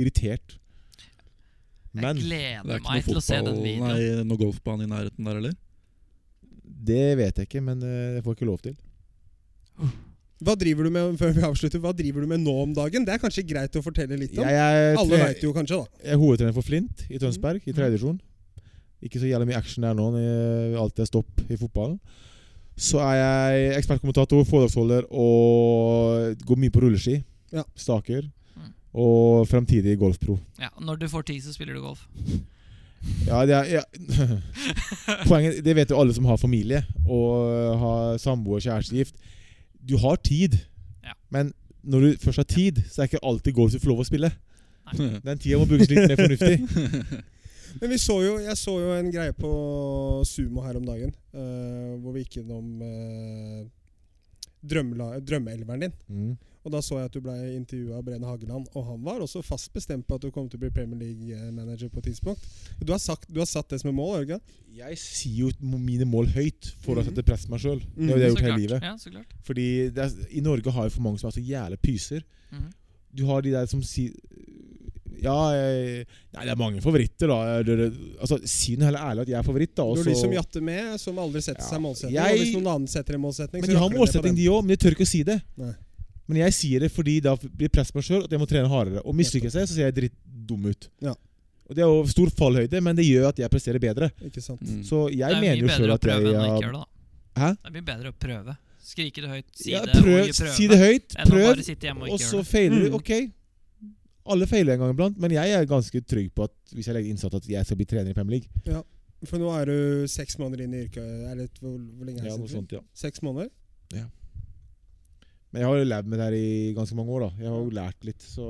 irritert. 0.00 0.54
Jeg 1.92 2.00
Men 2.00 2.16
jeg 2.16 2.24
gleder 2.24 2.78
er 2.78 2.86
meg 2.86 3.04
til 3.04 3.20
å 3.20 3.24
se 3.26 3.40
den 3.44 3.58
videoen. 3.60 3.92
nei, 3.92 4.24
noe 4.30 4.40
golfbane 4.40 4.86
i 4.86 4.88
nærheten 4.88 5.28
der, 5.28 5.42
eller? 5.42 5.52
Det 6.64 7.16
vet 7.18 7.36
jeg 7.38 7.48
ikke, 7.48 7.62
men 7.62 7.82
eh, 7.82 8.14
jeg 8.18 8.24
får 8.26 8.36
ikke 8.38 8.48
lov 8.48 8.60
til. 8.62 8.74
hva 10.42 10.54
driver 10.58 10.84
du 10.88 10.90
med 10.94 11.16
før 11.20 11.32
vi 11.36 11.44
avslutter, 11.46 11.78
hva 11.82 11.92
driver 11.94 12.24
du 12.24 12.26
med 12.32 12.40
nå 12.42 12.54
om 12.64 12.72
dagen? 12.74 13.04
Det 13.06 13.14
er 13.14 13.22
kanskje 13.22 13.44
greit 13.46 13.76
å 13.78 13.82
fortelle 13.84 14.18
litt 14.18 14.34
om. 14.38 14.42
Jeg, 14.44 14.58
jeg, 14.58 14.96
Alle 14.98 15.16
vet 15.18 15.24
veit 15.28 15.42
jo 15.46 15.52
kanskje, 15.54 15.78
da. 15.78 16.02
Jeg 16.02 16.16
er 16.16 16.20
hovedtrener 16.22 16.56
for 16.56 16.66
Flint 16.66 17.04
i 17.08 17.18
Tønsberg, 17.22 17.62
i 17.66 17.70
Mhm. 17.72 17.76
tredje. 17.78 18.18
Ikke 19.02 19.18
så 19.18 19.26
jævlig 19.30 19.48
mye 19.50 19.58
action 19.58 19.82
der 19.82 19.94
nå, 19.94 20.10
når 20.14 20.20
jeg- 20.22 20.76
alt 20.82 20.98
er 20.98 21.04
stopp 21.06 21.40
i 21.50 21.56
fotballen. 21.56 21.98
Så 22.76 22.98
er 23.02 23.16
jeg 23.18 23.76
ekspertkommentator, 23.82 24.44
foredragsholder 24.46 25.04
og 25.10 26.36
går 26.46 26.56
mye 26.56 26.70
på 26.70 26.80
rulleski. 26.80 27.24
Ja. 27.52 27.64
Staker. 27.76 28.22
Mm. 28.56 28.72
Og 28.94 29.46
fremtidig 29.48 29.98
golfpro. 29.98 30.38
Ja, 30.58 30.70
når 30.80 30.98
du 31.00 31.06
får 31.08 31.24
tid, 31.26 31.42
så 31.42 31.52
spiller 31.52 31.74
du 31.74 31.80
golf. 31.82 32.06
Ja, 33.26 33.40
det 33.46 33.54
er, 33.56 33.64
ja. 33.80 33.82
Poenget, 35.28 35.60
det 35.64 35.74
vet 35.76 35.90
jo 35.90 35.98
alle 35.98 36.14
som 36.14 36.26
har 36.28 36.38
familie 36.40 36.82
og 37.06 37.78
har 37.82 38.18
samboer, 38.22 38.62
kjærestegift. 38.62 39.18
Du 39.82 39.96
har 39.98 40.16
tid, 40.22 40.58
Ja. 41.02 41.16
men 41.34 41.52
når 41.82 42.00
du 42.00 42.22
først 42.22 42.38
har 42.38 42.46
tid, 42.46 42.78
så 42.86 43.02
er 43.02 43.06
det 43.06 43.12
ikke 43.12 43.26
alltid 43.26 43.54
golf 43.56 43.72
du 43.74 43.80
får 43.82 43.90
lov 43.90 44.02
å 44.04 44.06
spille. 44.06 44.30
Nei. 44.92 45.08
Den 45.26 45.38
tida 45.42 45.58
må 45.58 45.66
brukes 45.66 45.90
litt 45.90 46.06
mer 46.10 46.20
fornuftig. 46.20 47.22
Men 47.80 47.88
vi 47.88 47.96
så 47.96 48.18
jo, 48.20 48.32
jeg 48.44 48.56
så 48.60 48.72
jo 48.76 48.90
en 48.92 49.06
greie 49.08 49.32
på 49.32 49.50
Sumo 50.28 50.60
her 50.60 50.76
om 50.76 50.84
dagen, 50.84 51.14
uh, 51.32 51.94
hvor 52.02 52.12
vi 52.12 52.20
gikk 52.26 52.42
innom 52.42 52.82
uh, 52.84 53.62
drømmeelveren 54.60 55.86
din. 55.86 55.94
Mm. 56.12 56.34
Og 56.64 56.70
da 56.70 56.78
så 56.78 56.94
jeg 57.00 57.04
at 57.08 57.12
du 57.16 57.20
ble 57.20 57.32
intervjua 57.56 57.96
av 57.98 58.04
Brene 58.06 58.24
Hageland, 58.28 58.68
og 58.78 58.84
han 58.86 59.00
var 59.02 59.18
også 59.24 59.42
fast 59.42 59.72
bestemt 59.74 60.06
på 60.06 60.14
at 60.14 60.20
du 60.22 60.30
kom 60.30 60.48
til 60.48 60.58
å 60.58 60.62
bli 60.62 60.70
Premier 60.70 61.00
League-manager 61.00 61.88
på 61.90 61.98
et 61.98 62.04
tidspunkt. 62.12 62.38
Du 62.78 62.92
har, 62.92 63.00
sagt, 63.02 63.26
du 63.32 63.40
har 63.42 63.46
satt 63.50 63.68
det 63.68 63.80
som 63.82 63.90
et 63.90 63.96
mål, 63.96 64.12
har 64.14 64.24
du 64.24 64.30
ikke? 64.34 64.40
Jeg 64.78 64.98
sier 65.02 65.48
jo 65.48 65.50
mine 65.82 66.06
mål 66.06 66.26
høyt 66.36 66.70
for 66.84 66.94
å 66.94 67.02
Mhm. 67.02 67.08
sette 67.10 67.24
press 67.26 67.46
på 67.46 67.50
meg 67.56 67.60
sjøl. 67.60 67.80
Det 67.96 68.04
er 68.04 68.08
jo 68.08 68.14
det 68.14 68.20
jeg 68.20 68.22
har 68.22 68.36
gjort 68.36 68.46
hele 68.46 68.60
livet. 68.62 68.82
Ja, 68.82 68.94
så 68.96 69.10
klart. 69.10 69.34
Fordi 69.42 69.66
det 69.90 69.98
er, 69.98 70.12
I 70.30 70.40
Norge 70.40 70.70
har 70.70 70.84
jo 70.84 70.90
for 70.90 71.02
mange 71.02 71.18
som 71.18 71.28
er 71.28 71.32
så 71.40 71.44
jævla 71.44 71.76
pyser. 71.82 72.22
Mm. 72.52 72.72
Du 73.14 73.26
har 73.26 73.42
de 73.42 73.50
der 73.50 73.66
som 73.66 73.82
sier 73.82 74.12
Ja, 75.22 75.34
jeg, 75.54 76.06
nei, 76.34 76.44
det 76.48 76.50
er 76.50 76.56
mange 76.58 76.80
favoritter, 76.82 77.28
da. 77.30 77.62
Altså, 78.18 78.40
Si 78.48 78.74
noe 78.74 78.86
heller 78.88 78.98
ærlig 79.06 79.20
at 79.22 79.28
jeg 79.28 79.38
er 79.38 79.42
favoritt, 79.46 79.74
da. 79.76 79.84
Du 79.84 79.92
er 80.00 80.02
har 80.02 80.04
de 80.10 80.14
som 80.18 80.32
jatter 80.32 80.60
med, 80.62 80.98
som 80.98 81.14
aldri 81.22 81.38
setter 81.44 81.62
Ja, 81.62 81.68
seg 81.68 81.80
målsetning. 81.84 82.12
jeg- 82.16 82.32
Og 82.32 82.38
hvis 82.42 82.54
noen 82.56 82.66
annen 82.74 82.88
setter 82.88 83.14
en 83.14 83.20
målsetning, 83.20 83.60
Men 83.60 83.62
så 83.62 83.72
de 83.72 83.78
har 83.78 83.90
målsetting, 83.90 84.34
de 84.34 84.46
òg, 84.48 84.64
men 84.64 84.68
de 84.68 84.76
tør 84.82 84.90
ikke 84.96 85.06
å 85.06 85.06
si 85.06 85.22
det. 85.22 85.42
Nei. 85.56 85.74
Men 86.32 86.40
jeg 86.46 86.54
sier 86.56 86.80
det 86.86 86.88
fordi 86.94 87.18
da 87.24 87.34
blir 87.36 87.68
press 87.72 87.92
på 87.92 88.00
meg 88.00 88.06
sjøl 88.08 88.24
at 88.24 88.32
jeg 88.32 88.40
må 88.40 88.48
trene 88.48 88.70
hardere. 88.72 89.02
Og 89.04 89.12
mislykkes 89.18 89.58
jeg, 89.60 89.68
så 89.68 89.76
ser 89.76 89.90
jeg 89.90 89.96
dritt 89.98 90.16
dum 90.48 90.64
ut. 90.70 90.88
Ja. 91.04 91.12
Og 91.68 91.76
Det 91.76 91.84
er 91.84 91.88
jo 91.92 92.00
stor 92.10 92.32
fallhøyde, 92.38 92.80
men 92.84 92.96
det 92.96 93.04
gjør 93.06 93.28
at 93.30 93.38
jeg 93.42 93.52
presterer 93.52 93.80
bedre. 93.82 94.08
Ikke 94.24 94.42
sant? 94.44 94.64
Mm. 94.64 94.80
Så 94.88 95.04
jeg 95.12 95.20
det 95.20 95.36
er 95.36 95.44
mener 95.44 95.60
mye 95.60 95.62
jo 95.62 95.68
bedre 95.68 95.76
sjøl 95.78 95.92
å 95.92 95.96
at 95.98 96.08
jeg 96.08 96.08
prøve 96.08 96.32
enn 96.32 96.40
å 96.40 96.48
ikke 96.48 96.64
gjøre 96.66 96.80
det. 96.80 96.82
da 96.82 97.42
Hæ? 97.42 97.50
Det 97.52 97.68
er 97.70 97.76
mye 97.76 97.86
bedre 97.92 98.12
å 98.12 98.16
prøve. 98.26 98.56
Skrike 98.82 99.22
det 99.24 99.30
høyt, 99.30 99.46
si 99.56 99.70
Ja, 99.72 99.84
det, 99.86 99.92
prøv, 99.94 100.18
det, 100.26 100.34
prøve. 100.36 100.54
si 100.56 100.66
det 100.68 100.78
høyt, 100.80 101.14
prøv, 101.28 101.44
og 102.02 102.10
og 102.16 102.20
så 102.20 102.40
feiler 102.44 102.82
du. 102.82 102.88
Mm. 102.90 102.96
Ok, 102.98 103.12
alle 104.34 104.46
feiler 104.50 104.74
en 104.74 104.82
gang 104.82 104.90
iblant, 104.94 105.20
men 105.22 105.34
jeg 105.36 105.54
er 105.54 105.68
ganske 105.70 106.02
trygg 106.02 106.32
på 106.34 106.44
at 106.48 106.74
hvis 106.74 106.88
jeg 106.90 106.96
legger 106.96 107.14
innsats 107.14 107.38
at 107.38 107.46
jeg 107.48 107.68
skal 107.68 107.78
bli 107.78 107.86
trener 107.92 108.10
i 108.10 108.16
Premier 108.16 108.40
League. 108.40 108.82
For 109.28 109.38
nå 109.38 109.52
er 109.54 109.70
du 109.70 110.08
seks 110.10 110.34
måneder 110.40 110.64
inn 110.66 110.74
i 110.74 110.82
yrket. 110.82 111.06
Eller 111.30 111.46
hvor, 111.60 111.76
hvor 111.78 112.08
lenge 112.08 112.18
er 112.20 112.26
det 112.26 112.32
Ja, 112.32 112.38
noe 112.42 112.50
sånt, 112.50 112.74
ja. 112.74 112.82
Seks 112.98 113.22
måneder? 113.22 113.52
Men 115.52 115.60
jeg 115.62 115.68
har 115.68 115.76
jo 115.82 115.84
levd 115.90 116.06
med 116.08 116.18
det 116.18 116.26
her 116.30 116.36
i 116.38 116.72
ganske 116.76 116.96
mange 116.96 117.10
år. 117.12 117.20
da 117.28 117.42
Jeg 117.44 117.50
har 117.52 117.58
jo 117.60 117.70
lært 117.76 118.04
litt, 118.08 118.22
så 118.24 118.46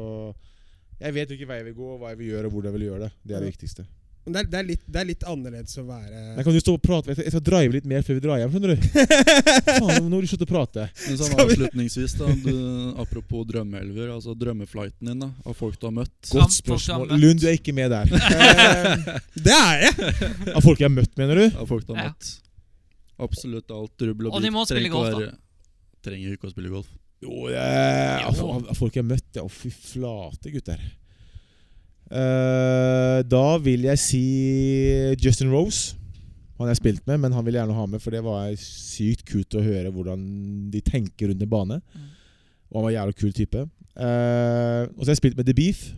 jeg 1.02 1.14
vet 1.16 1.28
jo 1.32 1.34
ikke 1.40 1.46
hva 1.50 1.56
jeg 1.58 1.64
vil 1.72 1.74
gå, 1.74 1.98
hva 1.98 2.12
jeg 2.12 2.18
vil 2.22 2.28
gjøre, 2.30 2.46
og 2.46 2.52
hvordan 2.54 2.70
jeg 2.70 2.78
vil 2.78 2.88
gjøre 2.92 3.00
det. 3.08 3.12
Det 3.26 3.34
er 3.34 3.40
det 3.40 3.48
Ja. 3.48 3.50
viktigste. 3.56 3.86
Men 4.24 4.34
det 4.34 4.38
er, 4.38 4.46
det, 4.52 4.58
er 4.60 4.66
litt, 4.68 4.82
det 4.86 4.98
er 5.00 5.06
litt 5.08 5.24
annerledes 5.26 5.72
å 5.78 5.82
være 5.82 6.18
Jeg 6.36 6.44
kan 6.46 6.54
jo 6.54 6.60
stå 6.62 6.72
og 6.76 6.82
prate? 6.84 7.06
Jeg 7.10 7.16
skal- 7.16 7.24
Jeg 7.26 7.32
skal 7.32 7.42
drive 7.42 7.72
litt 7.74 7.84
mer 7.90 8.02
før 8.06 8.14
vi 8.14 8.20
drar 8.22 8.38
hjem, 8.38 8.52
skjønner 8.52 8.70
du. 8.70 8.82
Faen, 9.82 10.06
nå 10.06 10.14
har 10.14 10.22
du 10.22 10.28
slutte 10.30 10.46
å 10.46 10.50
prate. 10.52 10.84
Men 11.08 11.16
sånn 11.18 11.34
avslutningsvis, 11.42 12.14
da 12.20 12.28
du, 12.44 12.52
apropos 13.02 13.42
drømmeelver, 13.50 14.12
altså 14.14 14.36
drømmeflighten 14.38 15.10
din, 15.10 15.18
da, 15.24 15.30
av 15.44 15.54
folk 15.58 15.74
du 15.80 15.88
har 15.88 15.96
møtt. 15.96 16.30
Godt 16.30 16.54
spørsmål. 16.54 17.16
Lund, 17.18 17.40
du 17.42 17.48
er 17.50 17.58
ikke 17.58 17.74
med 17.74 17.90
der. 17.90 18.06
Eh, 18.14 19.18
Det 19.42 19.56
er 19.58 19.82
jeg! 19.88 20.54
Av 20.54 20.62
folk 20.62 20.78
jeg 20.78 20.86
har 20.86 20.94
møtt, 20.94 21.16
mener 21.18 21.34
du? 21.42 21.58
Av 21.58 21.66
folk 21.66 21.84
du 21.84 21.94
har 21.96 22.04
Ja. 22.04 22.10
møtt. 22.14 22.30
Absolutt 23.22 23.70
alt 23.74 23.98
rubbel 24.06 24.26
og 24.30 24.34
Og 24.38 24.42
de 24.42 24.50
må 24.54 24.62
spille 24.66 24.88
golf, 24.90 25.18
da. 25.18 25.34
Trenger 26.02 26.34
ikke 26.34 26.48
å 26.48 26.52
spille 26.52 26.72
golf. 26.72 26.90
Jo, 27.22 27.46
yeah. 27.52 28.26
av, 28.26 28.40
av 28.42 28.74
folk 28.74 28.96
jeg 28.96 29.04
har 29.04 29.12
møtt. 29.12 29.28
Ja, 29.36 29.44
å, 29.46 29.50
fy 29.52 29.70
flate, 29.70 30.50
gutter. 30.50 30.80
Uh, 32.12 33.22
da 33.24 33.56
vil 33.62 33.86
jeg 33.88 34.00
si 34.02 34.24
Justin 35.22 35.52
Rose. 35.54 35.94
Han 36.58 36.66
har 36.66 36.74
jeg 36.74 36.82
spilt 36.82 37.06
med, 37.08 37.22
men 37.22 37.34
han 37.34 37.46
vil 37.46 37.56
jeg 37.56 37.62
gjerne 37.62 37.78
ha 37.78 37.86
med, 37.90 38.02
for 38.02 38.14
det 38.14 38.20
var 38.26 38.50
sykt 38.60 39.24
kult 39.26 39.54
å 39.58 39.62
høre 39.64 39.90
hvordan 39.94 40.20
de 40.70 40.82
tenker 40.84 41.30
rundt 41.30 41.42
en 41.42 41.50
bane. 41.50 41.78
Mm. 41.80 42.10
Og 42.70 42.78
han 42.78 42.84
var 42.84 42.92
en 42.92 42.98
jævla 42.98 43.18
kul 43.22 43.32
type. 43.36 43.64
Uh, 43.92 44.82
og 44.96 45.02
så 45.02 45.08
har 45.08 45.14
jeg 45.14 45.22
spilt 45.22 45.38
med 45.38 45.48
The 45.48 45.56
Beef 45.56 45.88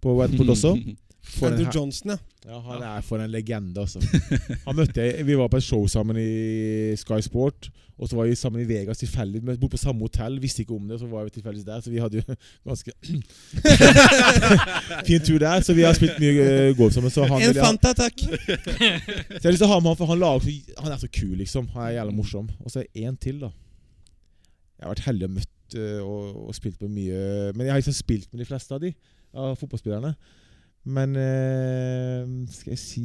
på 0.00 0.16
Wetport 0.18 0.54
også. 0.56 0.74
For 1.22 1.46
Andrew 1.50 1.64
her- 1.66 1.72
Johnson, 1.74 2.10
ja. 2.10 2.16
Ja, 2.48 2.58
han 2.64 2.82
er 2.82 3.00
for 3.04 3.18
en 3.20 3.28
legende, 3.30 3.80
altså. 3.82 4.00
Han 4.66 4.76
møtte 4.78 5.02
jeg 5.04 5.26
Vi 5.28 5.34
var 5.36 5.48
på 5.52 5.56
et 5.60 5.64
show 5.66 5.82
sammen 5.92 6.16
i 6.16 6.96
Sky 6.96 7.18
Sport. 7.20 7.68
Og 8.00 8.08
så 8.08 8.16
var 8.16 8.24
vi 8.30 8.34
sammen 8.34 8.62
i 8.62 8.64
Vegas 8.64 8.98
tilfeldig. 9.02 9.42
Vi 9.44 9.56
bodde 9.60 9.74
på 9.74 9.76
samme 9.76 10.00
hotell, 10.00 10.38
visste 10.40 10.62
ikke 10.62 10.72
om 10.74 10.86
det. 10.88 10.96
Så 11.02 11.06
var 11.10 11.24
vi 11.26 11.30
tilfeldigvis 11.34 11.66
der, 11.66 11.80
så 11.84 11.90
vi 11.92 11.98
hadde 12.00 12.16
jo 12.16 12.22
ganske 12.70 12.92
fin 15.08 15.20
tur 15.20 15.36
der. 15.38 15.60
Så 15.60 15.74
vi 15.76 15.82
har 15.84 15.92
spilt 15.98 16.16
mye 16.22 16.46
eh, 16.46 16.72
golf 16.78 16.92
sammen. 16.96 17.10
Så 17.12 17.26
han 17.28 17.42
En 17.44 17.54
Fanta, 17.60 17.92
takk! 17.98 18.16
så 18.24 18.28
jeg 18.40 19.44
har 19.44 19.52
lyst 19.52 19.60
til 19.60 19.68
å 19.68 19.72
ha 19.74 19.78
med 19.82 19.90
han, 19.92 19.98
for 20.00 20.08
han, 20.10 20.18
lager, 20.22 20.48
han 20.80 20.92
er 20.94 20.98
så 21.02 21.08
kul, 21.12 21.34
liksom. 21.42 21.68
Han 21.74 21.82
er 21.90 21.98
jævla 21.98 22.12
morsom. 22.16 22.48
Og 22.64 22.68
så 22.72 22.78
er 22.86 23.04
én 23.04 23.16
til, 23.20 23.36
da. 23.44 23.50
Jeg 24.80 24.84
har 24.88 24.94
vært 24.94 25.06
heldig 25.10 25.24
og 25.28 25.34
møtt 25.36 25.76
eh, 25.76 26.00
og, 26.00 26.22
og 26.48 26.52
spilt 26.56 26.78
på 26.80 26.88
mye 26.88 27.52
Men 27.52 27.66
jeg 27.66 27.72
har 27.74 27.80
liksom 27.82 27.98
spilt 28.00 28.30
med 28.32 28.40
de 28.40 28.48
fleste 28.48 28.72
av 28.72 28.80
de 28.80 28.94
Av 29.36 29.52
fotballspillerne. 29.60 30.14
Men 30.84 31.12
eh, 31.16 32.22
skal 32.48 32.72
jeg 32.72 32.80
si 32.80 33.02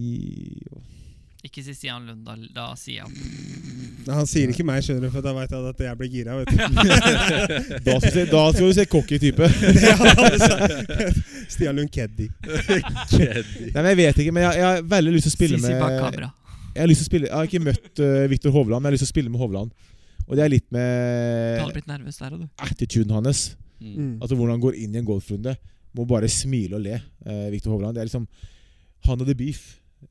Ikke 1.43 1.61
si 1.61 1.73
Stian 1.75 2.05
Lund, 2.07 2.21
da, 2.25 2.35
da 2.55 2.67
sier 2.79 3.01
jeg. 3.03 3.09
Nei, 4.05 4.15
Han 4.15 4.29
sier 4.29 4.49
ikke 4.49 4.63
meg, 4.65 4.79
skjønner 4.85 5.03
du, 5.05 5.11
for 5.13 5.25
da 5.25 5.33
veit 5.35 5.51
han 5.53 5.67
at 5.69 5.81
jeg 5.83 5.99
blir 5.99 6.09
gira. 6.13 6.37
vet 6.39 6.49
du 6.49 6.55
Da 7.87 7.97
skal 7.99 8.07
du 8.07 8.15
se, 8.15 8.23
da 8.31 8.43
skal 8.55 8.71
du 8.71 8.73
se 8.77 8.85
cocky 8.89 9.19
type. 9.21 9.49
Stian 11.53 11.75
Lund 11.77 11.91
Keddy. 11.93 12.29
Nei, 12.47 13.75
men 13.75 13.91
Jeg 13.91 13.99
vet 14.01 14.23
ikke, 14.23 14.33
men 14.33 14.47
jeg, 14.47 14.61
jeg 14.61 14.65
har 14.69 14.81
veldig 14.95 15.13
lyst 15.17 15.29
til 15.29 15.33
å 15.33 15.37
spille 15.37 15.59
Sisi 15.59 15.67
med 15.75 15.83
bak 15.83 15.99
kamera. 16.07 16.31
Jeg 16.75 16.81
har 16.83 16.89
lyst 16.91 17.03
til 17.03 17.07
å 17.07 17.11
spille 17.11 17.29
Jeg 17.29 17.35
har 17.37 17.51
ikke 17.51 17.63
møtt 17.63 18.01
uh, 18.03 18.23
Viktor 18.31 18.55
Hovland, 18.55 18.81
men 18.81 18.89
jeg 18.89 18.93
har 18.93 18.97
lyst 18.97 19.05
til 19.05 19.11
å 19.11 19.15
spille 19.15 19.35
med 19.35 19.43
Hovland. 19.43 19.75
Og 20.25 20.33
det 20.39 20.43
er 20.47 20.49
litt 20.55 20.65
Du 20.73 20.79
hadde 20.79 21.75
blitt 21.75 21.91
nervøs 21.91 22.17
der, 22.17 22.33
og 22.33 22.41
du. 22.41 22.47
attituden 22.65 23.13
hans. 23.19 23.45
Mm. 23.77 23.93
Mm. 23.93 24.13
Altså 24.23 24.33
hvordan 24.39 24.55
han 24.57 24.63
går 24.63 24.79
inn 24.81 24.95
i 24.95 24.99
en 25.03 25.07
golfrunde. 25.07 25.53
Må 25.95 26.05
bare 26.09 26.29
smile 26.31 26.77
og 26.77 26.83
le. 26.85 26.99
Eh, 27.25 27.47
Viktor 27.53 27.75
Hovland. 27.75 27.95
Det 27.95 28.03
er 28.03 28.09
liksom 28.09 28.27
Han 29.05 29.21
og 29.21 29.27
The 29.29 29.35
Beef. 29.37 29.61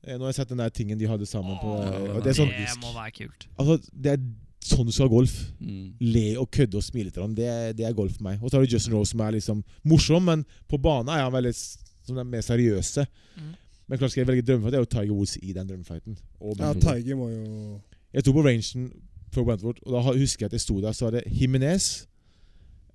Eh, 0.02 0.16
Nå 0.16 0.24
har 0.24 0.32
jeg 0.32 0.40
sett 0.40 0.54
den 0.54 0.62
der 0.62 0.72
tingen 0.74 0.98
de 0.98 1.08
hadde 1.10 1.26
sammen. 1.26 1.58
på, 1.60 1.76
Åh, 1.76 2.16
og 2.16 2.24
det 2.24 2.32
er 2.32 2.40
sånn 2.40 2.52
det 2.54 2.78
må 2.82 2.94
være 2.94 3.14
kult. 3.18 3.46
Altså, 3.58 3.78
det 3.92 4.14
er 4.14 4.22
sånn 4.64 4.88
du 4.88 4.92
skal 4.94 5.08
ha 5.08 5.12
golf. 5.12 5.34
Mm. 5.60 5.88
Le 6.00 6.26
og 6.40 6.48
kødde 6.54 6.80
og 6.80 6.86
smile 6.86 7.12
til 7.12 7.24
ham. 7.26 7.34
Det, 7.36 7.48
det 7.78 7.86
er 7.88 7.96
golf 7.96 8.16
for 8.16 8.28
meg. 8.28 8.40
Og 8.40 8.50
så 8.50 8.58
har 8.58 8.64
du 8.64 8.72
Justin 8.72 8.96
Rose, 8.96 9.12
som 9.12 9.24
er 9.26 9.36
liksom 9.36 9.64
morsom, 9.84 10.24
men 10.30 10.46
på 10.70 10.80
banen 10.80 11.12
er 11.12 11.26
han 11.26 11.34
veldig 11.34 11.52
som 11.54 12.16
den 12.16 12.30
mer 12.32 12.44
seriøse. 12.44 13.06
Mm. 13.36 13.52
Men 13.88 14.00
klart 14.00 14.14
skal 14.14 14.22
jeg 14.22 14.30
velge 14.30 14.46
drømmefight, 14.48 14.72
det 14.72 14.78
er 14.78 14.84
jo 14.84 14.92
Tiger 14.94 15.12
Woods 15.12 15.36
i 15.42 15.52
den 15.52 15.68
drømmefighten. 15.68 16.16
Ja, 16.58 16.72
Tiger 16.80 17.18
må 17.18 17.28
jo 17.28 17.80
Jeg 18.14 18.22
sto 18.22 18.32
på 18.32 18.44
rangen 18.46 18.92
for 19.34 19.44
Brentford, 19.44 19.80
og 19.82 19.92
da 19.92 20.02
husker 20.14 20.44
jeg 20.44 20.52
at 20.52 20.52
jeg 20.52 20.62
sto 20.62 20.76
der. 20.80 20.92
Så 20.92 21.08
var 21.08 21.16
det 21.16 21.24
Jimenez, 21.26 22.06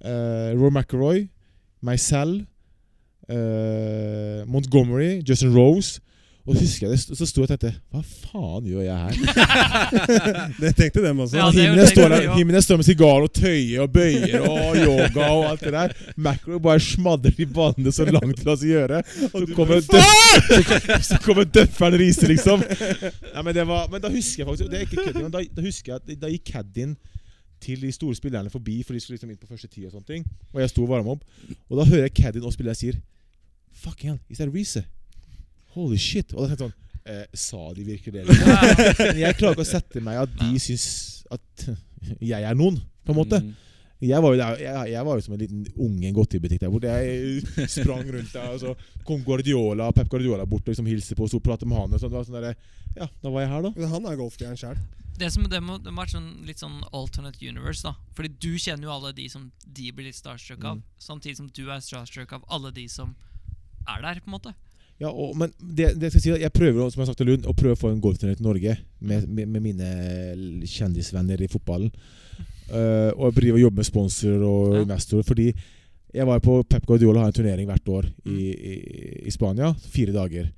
uh, 0.06 0.56
Roy 0.56 0.72
McIlroy, 0.72 1.26
meg 1.84 2.00
selv, 2.00 2.46
eh, 3.30 4.45
Montgomery, 4.49 5.19
Justin 5.27 5.55
Rose. 5.55 5.99
Og 6.49 6.55
så 6.55 6.63
husker 6.63 6.88
jeg 6.88 6.95
det, 6.95 7.17
så 7.17 7.25
sto 7.30 7.43
jeg 7.43 7.45
og 7.45 7.51
tenkte 7.51 7.69
Hva 7.93 7.99
faen 8.01 8.65
gjør 8.65 8.82
jeg 8.82 8.95
her? 9.03 9.17
Det 10.63 10.71
tenkte 10.80 11.03
dem 11.03 11.19
også. 11.21 11.38
Ja, 11.38 11.49
jo 11.51 11.86
står, 11.91 12.13
der, 12.15 12.61
står 12.65 12.80
med 12.80 12.88
sigar 12.88 13.25
og 13.27 13.30
tøye 13.36 13.84
og 13.84 13.91
bøyer 13.93 14.47
og 14.47 14.80
yoga 14.80 15.27
og 15.27 15.43
alt 15.51 15.65
det 15.67 15.73
der. 15.75 15.93
Macro 16.17 16.57
bare 16.63 16.82
smadrer 16.82 17.36
de 17.38 17.45
ballene 17.45 17.93
så 17.93 18.07
langt 18.07 18.41
til 18.41 18.49
oss 18.49 18.65
å 18.65 18.71
gjøre. 18.71 19.03
Så 19.19 19.43
kommer, 19.53 19.84
så, 21.05 21.19
kommer 21.27 21.45
døfferen 21.45 21.99
riser, 22.01 22.34
liksom. 22.34 22.65
Ja, 22.65 23.43
men, 23.43 23.53
det 23.53 23.67
var, 23.69 23.86
men 23.91 24.01
da 24.01 24.09
husker 24.09 24.41
jeg 24.41 24.49
faktisk 24.49 24.71
Det 24.71 24.80
er 24.80 24.88
ikke 24.88 25.05
kødding, 25.05 25.27
men 25.27 25.36
da, 25.36 25.43
da 25.53 25.67
husker 25.67 25.93
jeg 25.93 26.01
at 26.01 26.23
da 26.23 26.34
gikk 26.34 26.49
caddien 26.49 26.97
til 27.61 27.84
de 27.84 27.91
store 27.93 28.15
spillerne 28.15 28.49
forbi, 28.49 28.80
for 28.88 28.95
de 28.95 29.03
skulle 29.03 29.19
liksom 29.19 29.36
inn 29.36 29.38
på 29.38 29.51
første 29.51 29.69
ti 29.69 29.86
og 29.86 29.93
sånne 29.93 30.07
ting. 30.07 30.25
Og 30.55 30.63
jeg 30.63 30.73
sto 30.73 30.88
og 30.88 30.93
varma 30.95 31.13
opp. 31.13 31.25
Og 31.67 31.77
da 31.77 31.86
hører 31.91 32.07
jeg 32.07 32.17
caddien 32.23 32.47
og 32.47 32.55
spilleren 32.55 32.80
sier 32.80 32.97
Fucking 33.80 34.09
hell, 34.09 34.19
is 34.30 34.41
that 34.41 34.51
Riise? 34.51 34.84
Holy 35.75 35.97
shit. 35.97 36.34
Og 36.36 36.43
da 36.43 36.51
tenkte 36.51 36.65
jeg 36.65 36.73
sånn 36.73 37.13
eh, 37.13 37.39
Sa 37.39 37.61
de 37.77 37.86
virkelig 37.88 38.13
det? 38.17 38.25
liksom? 38.27 38.51
Men 39.05 39.21
jeg 39.23 39.39
klarer 39.39 39.55
ikke 39.55 39.65
å 39.65 39.69
sette 39.69 40.03
meg 40.03 40.19
at 40.25 40.36
de 40.41 40.61
syns 40.63 40.88
at 41.32 41.65
jeg 42.19 42.43
er 42.43 42.55
noen, 42.57 42.80
på 43.05 43.13
en 43.13 43.19
måte. 43.19 43.39
Mm. 43.43 43.55
Jeg 43.99 44.23
var, 44.23 44.32
jo 44.32 44.39
der, 44.39 44.61
jeg, 44.63 44.91
jeg 44.93 45.03
var 45.03 45.17
jo 45.17 45.23
som 45.25 45.34
en 45.36 45.41
liten 45.41 45.63
unge 45.75 46.05
i 46.05 46.07
en 46.07 46.15
godteributikk 46.15 46.61
der 46.63 46.71
borte. 46.71 46.91
Jeg 47.03 47.65
sprang 47.73 48.05
rundt 48.07 48.32
der, 48.32 48.53
og 48.53 48.61
så 48.61 49.01
kom 49.07 49.25
Guardiola, 49.27 49.89
Pep 49.95 50.07
Guardiola 50.11 50.45
bort 50.47 50.63
og 50.63 50.71
liksom 50.71 50.88
hilste 50.88 51.17
på 51.19 51.25
og 51.27 51.32
sto 51.32 51.41
og 51.41 51.43
pratet 51.43 51.67
med 51.67 51.75
han. 51.82 51.91
Og 51.91 51.99
sånt. 51.99 52.13
Det 52.13 52.19
var 52.21 52.30
sånn 52.30 52.39
der, 52.39 52.55
ja, 52.95 53.09
da 53.19 53.34
var 53.34 53.43
jeg 53.43 53.51
her, 53.51 53.65
da. 53.67 53.73
Men 53.75 53.91
Han 53.91 54.07
er 54.07 54.19
golfstjerne 54.21 54.59
sjøl. 54.59 54.80
Det, 55.19 55.27
som, 55.36 55.43
det, 55.51 55.59
må, 55.59 55.75
det 55.84 55.91
må 55.91 56.05
være 56.05 56.15
sånn, 56.15 56.30
litt 56.47 56.63
sånn 56.63 56.77
alternate 56.95 57.43
universe, 57.43 57.84
da. 57.84 57.91
Fordi 58.15 58.32
du 58.39 58.53
kjenner 58.55 58.88
jo 58.88 58.93
alle 58.95 59.11
de 59.17 59.27
som 59.32 59.49
de 59.67 59.89
blir 59.91 60.07
litt 60.07 60.19
starstruck 60.19 60.63
av. 60.63 60.80
Mm. 60.80 60.86
Samtidig 61.03 61.41
som 61.41 61.51
du 61.51 61.65
er 61.67 61.84
starstruck 61.84 62.38
av 62.39 62.47
alle 62.47 62.71
de 62.75 62.88
som 62.88 63.17
er 63.98 64.02
der, 64.08 64.20
på 64.24 64.30
en 64.32 64.36
måte. 64.38 64.54
Ja, 65.00 65.08
og, 65.14 65.36
men 65.40 65.54
det, 65.60 65.94
det 66.00 66.10
skal 66.12 66.20
jeg 66.20 66.24
si, 66.40 66.44
jeg 66.44 66.52
prøver 66.52 66.90
som 66.92 67.00
jeg 67.00 67.06
har 67.06 67.12
sagt 67.14 67.22
til 67.22 67.30
Lund, 67.32 67.46
å 67.48 67.54
prøve 67.56 67.78
å 67.78 67.80
få 67.80 67.92
en 67.94 68.02
golfturnering 68.04 68.36
til 68.42 68.48
Norge 68.50 68.74
med, 69.00 69.30
med, 69.32 69.48
med 69.48 69.62
mine 69.64 69.90
kjendisvenner 70.68 71.40
i 71.42 71.48
fotballen. 71.52 71.92
Uh, 72.70 73.10
og 73.18 73.30
jeg 73.30 73.36
driver 73.40 73.58
og 73.60 73.64
jobber 73.66 73.80
med 73.82 73.88
sponsorer 73.88 74.44
og 74.46 74.74
Ja. 74.76 74.82
investorer. 74.86 75.24
Fordi 75.30 75.48
jeg 76.20 76.26
var 76.28 76.40
på 76.44 76.58
Pep 76.68 76.86
Guardiola 76.90 77.22
har 77.24 77.32
en 77.32 77.38
turnering 77.40 77.68
hvert 77.70 77.88
år 77.90 78.10
i, 78.26 78.30
Mm. 78.30 78.40
i, 78.40 78.74
i 79.30 79.32
Spania. 79.32 79.74
Fire 79.94 80.12
dager. 80.16 80.50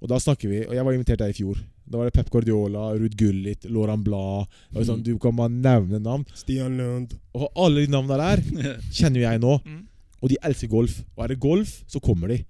Og 0.00 0.06
da 0.12 0.18
snakker 0.22 0.48
vi 0.48 0.60
Og 0.68 0.74
jeg 0.76 0.84
var 0.86 0.92
invitert 0.94 1.18
der 1.18 1.32
i 1.32 1.34
fjor. 1.34 1.58
Da 1.88 1.98
var 1.98 2.04
det 2.06 2.12
Pep 2.14 2.28
Guardiola, 2.30 2.92
Ruud 2.94 3.16
Gullit, 3.18 3.64
Laurent 3.72 4.04
Blad. 4.04 4.46
Sånn, 4.76 5.00
Mm. 5.00 5.02
Du 5.02 5.18
kan 5.18 5.34
bare 5.34 5.48
nevne 5.50 5.98
navn. 5.98 6.24
Stian 6.36 6.76
Lund. 6.78 7.16
Og 7.34 7.48
alle 7.56 7.82
de 7.86 7.90
navnene 7.90 8.18
der 8.20 8.78
kjenner 8.94 9.18
jo 9.22 9.26
jeg 9.26 9.40
nå. 9.42 9.56
Mm. 9.64 9.82
Og 10.22 10.28
de 10.30 10.36
elsker 10.44 10.68
golf. 10.70 11.00
Og 11.16 11.24
er 11.24 11.28
det 11.34 11.40
golf, 11.40 11.82
så 11.88 11.98
kommer 12.00 12.28
de. 12.28 12.44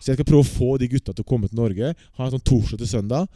Så 0.00 0.12
jeg 0.12 0.18
skal 0.18 0.28
prøve 0.28 0.44
å 0.44 0.48
få 0.48 0.70
de 0.80 0.88
gutta 0.92 1.14
til 1.14 1.24
å 1.24 1.28
komme 1.28 1.50
til 1.50 1.58
Norge. 1.58 1.92
Ha 2.18 2.26
en 2.26 2.34
sånn 2.34 2.46
torsdag 2.46 2.82
til 2.82 2.90
søndag. 2.90 3.28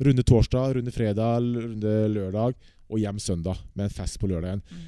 Runde 0.00 0.24
torsdag, 0.26 0.76
runde 0.78 0.94
fredag, 0.94 1.44
runde 1.44 1.96
lørdag. 2.14 2.56
Og 2.90 3.02
hjem 3.02 3.20
søndag, 3.22 3.60
med 3.74 3.86
en 3.86 3.94
fest 3.94 4.18
på 4.20 4.30
lørdagen. 4.30 4.62
Mm. 4.66 4.86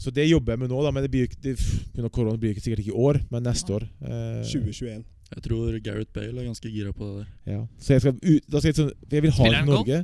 Så 0.00 0.12
det 0.14 0.28
jobber 0.30 0.54
jeg 0.54 0.62
med 0.62 0.70
nå, 0.72 0.80
da. 0.84 0.92
Men 0.94 1.04
det 1.04 1.10
blir, 1.12 1.32
det, 1.44 1.56
på 1.96 2.12
korona 2.12 2.38
blir 2.38 2.52
det 2.52 2.56
ikke 2.56 2.68
sikkert 2.68 2.84
ikke 2.84 2.94
i 2.94 3.06
år, 3.08 3.20
men 3.32 3.44
neste 3.44 3.74
år. 3.76 3.88
Eh, 4.00 4.44
2021. 4.48 5.02
Jeg 5.30 5.44
tror 5.44 5.76
Gareth 5.84 6.10
Bale 6.14 6.40
er 6.42 6.48
ganske 6.48 6.70
gira 6.72 6.92
på 6.94 7.06
det 7.06 7.20
der. 7.20 7.28
Ja. 7.52 7.60
Så 7.78 7.94
jeg 7.94 8.04
skal 8.04 8.16
ut, 8.16 8.46
da 8.50 8.62
skal 8.62 8.72
jeg, 8.72 8.94
jeg 9.12 9.24
vil 9.26 9.34
ha 9.36 9.44
Spiller 9.44 9.60
han 9.60 9.68
i 9.68 9.74
Norge. 9.74 10.00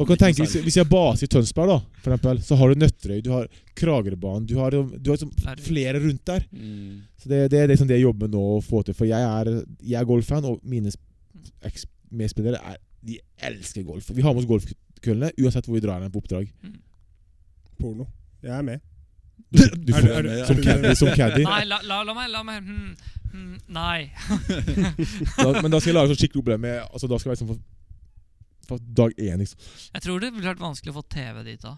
Og 0.00 0.06
kan 0.08 0.16
tenke, 0.16 0.42
hvis, 0.44 0.54
hvis 0.64 0.76
jeg 0.78 0.84
har 0.86 0.90
base 0.90 1.26
i 1.26 1.28
Tønsberg, 1.30 1.68
da, 1.68 1.78
for 2.02 2.12
eksempel, 2.14 2.38
så 2.46 2.56
har 2.56 2.70
du 2.72 2.80
Nøtterøy, 2.80 3.20
du 3.24 3.30
har 3.34 3.46
Kragerøbanen, 3.76 4.46
du 4.48 4.54
har, 4.58 4.70
du 4.72 5.10
har 5.10 5.18
liksom 5.18 5.32
flere 5.66 6.00
rundt 6.00 6.22
der. 6.30 6.44
Mm. 6.52 7.00
Så 7.20 7.28
det, 7.32 7.40
det 7.52 7.58
er 7.60 7.68
liksom 7.72 7.88
det 7.90 7.98
jeg 7.98 8.06
jobber 8.06 8.26
med 8.28 8.34
nå 8.38 8.44
å 8.56 8.60
få 8.64 8.80
til. 8.86 8.96
For 8.96 9.08
jeg 9.10 9.20
er, 9.20 9.50
jeg 9.82 9.98
er 10.00 10.08
golffan, 10.08 10.46
og 10.48 10.60
mine 10.64 10.92
sp- 10.94 11.88
medspillere 12.10 12.60
er, 12.72 12.78
de 13.06 13.18
elsker 13.50 13.84
golf. 13.86 14.08
Vi 14.16 14.22
har 14.24 14.32
med 14.34 14.42
oss 14.42 14.48
golfkøllene 14.50 15.30
uansett 15.40 15.68
hvor 15.68 15.76
vi 15.78 15.84
drar 15.84 16.00
hen 16.04 16.12
på 16.12 16.20
oppdrag. 16.24 16.48
Porno. 17.80 18.06
Jeg 18.44 18.56
er 18.56 18.62
med. 18.66 18.80
Du, 19.50 19.62
du 19.66 19.92
Er 19.96 20.02
du- 20.02 20.12
er 20.14 20.22
du- 20.22 20.46
som 20.46 20.56
caddy. 20.62 20.94
Som 20.96 21.08
caddy. 21.16 21.44
Nei, 21.44 21.64
la, 21.68 21.80
la, 21.84 22.02
la 22.06 22.14
meg, 22.14 22.28
la 22.30 22.42
meg 22.46 22.62
hmm, 22.62 22.94
hmm, 23.32 23.54
Nei. 23.68 24.10
Da, 25.36 25.60
men 25.62 25.70
da 25.72 25.80
skal 25.80 25.90
jeg 25.92 25.96
lage 25.96 26.12
sånn 26.12 26.20
skikkelig 26.20 26.42
opplegg 26.44 26.60
med 26.62 26.80
altså, 26.84 27.08
Da 27.10 27.18
skal 27.18 27.32
jeg 27.32 27.38
liksom 27.38 27.54
få 27.54 27.58
fra 28.70 28.80
dag 29.02 29.14
én, 29.18 29.42
liksom. 29.42 29.70
Jeg 29.94 30.06
tror 30.06 30.22
det 30.22 30.32
ville 30.34 30.50
vært 30.50 30.62
vanskelig 30.62 30.94
å 30.94 30.98
få 31.00 31.06
TV 31.12 31.44
dit 31.46 31.62
da. 31.62 31.76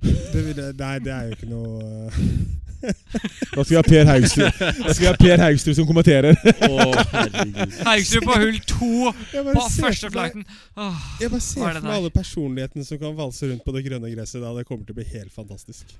Det, 0.00 0.40
ville, 0.40 0.70
nei, 0.80 0.94
det 1.04 1.12
er 1.12 1.26
jo 1.28 1.34
ikke 1.36 1.48
noe 1.50 2.08
Da 3.52 3.64
skal 3.66 3.74
jeg 3.74 3.80
ha 3.80 3.82
Per 3.84 4.06
Haugstrud 4.08 4.60
Da 4.62 4.94
skal 4.94 5.04
jeg 5.04 5.10
ha 5.10 5.18
Per 5.20 5.42
Haugstrud 5.42 5.76
som 5.76 5.88
kommenterer. 5.88 6.38
Oh, 6.64 6.94
Haugstrud 7.84 8.24
på 8.24 8.38
hull 8.40 8.60
to 8.64 9.10
på 9.12 9.66
første 9.74 10.08
flighten. 10.14 10.46
Oh, 10.80 11.02
jeg 11.20 11.32
bare 11.34 11.44
ser 11.44 11.66
er 11.66 11.74
for 11.76 11.82
meg 11.82 11.90
der? 11.90 11.98
alle 11.98 12.12
personlighetene 12.14 12.86
som 12.88 13.02
kan 13.02 13.18
valse 13.18 13.50
rundt 13.50 13.66
på 13.66 13.74
det 13.76 13.84
grønne 13.90 14.14
gresset 14.14 14.40
da. 14.40 14.54
Det 14.56 14.64
kommer 14.70 14.88
til 14.88 14.96
å 14.96 15.00
bli 15.02 15.08
helt 15.12 15.34
fantastisk. 15.34 15.92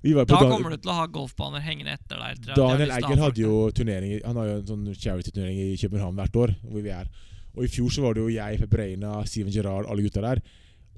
Vi 0.00 0.14
var 0.16 0.24
på 0.24 0.40
Da 0.40 0.48
kommer 0.48 0.72
du 0.72 0.80
til 0.80 0.94
å 0.94 0.96
ha 1.02 1.08
golfbaner 1.12 1.60
hengende 1.64 1.98
etter 1.98 2.16
deg. 2.24 2.54
Daniel 2.56 2.94
Egger 2.96 3.20
hadde 3.26 3.42
jo 3.44 3.56
turnering 3.76 4.22
Han 4.24 4.38
har 4.40 4.48
jo 4.48 4.54
en 4.62 4.68
sånn 4.70 4.86
charity-turnering 4.94 5.60
i 5.66 5.76
København 5.82 6.16
hvert 6.16 6.40
år. 6.46 6.54
Hvor 6.64 6.86
vi 6.86 6.94
er 6.96 7.10
Og 7.56 7.66
i 7.66 7.70
fjor 7.70 7.92
så 7.94 8.04
var 8.04 8.16
det 8.16 8.24
jo 8.24 8.32
jeg, 8.34 8.60
Pep 8.62 8.76
Reina, 8.78 9.14
Steven 9.26 9.54
Gerrard, 9.54 9.88
alle 9.90 10.04
gutta 10.06 10.22
der. 10.24 10.42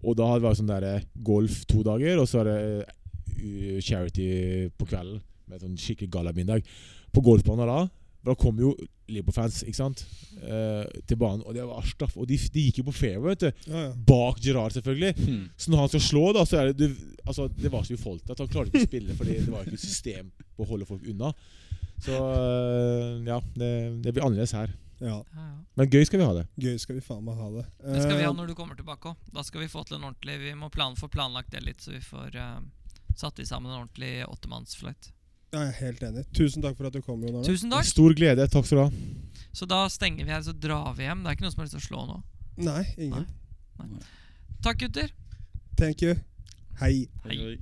Og 0.03 0.17
da 0.19 0.29
var 0.35 0.51
det 0.51 0.59
sånn 0.59 0.71
der 0.71 1.07
golf 1.25 1.63
to 1.71 1.85
dager, 1.87 2.19
og 2.21 2.27
så 2.29 2.41
var 2.41 2.51
det 2.51 2.59
uh, 2.83 3.79
charity 3.85 4.29
på 4.77 4.89
kvelden. 4.91 5.23
Med 5.51 5.63
sånn 5.63 5.79
skikkelig 5.79 6.11
gallamiddag. 6.13 6.67
På 7.13 7.25
golfbanen 7.25 7.69
da 7.69 7.81
Da 8.23 8.35
kom 8.39 8.61
jo 8.63 8.77
Liverpool-fans 9.11 9.65
ikke 9.67 9.81
sant 9.81 10.05
Eh, 10.43 10.85
til 11.07 11.17
banen, 11.21 11.45
og 11.47 11.55
det 11.55 11.63
var 11.63 11.85
straff. 11.87 12.17
Og 12.19 12.27
de, 12.27 12.35
de 12.55 12.65
gikk 12.67 12.81
jo 12.81 12.89
på 12.89 12.95
fairway, 12.97 13.31
vet 13.31 13.45
du. 13.45 13.67
Ja, 13.71 13.83
ja. 13.85 13.91
Bak 14.09 14.41
Gerrard, 14.43 14.75
selvfølgelig. 14.75 15.13
Hmm. 15.21 15.45
Så 15.57 15.71
når 15.71 15.85
han 15.85 15.93
skal 15.93 16.03
slå, 16.03 16.23
da, 16.35 16.43
så 16.49 16.59
er 16.59 16.73
det 16.73 16.89
du, 16.89 16.97
altså, 17.23 17.47
Det 17.55 17.71
var 17.71 17.85
så 17.87 17.95
ufolkelig 17.95 18.35
at 18.35 18.43
han 18.43 18.51
klarte 18.51 18.73
ikke 18.73 18.83
å 18.83 18.89
spille, 18.89 19.15
fordi 19.19 19.37
det 19.39 19.53
var 19.53 19.63
ikke 19.63 19.79
et 19.79 19.85
system 19.85 20.33
på 20.57 20.65
å 20.65 20.71
holde 20.73 20.89
folk 20.89 21.05
unna. 21.13 21.31
Så 22.03 22.17
øh, 22.19 23.23
ja, 23.29 23.39
det, 23.55 23.71
det 24.03 24.17
blir 24.17 24.27
annerledes 24.27 24.57
her. 24.59 24.75
Ja. 25.03 25.17
Ja, 25.35 25.47
ja. 25.47 25.57
Men 25.79 25.91
gøy 25.91 26.05
skal 26.09 26.21
vi 26.21 26.27
ha 26.29 26.35
det. 26.37 26.45
Gøy 26.63 26.77
skal 26.81 26.99
vi 26.99 27.03
faen 27.05 27.25
meg 27.27 27.41
ha 27.41 27.49
det. 27.57 27.65
Det 27.83 28.05
skal 28.05 28.17
vi 28.19 28.27
ha 28.27 28.31
Eh, 28.31 28.37
når 28.39 28.53
du 28.53 28.55
kommer 28.59 28.79
tilbake 28.79 29.13
òg. 29.13 29.33
Da 29.35 29.45
skal 29.47 29.65
vi 29.65 29.71
få 29.73 29.83
til 29.89 29.99
en 29.99 30.07
ordentlig 30.11 30.39
Vi 30.41 30.55
må 30.59 30.71
plan, 30.73 30.97
få 30.97 31.09
planlagt 31.13 31.51
det 31.53 31.65
litt, 31.65 31.83
så 31.83 31.95
vi 31.95 32.01
får 32.05 32.39
uh, 32.39 32.61
satt 33.17 33.43
i 33.43 33.47
sammen 33.49 33.73
en 33.73 33.83
ordentlig 33.83 34.15
åttemannsfløyt. 34.29 35.11
Ja, 35.53 35.67
jeg 35.67 35.69
er 35.69 35.79
helt 35.83 36.05
enig. 36.09 36.25
Tusen 36.33 36.65
takk 36.65 36.79
for 36.79 36.89
at 36.89 36.95
du 36.97 37.03
kom, 37.05 37.21
Jon 37.21 37.41
Arne. 37.41 37.45
Tusen 37.45 37.73
takk! 37.73 37.85
Stor 37.85 38.15
glede. 38.17 38.47
Takk 38.49 38.69
skal 38.69 38.79
du 38.79 38.85
ha. 38.87 39.43
Så 39.53 39.69
da 39.69 39.83
stenger 39.93 40.25
vi 40.25 40.33
her, 40.33 40.41
så 40.47 40.55
drar 40.57 40.95
vi 40.97 41.05
hjem. 41.05 41.25
Det 41.25 41.33
er 41.33 41.37
ikke 41.37 41.45
noen 41.45 41.53
som 41.57 41.65
har 41.65 41.69
lyst 41.69 41.77
til 41.77 41.85
å 41.85 41.89
slå 41.91 42.07
nå. 42.09 42.23
Nei, 42.71 42.85
ingen. 42.97 43.29
Takk, 44.65 44.81
gutter. 44.87 45.13
Thank 45.77 46.07
you. 46.07 46.17
Hei. 46.81 47.09
Hei. 47.27 47.61